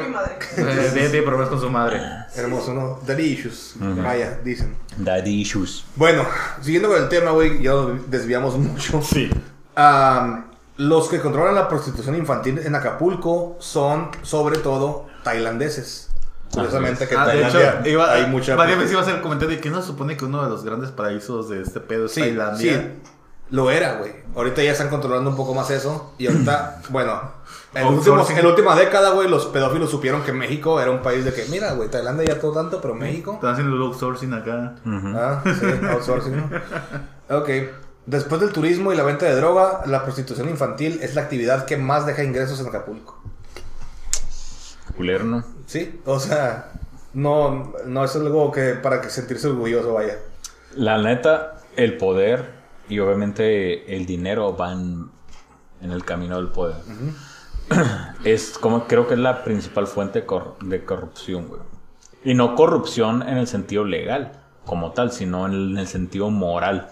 qué 0.00 0.08
madre. 0.08 0.32
Eh, 0.56 0.90
Tiene 0.94 1.22
problemas 1.22 1.48
con 1.48 1.60
su 1.60 1.70
madre. 1.70 2.00
hermoso, 2.34 2.74
¿no? 2.74 2.98
Daddy 3.06 3.22
issues. 3.22 3.74
Vaya, 3.78 4.38
dicen. 4.44 4.74
Daddy 4.96 5.42
issues. 5.42 5.84
Bueno, 5.96 6.24
siguiendo 6.60 6.88
con 6.88 7.00
el 7.02 7.08
tema, 7.08 7.30
güey, 7.32 7.62
ya 7.62 7.70
nos 7.72 8.10
desviamos 8.10 8.56
mucho. 8.58 9.00
Sí. 9.02 9.30
Am, 9.76 10.49
los 10.80 11.08
que 11.08 11.20
controlan 11.20 11.54
la 11.54 11.68
prostitución 11.68 12.14
infantil 12.16 12.58
en 12.58 12.74
Acapulco 12.74 13.56
son, 13.60 14.10
sobre 14.22 14.58
todo, 14.58 15.06
tailandeses. 15.22 16.08
Curiosamente, 16.52 17.06
que 17.06 17.14
en 17.14 17.20
Ah, 17.20 17.26
de 17.26 17.32
Tailandia 17.42 17.80
hecho, 17.80 17.88
iba, 17.90 18.12
hay 18.12 18.26
mucha. 18.26 18.56
varias 18.56 18.78
veces 18.78 18.92
iba 18.92 19.00
a 19.00 19.04
hacer 19.04 19.16
el 19.16 19.20
comentario 19.22 19.54
de 19.56 19.60
que 19.60 19.70
no 19.70 19.80
se 19.82 19.88
supone 19.88 20.16
que 20.16 20.24
uno 20.24 20.42
de 20.42 20.48
los 20.48 20.64
grandes 20.64 20.90
paraísos 20.90 21.48
de 21.48 21.60
este 21.62 21.80
pedo 21.80 22.06
es 22.06 22.12
Sí, 22.12 22.20
Tailandia. 22.22 22.80
sí, 22.80 23.10
lo 23.50 23.70
era, 23.70 23.94
güey. 23.98 24.12
Ahorita 24.34 24.62
ya 24.62 24.72
están 24.72 24.88
controlando 24.88 25.28
un 25.30 25.36
poco 25.36 25.54
más 25.54 25.70
eso. 25.70 26.12
Y 26.18 26.26
ahorita, 26.26 26.80
bueno, 26.88 27.20
en, 27.74 27.86
últimos- 27.86 28.30
en 28.30 28.42
la 28.42 28.48
última 28.48 28.74
década, 28.74 29.10
güey, 29.10 29.28
los 29.28 29.46
pedófilos 29.46 29.90
supieron 29.90 30.22
que 30.22 30.32
México 30.32 30.80
era 30.80 30.90
un 30.90 31.02
país 31.02 31.24
de 31.24 31.32
que, 31.34 31.44
mira, 31.50 31.72
güey, 31.74 31.88
Tailandia 31.90 32.24
ya 32.26 32.40
todo 32.40 32.52
tanto, 32.52 32.80
pero 32.80 32.94
México. 32.94 33.34
Están 33.34 33.52
haciendo 33.52 33.76
el 33.76 33.82
outsourcing 33.82 34.32
acá. 34.32 34.74
Ah, 35.14 35.42
sí, 35.44 35.66
outsourcing, 35.90 36.36
¿no? 36.36 36.50
Ok. 37.38 37.48
Después 38.10 38.40
del 38.40 38.50
turismo 38.52 38.92
y 38.92 38.96
la 38.96 39.04
venta 39.04 39.26
de 39.26 39.36
droga, 39.36 39.82
la 39.86 40.02
prostitución 40.02 40.48
infantil 40.48 40.98
es 41.00 41.14
la 41.14 41.20
actividad 41.22 41.64
que 41.64 41.76
más 41.76 42.06
deja 42.06 42.24
ingresos 42.24 42.58
en 42.60 42.66
Acapulco. 42.66 43.22
Culero, 44.96 45.22
¿no? 45.24 45.44
Sí, 45.66 46.00
o 46.04 46.18
sea, 46.18 46.72
no, 47.14 47.72
no 47.86 48.04
es 48.04 48.16
algo 48.16 48.50
que 48.50 48.74
para 48.74 49.00
que 49.00 49.10
sentirse 49.10 49.46
orgulloso, 49.46 49.94
vaya. 49.94 50.18
La 50.74 50.98
neta, 50.98 51.58
el 51.76 51.98
poder 51.98 52.50
y 52.88 52.98
obviamente 52.98 53.94
el 53.96 54.06
dinero 54.06 54.54
van 54.54 55.12
en 55.80 55.92
el 55.92 56.04
camino 56.04 56.34
del 56.34 56.48
poder. 56.48 56.78
Es 58.24 58.58
como 58.58 58.88
creo 58.88 59.06
que 59.06 59.14
es 59.14 59.20
la 59.20 59.44
principal 59.44 59.86
fuente 59.86 60.26
cor- 60.26 60.56
de 60.60 60.84
corrupción, 60.84 61.46
güey. 61.46 61.60
Y 62.24 62.34
no 62.34 62.56
corrupción 62.56 63.22
en 63.22 63.38
el 63.38 63.46
sentido 63.46 63.84
legal 63.84 64.32
como 64.66 64.90
tal, 64.90 65.12
sino 65.12 65.46
en 65.46 65.52
el, 65.52 65.70
en 65.70 65.78
el 65.78 65.86
sentido 65.86 66.28
moral. 66.30 66.90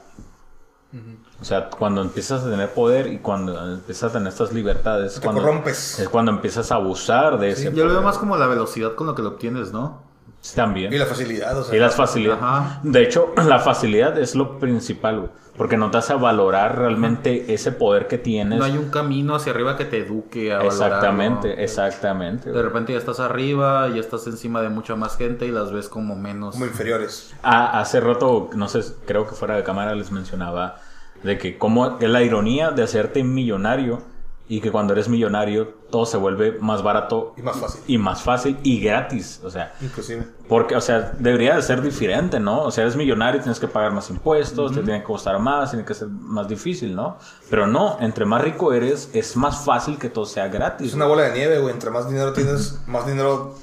O 1.41 1.45
sea, 1.45 1.69
cuando 1.69 2.01
empiezas 2.01 2.45
a 2.45 2.51
tener 2.51 2.71
poder 2.71 3.09
y 3.09 3.19
cuando 3.19 3.75
empiezas 3.75 4.11
a 4.11 4.13
tener 4.15 4.29
estas 4.29 4.53
libertades, 4.53 5.17
Te 5.17 5.21
cuando, 5.21 5.43
corrompes. 5.43 5.99
es 5.99 6.09
cuando 6.09 6.31
empiezas 6.33 6.73
a 6.73 6.77
abusar 6.77 7.39
de 7.39 7.51
ese 7.51 7.73
Yo 7.75 7.85
lo 7.85 7.93
veo 7.93 8.03
más 8.03 8.17
como 8.17 8.37
la 8.39 8.47
velocidad 8.47 8.95
con 8.95 9.07
lo 9.07 9.15
que 9.15 9.23
lo 9.23 9.29
obtienes, 9.31 9.73
¿no? 9.73 10.08
También. 10.55 10.93
Y 10.93 10.99
la 10.99 11.07
facilidad, 11.07 11.59
o 11.59 11.65
sea. 11.65 11.77
Y 11.77 11.79
las 11.81 11.95
facilidades. 11.95 12.43
Ajá. 12.43 12.81
De 12.83 13.03
hecho, 13.03 13.33
la 13.47 13.59
facilidad 13.59 14.19
es 14.19 14.35
lo 14.35 14.59
principal, 14.59 15.19
güey. 15.21 15.31
Porque 15.57 15.77
no 15.77 15.91
te 15.91 15.99
hace 15.99 16.15
valorar 16.15 16.79
realmente 16.79 17.53
ese 17.53 17.73
poder 17.73 18.07
que 18.07 18.17
tienes. 18.17 18.61
No 18.61 18.65
hay 18.65 18.77
un 18.77 18.91
camino 18.91 19.35
hacia 19.35 19.51
arriba 19.53 19.77
que 19.77 19.85
te 19.85 19.99
eduque 19.99 20.53
a 20.53 20.63
Exactamente, 20.63 21.35
valorarlo. 21.49 21.63
exactamente. 21.65 22.53
De 22.53 22.63
repente 22.63 22.93
ya 22.93 22.99
estás 23.01 23.19
arriba, 23.19 23.89
ya 23.89 23.99
estás 23.99 24.25
encima 24.29 24.63
de 24.63 24.69
mucha 24.69 24.95
más 24.95 25.17
gente 25.17 25.47
y 25.47 25.51
las 25.51 25.73
ves 25.73 25.89
como 25.89 26.15
menos. 26.15 26.53
Como 26.55 26.67
inferiores. 26.67 27.35
Ah, 27.43 27.81
hace 27.81 27.99
rato, 27.99 28.51
no 28.55 28.69
sé, 28.69 28.83
creo 29.05 29.27
que 29.27 29.35
fuera 29.35 29.57
de 29.57 29.65
cámara 29.65 29.97
les 29.97 30.13
mencionaba 30.13 30.77
de 31.25 31.37
que 31.39 31.59
como 31.59 31.99
es 31.99 32.09
la 32.09 32.23
ironía 32.23 32.71
de 32.71 32.85
hacerte 32.85 33.25
millonario 33.25 34.03
y 34.49 34.61
que 34.61 34.71
cuando 34.71 34.93
eres 34.93 35.09
millonario 35.09 35.73
todo 35.91 36.07
se 36.07 36.17
vuelve 36.17 36.59
más 36.61 36.83
barato 36.83 37.35
Y 37.37 37.43
más 37.43 37.57
fácil. 37.57 37.81
y 37.87 37.99
más 37.99 38.23
fácil 38.23 38.57
y 38.63 38.81
gratis. 38.81 39.41
O 39.45 39.51
sea, 39.51 39.75
Inclusive. 39.81 40.27
Porque, 40.49 40.77
o 40.77 40.81
sea, 40.81 41.13
debería 41.19 41.57
de 41.57 41.63
ser 41.63 41.83
diferente, 41.83 42.41
¿no? 42.41 42.63
O 42.63 42.71
sea, 42.71 42.85
eres 42.85 42.97
millonario, 42.97 43.41
tienes 43.41 43.61
que 43.61 43.69
pagar 43.69 43.93
más 43.93 44.09
impuestos, 44.11 44.73
te 44.73 44.83
tiene 44.83 45.01
que 45.01 45.05
costar 45.05 45.39
más, 45.39 45.71
tiene 45.71 45.85
que 45.85 45.93
ser 45.95 46.09
más 46.09 46.49
difícil, 46.49 46.95
¿no? 46.97 47.19
Pero 47.51 47.67
no, 47.67 47.99
entre 48.01 48.25
más 48.25 48.43
rico 48.43 48.73
eres, 48.73 49.11
es 49.13 49.37
más 49.37 49.65
fácil 49.65 49.99
que 49.99 50.09
todo 50.09 50.25
sea 50.25 50.49
gratis. 50.49 50.89
Es 50.89 50.95
una 50.95 51.07
bola 51.07 51.23
de 51.25 51.33
nieve, 51.35 51.59
güey. 51.59 51.75
Entre 51.75 51.91
más 51.91 52.09
dinero 52.09 52.33
tienes, 52.33 52.81
más 52.87 53.07
dinero 53.07 53.55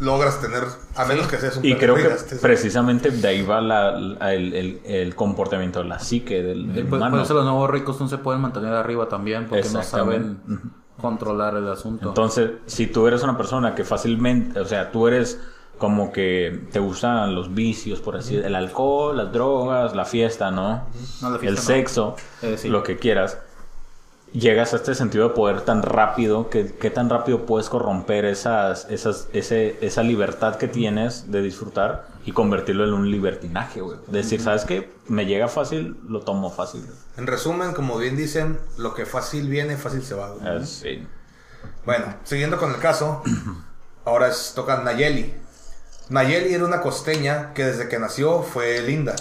logras 0.00 0.40
tener. 0.40 0.64
A 0.96 1.04
menos 1.04 1.26
que 1.28 1.36
seas 1.38 1.56
un 1.56 1.64
y 1.64 1.74
creo 1.76 1.94
que 1.94 2.08
gastes. 2.08 2.40
precisamente 2.40 3.10
de 3.10 3.28
ahí 3.28 3.42
va 3.46 3.60
la- 3.60 3.92
la- 3.92 4.34
el, 4.34 4.52
el- 4.52 4.80
el 4.84 5.14
comportamiento 5.14 5.78
de 5.80 5.86
la 5.86 5.98
psique 6.00 6.42
del, 6.42 6.72
del 6.74 6.86
por 6.86 6.98
humano. 6.98 7.22
eso 7.22 7.34
los 7.34 7.44
nuevos 7.44 7.70
ricos 7.70 7.98
no 8.00 8.08
se 8.08 8.18
pueden 8.18 8.40
mantener 8.42 8.72
arriba 8.74 9.08
también 9.08 9.46
porque 9.48 9.68
no 9.72 9.82
saben 9.82 10.40
controlar 11.00 11.56
el 11.56 11.68
asunto. 11.68 12.08
Entonces, 12.08 12.50
si 12.66 12.86
tú 12.86 13.06
eres 13.06 13.22
una 13.22 13.36
persona 13.36 13.74
que 13.74 13.84
fácilmente, 13.84 14.60
o 14.60 14.64
sea, 14.64 14.90
tú 14.92 15.08
eres 15.08 15.40
como 15.78 16.12
que 16.12 16.66
te 16.70 16.78
gustan 16.78 17.34
los 17.34 17.54
vicios, 17.54 18.00
por 18.00 18.16
así 18.16 18.36
el 18.36 18.54
alcohol, 18.54 19.16
las 19.16 19.32
drogas, 19.32 19.96
la 19.96 20.04
fiesta, 20.04 20.50
¿no? 20.50 20.84
No, 21.20 21.30
la 21.30 21.38
fiesta 21.38 21.48
el 21.48 21.54
no. 21.54 21.60
sexo, 21.60 22.16
Eh, 22.42 22.56
sí. 22.58 22.68
lo 22.68 22.82
que 22.82 22.98
quieras. 22.98 23.38
Llegas 24.32 24.72
a 24.72 24.76
este 24.76 24.94
sentido 24.94 25.28
de 25.28 25.34
poder 25.34 25.60
tan 25.62 25.82
rápido 25.82 26.48
que 26.48 26.72
qué 26.72 26.88
tan 26.90 27.10
rápido 27.10 27.40
puedes 27.46 27.68
corromper 27.68 28.24
esas, 28.24 28.88
esas, 28.90 29.28
ese, 29.34 29.76
esa 29.82 30.02
libertad 30.02 30.56
que 30.56 30.68
tienes 30.68 31.30
de 31.30 31.42
disfrutar 31.42 32.06
y 32.24 32.32
convertirlo 32.32 32.84
en 32.84 32.92
un 32.92 33.10
libertinaje, 33.10 33.80
güey. 33.80 33.98
Decir, 34.06 34.40
¿sabes 34.40 34.64
qué? 34.64 34.92
Me 35.08 35.26
llega 35.26 35.48
fácil, 35.48 35.96
lo 36.06 36.20
tomo 36.20 36.50
fácil. 36.50 36.86
En 37.16 37.26
resumen, 37.26 37.72
como 37.72 37.98
bien 37.98 38.16
dicen, 38.16 38.58
lo 38.78 38.94
que 38.94 39.06
fácil 39.06 39.48
viene, 39.48 39.76
fácil 39.76 40.02
se 40.02 40.14
va. 40.14 40.30
güey. 40.30 40.46
Así. 40.46 41.06
Bueno, 41.84 42.14
siguiendo 42.24 42.58
con 42.58 42.70
el 42.70 42.78
caso, 42.78 43.22
ahora 44.04 44.28
es, 44.28 44.52
toca 44.54 44.82
Nayeli. 44.82 45.34
Nayeli 46.10 46.54
era 46.54 46.64
una 46.64 46.80
costeña 46.80 47.52
que 47.54 47.64
desde 47.64 47.88
que 47.88 47.98
nació 47.98 48.42
fue 48.42 48.80
linda. 48.82 49.16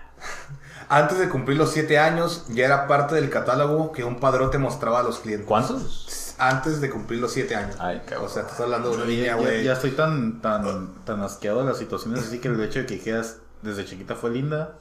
Antes 0.88 1.18
de 1.18 1.28
cumplir 1.28 1.56
los 1.56 1.70
7 1.72 1.98
años, 1.98 2.44
ya 2.48 2.66
era 2.66 2.86
parte 2.86 3.14
del 3.14 3.30
catálogo 3.30 3.92
que 3.92 4.04
un 4.04 4.20
padrote 4.20 4.58
mostraba 4.58 5.00
a 5.00 5.02
los 5.02 5.20
clientes. 5.20 5.46
¿Cuántos? 5.46 6.06
Antes 6.38 6.80
de 6.80 6.90
cumplir 6.90 7.20
los 7.20 7.32
7 7.32 7.54
años. 7.54 7.76
Ay, 7.78 8.02
cabrón. 8.06 8.26
O 8.26 8.28
sea, 8.28 8.42
estás 8.42 8.60
hablando 8.60 8.90
de 8.90 8.96
una 8.96 9.04
Ya, 9.04 9.10
niña, 9.10 9.34
güey. 9.36 9.62
ya 9.64 9.72
estoy 9.74 9.92
tan, 9.92 10.40
tan, 10.40 10.94
tan 11.04 11.20
asqueado 11.22 11.60
de 11.60 11.66
las 11.68 11.78
situaciones 11.78 12.22
así 12.26 12.38
que 12.38 12.48
el 12.48 12.60
hecho 12.62 12.80
de 12.80 12.86
que 12.86 13.00
quedas 13.00 13.36
desde 13.62 13.84
chiquita 13.84 14.14
fue 14.14 14.30
linda. 14.30 14.72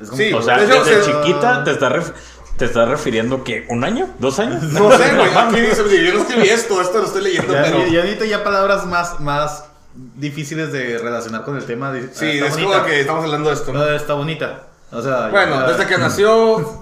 Es 0.00 0.08
como 0.08 0.16
Sí, 0.22 0.28
que- 0.30 0.34
O 0.34 0.42
sea, 0.42 0.58
desde 0.58 1.02
chiquita 1.04 1.64
te 1.64 1.70
estás 1.72 1.92
ref- 1.92 2.12
te 2.56 2.64
estás 2.66 2.88
refiriendo 2.88 3.44
que 3.44 3.66
un 3.68 3.82
año, 3.84 4.08
dos 4.18 4.38
años. 4.38 4.62
No 4.64 4.90
sé, 4.96 5.14
güey. 5.16 5.30
Aquí 5.36 5.60
dice, 5.60 6.04
yo 6.04 6.14
no 6.14 6.20
escribí 6.22 6.48
esto, 6.48 6.80
esto 6.80 6.98
lo 6.98 7.04
estoy 7.06 7.22
leyendo, 7.22 7.52
Ya, 7.52 7.62
pero. 7.62 7.78
ya- 7.78 7.86
ya 7.88 8.00
necesito 8.02 8.24
ya 8.24 8.42
palabras 8.44 8.86
más, 8.86 9.20
más 9.20 9.64
difíciles 9.94 10.72
de 10.72 10.98
relacionar 10.98 11.44
con 11.44 11.56
el 11.56 11.64
tema. 11.64 11.92
de- 11.92 12.12
Sí, 12.14 12.24
ah, 12.24 12.32
está 12.32 12.46
es 12.46 12.52
bonita. 12.54 12.72
como 12.74 12.86
que 12.86 13.00
estamos 13.00 13.24
hablando 13.24 13.48
de 13.50 13.54
esto. 13.54 13.72
¿no? 13.72 13.80
Ah, 13.82 13.94
está 13.94 14.14
bonita. 14.14 14.62
O 14.90 15.02
sea, 15.02 15.28
Bueno, 15.28 15.60
ya- 15.60 15.72
desde 15.72 15.86
que 15.86 15.98
nació, 15.98 16.81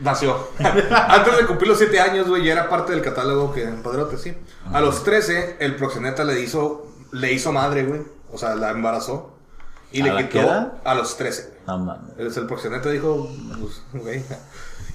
nació. 0.00 0.36
Antes 0.58 1.36
de 1.36 1.46
cumplir 1.46 1.68
los 1.68 1.78
7 1.78 2.00
años, 2.00 2.28
güey, 2.28 2.44
ya 2.44 2.52
era 2.52 2.68
parte 2.68 2.92
del 2.92 3.02
catálogo 3.02 3.52
que 3.52 3.64
en 3.64 3.82
Padrote, 3.82 4.16
sí. 4.18 4.34
A 4.72 4.80
los 4.80 5.04
13, 5.04 5.56
el 5.60 5.76
proxeneta 5.76 6.24
le 6.24 6.40
hizo, 6.40 6.86
le 7.12 7.32
hizo 7.32 7.52
madre, 7.52 7.84
güey. 7.84 8.02
O 8.32 8.38
sea, 8.38 8.54
la 8.54 8.70
embarazó. 8.70 9.36
Y 9.92 10.02
¿A 10.02 10.04
le 10.04 10.12
la 10.12 10.18
quitó 10.22 10.30
qué 10.32 10.40
edad? 10.40 10.72
a 10.84 10.94
los 10.94 11.16
13, 11.16 11.42
güey. 11.48 11.60
No 11.66 11.78
mames. 11.78 12.36
El 12.36 12.46
proxeneta 12.46 12.88
dijo, 12.90 13.28
pues, 13.60 13.82
güey. 14.02 14.22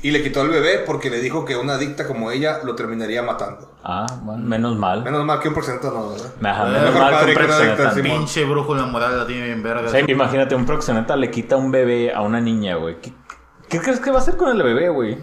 Y 0.01 0.11
le 0.11 0.21
quitó 0.21 0.41
al 0.41 0.49
bebé 0.49 0.83
porque 0.85 1.09
le 1.09 1.19
dijo 1.19 1.45
que 1.45 1.55
una 1.57 1.73
adicta 1.75 2.05
como 2.05 2.29
ella 2.29 2.59
lo 2.63 2.75
terminaría 2.75 3.23
matando. 3.23 3.71
Ah, 3.83 4.05
bueno, 4.21 4.43
menos 4.43 4.77
mal. 4.77 5.03
Menos 5.03 5.25
mal 5.25 5.39
que 5.39 5.47
un 5.47 5.53
proxeneta 5.55 5.89
no, 5.89 6.11
¿verdad? 6.11 6.31
Ajá, 6.43 6.65
menos 6.65 6.93
mejor 6.93 7.01
mal 7.01 7.25
que 7.25 7.31
un 7.31 7.37
que 7.37 7.43
proxeneta. 7.43 7.93
sí. 7.93 8.01
Pinche 8.03 8.45
brujo 8.45 8.75
la 8.75 8.85
moral 8.85 9.17
la 9.17 9.25
tiene 9.25 9.45
bien 9.45 9.63
verga. 9.63 9.89
Sí, 9.89 9.97
imagínate, 10.07 10.53
un 10.53 10.65
proxeneta 10.65 11.15
le 11.15 11.31
quita 11.31 11.55
un 11.55 11.71
bebé 11.71 12.13
a 12.13 12.21
una 12.21 12.39
niña, 12.39 12.75
güey. 12.75 13.01
¿Qué, 13.01 13.13
qué 13.78 13.84
crees 13.86 13.99
que 13.99 14.11
va 14.11 14.17
a 14.17 14.21
hacer 14.21 14.38
con 14.38 14.49
el 14.49 14.61
bebé, 14.61 14.89
güey? 14.89 15.17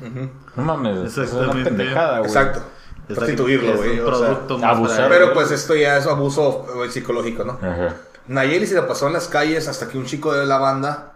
No 0.56 0.62
mames, 0.62 1.16
es 1.16 1.32
una 1.32 1.52
pendejada, 1.52 2.18
güey. 2.18 2.30
Exacto. 2.30 2.62
Prostituirlo, 3.08 3.72
es 3.72 3.76
güey. 3.76 4.00
un 4.00 4.12
o 4.12 4.58
sea. 4.58 4.68
abusar. 4.70 5.08
Pero 5.08 5.32
pues 5.34 5.50
esto 5.50 5.74
ya 5.74 5.96
es 5.98 6.06
abuso 6.06 6.66
eh, 6.84 6.90
psicológico, 6.90 7.44
¿no? 7.44 7.52
Ajá. 7.60 7.94
Nayeli 8.28 8.66
se 8.66 8.74
la 8.76 8.86
pasó 8.86 9.08
en 9.08 9.12
las 9.14 9.26
calles 9.28 9.66
hasta 9.68 9.88
que 9.88 9.98
un 9.98 10.06
chico 10.06 10.32
de 10.32 10.46
la 10.46 10.58
banda, 10.58 11.12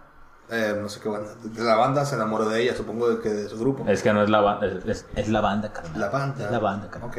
eh, 0.51 0.77
no 0.79 0.89
sé 0.89 0.99
qué 0.99 1.09
banda, 1.09 1.29
de 1.41 1.63
la 1.63 1.75
banda 1.75 2.05
se 2.05 2.15
enamoró 2.15 2.47
de 2.49 2.61
ella, 2.61 2.75
supongo 2.75 3.09
de 3.09 3.19
que 3.19 3.29
de 3.29 3.47
su 3.49 3.57
grupo. 3.57 3.85
Es 3.87 4.03
que 4.03 4.11
no 4.13 4.21
es 4.21 4.29
la 4.29 4.41
banda, 4.41 4.67
es, 4.67 4.85
es- 4.85 5.05
es 5.15 5.29
la 5.29 5.41
banda, 5.41 5.71
carnal. 5.71 5.99
La 5.99 6.09
banda. 6.09 6.45
Es 6.45 6.51
la 6.51 6.59
banda, 6.59 6.89
carnal. 6.91 7.09
Ok. 7.09 7.17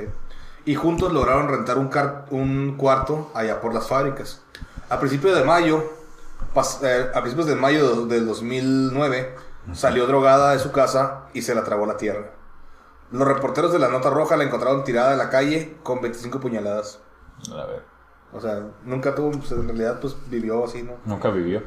Y 0.66 0.74
juntos 0.74 1.12
lograron 1.12 1.48
rentar 1.48 1.78
un, 1.78 1.88
car- 1.88 2.26
un 2.30 2.76
cuarto 2.76 3.30
allá 3.34 3.60
por 3.60 3.72
las 3.72 3.88
fábricas. 3.88 4.42
A 4.90 5.00
principios 5.00 5.36
de 5.36 5.44
mayo, 5.44 5.82
pas- 6.54 6.80
eh, 6.82 7.08
a 7.14 7.20
principios 7.22 7.46
de 7.48 7.54
mayo 7.56 8.04
del 8.06 8.26
2009, 8.26 9.34
salió 9.74 10.06
drogada 10.06 10.52
de 10.52 10.58
su 10.58 10.72
casa 10.72 11.24
y 11.34 11.42
se 11.42 11.54
la 11.54 11.64
tragó 11.64 11.86
la 11.86 11.96
tierra. 11.96 12.30
Los 13.10 13.26
reporteros 13.26 13.72
de 13.72 13.78
la 13.78 13.88
Nota 13.88 14.10
Roja 14.10 14.36
la 14.36 14.44
encontraron 14.44 14.84
tirada 14.84 15.12
en 15.12 15.18
la 15.18 15.30
calle 15.30 15.78
con 15.82 16.00
25 16.02 16.40
puñaladas. 16.40 17.00
A 17.52 17.64
ver. 17.66 17.82
O 18.32 18.40
sea, 18.40 18.62
nunca 18.84 19.14
tuvo, 19.14 19.30
pues, 19.30 19.50
en 19.52 19.66
realidad, 19.66 20.00
pues 20.00 20.14
vivió 20.26 20.64
así, 20.64 20.82
¿no? 20.82 20.94
Nunca 21.06 21.30
vivió. 21.30 21.62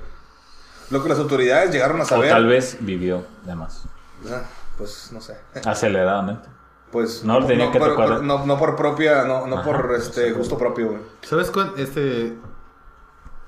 Lo 0.92 1.02
que 1.02 1.10
las 1.10 1.18
autoridades 1.18 1.72
llegaron 1.72 2.00
a 2.00 2.04
O 2.04 2.06
saber. 2.06 2.30
tal 2.30 2.46
vez 2.46 2.78
vivió 2.82 3.26
de 3.46 3.56
más. 3.56 3.86
Ah, 4.32 4.42
pues 4.78 5.10
no 5.12 5.20
sé. 5.22 5.38
Aceleradamente. 5.66 6.48
Pues 6.92 7.24
No, 7.24 7.44
tenía 7.48 7.72
que 7.72 7.80
por, 7.80 7.90
tocar- 7.96 8.08
por- 8.10 8.24
no, 8.24 8.46
no 8.46 8.58
por 8.60 8.76
propia, 8.76 9.24
no, 9.24 9.48
no 9.48 9.56
Ajá, 9.60 9.64
por 9.64 9.94
este 9.96 10.22
seguro. 10.24 10.38
gusto 10.40 10.58
propio, 10.58 10.88
güey. 10.90 11.00
¿Sabes 11.22 11.50
cuál? 11.50 11.74
Este. 11.78 12.38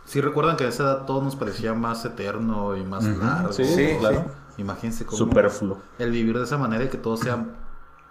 Si 0.05 0.19
recuerdan 0.21 0.57
que 0.57 0.63
a 0.63 0.69
esa 0.69 0.83
edad 0.83 1.05
todo 1.05 1.21
nos 1.21 1.35
parecía 1.35 1.73
más 1.73 2.03
eterno 2.05 2.75
y 2.75 2.83
más 2.83 3.03
Ujú, 3.05 3.21
largo. 3.23 3.53
sí, 3.53 3.65
Sí, 3.65 3.95
claro. 3.99 4.25
Imagínense 4.57 5.05
cómo. 5.05 5.17
Superfluo. 5.17 5.79
El 5.99 6.11
vivir 6.11 6.37
de 6.37 6.43
esa 6.43 6.57
manera 6.57 6.83
y 6.83 6.89
que 6.89 6.97
todo 6.97 7.17
sea 7.17 7.45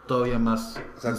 todavía 0.07 0.39
más. 0.39 0.79
O 0.97 1.01
sea, 1.01 1.15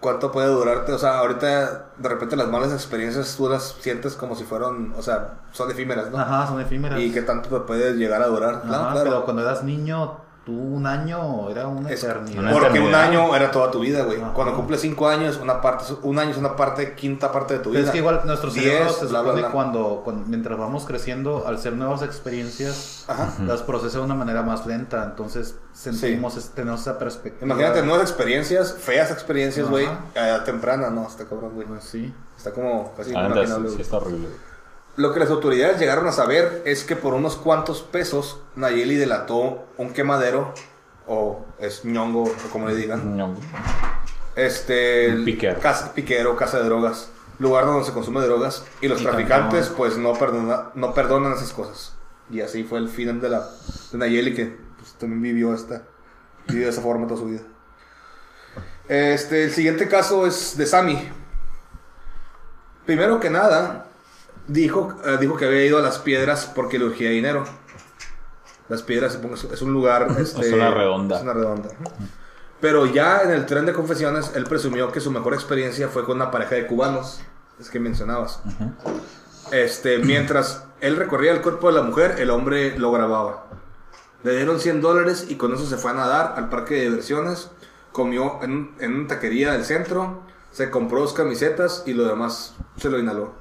¿cuánto 0.00 0.32
puede 0.32 0.48
durarte? 0.48 0.92
O 0.92 0.98
sea, 0.98 1.18
ahorita 1.18 1.92
de 1.96 2.08
repente 2.08 2.36
las 2.36 2.48
malas 2.48 2.72
experiencias 2.72 3.36
tú 3.36 3.48
las 3.48 3.76
sientes 3.80 4.14
como 4.14 4.34
si 4.34 4.44
fueran, 4.44 4.92
o 4.96 5.02
sea, 5.02 5.40
son 5.52 5.70
efímeras, 5.70 6.10
¿no? 6.10 6.18
Ajá, 6.18 6.46
son 6.48 6.60
efímeras. 6.60 7.00
Y 7.00 7.12
qué 7.12 7.22
tanto 7.22 7.48
te 7.48 7.60
puede 7.60 7.94
llegar 7.94 8.22
a 8.22 8.26
durar. 8.26 8.56
Ajá, 8.56 8.66
Claro, 8.68 8.90
claro. 8.92 9.10
Pero 9.10 9.24
cuando 9.24 9.42
eras 9.42 9.62
niño, 9.62 10.18
tú 10.46 10.52
un 10.52 10.86
año 10.86 11.50
era 11.50 11.66
una 11.66 11.90
Es- 11.90 12.04
eternidad. 12.04 12.40
una 12.40 12.52
Porque 12.52 12.78
un 12.78 12.94
año 12.94 13.34
era 13.34 13.50
toda 13.50 13.68
tu 13.72 13.80
vida, 13.80 14.04
güey. 14.04 14.22
Ajá. 14.22 14.32
Cuando 14.32 14.54
cumples 14.54 14.80
cinco 14.80 15.08
años, 15.08 15.40
una 15.42 15.60
parte, 15.60 15.84
un 16.02 16.18
año 16.20 16.30
es 16.30 16.36
una 16.36 16.54
parte, 16.54 16.94
quinta 16.94 17.32
parte 17.32 17.54
de 17.54 17.58
tu 17.60 17.70
Pero 17.70 17.80
vida. 17.80 17.86
es 17.86 17.90
que 17.90 17.98
igual 17.98 18.20
nuestro 18.24 18.50
Diez, 18.52 18.64
cerebro 18.64 18.92
se 18.92 19.06
bla, 19.06 19.22
bla, 19.22 19.30
supone 19.32 19.40
bla. 19.42 19.50
Cuando, 19.50 20.02
cuando- 20.04 20.24
mientras 20.28 20.56
vamos 20.56 20.84
creciendo, 20.86 21.48
al 21.48 21.58
ser 21.58 21.72
nuevas 21.72 22.02
experiencias, 22.02 23.04
Ajá. 23.08 23.32
las 23.44 23.62
procesa 23.62 23.98
de 23.98 24.04
una 24.04 24.14
manera 24.14 24.42
más 24.42 24.66
lenta. 24.66 25.02
Entonces 25.04 25.56
sentimos, 25.72 26.36
es- 26.36 26.50
tenemos 26.50 26.80
esa 26.82 26.96
perspectiva. 26.96 27.44
Imagínate 27.44 27.82
nuevas 27.82 28.08
experiencias, 28.08 28.72
feas 28.78 29.10
experiencias, 29.10 29.68
güey, 29.68 29.86
a 30.14 30.44
temprana, 30.44 30.90
no, 30.90 31.08
está 31.08 31.24
cabrón, 31.24 31.54
güey. 31.56 31.66
Pues 31.66 31.82
sí. 31.82 32.14
Está 32.36 32.52
como 32.52 32.92
casi 32.94 33.12
Ah, 33.16 33.28
sí, 33.34 33.74
sí 33.74 33.82
está 33.82 33.96
horrible. 33.96 34.28
Lo 34.96 35.12
que 35.12 35.20
las 35.20 35.28
autoridades 35.30 35.78
llegaron 35.78 36.06
a 36.08 36.12
saber 36.12 36.62
es 36.64 36.84
que 36.84 36.96
por 36.96 37.12
unos 37.14 37.36
cuantos 37.36 37.82
pesos 37.82 38.40
Nayeli 38.56 38.96
delató 38.96 39.66
un 39.76 39.92
quemadero, 39.92 40.54
o 41.06 41.44
es 41.58 41.84
ñongo, 41.84 42.22
o 42.24 42.50
como 42.50 42.68
le 42.68 42.74
digan, 42.74 43.16
No. 43.16 43.34
este, 44.36 45.12
Un 45.14 45.24
piquero. 45.24 45.60
Casa, 45.60 45.92
piquero, 45.94 46.34
casa 46.36 46.58
de 46.58 46.64
drogas, 46.64 47.10
lugar 47.38 47.66
donde 47.66 47.84
se 47.84 47.92
consume 47.92 48.20
drogas, 48.22 48.64
y 48.80 48.88
los 48.88 49.02
Y 49.02 49.04
traficantes 49.04 49.68
pues 49.68 49.98
no, 49.98 50.14
perdona, 50.14 50.70
no 50.74 50.94
perdonan 50.94 51.32
esas 51.34 51.52
cosas. 51.52 51.92
Y 52.30 52.40
así 52.40 52.64
fue 52.64 52.78
el 52.78 52.88
final 52.88 53.20
de, 53.20 53.28
la, 53.28 53.46
de 53.92 53.98
Nayeli, 53.98 54.34
que 54.34 54.56
pues, 54.78 54.94
también 54.94 55.20
vivió, 55.22 55.54
esta, 55.54 55.82
vivió 56.48 56.64
de 56.64 56.70
esa 56.70 56.80
forma 56.80 57.06
toda 57.06 57.20
su 57.20 57.26
vida. 57.26 57.42
Este, 58.88 59.44
el 59.44 59.52
siguiente 59.52 59.88
caso 59.88 60.26
es 60.26 60.56
de 60.56 60.64
Sammy. 60.64 61.08
Primero 62.86 63.20
que 63.20 63.30
nada, 63.30 63.86
dijo, 64.48 64.94
eh, 65.04 65.16
dijo 65.20 65.36
que 65.36 65.46
había 65.46 65.64
ido 65.64 65.78
a 65.78 65.82
las 65.82 65.98
piedras 65.98 66.50
porque 66.54 66.78
le 66.78 66.86
urgía 66.86 67.10
dinero. 67.10 67.44
Las 68.68 68.82
piedras 68.82 69.12
supongo, 69.14 69.34
es- 69.36 69.44
es 69.44 69.62
un 69.62 69.72
lugar. 69.72 70.08
este, 70.18 70.54
una 70.54 70.70
redonda. 70.70 71.16
Es 71.16 71.22
una 71.22 71.32
redonda. 71.34 71.68
Pero 72.60 72.86
ya 72.86 73.20
en 73.22 73.30
el 73.30 73.46
tren 73.46 73.66
de 73.66 73.72
confesiones, 73.72 74.32
él 74.34 74.44
presumió 74.44 74.90
que 74.90 75.00
su 75.00 75.10
mejor 75.10 75.34
experiencia 75.34 75.88
fue 75.88 76.04
con 76.04 76.16
una 76.16 76.30
pareja 76.30 76.54
de 76.56 76.66
cubanos. 76.66 77.20
Es 77.60 77.70
que 77.70 77.78
mencionabas. 77.80 78.40
Este, 79.52 79.98
mientras 79.98 80.64
él 80.80 80.96
recorría 80.96 81.32
el 81.32 81.40
cuerpo 81.42 81.68
de 81.68 81.74
la 81.74 81.82
mujer, 81.82 82.16
el 82.18 82.30
hombre 82.30 82.76
lo 82.78 82.90
grababa. 82.92 83.46
Le 84.24 84.34
dieron 84.34 84.58
100 84.58 84.80
dólares 84.80 85.26
y 85.28 85.36
con 85.36 85.54
eso 85.54 85.64
se 85.66 85.76
fue 85.76 85.92
a 85.92 85.94
nadar 85.94 86.34
al 86.36 86.48
parque 86.48 86.74
de 86.74 86.80
diversiones. 86.86 87.50
Comió 87.92 88.40
en, 88.42 88.74
en 88.80 88.94
una 88.94 89.08
taquería 89.08 89.52
del 89.52 89.64
centro. 89.64 90.22
Se 90.50 90.70
compró 90.70 91.00
dos 91.00 91.12
camisetas 91.12 91.84
y 91.86 91.92
lo 91.92 92.04
demás 92.06 92.54
se 92.78 92.90
lo 92.90 92.98
inhaló. 92.98 93.34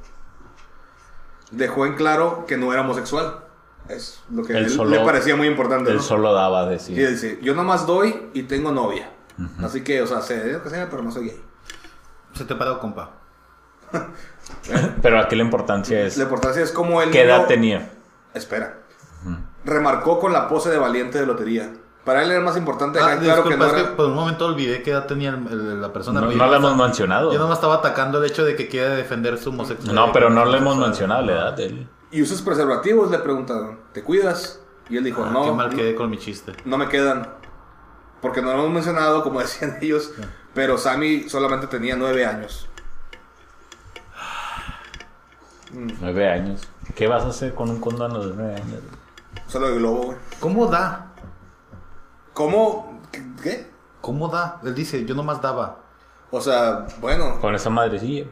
Dejó 1.51 1.85
en 1.85 1.95
claro 1.95 2.45
que 2.47 2.57
no 2.57 2.71
era 2.73 2.81
homosexual. 2.81 3.41
Es 3.87 4.21
lo 4.31 4.43
que 4.43 4.53
Él 4.53 4.65
él- 4.65 4.69
solo- 4.71 4.89
le 4.89 4.99
parecía 5.05 5.35
muy 5.35 5.47
importante. 5.47 5.91
Él 5.91 5.97
¿no? 5.97 6.01
solo 6.01 6.33
daba 6.33 6.65
de 6.65 6.75
Y 6.87 6.93
dice, 6.95 7.39
yo 7.41 7.53
nomás 7.53 7.85
doy 7.85 8.29
y 8.33 8.43
tengo 8.43 8.71
novia. 8.71 9.09
Así 9.61 9.81
que, 9.83 10.01
o 10.01 10.07
sea, 10.07 10.21
sé 10.21 10.53
lo 10.53 10.63
que 10.63 10.69
sea, 10.69 10.89
pero 10.89 11.03
no 11.03 11.11
soy 11.11 11.25
gay. 11.27 11.41
Se 12.33 12.45
te 12.45 12.55
paró, 12.55 12.79
compa. 12.79 13.11
Pero 15.01 15.19
aquí 15.19 15.35
la 15.35 15.43
importancia 15.43 16.01
es 16.01 16.17
La 16.17 16.23
importancia 16.25 16.61
es 16.61 16.71
como 16.71 17.01
él... 17.01 17.11
qué 17.11 17.23
edad 17.23 17.41
no- 17.41 17.45
tenía. 17.47 17.91
Espera. 18.33 18.79
Remarcó 19.63 20.19
con 20.19 20.33
la 20.33 20.47
pose 20.47 20.69
de 20.69 20.77
valiente 20.77 21.19
de 21.19 21.25
lotería. 21.25 21.71
Para 22.05 22.21
él 22.23 22.29
era 22.31 22.39
más 22.41 22.55
importante 22.55 22.99
Ah, 22.99 23.17
claro 23.19 23.43
que 23.43 23.57
no 23.57 23.65
es 23.65 23.73
era... 23.73 23.81
que 23.81 23.87
por 23.95 24.05
un 24.05 24.13
momento 24.15 24.45
olvidé 24.45 24.83
qué 24.83 24.91
edad 24.91 25.07
tenía 25.07 25.31
el- 25.31 25.47
el- 25.51 25.81
la 25.81 25.91
persona. 25.91 26.21
No, 26.21 26.31
no 26.31 26.45
la 26.47 26.57
hemos 26.57 26.77
mencionado. 26.77 27.33
Yo 27.33 27.39
nomás 27.39 27.57
estaba 27.57 27.75
atacando 27.75 28.19
el 28.23 28.29
hecho 28.29 28.45
de 28.45 28.55
que 28.55 28.67
quiere 28.67 28.89
defender 28.95 29.37
su 29.39 29.49
homosexualidad. 29.49 30.05
No, 30.05 30.13
pero 30.13 30.29
no 30.29 30.45
le 30.45 30.59
hemos 30.59 30.77
mencionado 30.77 31.23
la 31.23 31.31
edad 31.33 31.53
de 31.53 31.65
él. 31.65 31.87
¿Y 32.11 32.21
usas 32.21 32.41
preservativos? 32.43 33.09
Le 33.09 33.17
preguntaron. 33.17 33.79
¿Te 33.91 34.03
cuidas? 34.03 34.61
Y 34.87 34.97
él 34.97 35.03
dijo, 35.03 35.25
Ah, 35.25 35.31
no, 35.33 35.45
qué 35.45 35.51
mal 35.51 35.69
quedé 35.75 35.95
con 35.95 36.09
mi 36.11 36.19
chiste. 36.19 36.53
no 36.63 36.77
me 36.77 36.87
quedan. 36.87 37.27
Porque 38.21 38.41
no 38.41 38.53
lo 38.53 38.59
hemos 38.59 38.71
mencionado, 38.71 39.23
como 39.23 39.39
decían 39.41 39.79
ellos. 39.81 40.11
Pero 40.53 40.77
Sammy 40.77 41.27
solamente 41.27 41.65
tenía 41.67 41.95
nueve 41.95 42.23
años. 42.25 42.69
Nueve 45.99 46.29
años. 46.29 46.61
¿Qué 46.95 47.07
vas 47.07 47.23
a 47.23 47.29
hacer 47.29 47.53
con 47.55 47.69
un 47.69 47.79
condón 47.81 48.11
a 48.11 48.17
los 48.19 48.35
nueve 48.35 48.55
años? 48.55 48.79
Solo 49.47 49.67
de 49.69 49.75
globo, 49.75 50.03
güey. 50.03 50.17
¿Cómo 50.39 50.67
da? 50.67 51.13
¿Cómo? 52.35 53.01
¿Qué? 53.41 53.67
¿Cómo 54.01 54.27
da? 54.27 54.59
Él 54.63 54.75
dice, 54.75 55.03
yo 55.05 55.15
nomás 55.15 55.41
daba. 55.41 55.79
O 56.29 56.39
sea, 56.41 56.85
bueno. 57.01 57.39
Con 57.41 57.55
esa 57.55 57.71
madrecilla. 57.71 58.25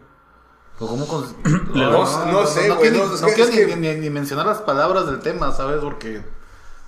¿O 0.79 0.87
cómo 0.87 1.07
con... 1.07 1.23
No- 1.73 2.25
no 2.25 2.45
sé, 2.45 2.69
güey, 2.69 2.91
no, 2.91 3.05
no 3.05 3.27
que- 3.27 3.33
quiero 3.33 3.49
ni, 3.51 3.57
que- 3.57 3.75
ni- 3.75 3.95
ni 3.95 4.09
mencionar 4.09 4.45
las 4.45 4.61
palabras 4.61 5.05
del 5.07 5.19
tema, 5.21 5.51
¿sabes? 5.51 5.77
Porque... 5.81 6.21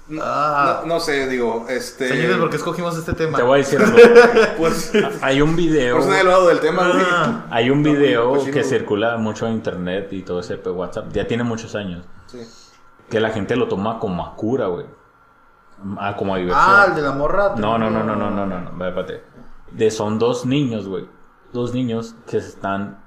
No, 0.08 0.22
Ah. 0.24 0.82
no- 0.82 0.96
no 0.96 1.00
sé, 1.00 1.28
digo, 1.28 1.66
este... 1.70 2.10
Señores, 2.10 2.38
¿por 2.38 2.50
qué 2.52 2.58
escogimos 2.58 2.96
este 2.98 3.14
tema? 3.14 3.38
Te 3.38 3.44
voy 3.44 3.56
a 3.56 3.64
decir 3.64 3.80
algo. 3.82 3.98
Pues, 4.58 4.92
Hay 5.22 5.42
un 5.42 5.56
video. 5.56 6.00
del 6.48 6.60
tema, 6.60 6.90
güey. 6.92 7.06
Ah. 7.10 7.46
Hay 7.50 7.70
un 7.72 7.82
video 7.82 8.32
cochino, 8.34 8.52
que 8.54 8.64
circula 8.64 9.18
mucho 9.18 9.48
en 9.48 9.54
internet 9.54 10.10
y 10.12 10.22
todo 10.24 10.42
ese 10.42 10.58
pues, 10.58 10.76
WhatsApp. 10.76 11.12
Ya 11.14 11.26
tiene 11.26 11.44
muchos 11.44 11.74
años. 11.76 12.06
Sí. 12.28 12.40
Que 13.10 13.20
la 13.20 13.30
gente 13.30 13.56
lo 13.56 13.68
toma 13.68 14.00
como 14.00 14.26
a 14.26 14.36
cura, 14.36 14.68
güey. 14.68 14.86
Ah, 15.98 16.16
como 16.18 16.36
a 16.36 16.38
diversión. 16.38 16.66
Ah, 16.68 16.86
el 16.90 16.96
de 16.96 17.02
la 17.02 17.12
morra. 17.12 17.56
No, 17.58 17.78
no, 17.78 17.90
no, 17.90 18.04
no, 18.04 18.16
no, 18.16 18.30
no, 18.30 18.46
no, 18.46 18.60
no. 18.62 18.86
Espérate. 18.88 19.24
De 19.72 19.92
son 19.92 20.20
dos 20.20 20.46
niños, 20.46 20.88
güey. 20.88 21.08
Dos 21.52 21.74
niños 21.74 22.16
que 22.28 22.42
se 22.42 22.50
están 22.50 23.04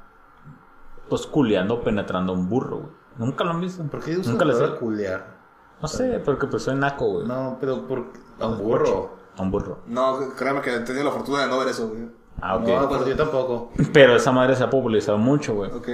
pues 1.08 1.26
culeando, 1.26 1.82
penetrando 1.82 2.32
un 2.32 2.48
burro, 2.48 2.78
güey. 2.78 2.92
Nunca 3.16 3.44
lo 3.44 3.50
han 3.50 3.60
visto. 3.60 3.82
¿Por 3.84 4.00
qué 4.00 4.16
Nunca 4.16 4.44
les 4.44 4.56
palabra 4.56 4.78
culear? 4.78 5.38
No 5.80 5.88
sé, 5.88 6.20
porque 6.24 6.46
pues 6.46 6.62
soy 6.62 6.76
naco, 6.76 7.06
güey. 7.06 7.26
No, 7.26 7.56
pero 7.60 7.86
por... 7.86 8.06
A 8.40 8.46
un 8.46 8.58
burro. 8.58 9.16
A 9.36 9.42
un 9.42 9.50
burro. 9.50 9.78
No, 9.86 10.18
créeme 10.36 10.60
que 10.60 10.74
he 10.74 10.80
tenido 10.80 11.04
la 11.04 11.10
fortuna 11.10 11.42
de 11.42 11.48
no 11.48 11.58
ver 11.58 11.68
eso, 11.68 11.88
güey. 11.88 12.08
Ah, 12.40 12.56
ok. 12.56 12.68
No, 12.68 12.88
pues 12.88 13.06
yo 13.06 13.16
tampoco. 13.16 13.72
Pero 13.92 14.14
esa 14.14 14.30
madre 14.30 14.54
se 14.54 14.62
ha 14.62 14.70
popularizado 14.70 15.18
mucho, 15.18 15.54
güey. 15.54 15.70
Ok. 15.72 15.88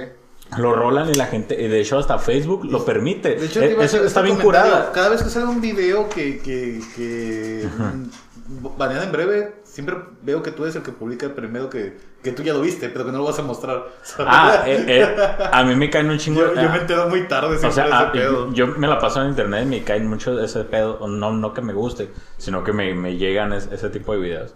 Lo 0.57 0.73
rolan 0.73 1.09
y 1.09 1.13
la 1.15 1.25
gente, 1.25 1.55
de 1.55 1.81
hecho 1.81 1.97
hasta 1.97 2.17
Facebook 2.19 2.65
lo 2.65 2.85
permite. 2.85 3.35
De 3.35 3.45
hecho, 3.47 3.61
Eh, 3.61 3.75
a 3.79 3.83
eso 3.83 4.03
está 4.05 4.21
bien 4.21 4.37
curada. 4.37 4.91
Cada 4.93 5.09
vez 5.09 5.21
que 5.23 5.29
sale 5.29 5.45
un 5.45 5.59
video 5.59 6.07
que, 6.07 6.39
que, 6.39 6.79
que 6.95 7.67
mm, 7.77 8.77
banean 8.77 9.03
en 9.03 9.11
breve, 9.11 9.55
siempre 9.63 9.95
veo 10.21 10.41
que 10.43 10.51
tú 10.51 10.63
eres 10.63 10.75
el 10.75 10.83
que 10.83 10.91
publica 10.91 11.25
el 11.25 11.33
primero 11.33 11.69
que, 11.69 11.97
que 12.23 12.31
tú 12.31 12.41
ya 12.43 12.53
lo 12.53 12.61
viste, 12.61 12.87
pero 12.89 13.05
que 13.05 13.11
no 13.11 13.17
lo 13.17 13.25
vas 13.25 13.39
a 13.39 13.41
mostrar. 13.41 13.83
¿sabes? 14.03 14.27
Ah, 14.31 14.63
eh, 14.65 14.85
eh, 14.87 15.15
a 15.51 15.63
mí 15.63 15.75
me 15.75 15.89
caen 15.89 16.09
un 16.09 16.17
chingo. 16.19 16.39
yo, 16.41 16.53
yo 16.61 16.69
me 16.69 16.77
entero 16.77 17.09
muy 17.09 17.27
tarde 17.27 17.55
O 17.57 17.71
sea, 17.71 17.85
de 17.87 17.91
ah, 17.93 18.01
ese 18.13 18.19
pedo. 18.19 18.53
yo 18.53 18.67
me 18.67 18.87
la 18.87 18.99
paso 18.99 19.21
en 19.23 19.29
internet 19.29 19.63
y 19.63 19.69
me 19.69 19.83
caen 19.83 20.07
mucho 20.07 20.35
de 20.35 20.45
ese 20.45 20.63
pedo. 20.63 21.05
No, 21.07 21.33
no 21.33 21.53
que 21.53 21.61
me 21.61 21.73
guste, 21.73 22.11
sino 22.37 22.63
que 22.63 22.71
me, 22.71 22.93
me 22.93 23.17
llegan 23.17 23.51
es- 23.51 23.67
ese 23.71 23.89
tipo 23.89 24.13
de 24.13 24.19
videos. 24.19 24.53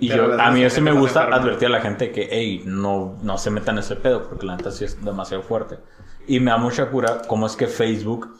Y 0.00 0.08
Pero 0.08 0.36
yo, 0.36 0.40
a 0.40 0.50
mí 0.50 0.64
que 0.66 0.80
me 0.80 0.92
gusta 0.92 1.24
advertir 1.24 1.66
a 1.68 1.70
la 1.70 1.80
gente 1.80 2.12
que, 2.12 2.28
hey, 2.30 2.62
no, 2.64 3.16
no 3.22 3.38
se 3.38 3.50
metan 3.50 3.76
en 3.76 3.80
ese 3.80 3.96
pedo, 3.96 4.28
porque 4.28 4.46
la 4.46 4.56
neta 4.56 4.70
sí 4.70 4.84
es 4.84 5.02
demasiado 5.04 5.42
fuerte. 5.42 5.78
Y 6.26 6.40
me 6.40 6.50
da 6.50 6.58
mucha 6.58 6.90
cura 6.90 7.22
cómo 7.26 7.46
es 7.46 7.56
que 7.56 7.66
Facebook 7.66 8.36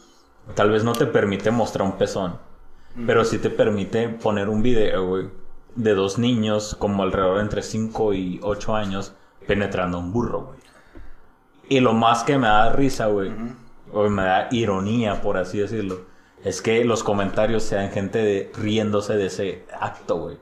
tal 0.54 0.70
vez 0.70 0.84
no 0.84 0.92
te 0.92 1.06
permite 1.06 1.50
mostrar 1.50 1.86
un 1.86 1.96
pezón, 1.96 2.38
pero 3.06 3.24
sí 3.24 3.38
te 3.38 3.50
permite 3.50 4.08
poner 4.08 4.48
un 4.48 4.62
video, 4.62 5.06
güey, 5.06 5.28
de 5.74 5.94
dos 5.94 6.18
niños 6.18 6.76
como 6.78 7.02
alrededor 7.02 7.40
entre 7.40 7.62
5 7.62 8.14
y 8.14 8.40
8 8.42 8.76
años 8.76 9.14
penetrando 9.46 9.98
un 9.98 10.12
burro, 10.12 10.46
güey. 10.46 10.58
Y 11.68 11.80
lo 11.80 11.92
más 11.92 12.24
que 12.24 12.38
me 12.38 12.46
da 12.46 12.72
risa, 12.72 13.06
güey, 13.06 13.30
o 13.92 14.08
me 14.08 14.22
da 14.22 14.48
ironía, 14.50 15.20
por 15.20 15.36
así 15.36 15.58
decirlo, 15.58 16.00
es 16.44 16.62
que 16.62 16.84
los 16.84 17.02
comentarios 17.02 17.62
sean 17.62 17.90
gente 17.90 18.18
de, 18.18 18.52
riéndose 18.54 19.16
de 19.16 19.26
ese 19.26 19.64
acto, 19.78 20.16
güey. 20.16 20.38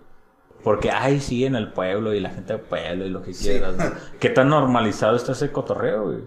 Porque, 0.66 0.90
ay, 0.90 1.20
sí, 1.20 1.44
en 1.44 1.55
el 1.55 1.70
pueblo 1.72 2.12
y 2.12 2.18
la 2.18 2.30
gente 2.30 2.55
del 2.55 2.62
pueblo 2.62 3.06
y 3.06 3.09
lo 3.09 3.22
que 3.22 3.30
quieras. 3.30 3.76
¿no? 3.76 3.84
¿Qué 4.18 4.30
tan 4.30 4.48
normalizado 4.48 5.14
está 5.14 5.30
ese 5.30 5.52
cotorreo, 5.52 6.06
güey? 6.06 6.18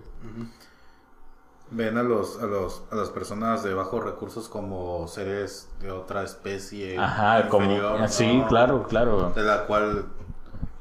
Ven 1.71 1.97
a 1.97 2.03
los, 2.03 2.41
a 2.41 2.45
los 2.45 2.83
a 2.89 2.95
las 2.95 3.09
personas 3.09 3.63
de 3.63 3.73
bajos 3.73 4.01
recursos 4.01 4.47
como 4.47 5.05
seres 5.09 5.67
de 5.81 5.91
otra 5.91 6.23
especie. 6.23 6.97
Ajá, 6.97 7.49
como... 7.49 7.65
inferior, 7.65 8.07
Sí, 8.07 8.37
¿no? 8.37 8.47
claro, 8.47 8.83
claro. 8.83 9.33
De 9.35 9.43
la 9.43 9.65
cual 9.65 10.05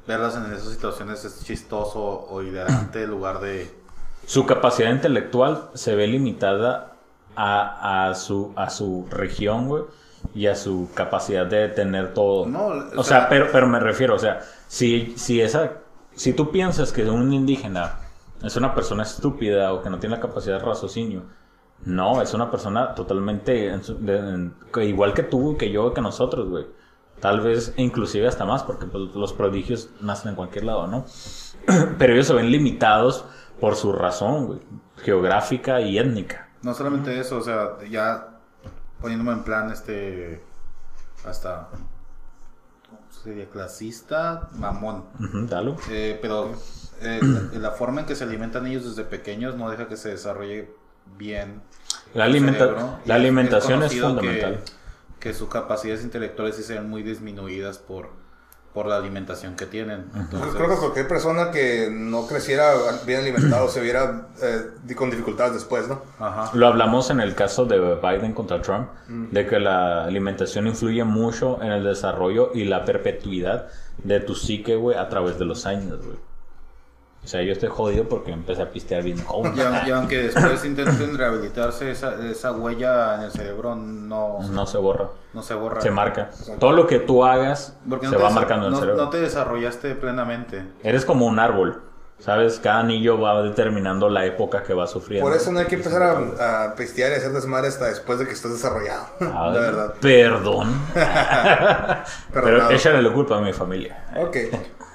verlas 0.06 0.36
en 0.36 0.44
esas 0.52 0.68
situaciones 0.68 1.24
es 1.24 1.42
chistoso 1.42 2.28
o 2.30 2.42
hilarante 2.42 3.02
en 3.02 3.10
lugar 3.10 3.40
de... 3.40 3.68
Su 4.24 4.46
capacidad 4.46 4.92
intelectual 4.92 5.68
se 5.74 5.96
ve 5.96 6.06
limitada 6.06 6.92
a, 7.34 8.08
a 8.08 8.14
su, 8.14 8.52
a 8.54 8.70
su 8.70 9.08
región, 9.10 9.66
güey, 9.66 9.82
y 10.38 10.46
a 10.46 10.54
su 10.54 10.88
capacidad 10.94 11.46
de 11.46 11.68
tener 11.68 12.14
todo. 12.14 12.46
No, 12.46 12.66
o 12.68 13.00
o 13.00 13.02
sea, 13.02 13.20
sea- 13.20 13.28
pero, 13.28 13.48
pero 13.50 13.66
me 13.66 13.80
refiero, 13.80 14.14
o 14.14 14.18
sea, 14.18 14.40
si, 14.68 15.14
si 15.16 15.40
esa, 15.40 15.72
si 16.14 16.32
tú 16.32 16.50
piensas 16.50 16.92
que 16.92 17.04
un 17.10 17.32
indígena 17.32 17.98
es 18.42 18.56
una 18.56 18.74
persona 18.74 19.02
estúpida 19.02 19.72
o 19.72 19.82
que 19.82 19.90
no 19.90 19.98
tiene 19.98 20.14
la 20.16 20.22
capacidad 20.22 20.58
de 20.60 20.64
raciocinio, 20.64 21.22
no, 21.84 22.22
es 22.22 22.34
una 22.34 22.50
persona 22.50 22.94
totalmente 22.94 23.68
en 23.68 23.82
su- 23.82 23.98
de- 23.98 24.18
en- 24.18 24.54
que 24.72 24.84
igual 24.84 25.12
que 25.14 25.22
tú, 25.24 25.56
que 25.56 25.70
yo, 25.70 25.92
que 25.92 26.00
nosotros, 26.00 26.48
güey. 26.48 26.66
Tal 27.20 27.40
vez 27.40 27.72
inclusive 27.76 28.28
hasta 28.28 28.44
más, 28.44 28.62
porque 28.62 28.86
pues, 28.86 29.12
los 29.14 29.32
prodigios 29.32 29.90
nacen 30.00 30.30
en 30.30 30.34
cualquier 30.36 30.64
lado, 30.64 30.86
¿no? 30.86 31.04
Pero 31.98 32.12
ellos 32.12 32.26
se 32.28 32.34
ven 32.34 32.50
limitados 32.52 33.24
por 33.60 33.74
su 33.74 33.92
razón, 33.92 34.46
güey, 34.46 34.60
geográfica 34.98 35.80
y 35.80 35.98
étnica. 35.98 36.48
No 36.62 36.74
solamente 36.74 37.18
eso, 37.18 37.38
o 37.38 37.40
sea, 37.40 37.76
ya 37.90 38.37
poniéndome 39.00 39.32
en 39.32 39.42
plan 39.44 39.70
este 39.70 40.40
hasta 41.24 41.68
¿cómo 42.88 43.00
sería 43.22 43.48
clasista, 43.50 44.48
mamón. 44.54 45.04
Dalo. 45.48 45.76
Eh, 45.90 46.18
pero 46.22 46.52
eh, 47.00 47.20
la, 47.52 47.58
la 47.58 47.70
forma 47.72 48.00
en 48.00 48.06
que 48.06 48.14
se 48.14 48.24
alimentan 48.24 48.66
ellos 48.66 48.84
desde 48.84 49.04
pequeños 49.08 49.56
no 49.56 49.70
deja 49.70 49.88
que 49.88 49.96
se 49.96 50.10
desarrolle 50.10 50.70
bien. 51.16 51.62
La, 52.14 52.24
alimenta- 52.24 52.58
cerebro. 52.66 52.98
La 53.04 53.14
alimentación 53.16 53.82
es, 53.82 54.00
fundamental. 54.00 54.60
Que, 54.64 54.72
que 55.20 55.34
sus 55.34 55.48
capacidades 55.48 56.02
intelectuales 56.04 56.56
sí 56.56 56.62
se 56.62 56.74
ven 56.74 56.88
muy 56.88 57.02
disminuidas 57.02 57.78
por, 57.78 58.10
por 58.72 58.86
la 58.86 58.96
alimentación 58.96 59.56
que 59.56 59.66
tienen. 59.66 60.06
Entonces, 60.14 60.54
Creo 60.54 60.68
que 60.68 60.76
cualquier 60.76 61.08
persona 61.08 61.50
que 61.50 61.88
no 61.90 62.26
creciera 62.26 62.72
bien 63.06 63.20
alimentado 63.20 63.68
se 63.68 63.80
viera 63.80 64.28
eh, 64.42 64.94
con 64.94 65.10
dificultades 65.10 65.54
después, 65.54 65.88
¿no? 65.88 66.02
Ajá. 66.18 66.50
Lo 66.54 66.66
hablamos 66.68 67.10
en 67.10 67.20
el 67.20 67.34
caso 67.34 67.64
de 67.64 67.96
Biden 67.96 68.32
contra 68.34 68.60
Trump, 68.62 68.88
de 69.08 69.46
que 69.46 69.58
la 69.58 70.04
alimentación 70.04 70.66
influye 70.66 71.02
mucho 71.04 71.60
en 71.62 71.72
el 71.72 71.84
desarrollo 71.84 72.52
y 72.54 72.64
la 72.64 72.84
perpetuidad 72.84 73.68
de 74.04 74.20
tu 74.20 74.34
psique, 74.34 74.76
güey, 74.76 74.96
a 74.96 75.08
través 75.08 75.38
de 75.38 75.44
los 75.44 75.66
años, 75.66 75.98
güey. 76.04 76.27
O 77.24 77.26
sea, 77.30 77.42
yo 77.42 77.52
estoy 77.52 77.68
jodido 77.68 78.08
porque 78.08 78.30
empecé 78.32 78.62
a 78.62 78.70
pistear 78.70 79.02
bien 79.02 79.22
joven. 79.22 79.52
Y, 79.54 79.88
y 79.88 79.90
aunque 79.90 80.22
después 80.22 80.64
intenten 80.64 81.18
rehabilitarse, 81.18 81.90
esa, 81.90 82.14
esa 82.26 82.52
huella 82.52 83.16
en 83.16 83.22
el 83.22 83.30
cerebro 83.32 83.74
no, 83.74 84.38
No 84.50 84.66
se 84.66 84.78
borra, 84.78 85.08
no 85.34 85.42
se 85.42 85.52
borra. 85.54 85.80
se 85.82 85.90
marca. 85.90 86.30
Todo 86.58 86.72
lo 86.72 86.86
que 86.86 87.00
tú 87.00 87.24
hagas 87.24 87.76
Porque 87.88 88.06
se 88.06 88.12
no 88.12 88.18
te 88.18 88.22
va 88.24 88.30
marcando 88.30 88.66
en 88.66 88.72
el 88.72 88.74
no- 88.74 88.80
cerebro. 88.80 89.04
No 89.04 89.10
te 89.10 89.20
desarrollaste 89.20 89.94
plenamente. 89.96 90.64
Eres 90.82 91.04
como 91.04 91.26
un 91.26 91.38
árbol, 91.38 91.82
¿sabes? 92.18 92.60
Cada 92.60 92.78
anillo 92.80 93.20
va 93.20 93.42
determinando 93.42 94.08
la 94.08 94.24
época 94.24 94.62
que 94.62 94.72
va 94.72 94.86
sufriendo. 94.86 95.28
Por 95.28 95.36
eso 95.36 95.52
no 95.52 95.58
hay 95.58 95.66
que 95.66 95.74
empezar 95.74 96.02
a, 96.02 96.64
a 96.68 96.74
pistear 96.76 97.12
y 97.12 97.16
hacer 97.16 97.32
desmadre 97.32 97.68
hasta 97.68 97.86
después 97.88 98.18
de 98.20 98.24
que 98.26 98.32
estés 98.32 98.52
desarrollado. 98.52 99.04
La 99.20 99.50
verdad. 99.50 99.94
Perdón. 100.00 100.68
Pero 102.32 102.70
échale 102.70 103.02
la 103.02 103.12
culpa 103.12 103.36
a 103.36 103.40
mi 103.42 103.52
familia. 103.52 104.04
Ok. 104.16 104.36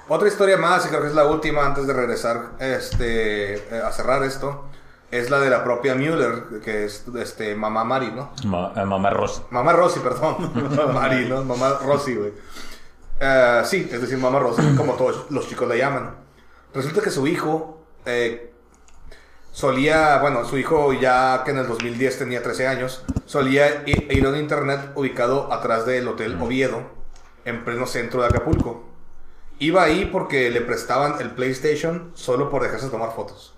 Otra 0.08 0.28
historia 0.28 0.56
más, 0.58 0.84
y 0.84 0.88
creo 0.88 1.00
que 1.02 1.08
es 1.08 1.14
la 1.14 1.26
última 1.26 1.64
antes 1.64 1.86
de 1.86 1.92
regresar 1.94 2.50
este, 2.58 3.54
eh, 3.54 3.82
a 3.84 3.90
cerrar 3.92 4.22
esto, 4.22 4.64
es 5.10 5.30
la 5.30 5.40
de 5.40 5.48
la 5.48 5.64
propia 5.64 5.94
Müller, 5.94 6.60
que 6.62 6.84
es 6.84 7.04
este, 7.16 7.54
mamá 7.54 7.84
Mari, 7.84 8.10
¿no? 8.12 8.32
Ma- 8.44 8.72
eh, 8.76 8.84
mamá 8.84 9.10
Rosa. 9.10 9.42
Mamá 9.50 9.72
Rosy, 9.72 10.00
perdón. 10.00 10.52
Mari, 10.94 11.26
¿no? 11.28 11.42
Mamá 11.44 11.78
Rosy, 11.84 12.14
güey. 12.16 12.32
Eh, 13.20 13.62
sí, 13.64 13.88
es 13.90 14.00
decir, 14.00 14.18
mamá 14.18 14.40
Rosy, 14.40 14.62
como 14.76 14.94
todos 14.94 15.26
los 15.30 15.48
chicos 15.48 15.68
la 15.68 15.76
llaman. 15.76 16.16
Resulta 16.74 17.00
que 17.00 17.10
su 17.10 17.26
hijo 17.26 17.86
eh, 18.04 18.52
solía, 19.52 20.18
bueno, 20.18 20.44
su 20.44 20.58
hijo 20.58 20.92
ya 20.92 21.42
que 21.44 21.52
en 21.52 21.58
el 21.58 21.68
2010 21.68 22.18
tenía 22.18 22.42
13 22.42 22.66
años, 22.66 23.04
solía 23.24 23.84
ir 23.86 24.26
a 24.26 24.28
un 24.30 24.36
internet 24.36 24.90
ubicado 24.96 25.52
atrás 25.52 25.86
del 25.86 26.08
Hotel 26.08 26.36
Oviedo, 26.42 26.82
en 27.44 27.64
pleno 27.64 27.86
centro 27.86 28.20
de 28.20 28.26
Acapulco. 28.28 28.84
Iba 29.58 29.82
ahí 29.82 30.06
porque 30.06 30.50
le 30.50 30.60
prestaban 30.60 31.20
el 31.20 31.30
PlayStation 31.30 32.10
solo 32.14 32.50
por 32.50 32.62
dejarse 32.62 32.88
tomar 32.88 33.12
fotos. 33.12 33.54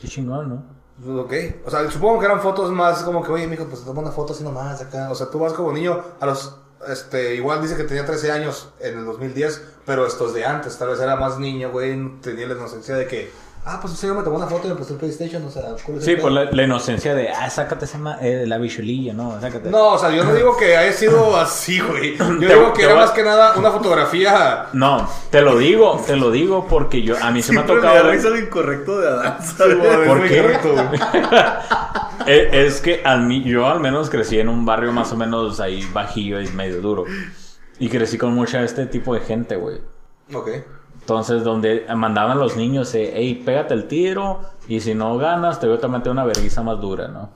Qué 0.00 0.08
chingón, 0.08 0.48
¿no? 0.48 0.62
Pues, 1.02 1.18
Ok, 1.18 1.66
o 1.66 1.70
sea, 1.70 1.90
supongo 1.90 2.20
que 2.20 2.26
eran 2.26 2.40
fotos 2.40 2.70
más 2.70 3.02
como 3.02 3.22
que, 3.22 3.32
oye, 3.32 3.46
mijo, 3.46 3.66
pues 3.66 3.84
toma 3.84 4.02
una 4.02 4.12
foto 4.12 4.32
así 4.32 4.44
nomás 4.44 4.80
acá. 4.80 5.10
O 5.10 5.14
sea, 5.14 5.28
tú 5.28 5.38
vas 5.38 5.52
como 5.52 5.72
niño 5.72 6.00
a 6.20 6.26
los, 6.26 6.56
este, 6.88 7.34
igual 7.34 7.62
dice 7.62 7.76
que 7.76 7.84
tenía 7.84 8.04
13 8.04 8.30
años 8.30 8.70
en 8.80 8.98
el 8.98 9.04
2010, 9.04 9.62
pero 9.84 10.06
esto 10.06 10.28
es 10.28 10.34
de 10.34 10.44
antes, 10.44 10.78
tal 10.78 10.88
vez 10.90 11.00
era 11.00 11.16
más 11.16 11.38
niño, 11.38 11.70
güey, 11.72 12.20
tenía 12.20 12.46
la 12.46 12.54
inocencia 12.54 12.94
de 12.94 13.06
que, 13.06 13.32
ah, 13.66 13.78
pues 13.80 13.94
sí, 13.94 14.06
yo 14.06 14.14
me 14.14 14.22
tomó 14.22 14.36
una 14.36 14.46
foto 14.46 14.66
y 14.66 14.70
me 14.70 14.74
prestó 14.76 14.94
el 14.94 15.00
PlayStation, 15.00 15.44
o 15.44 15.50
sea, 15.50 15.62
¿cuál 15.84 15.98
es 15.98 16.04
Sí, 16.04 16.16
por 16.16 16.30
la, 16.32 16.44
la 16.50 16.62
inocencia 16.62 17.14
de, 17.14 17.28
ah, 17.30 17.48
sácate 17.50 17.84
esa 17.86 17.98
ma- 17.98 18.18
eh, 18.20 18.44
la 18.46 18.58
bichulilla, 18.58 19.12
¿no? 19.14 19.40
Sácate. 19.40 19.70
No, 19.70 19.88
o 19.94 19.98
sea, 19.98 20.10
yo 20.10 20.24
no 20.24 20.34
digo 20.34 20.56
que 20.56 20.76
haya 20.76 20.92
sido 20.92 21.36
así, 21.38 21.80
güey. 21.80 22.16
Yo 22.18 22.38
Te- 22.38 22.46
digo 22.54 22.72
que 22.72 22.82
era 22.84 22.94
más 22.94 23.10
que 23.12 23.22
nada 23.22 23.54
una 23.56 23.70
fotografía. 23.70 24.66
No, 24.72 25.08
te 25.30 25.40
lo 25.40 25.56
digo, 25.58 26.00
te 26.06 26.16
lo 26.16 26.30
digo 26.30 26.66
porque 26.68 27.02
yo, 27.02 27.16
a 27.22 27.30
mí 27.30 27.42
se 27.42 27.52
me 27.52 27.60
ha 27.60 27.66
tocado. 27.66 28.04
lo 28.12 28.38
incorrecto 28.38 29.00
de 29.00 29.08
Adán. 29.08 29.36
¿Por 30.06 30.18
muy 30.18 30.28
qué? 30.28 30.42
correcto. 30.42 30.74
Eh, 32.26 32.48
es 32.66 32.80
que 32.80 33.02
al 33.04 33.22
mí, 33.22 33.42
yo 33.44 33.66
al 33.66 33.80
menos 33.80 34.10
crecí 34.10 34.38
en 34.38 34.48
un 34.48 34.64
barrio 34.64 34.92
más 34.92 35.12
o 35.12 35.16
menos 35.16 35.60
ahí 35.60 35.86
bajillo 35.92 36.40
y 36.40 36.48
medio 36.48 36.80
duro. 36.80 37.04
Y 37.78 37.88
crecí 37.88 38.18
con 38.18 38.32
mucha 38.34 38.62
este 38.62 38.86
tipo 38.86 39.14
de 39.14 39.20
gente, 39.20 39.56
güey. 39.56 39.78
Ok. 40.32 40.48
Entonces, 41.04 41.44
donde 41.44 41.84
mandaban 41.94 42.38
los 42.38 42.56
niños, 42.56 42.94
eh, 42.94 43.12
hey, 43.14 43.42
pégate 43.44 43.74
el 43.74 43.86
tiro 43.88 44.40
y 44.68 44.80
si 44.80 44.94
no 44.94 45.18
ganas, 45.18 45.60
te 45.60 45.68
voy 45.68 45.78
a 45.82 45.88
meter 45.88 46.10
una 46.10 46.24
vergüenza 46.24 46.62
más 46.62 46.80
dura, 46.80 47.08
¿no? 47.08 47.28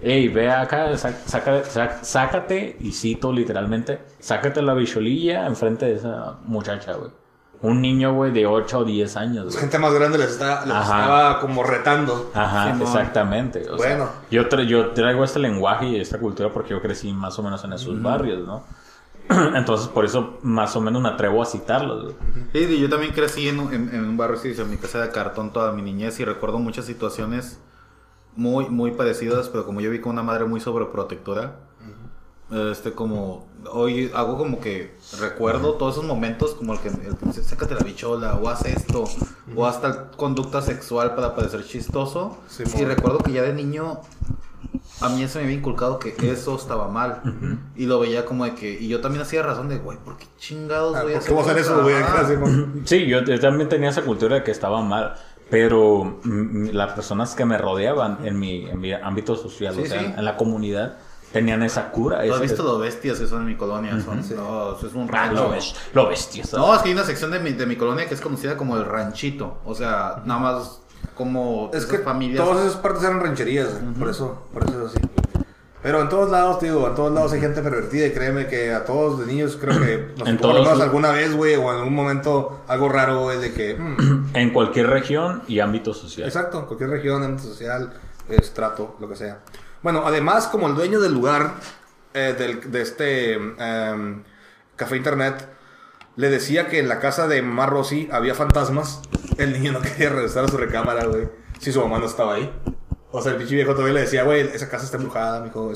Ey, 0.00 0.28
ve 0.28 0.48
acá, 0.52 0.96
sa- 0.96 1.10
saca- 1.26 1.64
sa- 1.64 2.04
sácate, 2.04 2.76
y 2.78 2.92
cito 2.92 3.32
literalmente, 3.32 4.00
sácate 4.20 4.62
la 4.62 4.74
bicholilla 4.74 5.44
enfrente 5.46 5.86
de 5.86 5.94
esa 5.94 6.34
muchacha, 6.44 6.92
güey. 6.94 7.10
Un 7.62 7.80
niño, 7.80 8.14
güey, 8.14 8.30
de 8.32 8.46
8 8.46 8.80
o 8.80 8.84
10 8.84 9.16
años, 9.16 9.46
güey. 9.46 9.56
Gente 9.58 9.78
más 9.80 9.92
grande 9.94 10.18
les, 10.18 10.30
está, 10.32 10.64
les 10.66 10.76
estaba 10.76 11.40
como 11.40 11.64
retando. 11.64 12.30
Ajá, 12.34 12.66
Simón. 12.74 12.82
exactamente. 12.82 13.62
o 13.68 13.76
sea, 13.78 13.96
Bueno. 13.96 14.10
yo, 14.30 14.48
tra- 14.48 14.66
yo 14.66 14.90
traigo 14.90 15.24
este 15.24 15.38
lenguaje 15.40 15.86
y 15.86 15.96
esta 16.00 16.18
cultura 16.20 16.52
porque 16.52 16.70
yo 16.70 16.80
crecí 16.82 17.12
más 17.12 17.36
o 17.38 17.42
menos 17.42 17.64
en 17.64 17.72
esos 17.72 18.00
barrios, 18.00 18.46
¿no? 18.46 18.62
Entonces, 19.54 19.88
por 19.88 20.04
eso 20.04 20.38
más 20.42 20.76
o 20.76 20.80
menos 20.80 21.02
me 21.02 21.08
atrevo 21.08 21.42
a 21.42 21.46
citarlos, 21.46 22.02
güey. 22.04 22.14
Sí, 22.52 22.58
y 22.74 22.80
yo 22.80 22.88
también 22.88 23.12
crecí 23.12 23.48
en, 23.48 23.60
un- 23.60 23.72
en- 23.72 23.94
en 23.94 24.04
un 24.04 24.16
barrio, 24.16 24.38
sí, 24.38 24.54
en 24.56 24.70
mi 24.70 24.76
casa 24.76 25.00
de 25.00 25.10
cartón 25.10 25.52
toda 25.52 25.72
mi 25.72 25.82
niñez 25.82 26.18
y 26.20 26.24
recuerdo 26.24 26.58
muchas 26.58 26.84
situaciones 26.84 27.58
muy, 28.36 28.68
muy 28.68 28.92
parecidas, 28.92 29.48
pero 29.48 29.64
como 29.66 29.80
yo 29.80 29.90
vi 29.90 30.00
con 30.00 30.12
una 30.12 30.22
madre 30.22 30.44
muy 30.44 30.60
sobreprotectora, 30.60 31.56
este 32.70 32.92
como, 32.92 33.48
hoy 33.72 34.12
hago 34.14 34.38
como 34.38 34.60
que 34.60 34.94
recuerdo 35.18 35.74
todos 35.74 35.94
esos 35.96 36.04
momentos 36.06 36.54
como 36.54 36.74
el 36.74 36.78
que, 36.78 36.88
el 36.88 37.16
que 37.16 37.26
dice, 37.26 37.42
sácate 37.42 37.74
la 37.74 37.80
bichola, 37.80 38.36
o 38.36 38.48
haz 38.48 38.64
esto, 38.66 39.02
o 39.56 39.66
hasta 39.66 40.12
conducta 40.12 40.62
sexual 40.62 41.16
para 41.16 41.34
parecer 41.34 41.64
chistoso. 41.66 42.38
Simón. 42.46 42.72
y 42.78 42.84
recuerdo 42.84 43.18
que 43.18 43.32
ya 43.32 43.42
de 43.42 43.52
niño 43.52 43.98
a 45.00 45.08
mí 45.10 45.26
se 45.28 45.38
me 45.38 45.44
había 45.44 45.56
inculcado 45.56 45.98
que 45.98 46.14
eso 46.30 46.56
estaba 46.56 46.88
mal. 46.88 47.22
Y 47.76 47.86
lo 47.86 48.00
veía 48.00 48.24
como 48.24 48.44
de 48.44 48.54
que. 48.54 48.70
Y 48.80 48.88
yo 48.88 49.00
también 49.00 49.22
hacía 49.22 49.42
razón 49.42 49.68
de, 49.68 49.78
güey, 49.78 49.98
¿por 49.98 50.16
qué 50.16 50.26
chingados 50.38 50.96
Ah, 50.96 51.02
voy 51.02 51.12
a 51.14 51.18
¿Por 51.18 51.26
qué 51.26 51.32
voy 51.32 51.42
a 51.42 51.46
hacer 51.46 51.58
eso, 51.58 51.82
güey? 51.82 51.94
Sí, 52.84 53.06
yo, 53.06 53.22
yo 53.22 53.38
también 53.40 53.68
tenía 53.68 53.90
esa 53.90 54.02
cultura 54.02 54.36
de 54.36 54.42
que 54.42 54.50
estaba 54.50 54.80
mal, 54.82 55.14
pero 55.50 56.18
mm, 56.24 56.70
las 56.72 56.92
personas 56.94 57.34
que 57.34 57.44
me 57.44 57.58
rodeaban 57.58 58.18
en 58.24 58.38
mi, 58.38 58.66
en 58.68 58.80
mi 58.80 58.92
ámbito 58.92 59.36
social, 59.36 59.74
Sí, 59.74 59.82
o 59.82 59.86
sea, 59.86 60.00
sí. 60.00 60.06
en 60.16 60.24
la 60.24 60.36
comunidad, 60.36 60.96
tenían 61.32 61.62
esa 61.62 61.90
cura. 61.90 62.24
¿Tú 62.26 62.32
has 62.32 62.40
visto 62.40 62.62
lo 62.62 62.78
bestias 62.78 63.18
que 63.18 63.26
son 63.26 63.42
en 63.42 63.46
mi 63.48 63.56
colonia? 63.56 64.00
Son, 64.00 64.16
no, 64.36 64.76
eso 64.76 64.86
es 64.86 64.94
un 64.94 65.08
Ah, 65.12 65.26
rancho. 65.26 65.42
lo, 65.44 65.50
ves, 65.50 65.74
lo 65.92 66.08
bestia. 66.08 66.44
No, 66.54 66.74
es 66.74 66.80
que 66.82 66.88
hay 66.88 66.94
una 66.94 67.04
sección 67.04 67.30
de 67.30 67.40
mi, 67.40 67.52
de 67.52 67.66
mi 67.66 67.76
colonia 67.76 68.06
que 68.08 68.14
es 68.14 68.20
conocida 68.20 68.56
como 68.56 68.76
el 68.76 68.84
ranchito. 68.86 69.58
O 69.64 69.74
sea, 69.74 70.22
nada 70.24 70.40
más 70.40 70.80
como 71.14 71.70
Es 71.72 71.78
esas 71.84 71.90
que 71.90 71.98
familias. 71.98 72.44
todas 72.44 72.66
esas 72.66 72.76
partes 72.80 73.02
eran 73.04 73.20
rancherías, 73.20 73.68
güey, 73.80 73.94
por 73.94 74.08
eso, 74.08 74.46
por 74.52 74.64
eso 74.64 74.86
es 74.86 74.94
así. 74.96 75.06
Pero 75.82 76.00
en 76.02 76.08
todos 76.08 76.30
lados, 76.32 76.58
te 76.58 76.66
digo, 76.66 76.86
en 76.88 76.94
todos 76.96 77.12
lados 77.12 77.32
hay 77.32 77.40
gente 77.40 77.62
pervertida 77.62 78.06
y 78.06 78.10
créeme 78.12 78.48
que 78.48 78.72
a 78.72 78.84
todos 78.84 79.20
de 79.20 79.26
niños 79.26 79.56
creo 79.60 79.78
que 79.80 80.14
nos 80.18 80.28
En 80.28 80.36
tocó 80.38 80.56
alguna 80.82 81.12
vez, 81.12 81.34
güey, 81.36 81.54
o 81.54 81.70
en 81.72 81.78
algún 81.78 81.94
momento 81.94 82.62
algo 82.66 82.88
raro, 82.88 83.22
güey, 83.22 83.38
de 83.38 83.52
que... 83.52 83.74
mm, 83.78 84.30
En 84.34 84.50
cualquier 84.52 84.88
región 84.88 85.42
y 85.46 85.60
ámbito 85.60 85.94
social. 85.94 86.26
exacto, 86.26 86.58
en 86.58 86.64
cualquier 86.66 86.90
región, 86.90 87.22
ámbito 87.22 87.48
social, 87.48 87.92
estrato, 88.28 88.96
lo 89.00 89.08
que 89.08 89.14
sea. 89.16 89.38
Bueno, 89.82 90.02
además, 90.04 90.48
como 90.48 90.66
el 90.66 90.74
dueño 90.74 90.98
del 91.00 91.12
lugar, 91.12 91.52
eh, 92.14 92.34
del- 92.36 92.72
de 92.72 92.82
este 92.82 93.32
em, 93.34 94.24
café 94.74 94.96
internet, 94.96 95.48
le 96.16 96.30
decía 96.30 96.68
que 96.68 96.78
en 96.78 96.88
la 96.88 96.98
casa 96.98 97.28
de 97.28 97.42
Mamá 97.42 97.66
Rosy 97.66 98.08
había 98.10 98.34
fantasmas, 98.34 99.02
el 99.38 99.52
niño 99.52 99.72
no 99.72 99.80
quería 99.82 100.08
regresar 100.10 100.44
a 100.44 100.48
su 100.48 100.56
recámara, 100.56 101.04
güey. 101.04 101.28
si 101.60 101.72
su 101.72 101.80
mamá 101.80 101.98
no 101.98 102.06
estaba 102.06 102.34
ahí. 102.34 102.50
O 103.12 103.22
sea, 103.22 103.32
el 103.32 103.38
pinche 103.38 103.54
viejo 103.54 103.72
todavía 103.72 103.94
le 103.94 104.00
decía, 104.00 104.24
güey, 104.24 104.40
esa 104.40 104.68
casa 104.68 104.84
está 104.84 104.96
embrujada, 104.96 105.40
mijo. 105.40 105.72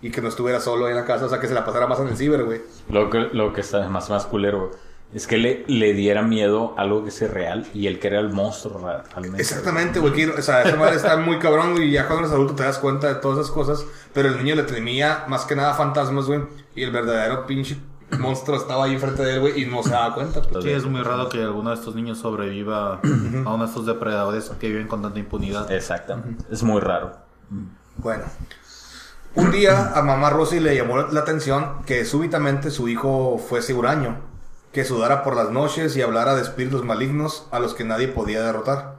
Y 0.00 0.10
que 0.10 0.22
no 0.22 0.28
estuviera 0.28 0.60
solo 0.60 0.86
ahí 0.86 0.92
en 0.92 0.98
la 0.98 1.04
casa, 1.04 1.26
o 1.26 1.28
sea, 1.28 1.40
que 1.40 1.48
se 1.48 1.54
la 1.54 1.64
pasara 1.64 1.86
más 1.86 2.00
en 2.00 2.08
el 2.08 2.16
ciber, 2.16 2.44
güey. 2.44 2.62
Lo 2.88 3.10
que, 3.10 3.18
lo 3.32 3.52
que 3.52 3.60
está 3.60 3.86
más, 3.88 4.08
más 4.08 4.26
culero 4.26 4.70
es 5.12 5.26
que 5.26 5.38
le, 5.38 5.64
le 5.68 5.94
diera 5.94 6.22
miedo 6.22 6.74
a 6.76 6.82
algo 6.82 7.02
que 7.02 7.08
es 7.08 7.30
real 7.30 7.66
y 7.72 7.86
él 7.86 7.98
que 7.98 8.08
era 8.08 8.20
el 8.20 8.30
monstruo 8.30 8.78
realmente. 9.10 9.40
Exactamente, 9.40 10.00
güey. 10.00 10.26
O 10.26 10.42
sea, 10.42 10.62
esa 10.62 10.76
madre 10.76 10.96
está 10.96 11.16
muy 11.16 11.38
cabrón, 11.38 11.72
güey. 11.72 11.88
Y 11.88 11.92
ya 11.92 12.06
cuando 12.06 12.24
eres 12.24 12.32
adulto 12.32 12.54
te 12.54 12.62
das 12.62 12.78
cuenta 12.78 13.08
de 13.08 13.14
todas 13.16 13.38
esas 13.38 13.50
cosas. 13.50 13.84
Pero 14.12 14.28
el 14.28 14.42
niño 14.42 14.54
le 14.54 14.62
temía 14.62 15.24
más 15.28 15.44
que 15.44 15.56
nada 15.56 15.74
fantasmas, 15.74 16.26
güey. 16.26 16.42
Y 16.74 16.84
el 16.84 16.90
verdadero 16.90 17.46
pinche 17.46 17.78
monstruo 18.18 18.56
estaba 18.56 18.84
ahí 18.84 18.94
enfrente 18.94 19.22
de 19.22 19.34
él, 19.34 19.40
güey. 19.40 19.62
Y 19.62 19.66
no 19.66 19.82
se 19.82 19.90
daba 19.90 20.14
cuenta. 20.14 20.42
pues. 20.42 20.64
Sí, 20.64 20.70
es 20.70 20.84
muy 20.84 21.02
raro 21.02 21.28
que 21.28 21.42
alguno 21.42 21.70
de 21.70 21.76
estos 21.76 21.94
niños 21.94 22.18
sobreviva 22.18 22.94
a 22.94 23.00
uno 23.02 23.58
de 23.58 23.64
estos 23.66 23.86
depredadores 23.86 24.50
que 24.58 24.68
viven 24.68 24.88
con 24.88 25.02
tanta 25.02 25.18
impunidad. 25.18 25.70
Exactamente. 25.70 26.44
Es 26.50 26.62
muy 26.62 26.80
raro. 26.80 27.12
Bueno. 27.96 28.24
Un 29.34 29.50
día 29.52 29.92
a 29.94 30.02
mamá 30.02 30.30
Rosy 30.30 30.58
le 30.58 30.74
llamó 30.74 30.98
la 30.98 31.20
atención 31.20 31.82
que 31.86 32.04
súbitamente 32.04 32.70
su 32.70 32.88
hijo 32.88 33.38
fuese 33.38 33.74
huraño, 33.74 34.16
que 34.72 34.84
sudara 34.84 35.22
por 35.22 35.36
las 35.36 35.50
noches 35.50 35.96
y 35.96 36.02
hablara 36.02 36.34
de 36.34 36.42
espíritus 36.42 36.84
malignos 36.84 37.46
a 37.52 37.60
los 37.60 37.74
que 37.74 37.84
nadie 37.84 38.08
podía 38.08 38.42
derrotar. 38.42 38.96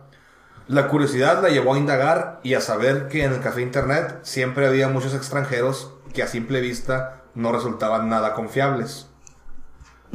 La 0.67 0.87
curiosidad 0.87 1.41
la 1.41 1.49
llevó 1.49 1.73
a 1.73 1.79
indagar 1.79 2.39
y 2.43 2.53
a 2.53 2.61
saber 2.61 3.07
que 3.07 3.23
en 3.23 3.33
el 3.33 3.41
café 3.41 3.63
internet 3.63 4.19
siempre 4.21 4.67
había 4.67 4.87
muchos 4.87 5.15
extranjeros 5.15 5.93
que 6.13 6.21
a 6.21 6.27
simple 6.27 6.61
vista 6.61 7.23
no 7.39 7.51
resultaban 7.53 8.09
nada 8.09 8.33
confiables. 8.33 9.07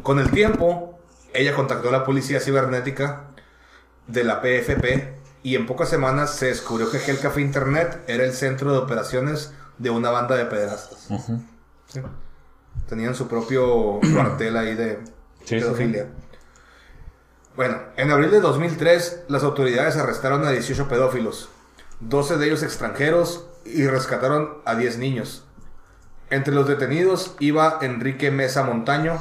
Con 0.03 0.19
el 0.19 0.31
tiempo, 0.31 0.99
ella 1.33 1.55
contactó 1.55 1.89
a 1.89 1.93
la 1.93 2.05
policía 2.05 2.39
cibernética 2.39 3.25
de 4.07 4.25
la 4.25 4.43
PFP 4.43 5.15
y 5.43 5.57
en 5.57 5.67
pocas 5.67 5.89
semanas 5.89 6.35
se 6.35 6.47
descubrió 6.47 6.91
que 6.91 7.11
el 7.11 7.19
café 7.19 7.41
internet 7.41 8.03
era 8.09 8.25
el 8.25 8.35
centro 8.35 8.73
de 8.73 8.79
operaciones 8.79 9.55
de 9.79 9.89
una 9.91 10.11
banda 10.11 10.37
de 10.37 10.45
pederastas. 10.45 11.09
Sí. 11.87 12.01
Tenían 12.89 13.15
su 13.15 13.27
propio 13.27 14.01
cuartel 14.15 14.57
ahí 14.59 14.75
de 14.75 14.99
Sí, 15.45 15.59
sí, 15.59 15.65
pedofilia. 15.65 16.09
Bueno, 17.57 17.79
en 17.97 18.11
abril 18.11 18.31
de 18.31 18.41
2003 18.41 19.25
las 19.29 19.45
autoridades 19.45 19.97
arrestaron 19.97 20.45
a 20.45 20.51
18 20.51 20.89
pedófilos, 20.89 21.49
12 22.01 22.37
de 22.37 22.47
ellos 22.47 22.63
extranjeros 22.63 23.47
y 23.65 23.87
rescataron 23.87 24.59
a 24.65 24.75
10 24.75 24.99
niños. 24.99 25.44
Entre 26.31 26.55
los 26.55 26.67
detenidos 26.67 27.35
iba 27.39 27.79
Enrique 27.83 28.31
Mesa 28.31 28.65
Montaño, 28.65 29.21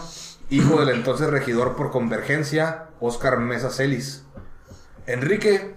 hijo 0.50 0.80
del 0.80 0.90
entonces 0.96 1.30
regidor 1.30 1.76
por 1.76 1.92
Convergencia, 1.92 2.86
Oscar 3.00 3.40
Mesa 3.40 3.70
Celis. 3.70 4.24
Enrique, 5.06 5.76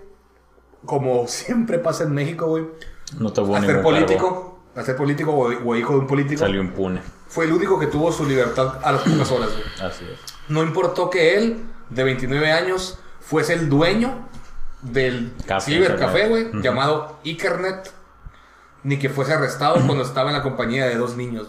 como 0.84 1.26
siempre 1.28 1.78
pasa 1.78 2.04
en 2.04 2.12
México, 2.12 2.46
güey, 2.46 2.66
No 3.18 3.28
a 3.28 3.60
ser 3.60 3.82
político, 3.82 4.58
a 4.74 4.82
ser 4.82 4.96
político 4.96 5.32
o, 5.32 5.68
o 5.68 5.76
hijo 5.76 5.94
de 5.94 5.98
un 6.00 6.06
político, 6.06 6.40
Salió 6.40 6.60
impune. 6.60 7.00
fue 7.28 7.44
el 7.46 7.52
único 7.52 7.78
que 7.78 7.86
tuvo 7.86 8.12
su 8.12 8.24
libertad 8.24 8.78
a 8.82 8.92
las 8.92 9.02
pocas 9.02 9.30
horas, 9.32 9.50
güey. 9.50 9.88
Así 9.90 10.04
es. 10.04 10.18
No 10.48 10.62
importó 10.62 11.10
que 11.10 11.36
él, 11.36 11.64
de 11.90 12.04
29 12.04 12.52
años, 12.52 12.98
fuese 13.20 13.54
el 13.54 13.68
dueño 13.68 14.28
del 14.82 15.32
Café, 15.46 15.72
cibercafé, 15.72 16.28
güey, 16.28 16.50
llamado 16.62 17.18
Ikernet, 17.24 17.90
ni 18.86 18.98
que 18.98 19.08
fuese 19.08 19.32
arrestado 19.34 19.74
cuando 19.84 20.02
estaba 20.04 20.30
en 20.30 20.36
la 20.36 20.42
compañía 20.42 20.86
de 20.86 20.94
dos 20.96 21.16
niños. 21.16 21.48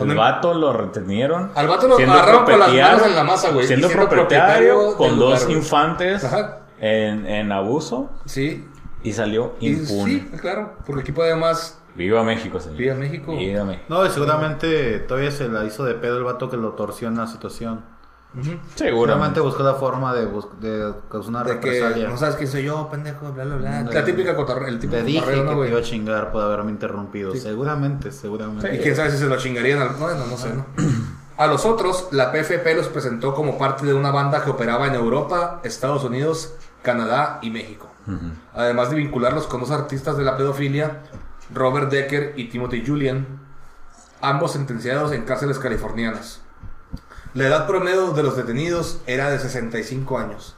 El 0.00 0.14
vato 0.16 0.54
lo 0.54 0.72
retenieron. 0.72 1.50
Al 1.54 1.66
vato 1.68 1.86
lo 1.88 1.96
agarraron 1.96 2.44
con 2.44 2.58
las 2.60 2.72
manos 2.72 3.06
en 3.06 3.14
la 3.16 3.24
masa, 3.24 3.50
güey. 3.50 3.64
y 3.64 3.66
Siendo 3.68 3.88
siendo 3.88 4.08
propietario, 4.08 4.74
propietario 4.74 4.96
con 4.96 5.18
dos 5.18 5.48
infantes 5.50 6.24
en, 6.80 7.26
en 7.26 7.52
abuso 7.52 8.08
Sí. 8.24 8.66
y 9.02 9.12
salió 9.12 9.54
Y 9.60 9.70
impune. 9.72 10.04
sí, 10.12 10.30
claro, 10.40 10.76
porque 10.86 11.02
aquí 11.02 11.12
puede 11.12 11.34
más. 11.36 11.80
Viva 11.94 12.22
México, 12.22 12.60
señor. 12.60 12.78
Viva 12.78 12.94
México. 12.94 13.36
Viva 13.36 13.64
México. 13.64 13.84
No, 13.88 14.06
y 14.06 14.10
seguramente 14.10 15.00
todavía 15.00 15.30
se 15.32 15.48
la 15.48 15.64
hizo 15.64 15.84
de 15.84 15.94
pedo 15.94 16.16
el 16.18 16.24
vato 16.24 16.48
que 16.48 16.56
lo 16.56 16.72
torció 16.74 17.08
en 17.08 17.16
la 17.16 17.26
situación. 17.26 17.84
Seguramente 18.34 18.60
Seguramente. 18.76 19.40
buscó 19.40 19.62
la 19.62 19.74
forma 19.74 20.14
de, 20.14 20.26
de 20.60 20.92
causar 21.10 21.30
una 21.30 21.44
De 21.44 21.60
que 21.60 22.06
no 22.08 22.16
sabes 22.16 22.36
quién 22.36 22.48
soy 22.48 22.64
yo, 22.64 22.88
pendejo, 22.90 23.32
bla, 23.32 23.44
bla, 23.44 23.56
bla. 23.56 23.70
Mm, 23.82 23.88
La 23.88 24.04
típica 24.04 24.36
cotorre, 24.36 24.68
el 24.68 24.78
tipo 24.78 24.92
Te 24.96 25.02
dije 25.02 25.20
cotorreo, 25.20 25.44
que 25.48 25.54
¿no, 25.54 25.62
te 25.62 25.68
iba 25.70 25.78
a 25.78 25.82
chingar 25.82 26.30
por 26.30 26.42
haberme 26.42 26.70
interrumpido. 26.70 27.32
Sí. 27.32 27.40
Seguramente, 27.40 28.12
seguramente. 28.12 28.74
Y 28.74 28.78
quién 28.80 28.94
sabe 28.94 29.10
si 29.10 29.18
se 29.18 29.26
lo 29.26 29.38
chingarían 29.38 29.80
al... 29.80 29.88
Bueno, 29.90 30.26
no 30.26 30.36
sé, 30.36 30.50
¿no? 30.54 30.66
A 31.38 31.46
los 31.46 31.64
otros, 31.64 32.08
la 32.10 32.32
PFP 32.32 32.74
los 32.74 32.88
presentó 32.88 33.32
como 33.34 33.56
parte 33.58 33.86
de 33.86 33.94
una 33.94 34.10
banda 34.10 34.44
que 34.44 34.50
operaba 34.50 34.88
en 34.88 34.94
Europa, 34.94 35.60
Estados 35.64 36.04
Unidos, 36.04 36.52
Canadá 36.82 37.38
y 37.42 37.50
México. 37.50 37.86
Además 38.54 38.90
de 38.90 38.96
vincularlos 38.96 39.46
con 39.46 39.60
dos 39.60 39.70
artistas 39.70 40.16
de 40.16 40.24
la 40.24 40.36
pedofilia, 40.36 41.02
Robert 41.54 41.90
Decker 41.90 42.34
y 42.36 42.48
Timothy 42.48 42.84
Julian, 42.86 43.26
ambos 44.20 44.52
sentenciados 44.52 45.12
en 45.12 45.22
cárceles 45.24 45.58
californianas. 45.58 46.40
La 47.38 47.46
edad 47.46 47.66
promedio 47.68 48.10
de 48.10 48.22
los 48.24 48.36
detenidos 48.36 49.00
era 49.06 49.30
de 49.30 49.38
65 49.38 50.18
años. 50.18 50.56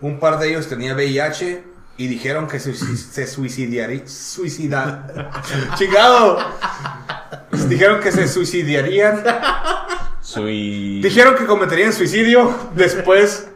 Un 0.00 0.18
par 0.18 0.38
de 0.38 0.48
ellos 0.48 0.66
tenía 0.66 0.94
VIH 0.94 1.62
y 1.98 2.06
dijeron 2.06 2.48
que 2.48 2.58
se, 2.58 2.72
se 2.74 3.26
suicidaría. 3.26 4.06
Suicida. 4.08 5.30
¡Chingado! 5.76 6.38
Dijeron 7.68 8.00
que 8.00 8.12
se 8.12 8.26
suicidarían. 8.28 9.22
Dijeron 11.02 11.34
que 11.34 11.44
cometerían 11.44 11.92
suicidio 11.92 12.56
después 12.74 13.50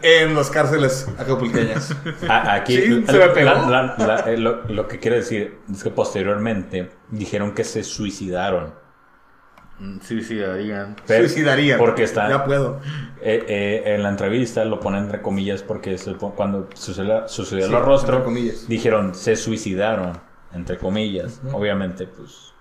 en 0.00 0.34
las 0.34 0.48
cárceles 0.48 1.08
acapulqueñas. 1.18 1.94
A- 2.26 2.54
aquí 2.54 2.76
Sí, 2.78 3.04
se 3.06 3.18
me 3.18 3.28
pegó. 3.28 3.50
la- 3.50 3.96
la- 3.98 4.06
la- 4.06 4.20
eh, 4.32 4.38
lo, 4.38 4.64
lo 4.66 4.88
que 4.88 4.98
quiere 4.98 5.18
decir 5.18 5.58
es 5.70 5.82
que 5.82 5.90
posteriormente 5.90 6.90
dijeron 7.10 7.52
que 7.52 7.64
se 7.64 7.82
suicidaron. 7.82 8.79
Pero- 11.06 11.26
Suicidarían. 11.28 11.78
Porque 11.78 12.02
está 12.04 12.28
Ya 12.28 12.44
puedo. 12.44 12.80
eh, 13.22 13.44
eh, 13.48 13.94
en 13.94 14.02
la 14.02 14.10
entrevista 14.10 14.64
lo 14.64 14.78
ponen 14.80 15.04
entre 15.04 15.22
comillas 15.22 15.62
porque 15.62 15.96
se 15.98 16.14
cuando 16.14 16.68
sucedió, 16.74 17.28
sucedió 17.28 17.66
Sí, 17.68 17.72
el 17.74 17.80
rostro 17.82 18.24
dijeron 18.68 19.14
se 19.14 19.36
suicidaron 19.36 20.18
entre 20.52 20.76
comillas. 20.78 21.40
Obviamente 21.52 22.06
pues 22.06 22.52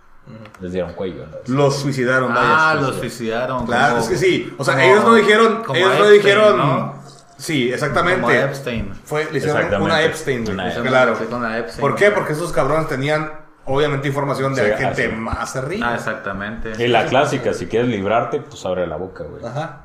les 0.61 0.71
dieron 0.73 0.93
cuello. 0.93 1.25
¿no? 1.47 1.55
Los 1.55 1.77
suicidaron, 1.79 2.33
vaya. 2.33 2.69
Ah, 2.69 2.75
los 2.75 2.95
suicidaron. 2.97 3.65
Claro, 3.65 3.95
como- 3.95 4.03
es 4.03 4.09
que 4.09 4.17
sí. 4.17 4.53
O 4.57 4.63
sea, 4.63 4.75
como- 4.75 4.85
ellos 4.85 5.03
no 5.03 5.15
dijeron. 5.15 5.63
como 5.63 5.75
Ellos 5.79 5.97
no 5.99 6.09
dijeron. 6.09 6.57
¿no? 6.57 7.03
Sí, 7.37 7.71
exactamente. 7.71 8.21
Como 8.21 8.31
Epstein. 8.33 8.93
Fue, 9.05 9.23
le 9.31 9.37
hicieron 9.37 9.57
Exactamente. 9.57 9.85
una 9.93 10.03
Epstein, 10.03 10.43
güey, 10.45 10.55
claro. 10.87 11.15
Sí, 11.17 11.23
con 11.25 11.41
la 11.41 11.57
Epstein. 11.57 11.81
¿Por 11.81 11.95
qué? 11.95 12.11
Porque 12.11 12.33
esos 12.33 12.51
cabrones 12.51 12.89
tenían, 12.89 13.31
obviamente, 13.69 14.07
información 14.09 14.53
de 14.53 14.63
Sí, 14.63 14.69
la 14.71 14.77
gente 14.77 15.05
así. 15.07 15.15
más 15.15 15.63
rica. 15.65 15.89
Ah, 15.89 15.95
exactamente. 15.95 16.71
Y 16.83 16.87
la 16.87 17.05
clásica, 17.05 17.53
si 17.53 17.67
quieres 17.67 17.87
librarte, 17.89 18.41
pues 18.41 18.65
abre 18.65 18.85
la 18.87 18.97
boca, 18.97 19.23
güey. 19.23 19.45
Ajá. 19.45 19.83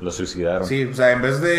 Lo 0.00 0.10
suicidaron. 0.10 0.66
Sí, 0.66 0.84
o 0.84 0.94
sea, 0.94 1.12
en 1.12 1.22
vez 1.22 1.40
de 1.40 1.52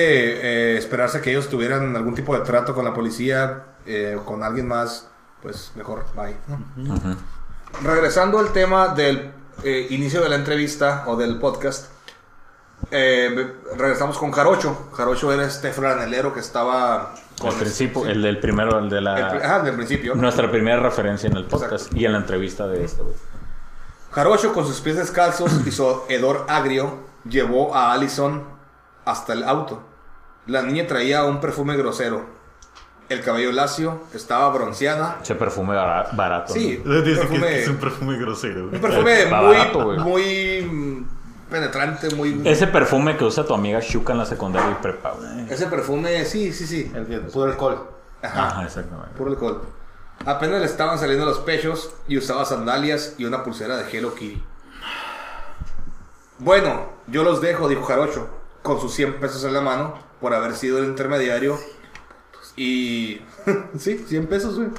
eh, 0.74 0.78
esperarse 0.78 1.22
que 1.22 1.32
ellos 1.32 1.50
tuvieran 1.50 1.96
algún 1.96 2.14
tipo 2.14 2.38
de 2.38 2.44
trato 2.46 2.74
con 2.76 2.84
la 2.86 2.94
policía 2.94 3.64
eh, 3.86 4.18
o 4.20 4.26
con 4.26 4.44
alguien 4.44 4.68
más, 4.68 5.10
pues 5.42 5.72
mejor, 5.76 6.06
bye. 6.16 6.36
Regresando 7.84 8.40
al 8.40 8.52
tema 8.52 8.90
del 8.90 9.32
eh, 9.64 9.88
inicio 9.90 10.22
de 10.22 10.30
la 10.30 10.36
entrevista 10.36 11.04
o 11.08 11.16
del 11.16 11.40
podcast, 11.40 11.92
eh, 12.92 13.54
regresamos 13.78 14.18
con 14.18 14.32
Jarocho. 14.32 14.90
Jarocho 14.94 15.32
era 15.32 15.46
este 15.46 15.72
franelero 15.72 16.34
que 16.34 16.42
estaba 16.42 17.16
con 17.40 17.50
El 17.52 17.56
principio, 17.58 18.04
sí, 18.04 18.12
el 18.12 18.22
del 18.22 18.40
primero, 18.40 18.80
el 18.80 18.90
de 18.90 18.98
el 19.00 19.04
la... 19.04 19.28
ajá, 19.28 19.60
del 19.62 19.76
principio. 19.76 20.16
Nuestra 20.16 20.50
primera 20.52 20.80
referencia 20.80 21.28
en 21.30 21.36
el 21.38 21.46
podcast 21.46 21.94
y 21.96 22.06
en 22.06 22.12
la 22.14 22.20
entrevista 22.20 22.68
de 22.68 22.84
este, 22.84 23.02
güey. 23.02 23.16
Jarocho 24.12 24.54
con 24.54 24.66
sus 24.68 24.80
pies 24.82 24.98
descalzos 24.98 25.52
y 25.66 25.72
su 25.72 26.04
hedor 26.08 26.46
agrio 26.48 27.00
llevó 27.28 27.76
a 27.76 27.92
Allison 27.94 28.44
hasta 29.06 29.34
el 29.34 29.44
auto. 29.44 29.82
La 30.46 30.62
niña 30.62 30.86
traía 30.88 31.24
un 31.24 31.40
perfume 31.40 31.76
grosero. 31.78 32.26
El 33.10 33.22
cabello 33.22 33.52
lacio, 33.52 34.02
estaba 34.14 34.50
bronceada. 34.50 35.20
Ese 35.22 35.36
perfume 35.36 35.76
bara- 35.76 36.10
barato. 36.14 36.54
Sí, 36.54 36.82
¿no? 36.86 36.98
un 37.00 37.04
perfume, 37.04 37.60
perfume 37.80 38.18
grosero. 38.18 38.66
un 38.66 38.80
perfume 38.80 39.26
muy, 39.26 39.32
barato, 39.32 39.84
güey. 39.86 40.00
muy 40.00 41.08
penetrante, 41.54 42.14
muy... 42.16 42.42
Ese 42.44 42.66
perfume 42.68 43.16
que 43.16 43.24
usa 43.24 43.46
tu 43.46 43.54
amiga 43.54 43.80
Shuka 43.80 44.12
en 44.14 44.20
la 44.20 44.26
secundaria 44.26 44.72
y 44.72 44.82
prepa, 44.82 45.12
güey. 45.12 45.46
Ese 45.50 45.68
perfume, 45.68 46.26
sí, 46.26 46.52
sí, 46.52 46.66
sí. 46.68 46.92
Que 46.92 47.20
puro 47.20 47.52
alcohol. 47.52 47.88
Ajá, 48.24 48.48
Ajá, 48.48 48.64
exactamente. 48.66 49.12
puro 49.16 49.30
alcohol. 49.32 49.62
Apenas 50.26 50.60
le 50.62 50.66
estaban 50.66 50.98
saliendo 50.98 51.26
los 51.26 51.40
pechos 51.40 51.92
y 52.08 52.18
usaba 52.18 52.44
sandalias 52.46 53.16
y 53.20 53.26
una 53.26 53.44
pulsera 53.44 53.78
de 53.78 53.90
Hello 53.96 54.16
Kitty. 54.16 54.42
Bueno, 56.40 56.88
yo 57.08 57.24
los 57.24 57.42
dejo, 57.42 57.68
dijo 57.70 57.84
Jarocho, 57.84 58.28
con 58.64 58.80
sus 58.82 58.94
100 58.94 59.20
pesos 59.20 59.44
en 59.44 59.54
la 59.54 59.62
mano 59.62 59.94
por 60.20 60.34
haber 60.34 60.56
sido 60.56 60.80
el 60.80 60.86
intermediario. 60.86 61.60
Y. 62.56 63.22
sí, 63.78 64.04
100 64.08 64.28
pesos, 64.28 64.56
güey. 64.58 64.70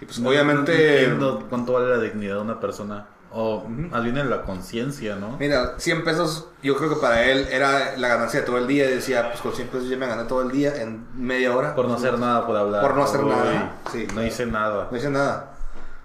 Y 0.00 0.04
pues 0.04 0.18
No 0.20 0.28
obviamente. 0.28 1.00
entiendo 1.04 1.46
cuánto 1.48 1.72
vale 1.72 1.88
la 1.88 1.98
dignidad 1.98 2.36
de 2.36 2.42
una 2.42 2.60
persona. 2.60 3.06
O 3.34 3.64
más 3.66 4.02
bien 4.02 4.18
en 4.18 4.28
la 4.28 4.42
conciencia, 4.42 5.16
¿no? 5.16 5.38
Mira, 5.38 5.74
100 5.78 6.04
pesos, 6.04 6.48
yo 6.62 6.76
creo 6.76 6.90
que 6.90 6.96
para 6.96 7.24
él 7.24 7.48
era 7.50 7.96
la 7.96 8.08
ganancia 8.08 8.40
de 8.40 8.46
todo 8.46 8.58
el 8.58 8.66
día. 8.66 8.86
Decía, 8.86 9.30
pues 9.30 9.40
con 9.40 9.52
100 9.52 9.68
pesos 9.68 9.88
yo 9.88 9.96
me 9.96 10.06
gané 10.06 10.24
todo 10.24 10.42
el 10.42 10.50
día 10.50 10.76
en 10.82 11.06
media 11.14 11.56
hora. 11.56 11.74
Por 11.74 11.88
no 11.88 11.94
hacer 11.94 12.18
nada, 12.18 12.46
por 12.46 12.56
hablar. 12.56 12.82
Por 12.82 12.94
no 12.94 13.04
hacer 13.04 13.24
Uy, 13.24 13.30
nada, 13.30 13.76
sí. 13.90 14.06
No 14.14 14.22
hice 14.22 14.44
nada. 14.44 14.88
No 14.90 14.96
hice 14.96 15.08
nada. 15.08 15.54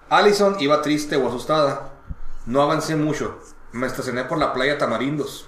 Allison 0.09 0.55
iba 0.59 0.81
triste 0.81 1.17
o 1.17 1.27
asustada. 1.27 1.89
No 2.45 2.61
avancé 2.61 2.95
mucho. 2.95 3.39
Me 3.73 3.87
estacioné 3.87 4.23
por 4.23 4.37
la 4.37 4.53
playa 4.53 4.77
Tamarindos. 4.77 5.45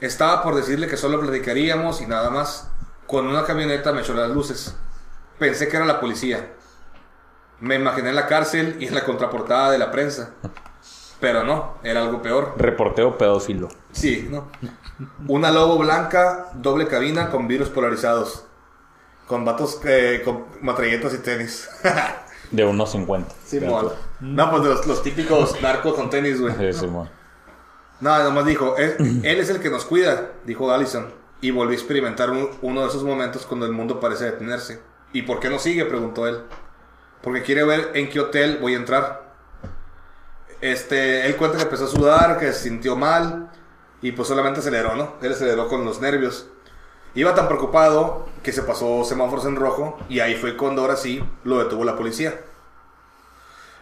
Estaba 0.00 0.42
por 0.42 0.56
decirle 0.56 0.88
que 0.88 0.96
solo 0.96 1.20
platicaríamos 1.20 2.00
y 2.00 2.06
nada 2.06 2.30
más. 2.30 2.68
Cuando 3.06 3.30
una 3.30 3.44
camioneta 3.44 3.92
me 3.92 4.00
echó 4.00 4.14
las 4.14 4.30
luces. 4.30 4.74
Pensé 5.38 5.68
que 5.68 5.76
era 5.76 5.86
la 5.86 6.00
policía. 6.00 6.52
Me 7.60 7.76
imaginé 7.76 8.08
en 8.08 8.16
la 8.16 8.26
cárcel 8.26 8.76
y 8.80 8.86
en 8.86 8.94
la 8.94 9.04
contraportada 9.04 9.70
de 9.70 9.78
la 9.78 9.92
prensa. 9.92 10.30
Pero 11.20 11.44
no, 11.44 11.74
era 11.82 12.02
algo 12.02 12.22
peor. 12.22 12.54
Reporteo 12.56 13.18
pedófilo. 13.18 13.68
Sí, 13.92 14.26
¿no? 14.30 14.48
Una 15.28 15.50
lobo 15.50 15.78
blanca, 15.78 16.48
doble 16.54 16.86
cabina 16.86 17.30
con 17.30 17.46
virus 17.46 17.68
polarizados. 17.68 18.44
Con 19.26 19.44
vatos 19.44 19.80
eh, 19.84 20.22
con 20.24 20.46
matralletas 20.62 21.14
y 21.14 21.18
tenis. 21.18 21.68
De 22.50 22.64
unos 22.64 22.90
50. 22.90 23.32
Simón. 23.44 23.90
No, 24.18 24.50
pues 24.50 24.62
de 24.64 24.68
los, 24.70 24.84
los 24.86 25.02
típicos 25.04 25.60
narcos 25.62 25.94
con 25.94 26.10
tenis, 26.10 26.40
güey. 26.40 26.52
Sí, 26.72 26.80
Simón. 26.80 27.08
No, 28.00 28.24
nomás 28.24 28.44
dijo, 28.44 28.76
"Es- 28.76 28.98
él 28.98 29.38
es 29.38 29.50
el 29.50 29.60
que 29.60 29.70
nos 29.70 29.84
cuida, 29.84 30.32
dijo 30.46 30.72
Allison. 30.72 31.12
Y 31.42 31.52
volvió 31.52 31.72
a 31.72 31.74
experimentar 31.80 32.30
un- 32.30 32.48
uno 32.62 32.80
de 32.82 32.88
esos 32.88 33.04
momentos 33.04 33.46
cuando 33.46 33.66
el 33.66 33.72
mundo 33.72 34.00
parece 34.00 34.24
detenerse. 34.24 34.80
¿Y 35.12 35.22
por 35.22 35.38
qué 35.38 35.48
no 35.48 35.58
sigue? 35.60 35.84
preguntó 35.84 36.26
él. 36.26 36.40
Porque 37.22 37.42
quiere 37.42 37.62
ver 37.62 37.92
en 37.94 38.08
qué 38.08 38.18
hotel 38.18 38.58
voy 38.60 38.74
a 38.74 38.78
entrar. 38.78 39.29
Este, 40.60 41.26
él 41.26 41.36
cuenta 41.36 41.56
que 41.56 41.64
empezó 41.64 41.84
a 41.84 41.88
sudar, 41.88 42.38
que 42.38 42.52
se 42.52 42.68
sintió 42.68 42.96
mal. 42.96 43.50
Y 44.02 44.12
pues 44.12 44.28
solamente 44.28 44.60
aceleró, 44.60 44.94
¿no? 44.94 45.14
Él 45.20 45.32
aceleró 45.32 45.68
con 45.68 45.84
los 45.84 46.00
nervios. 46.00 46.48
Iba 47.14 47.34
tan 47.34 47.48
preocupado 47.48 48.26
que 48.42 48.52
se 48.52 48.62
pasó 48.62 49.04
semáforos 49.04 49.44
en 49.46 49.56
rojo. 49.56 49.98
Y 50.08 50.20
ahí 50.20 50.36
fue 50.36 50.56
cuando 50.56 50.82
ahora 50.82 50.96
sí 50.96 51.22
lo 51.44 51.58
detuvo 51.58 51.84
la 51.84 51.96
policía. 51.96 52.40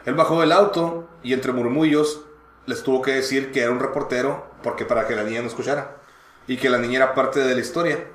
Él 0.05 0.15
bajó 0.15 0.41
del 0.41 0.53
auto 0.53 1.09
y 1.23 1.35
entre 1.35 1.53
murmullos 1.53 2.23
les 2.67 2.83
tuvo 2.83 3.03
que 3.03 3.13
decir 3.13 3.53
que 3.53 3.63
era 3.63 3.71
un 3.71 3.81
reportero 3.81 4.47
porque 4.63 4.85
para 4.85 5.07
que 5.07 5.15
la 5.15 5.23
niña 5.23 5.41
no 5.41 5.49
escuchara 5.49 5.97
y 6.47 6.57
que 6.57 6.71
la 6.71 6.79
niña 6.79 6.97
era 6.97 7.15
parte 7.15 7.41
de 7.41 7.55
la 7.55 7.61
historia. 7.61 8.07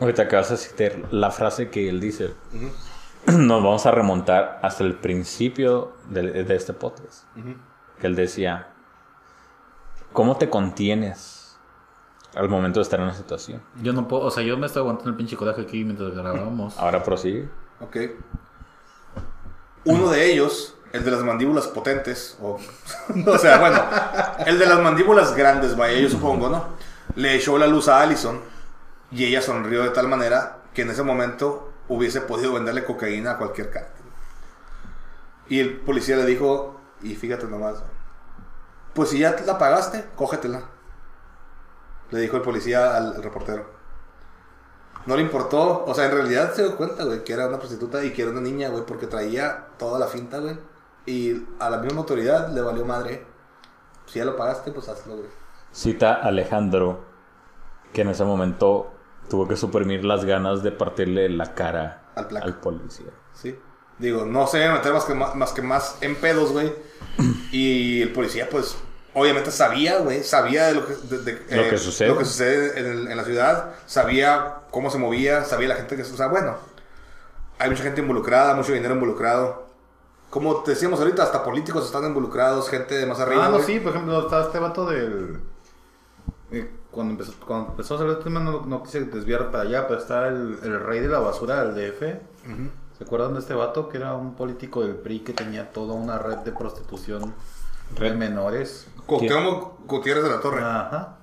Ahorita 0.00 0.22
acabas 0.22 0.50
de 0.50 0.56
citar 0.56 0.92
la 1.10 1.30
frase 1.30 1.70
que 1.70 1.88
él 1.88 2.00
dice. 2.00 2.34
Nos 3.26 3.62
vamos 3.62 3.86
a 3.86 3.90
remontar 3.90 4.60
hasta 4.62 4.84
el 4.84 4.94
principio 4.96 5.92
de, 6.08 6.44
de 6.44 6.54
este 6.54 6.72
podcast. 6.72 7.24
Que 8.02 8.08
él 8.08 8.16
decía, 8.16 8.66
¿cómo 10.12 10.36
te 10.36 10.50
contienes 10.50 11.56
al 12.34 12.48
momento 12.48 12.80
de 12.80 12.82
estar 12.82 12.98
en 12.98 13.04
una 13.04 13.14
situación? 13.14 13.62
Yo 13.80 13.92
no 13.92 14.08
puedo, 14.08 14.24
o 14.24 14.30
sea, 14.32 14.42
yo 14.42 14.56
me 14.56 14.66
estoy 14.66 14.80
aguantando 14.80 15.10
el 15.10 15.16
pinche 15.16 15.36
coraje 15.36 15.62
aquí 15.62 15.84
mientras 15.84 16.12
grabamos. 16.12 16.76
Ahora 16.80 17.04
prosigue. 17.04 17.48
Ok. 17.78 17.96
Uno 19.84 20.10
de 20.10 20.32
ellos, 20.32 20.74
el 20.92 21.04
de 21.04 21.12
las 21.12 21.22
mandíbulas 21.22 21.68
potentes, 21.68 22.36
o, 22.42 22.58
o 23.26 23.38
sea, 23.38 23.60
bueno, 23.60 23.80
el 24.46 24.58
de 24.58 24.66
las 24.66 24.80
mandíbulas 24.80 25.36
grandes, 25.36 25.76
vaya, 25.76 25.96
yo 26.00 26.10
supongo, 26.10 26.48
¿no? 26.48 26.64
Le 27.14 27.36
echó 27.36 27.56
la 27.56 27.68
luz 27.68 27.86
a 27.86 28.00
Allison 28.00 28.40
y 29.12 29.26
ella 29.26 29.42
sonrió 29.42 29.84
de 29.84 29.90
tal 29.90 30.08
manera 30.08 30.58
que 30.74 30.82
en 30.82 30.90
ese 30.90 31.04
momento 31.04 31.72
hubiese 31.86 32.20
podido 32.20 32.54
venderle 32.54 32.82
cocaína 32.82 33.30
a 33.30 33.38
cualquier 33.38 33.70
cártel. 33.70 34.06
Y 35.48 35.60
el 35.60 35.76
policía 35.76 36.16
le 36.16 36.26
dijo, 36.26 36.81
y 37.02 37.14
fíjate 37.14 37.46
nomás, 37.46 37.82
pues 38.94 39.10
si 39.10 39.18
ya 39.18 39.36
la 39.46 39.58
pagaste, 39.58 40.06
cógetela. 40.16 40.62
Le 42.10 42.20
dijo 42.20 42.36
el 42.36 42.42
policía 42.42 42.96
al, 42.96 43.14
al 43.16 43.22
reportero. 43.22 43.66
No 45.06 45.16
le 45.16 45.22
importó, 45.22 45.84
o 45.84 45.94
sea, 45.94 46.06
en 46.06 46.12
realidad 46.12 46.52
se 46.52 46.62
dio 46.62 46.76
cuenta, 46.76 47.04
güey, 47.04 47.24
que 47.24 47.32
era 47.32 47.48
una 47.48 47.58
prostituta 47.58 48.04
y 48.04 48.12
que 48.12 48.22
era 48.22 48.30
una 48.30 48.40
niña, 48.40 48.68
güey, 48.68 48.84
porque 48.86 49.06
traía 49.06 49.66
toda 49.78 49.98
la 49.98 50.06
finta, 50.06 50.38
güey. 50.38 50.56
Y 51.06 51.44
a 51.58 51.70
la 51.70 51.78
misma 51.78 52.00
autoridad 52.00 52.48
le 52.52 52.60
valió 52.60 52.84
madre. 52.84 53.26
Si 54.06 54.18
ya 54.18 54.24
lo 54.24 54.36
pagaste, 54.36 54.70
pues 54.70 54.88
hazlo, 54.88 55.16
güey. 55.16 55.28
Cita 55.72 56.14
Alejandro, 56.14 57.04
que 57.92 58.02
en 58.02 58.10
ese 58.10 58.24
momento 58.24 58.92
tuvo 59.28 59.48
que 59.48 59.56
suprimir 59.56 60.04
las 60.04 60.24
ganas 60.24 60.62
de 60.62 60.70
partirle 60.70 61.28
la 61.30 61.54
cara 61.54 62.12
Al 62.14 62.36
al 62.36 62.60
policía. 62.60 63.10
Sí. 63.32 63.58
Digo, 64.02 64.26
no 64.26 64.46
se 64.46 64.58
debe 64.58 64.74
meter 64.74 64.92
más 64.92 65.04
que 65.04 65.14
más, 65.14 65.34
más 65.34 65.52
que 65.52 65.62
más 65.62 65.96
en 66.02 66.16
pedos, 66.16 66.52
güey. 66.52 66.72
Y 67.52 68.02
el 68.02 68.12
policía, 68.12 68.48
pues, 68.50 68.76
obviamente 69.14 69.50
sabía, 69.50 69.98
güey, 69.98 70.22
sabía 70.24 70.66
de 70.66 70.74
lo 70.74 70.86
que, 70.86 70.94
de- 70.94 71.18
de- 71.18 71.56
Lo 71.64 71.70
que 71.70 71.78
sucede. 71.78 72.08
lo 72.08 72.18
que 72.18 72.24
sucede 72.24 72.78
en, 72.80 72.86
el- 72.86 73.08
en 73.08 73.16
la 73.16 73.24
ciudad, 73.24 73.74
sabía 73.86 74.56
cómo 74.70 74.90
se 74.90 74.98
movía, 74.98 75.44
sabía 75.44 75.68
la 75.68 75.76
gente 75.76 75.96
que, 75.96 76.02
o 76.02 76.04
sea, 76.16 76.26
bueno, 76.28 76.56
hay 77.58 77.70
mucha 77.70 77.82
gente 77.82 78.00
involucrada, 78.00 78.54
mucho 78.54 78.72
dinero 78.72 78.94
involucrado. 78.94 79.66
Como 80.30 80.62
te 80.62 80.70
decíamos 80.72 80.98
ahorita, 80.98 81.22
hasta 81.22 81.44
políticos 81.44 81.84
están 81.84 82.04
involucrados, 82.06 82.68
gente 82.70 82.94
de 82.96 83.04
más 83.06 83.20
arriba. 83.20 83.44
Ah, 83.46 83.48
no, 83.50 83.56
güey. 83.56 83.66
sí, 83.66 83.78
por 83.80 83.92
ejemplo, 83.92 84.20
está 84.22 84.42
este 84.44 84.58
vato 84.58 84.86
del. 84.86 85.38
eh, 86.50 86.70
cuando, 86.90 87.12
empezó, 87.12 87.34
cuando 87.46 87.70
empezó 87.72 87.94
a 87.94 87.98
salir 87.98 88.14
el 88.16 88.24
tema, 88.24 88.40
no, 88.40 88.64
no 88.66 88.82
quise 88.82 89.00
desviar 89.04 89.50
para 89.50 89.64
allá, 89.64 89.86
pero 89.86 90.00
está 90.00 90.28
el, 90.28 90.58
el 90.62 90.80
rey 90.80 91.00
de 91.00 91.08
la 91.08 91.18
basura 91.20 91.62
del 91.64 91.74
DF. 91.74 92.00
¿Se 92.00 92.18
acuerdan 93.02 93.34
de 93.34 93.40
este 93.40 93.54
vato 93.54 93.88
que 93.88 93.96
era 93.98 94.14
un 94.14 94.34
político 94.34 94.82
del 94.82 94.96
PRI 94.96 95.20
que 95.20 95.32
tenía 95.32 95.72
toda 95.72 95.94
una 95.94 96.18
red 96.18 96.38
de 96.38 96.52
prostitución 96.52 97.34
de 97.98 98.12
menores? 98.12 98.86
Cuauhtémoc 99.06 99.86
Gutiérrez 99.86 100.24
de 100.24 100.30
la 100.30 100.40
Torre. 100.40 100.60
Ajá. 100.62 101.16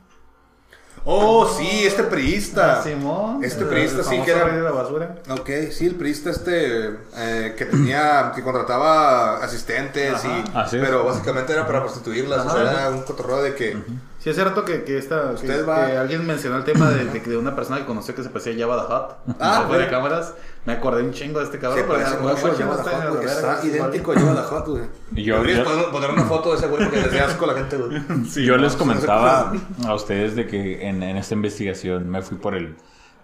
Oh, 1.05 1.47
sí, 1.47 1.85
este 1.85 2.03
priista. 2.03 2.79
Ah, 2.79 2.83
Simón. 2.83 3.41
Este 3.43 3.63
el- 3.63 3.69
priista 3.69 3.99
el 3.99 4.03
sí 4.05 4.21
que 4.21 4.31
era- 4.31 4.43
rey 4.43 4.55
de 4.57 4.61
la 4.61 4.71
basura. 4.71 5.15
Ok, 5.29 5.49
sí, 5.71 5.85
el 5.87 5.95
priista 5.95 6.29
este 6.29 6.97
eh, 7.15 7.55
que 7.57 7.65
tenía, 7.65 8.33
que 8.35 8.43
contrataba 8.43 9.37
asistentes 9.37 10.13
Ajá. 10.25 10.67
y... 10.67 10.71
Pero 10.71 11.05
básicamente 11.05 11.53
era 11.53 11.65
para 11.65 11.79
prostituirlas, 11.81 12.45
o 12.45 12.49
sea, 12.49 12.61
era 12.71 12.89
un 12.89 13.03
cotorreo 13.03 13.41
de 13.41 13.55
que... 13.55 13.77
Sí, 14.19 14.29
es 14.29 14.35
cierto 14.35 14.65
que, 14.65 14.83
que, 14.83 14.97
esta, 14.97 15.29
que, 15.29 15.35
Usted 15.35 15.65
va- 15.67 15.87
que 15.87 15.97
alguien 15.97 16.27
mencionó 16.27 16.57
el 16.57 16.65
tema 16.65 16.89
de, 16.89 17.05
de, 17.05 17.19
de 17.21 17.37
una 17.37 17.55
persona 17.55 17.77
que 17.79 17.85
conoció 17.85 18.13
que 18.13 18.21
se 18.21 18.29
parecía 18.29 18.53
a 18.53 18.67
Java 18.69 18.85
the 18.87 18.93
Hutt. 19.31 19.35
Ah, 19.39 19.63
fuera 19.65 19.85
de 19.85 19.89
cámaras. 19.89 20.33
Me 20.65 20.73
acordé 20.73 21.03
un 21.03 21.13
chingo 21.13 21.39
de 21.39 21.45
este 21.45 21.57
Se 21.57 21.61
cabrón. 21.61 21.85
pero 21.87 21.99
parece 21.99 22.17
mucho 22.17 22.41
güey, 22.41 22.53
a 22.53 22.55
Jabba 22.57 23.23
está 23.23 23.55
the 23.55 23.61
sí, 23.61 23.67
idéntico 23.69 24.11
a 24.11 24.15
Jabba 24.19 24.45
the 24.49 24.55
Hutt, 24.55 24.67
güey. 24.67 24.83
Y 25.15 25.23
yo- 25.23 25.35
Deberías 25.35 25.59
yo- 25.59 25.63
poner, 25.71 25.85
poner 25.91 26.11
una 26.11 26.23
foto 26.23 26.51
de 26.51 26.57
ese 26.57 26.67
güey 26.67 26.83
porque 26.83 26.97
les 26.97 27.11
dé 27.11 27.19
asco 27.21 27.45
a 27.45 27.47
la 27.47 27.53
gente, 27.53 27.77
güey. 27.77 28.01
Yo 28.45 28.57
les 28.57 28.75
comentaba 28.75 29.53
a 29.87 29.93
ustedes 29.95 30.35
de 30.35 30.45
que 30.47 30.85
en, 30.87 31.01
en 31.01 31.15
esta 31.15 31.33
investigación 31.35 32.09
me 32.09 32.21
fui 32.21 32.37
por 32.37 32.55
el 32.55 32.75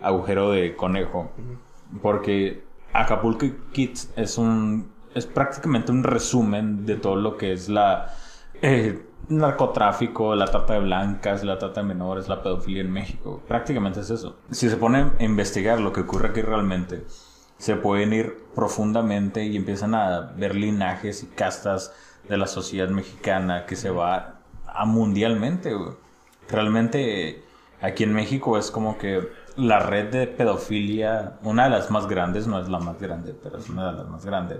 agujero 0.01 0.51
de 0.51 0.77
conejo. 0.77 1.29
Porque 2.01 2.63
Acapulco 2.93 3.45
Kids 3.73 4.09
es 4.15 4.37
un. 4.37 4.91
es 5.13 5.25
prácticamente 5.25 5.91
un 5.91 6.03
resumen 6.03 6.85
de 6.85 6.95
todo 6.95 7.15
lo 7.15 7.37
que 7.37 7.51
es 7.53 7.69
la. 7.69 8.13
eh, 8.61 9.05
narcotráfico, 9.29 10.35
la 10.35 10.45
trata 10.45 10.73
de 10.73 10.79
blancas, 10.79 11.43
la 11.43 11.57
trata 11.57 11.81
de 11.81 11.87
menores, 11.87 12.27
la 12.27 12.41
pedofilia 12.41 12.81
en 12.81 12.91
México. 12.91 13.41
Prácticamente 13.47 14.01
es 14.01 14.09
eso. 14.09 14.37
Si 14.51 14.69
se 14.69 14.77
pone 14.77 15.11
a 15.19 15.23
investigar 15.23 15.79
lo 15.79 15.91
que 15.91 16.01
ocurre 16.01 16.29
aquí 16.29 16.41
realmente, 16.41 17.05
se 17.57 17.75
pueden 17.75 18.13
ir 18.13 18.45
profundamente 18.53 19.45
y 19.45 19.55
empiezan 19.55 19.95
a 19.95 20.33
ver 20.35 20.55
linajes 20.55 21.23
y 21.23 21.27
castas 21.27 21.93
de 22.27 22.37
la 22.37 22.47
sociedad 22.47 22.89
mexicana 22.89 23.65
que 23.65 23.75
se 23.75 23.89
va 23.89 24.39
a 24.67 24.85
mundialmente. 24.85 25.73
Realmente 26.49 27.43
aquí 27.81 28.03
en 28.03 28.13
México 28.13 28.57
es 28.57 28.71
como 28.71 28.97
que 28.97 29.27
la 29.55 29.79
red 29.79 30.11
de 30.11 30.27
pedofilia, 30.27 31.37
una 31.43 31.65
de 31.65 31.69
las 31.69 31.91
más 31.91 32.07
grandes, 32.07 32.47
no 32.47 32.59
es 32.59 32.67
la 32.67 32.79
más 32.79 32.99
grande, 32.99 33.33
pero 33.41 33.57
es 33.57 33.69
una 33.69 33.91
de 33.91 33.97
las 33.97 34.07
más 34.09 34.25
grandes, 34.25 34.59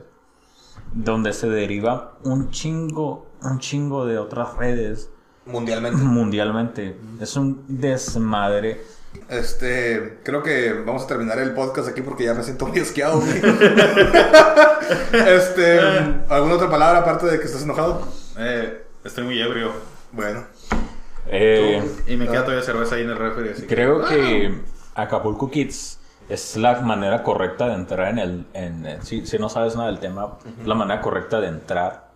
donde 0.93 1.33
se 1.33 1.49
deriva 1.49 2.17
un 2.23 2.49
chingo, 2.51 3.27
un 3.41 3.59
chingo 3.59 4.05
de 4.05 4.17
otras 4.17 4.55
redes 4.57 5.09
Mundialmente. 5.45 5.97
mundialmente. 6.03 6.95
Es 7.19 7.35
un 7.35 7.63
desmadre. 7.67 8.81
Este, 9.29 10.19
creo 10.23 10.43
que 10.43 10.73
vamos 10.85 11.03
a 11.03 11.07
terminar 11.07 11.39
el 11.39 11.53
podcast 11.53 11.87
aquí 11.87 12.01
porque 12.01 12.25
ya 12.25 12.33
me 12.33 12.43
siento 12.43 12.67
muy 12.67 12.79
asqueado, 12.79 13.21
güey. 13.21 13.37
este, 15.27 15.79
¿alguna 16.29 16.55
otra 16.55 16.69
palabra 16.69 16.99
aparte 16.99 17.27
de 17.27 17.39
que 17.39 17.45
estás 17.45 17.63
enojado? 17.63 18.05
Eh, 18.37 18.83
estoy 19.03 19.23
muy 19.23 19.39
ebrio. 19.41 19.71
Bueno. 20.11 20.43
Eh, 21.27 21.81
Y 22.07 22.17
me 22.17 22.27
queda 22.27 22.43
todavía 22.43 22.63
cerveza 22.63 22.95
ahí 22.95 23.03
en 23.03 23.11
el 23.11 23.17
refri. 23.17 23.49
Así 23.49 23.61
que... 23.63 23.67
Creo 23.67 24.05
que 24.05 24.59
Acapulco 24.95 25.49
Kids 25.49 25.99
es 26.29 26.55
la 26.57 26.79
manera 26.81 27.23
correcta 27.23 27.67
de 27.67 27.73
entrar 27.75 28.09
en 28.09 28.19
el... 28.19 28.45
En, 28.53 28.85
el- 28.85 29.01
si, 29.03 29.25
si 29.25 29.37
no 29.37 29.49
sabes 29.49 29.75
nada 29.75 29.87
del 29.87 29.99
tema, 29.99 30.37
es 30.61 30.67
la 30.67 30.75
manera 30.75 31.01
correcta 31.01 31.39
de 31.39 31.47
entrar. 31.47 32.09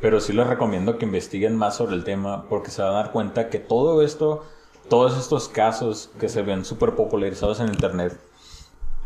Pero 0.00 0.20
sí 0.20 0.32
les 0.32 0.46
recomiendo 0.46 0.98
que 0.98 1.06
investiguen 1.06 1.56
más 1.56 1.76
sobre 1.76 1.94
el 1.96 2.04
tema 2.04 2.44
porque 2.48 2.70
se 2.70 2.82
van 2.82 2.92
a 2.92 2.96
dar 2.96 3.12
cuenta 3.12 3.48
que 3.48 3.58
todo 3.58 4.02
esto, 4.02 4.44
todos 4.90 5.16
estos 5.16 5.48
casos 5.48 6.10
que 6.20 6.28
se 6.28 6.42
ven 6.42 6.64
súper 6.64 6.94
popularizados 6.94 7.60
en 7.60 7.68
internet, 7.68 8.18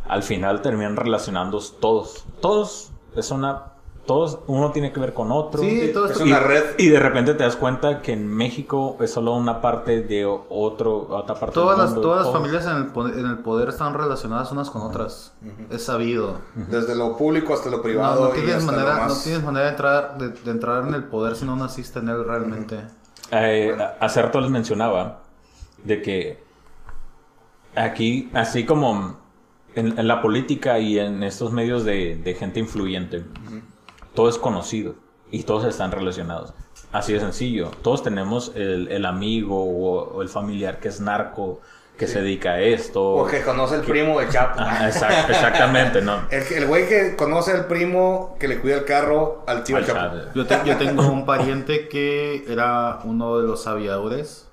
al 0.08 0.22
final 0.22 0.62
terminan 0.62 0.96
relacionándolos 0.96 1.78
todos. 1.80 2.24
Todos 2.40 2.90
es 3.16 3.30
una... 3.30 3.74
todos, 4.11 4.41
uno 4.49 4.73
tiene 4.73 4.93
que 4.93 4.99
ver 4.99 5.15
con 5.15 5.31
otro. 5.31 5.62
Sí, 5.62 5.91
todo 5.95 6.07
Es 6.07 6.11
esto. 6.12 6.24
una 6.24 6.41
red. 6.41 6.65
Y 6.78 6.89
de 6.89 6.99
repente 6.99 7.35
te 7.35 7.45
das 7.45 7.55
cuenta 7.55 8.03
que 8.03 8.12
en 8.12 8.27
México 8.27 8.97
es 9.01 9.12
solo 9.12 9.35
una 9.35 9.61
parte 9.61 10.03
de 10.03 10.24
otro, 10.27 11.07
otra 11.11 11.37
parte 11.37 11.55
Todas 11.55 11.77
del 11.77 11.85
las, 11.87 11.95
mundo. 11.95 12.09
todas 12.09 12.24
las 12.27 12.35
familias 12.35 12.66
en 12.66 12.77
el, 12.77 12.87
po- 12.89 13.07
en 13.07 13.24
el 13.27 13.39
poder 13.39 13.69
están 13.69 13.95
relacionadas 13.95 14.51
unas 14.51 14.69
con 14.70 14.82
otras. 14.82 15.32
Es 15.70 15.85
sabido. 15.85 16.39
Desde 16.57 16.97
lo 16.97 17.16
público 17.16 17.55
hasta 17.55 17.70
lo 17.70 17.81
privado. 17.82 18.24
no 18.24 18.31
y 18.31 18.39
tienes 18.39 18.57
hasta 18.57 18.73
manera, 18.73 19.07
lo 19.07 19.15
no 19.15 19.20
tienes 19.23 19.43
manera 19.45 19.65
de 19.66 19.70
entrar, 19.70 20.19
de, 20.19 20.28
de 20.31 20.51
entrar 20.51 20.89
en 20.89 20.95
el 20.95 21.05
poder 21.05 21.37
si 21.37 21.45
no 21.45 21.55
naciste 21.55 22.01
en 22.01 22.09
él 22.09 22.24
realmente. 22.24 22.81
Eh, 23.31 23.77
hace 24.01 24.23
rato 24.23 24.41
les 24.41 24.51
mencionaba 24.51 25.20
de 25.85 26.03
que 26.03 26.43
aquí, 27.77 28.28
así 28.35 28.65
como 28.66 29.19
en, 29.74 29.99
en 29.99 30.09
la 30.09 30.20
política 30.20 30.78
y 30.81 30.99
en 30.99 31.23
estos 31.23 31.53
medios 31.53 31.85
de, 31.85 32.16
de 32.16 32.35
gente 32.35 32.59
influyente, 32.61 33.24
todo 34.15 34.28
es 34.28 34.39
conocido 34.39 34.95
y 35.31 35.43
todos 35.45 35.65
están 35.65 35.93
relacionados. 35.93 36.53
Así 36.93 37.12
de 37.12 37.20
sencillo. 37.20 37.70
Todos 37.82 38.03
tenemos 38.03 38.53
el, 38.57 38.89
el 38.89 39.07
amigo 39.07 39.62
o, 39.65 40.16
o 40.16 40.23
el 40.23 40.28
familiar 40.28 40.81
que 40.81 40.89
es 40.89 41.01
narco, 41.01 41.61
que 41.97 42.07
se 42.09 42.20
dedica 42.23 42.53
a 42.53 42.61
esto. 42.61 43.03
O 43.11 43.27
que 43.27 43.43
conoce 43.43 43.77
el 43.77 43.82
primo 43.82 44.19
de 44.19 44.28
Chapo. 44.28 44.59
Exact- 44.59 45.28
exactamente, 45.28 46.01
¿no? 46.01 46.23
El, 46.31 46.66
güey 46.66 46.89
que 46.89 47.15
conoce 47.15 47.53
al 47.53 47.66
primo 47.66 48.37
que 48.41 48.49
le 48.49 48.59
cuida 48.59 48.77
el 48.77 48.85
carro 48.87 49.45
al 49.47 49.62
tío 49.65 49.77
Al 49.77 49.87
Chapo. 49.87 49.99
Chapo. 50.16 50.16
Yo, 50.35 50.47
te- 50.47 50.61
yo 50.65 50.77
tengo 50.78 51.07
un 51.09 51.27
pariente 51.27 51.89
que 51.89 52.45
era 52.51 53.01
uno 53.05 53.39
de 53.39 53.47
los 53.47 53.66
aviadores 53.66 54.49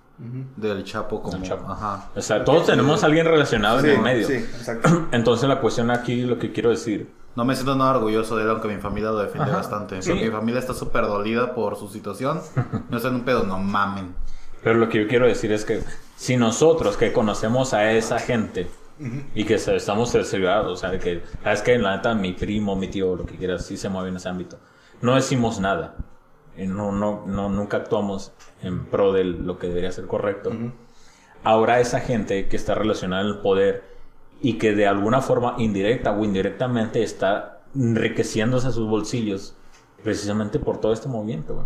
del 0.57 0.83
Chapo 0.83 1.21
como... 1.21 1.37
Del 1.37 1.47
Chapo. 1.47 1.71
Ajá. 1.71 2.09
O 2.15 2.21
sea, 2.21 2.43
todos 2.43 2.65
tenemos 2.65 3.01
a 3.03 3.05
alguien 3.05 3.25
relacionado 3.25 3.79
Sí, 3.79 3.87
en 3.87 3.95
el 3.95 4.01
medio. 4.01 4.27
sí, 4.27 4.33
exacto. 4.33 5.07
Entonces 5.11 5.47
la 5.47 5.59
cuestión 5.61 5.89
aquí, 5.89 6.21
lo 6.23 6.37
que 6.37 6.51
quiero 6.51 6.69
decir, 6.71 7.09
No 7.37 7.45
me 7.45 7.53
siento 7.53 7.75
nada 7.75 7.95
orgulloso 7.95 8.35
de 8.35 8.45
él, 8.45 8.49
aunque 8.49 8.67
mi 8.67 8.77
familia 8.77 9.11
lo 9.11 9.19
defiende 9.19 9.51
Ajá. 9.51 9.57
bastante. 9.57 10.01
Sí. 10.01 10.09
Porque 10.09 10.25
mi 10.25 10.31
familia 10.31 10.59
está 10.59 10.73
súper 10.73 11.03
dolida 11.03 11.53
por 11.53 11.75
su 11.75 11.87
situación. 11.87 12.41
No 12.89 12.97
están 12.97 13.11
en 13.11 13.19
un 13.19 13.25
pedo, 13.25 13.43
no 13.43 13.59
mamen. 13.59 14.15
Pero 14.63 14.79
lo 14.79 14.89
que 14.89 15.03
yo 15.03 15.07
quiero 15.07 15.27
decir 15.27 15.51
es 15.51 15.63
que 15.63 15.83
si 16.15 16.35
nosotros 16.35 16.97
que 16.97 17.13
conocemos 17.13 17.75
a 17.75 17.91
esa 17.91 18.17
gente 18.17 18.67
y 19.35 19.43
que 19.43 19.53
estamos 19.53 20.09
cerciorados, 20.09 20.73
o 20.73 20.75
sea, 20.75 20.97
que, 20.97 21.21
sabes 21.43 21.61
que 21.61 21.77
la 21.77 21.97
neta, 21.97 22.15
mi 22.15 22.33
primo, 22.33 22.75
mi 22.75 22.87
tío, 22.87 23.15
lo 23.15 23.27
que 23.27 23.35
quieras, 23.35 23.67
sí 23.67 23.77
se 23.77 23.87
mueve 23.87 24.09
en 24.09 24.15
ese 24.15 24.29
ámbito, 24.29 24.57
no 25.01 25.13
decimos 25.13 25.59
nada. 25.59 25.95
Y 26.57 26.65
no, 26.65 26.91
no, 26.91 27.23
no, 27.27 27.49
nunca 27.49 27.77
actuamos 27.77 28.31
en 28.63 28.85
pro 28.85 29.13
de 29.13 29.25
lo 29.25 29.59
que 29.59 29.67
debería 29.67 29.91
ser 29.91 30.07
correcto. 30.07 30.51
Ahora 31.43 31.79
esa 31.79 31.99
gente 31.99 32.47
que 32.47 32.55
está 32.55 32.73
relacionada 32.73 33.21
en 33.21 33.27
el 33.27 33.37
poder 33.41 33.96
y 34.41 34.53
que 34.57 34.73
de 34.75 34.87
alguna 34.87 35.21
forma 35.21 35.55
indirecta 35.57 36.11
o 36.11 36.23
indirectamente 36.23 37.03
está 37.03 37.59
enriqueciéndose 37.75 38.71
sus 38.71 38.87
bolsillos 38.89 39.55
precisamente 40.03 40.59
por 40.59 40.79
todo 40.79 40.93
este 40.93 41.07
movimiento, 41.07 41.53
güey. 41.55 41.65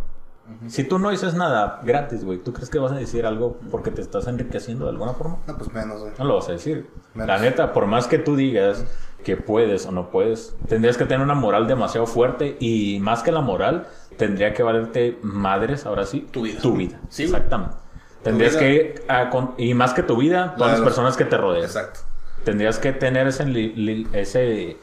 Si 0.68 0.84
tú 0.84 0.99
no 0.99 1.11
dices 1.11 1.34
nada 1.34 1.80
gratis, 1.84 2.26
güey, 2.26 2.38
¿tú 2.39 2.52
crees 2.52 2.69
que 2.69 2.77
vas 2.77 2.91
a 2.91 2.95
decir 2.95 3.26
algo 3.26 3.57
porque 3.69 3.89
te 3.89 4.02
estás 4.02 4.27
enriqueciendo 4.27 4.84
de 4.84 4.91
alguna 4.91 5.14
forma? 5.14 5.38
No, 5.48 5.57
pues 5.57 5.72
menos, 5.72 6.02
güey. 6.02 6.11
No 6.19 6.26
lo 6.26 6.35
vas 6.35 6.49
a 6.49 6.52
decir. 6.53 6.89
Menos. 7.14 7.27
La 7.27 7.38
neta, 7.39 7.72
por 7.72 7.85
más 7.85 8.07
que 8.07 8.18
tú 8.18 8.35
digas 8.35 8.84
que 9.23 9.38
puedes 9.38 9.85
o 9.85 9.91
no 9.93 10.10
puedes, 10.10 10.53
tendrías 10.68 10.98
que 10.98 11.06
tener 11.06 11.22
una 11.23 11.35
moral 11.35 11.68
demasiado 11.68 12.06
fuerte 12.06 12.57
y 12.60 12.99
más 12.99 13.23
que 13.23 13.31
la 13.31 13.39
moral, 13.39 13.88
tendría 14.18 14.53
que 14.53 14.61
valerte 14.61 15.18
madres, 15.22 15.85
ahora 15.85 16.06
sí, 16.06 16.27
Tu 16.31 16.41
vida. 16.41 16.60
Tu 16.61 16.73
vida. 16.76 16.99
Sí. 17.07 17.23
Exactamente. 17.23 17.76
Tendrías 18.22 18.53
vida. 18.53 18.60
que, 18.60 18.95
ah, 19.07 19.30
con- 19.30 19.53
y 19.57 19.73
más 19.73 19.93
que 19.93 20.03
tu 20.03 20.18
vida, 20.18 20.48
La 20.48 20.56
todas 20.56 20.72
de 20.73 20.77
las 20.80 20.85
personas 20.85 21.15
que 21.15 21.23
te 21.26 21.38
rodean. 21.38 21.64
Exacto. 21.64 22.02
Tendrías 22.44 22.80
que 22.80 22.92
tener 22.94 23.28
ese 23.28 23.46
li- 23.46 23.74
li- 23.76 24.08
ese 24.14 24.78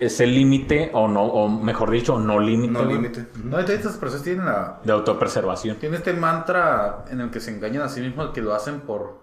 ese 0.00 0.26
límite 0.28 0.90
o 0.94 1.08
no 1.08 1.24
o 1.24 1.48
mejor 1.48 1.90
dicho 1.90 2.20
no 2.20 2.38
límite 2.38 2.72
No 2.72 2.84
límite. 2.84 3.26
No, 3.42 3.58
y 3.60 3.64
todas 3.64 3.80
estas 3.80 3.96
personas 3.96 4.22
tienen, 4.22 4.44
la, 4.46 4.78
de 4.84 4.92
autopreservación 4.92 5.76
tienen 5.78 5.98
este 5.98 6.12
mantra 6.12 7.04
en 7.10 7.20
el 7.20 7.30
que 7.30 7.40
se 7.40 7.50
engañan 7.50 7.82
a 7.82 7.88
sí 7.88 8.00
mismos 8.00 8.30
que 8.30 8.40
lo 8.40 8.54
hacen 8.54 8.80
por... 8.82 9.18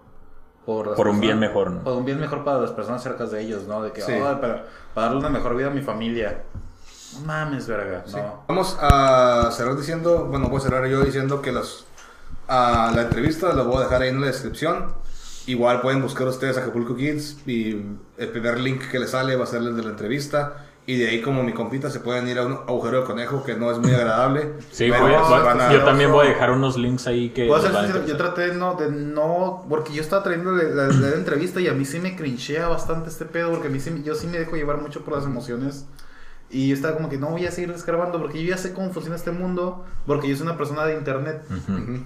Por, 0.66 1.06
un 1.08 1.20
bien 1.20 1.38
mejor, 1.38 1.70
¿no? 1.70 1.84
Por 1.84 1.92
un 1.94 2.04
bien 2.04 2.18
mejor 2.20 2.42
para 2.44 2.58
las 2.60 2.72
personas 2.72 3.00
cerca 3.02 3.24
de 3.26 3.40
ellos, 3.40 3.66
¿no? 3.68 3.82
De 3.84 3.92
que, 3.92 4.02
Sí. 4.02 4.10
"Ay, 4.12 4.20
para, 4.40 4.64
para 4.94 5.06
darle 5.06 5.18
una 5.20 5.28
mejor 5.30 5.56
vida 5.56 5.68
a 5.68 5.70
mi 5.70 5.80
familia. 5.80 6.42
No 7.14 7.20
mames, 7.24 7.68
verga. 7.68 8.04
No. 8.12 8.42
Vamos 8.48 8.76
a 8.80 9.48
cerrar 9.52 9.76
diciendo, 9.76 10.26
bueno, 10.28 10.48
voy 10.48 10.58
a 10.58 10.60
cerrar 10.60 10.84
yo 10.88 11.02
diciendo 11.04 11.40
que 11.40 11.52
las, 11.52 11.86
a 12.48 12.90
la 12.94 13.02
entrevista 13.02 13.52
la 13.54 13.62
voy 13.62 13.76
a 13.76 13.80
dejar 13.84 14.02
ahí 14.02 14.08
en 14.08 14.20
la 14.20 14.26
descripción. 14.26 14.92
Igual 15.46 15.80
pueden 15.80 16.02
buscar 16.02 16.26
ustedes 16.26 16.56
Acapulco 16.58 16.96
Kids 16.96 17.38
y 17.46 17.80
el 18.18 18.28
primer 18.30 18.58
link 18.60 18.82
que 18.90 18.98
les 18.98 19.10
sale 19.10 19.36
va 19.36 19.44
a 19.44 19.46
ser 19.46 19.60
el 19.62 19.76
de 19.76 19.82
la 19.84 19.90
entrevista. 19.90 20.66
Y 20.88 20.98
de 20.98 21.08
ahí 21.08 21.20
como 21.20 21.42
mi 21.42 21.52
compita 21.52 21.90
se 21.90 21.98
pueden 21.98 22.28
ir 22.28 22.38
a 22.38 22.46
un 22.46 22.52
agujero 22.52 23.00
de 23.00 23.04
conejo 23.06 23.42
que 23.42 23.56
no 23.56 23.72
es 23.72 23.78
muy 23.78 23.90
agradable. 23.92 24.52
sí 24.70 24.88
voy 24.88 25.12
a- 25.14 25.20
van 25.20 25.72
yo 25.72 25.82
también 25.84 26.12
voy 26.12 26.26
a 26.26 26.28
dejar 26.30 26.52
unos 26.52 26.76
links 26.76 27.08
ahí 27.08 27.30
que 27.30 27.48
ser 27.92 28.06
yo 28.06 28.16
traté 28.16 28.54
no, 28.54 28.74
de 28.74 28.88
no, 28.90 29.66
porque 29.68 29.92
yo 29.92 30.00
estaba 30.00 30.22
trayendo 30.22 30.52
la, 30.52 30.62
la- 30.62 30.86
la 30.92 31.14
entrevista 31.16 31.60
y 31.60 31.66
a 31.66 31.72
mí 31.72 31.84
sí 31.84 31.98
me 31.98 32.14
crinchea 32.14 32.68
bastante 32.68 33.08
este 33.08 33.24
pedo, 33.24 33.50
porque 33.50 33.66
a 33.66 33.70
mí 33.70 33.80
sí, 33.80 34.00
yo 34.04 34.14
sí 34.14 34.28
me 34.28 34.38
dejo 34.38 34.54
llevar 34.54 34.80
mucho 34.80 35.02
por 35.04 35.14
las 35.14 35.24
emociones. 35.24 35.86
Y 36.56 36.68
yo 36.68 36.74
estaba 36.74 36.94
como 36.96 37.08
que 37.08 37.18
no 37.18 37.28
voy 37.30 37.44
a 37.46 37.50
seguir 37.50 37.70
descargando 37.72 38.18
porque 38.20 38.42
yo 38.42 38.50
ya 38.50 38.56
sé 38.56 38.72
cómo 38.72 38.90
funciona 38.90 39.16
este 39.16 39.30
mundo, 39.30 39.84
porque 40.06 40.28
yo 40.28 40.36
soy 40.36 40.46
una 40.46 40.56
persona 40.56 40.84
de 40.86 40.94
internet. 40.94 41.42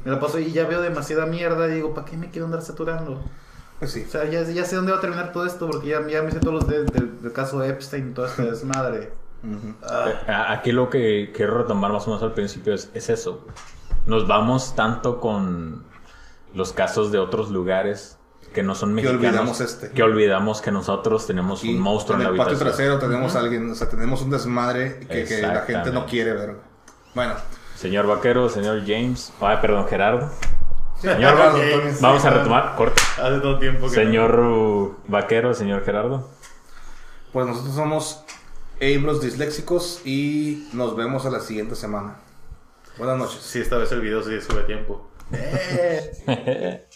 Me 0.04 0.10
la 0.10 0.18
paso 0.18 0.38
y 0.40 0.50
ya 0.50 0.66
veo 0.66 0.80
demasiada 0.80 1.26
mierda 1.26 1.68
y 1.68 1.74
digo, 1.74 1.94
¿para 1.94 2.06
qué 2.06 2.16
me 2.16 2.30
quiero 2.30 2.46
andar 2.46 2.62
saturando? 2.62 3.22
Pues 3.78 3.92
sí. 3.92 4.04
O 4.06 4.10
sea, 4.10 4.24
ya, 4.24 4.42
ya 4.42 4.64
sé 4.64 4.76
dónde 4.76 4.92
va 4.92 4.98
a 4.98 5.00
terminar 5.00 5.32
todo 5.32 5.46
esto, 5.46 5.68
porque 5.70 5.88
ya, 5.88 6.06
ya 6.08 6.22
me 6.22 6.30
sé 6.32 6.40
todos 6.40 6.54
los 6.54 6.66
de- 6.68 6.84
del, 6.84 7.22
del 7.22 7.32
caso 7.32 7.60
de 7.60 7.68
Epstein 7.68 8.10
y 8.10 8.12
toda 8.12 8.28
esta 8.28 8.42
desmadre. 8.50 9.12
Ujú. 9.44 9.74
Ah, 9.84 10.08
A- 10.26 10.52
Aquí 10.52 10.72
lo 10.72 10.90
que 10.90 11.32
quiero 11.34 11.56
retomar 11.58 11.92
más 11.92 12.04
o 12.06 12.10
menos 12.10 12.22
al 12.22 12.34
principio 12.34 12.74
es, 12.74 12.90
es 12.92 13.08
eso. 13.08 13.46
Nos 14.06 14.26
vamos 14.26 14.74
tanto 14.74 15.20
con 15.20 15.84
los 16.54 16.72
casos 16.72 17.12
de 17.12 17.18
otros 17.18 17.50
lugares 17.50 18.18
que 18.52 18.62
no 18.62 18.74
son 18.74 18.90
Que 18.90 18.94
mexicanos. 19.02 19.20
olvidamos 19.24 19.60
este. 19.60 19.90
Que 19.90 20.02
olvidamos 20.02 20.60
que 20.60 20.70
nosotros 20.72 21.26
tenemos 21.26 21.62
Y 21.64 21.74
un 21.74 21.80
monstruo 21.80 22.16
en 22.16 22.22
en 22.22 22.24
la 22.26 22.30
el 22.32 22.36
patio 22.36 22.52
habitación. 22.52 22.76
trasero 22.76 22.98
tenemos 22.98 23.34
a 23.36 23.40
alguien, 23.40 23.70
o 23.70 23.74
sea, 23.74 23.88
tenemos 23.88 24.22
un 24.22 24.30
desmadre 24.30 24.98
que, 25.08 25.24
que 25.24 25.42
la 25.42 25.60
gente 25.62 25.90
no 25.92 26.06
quiere 26.06 26.32
ver. 26.32 26.56
Bueno, 27.14 27.34
Señor 27.76 28.06
Vaquero, 28.06 28.48
señor 28.48 28.82
James. 28.86 29.32
Ay, 29.40 29.58
perdón, 29.60 29.86
Gerardo. 29.88 30.30
Señor. 31.00 31.34
Vamos 32.00 32.24
a 32.24 32.30
retomar. 32.30 32.76
Corte. 32.76 33.00
hace 33.22 33.40
todo 33.40 33.58
tiempo 33.58 33.88
que 33.88 33.94
Señor 33.94 34.38
uh, 34.38 34.96
Vaquero, 35.08 35.54
señor 35.54 35.82
Gerardo. 35.84 36.28
pues 37.32 37.46
nosotros 37.46 37.74
somos 37.74 38.22
Abros 38.82 39.20
Disléxicos 39.22 40.02
y 40.04 40.68
nos 40.74 40.96
vemos 40.96 41.24
a 41.24 41.30
la 41.30 41.40
siguiente 41.40 41.74
semana. 41.74 42.16
Buenas 42.98 43.16
noches. 43.16 43.40
Sí, 43.42 43.60
esta 43.60 43.78
vez 43.78 43.90
el 43.92 44.00
video 44.02 44.22
sí 44.22 44.38
sube 44.42 44.62
tiempo. 44.64 45.08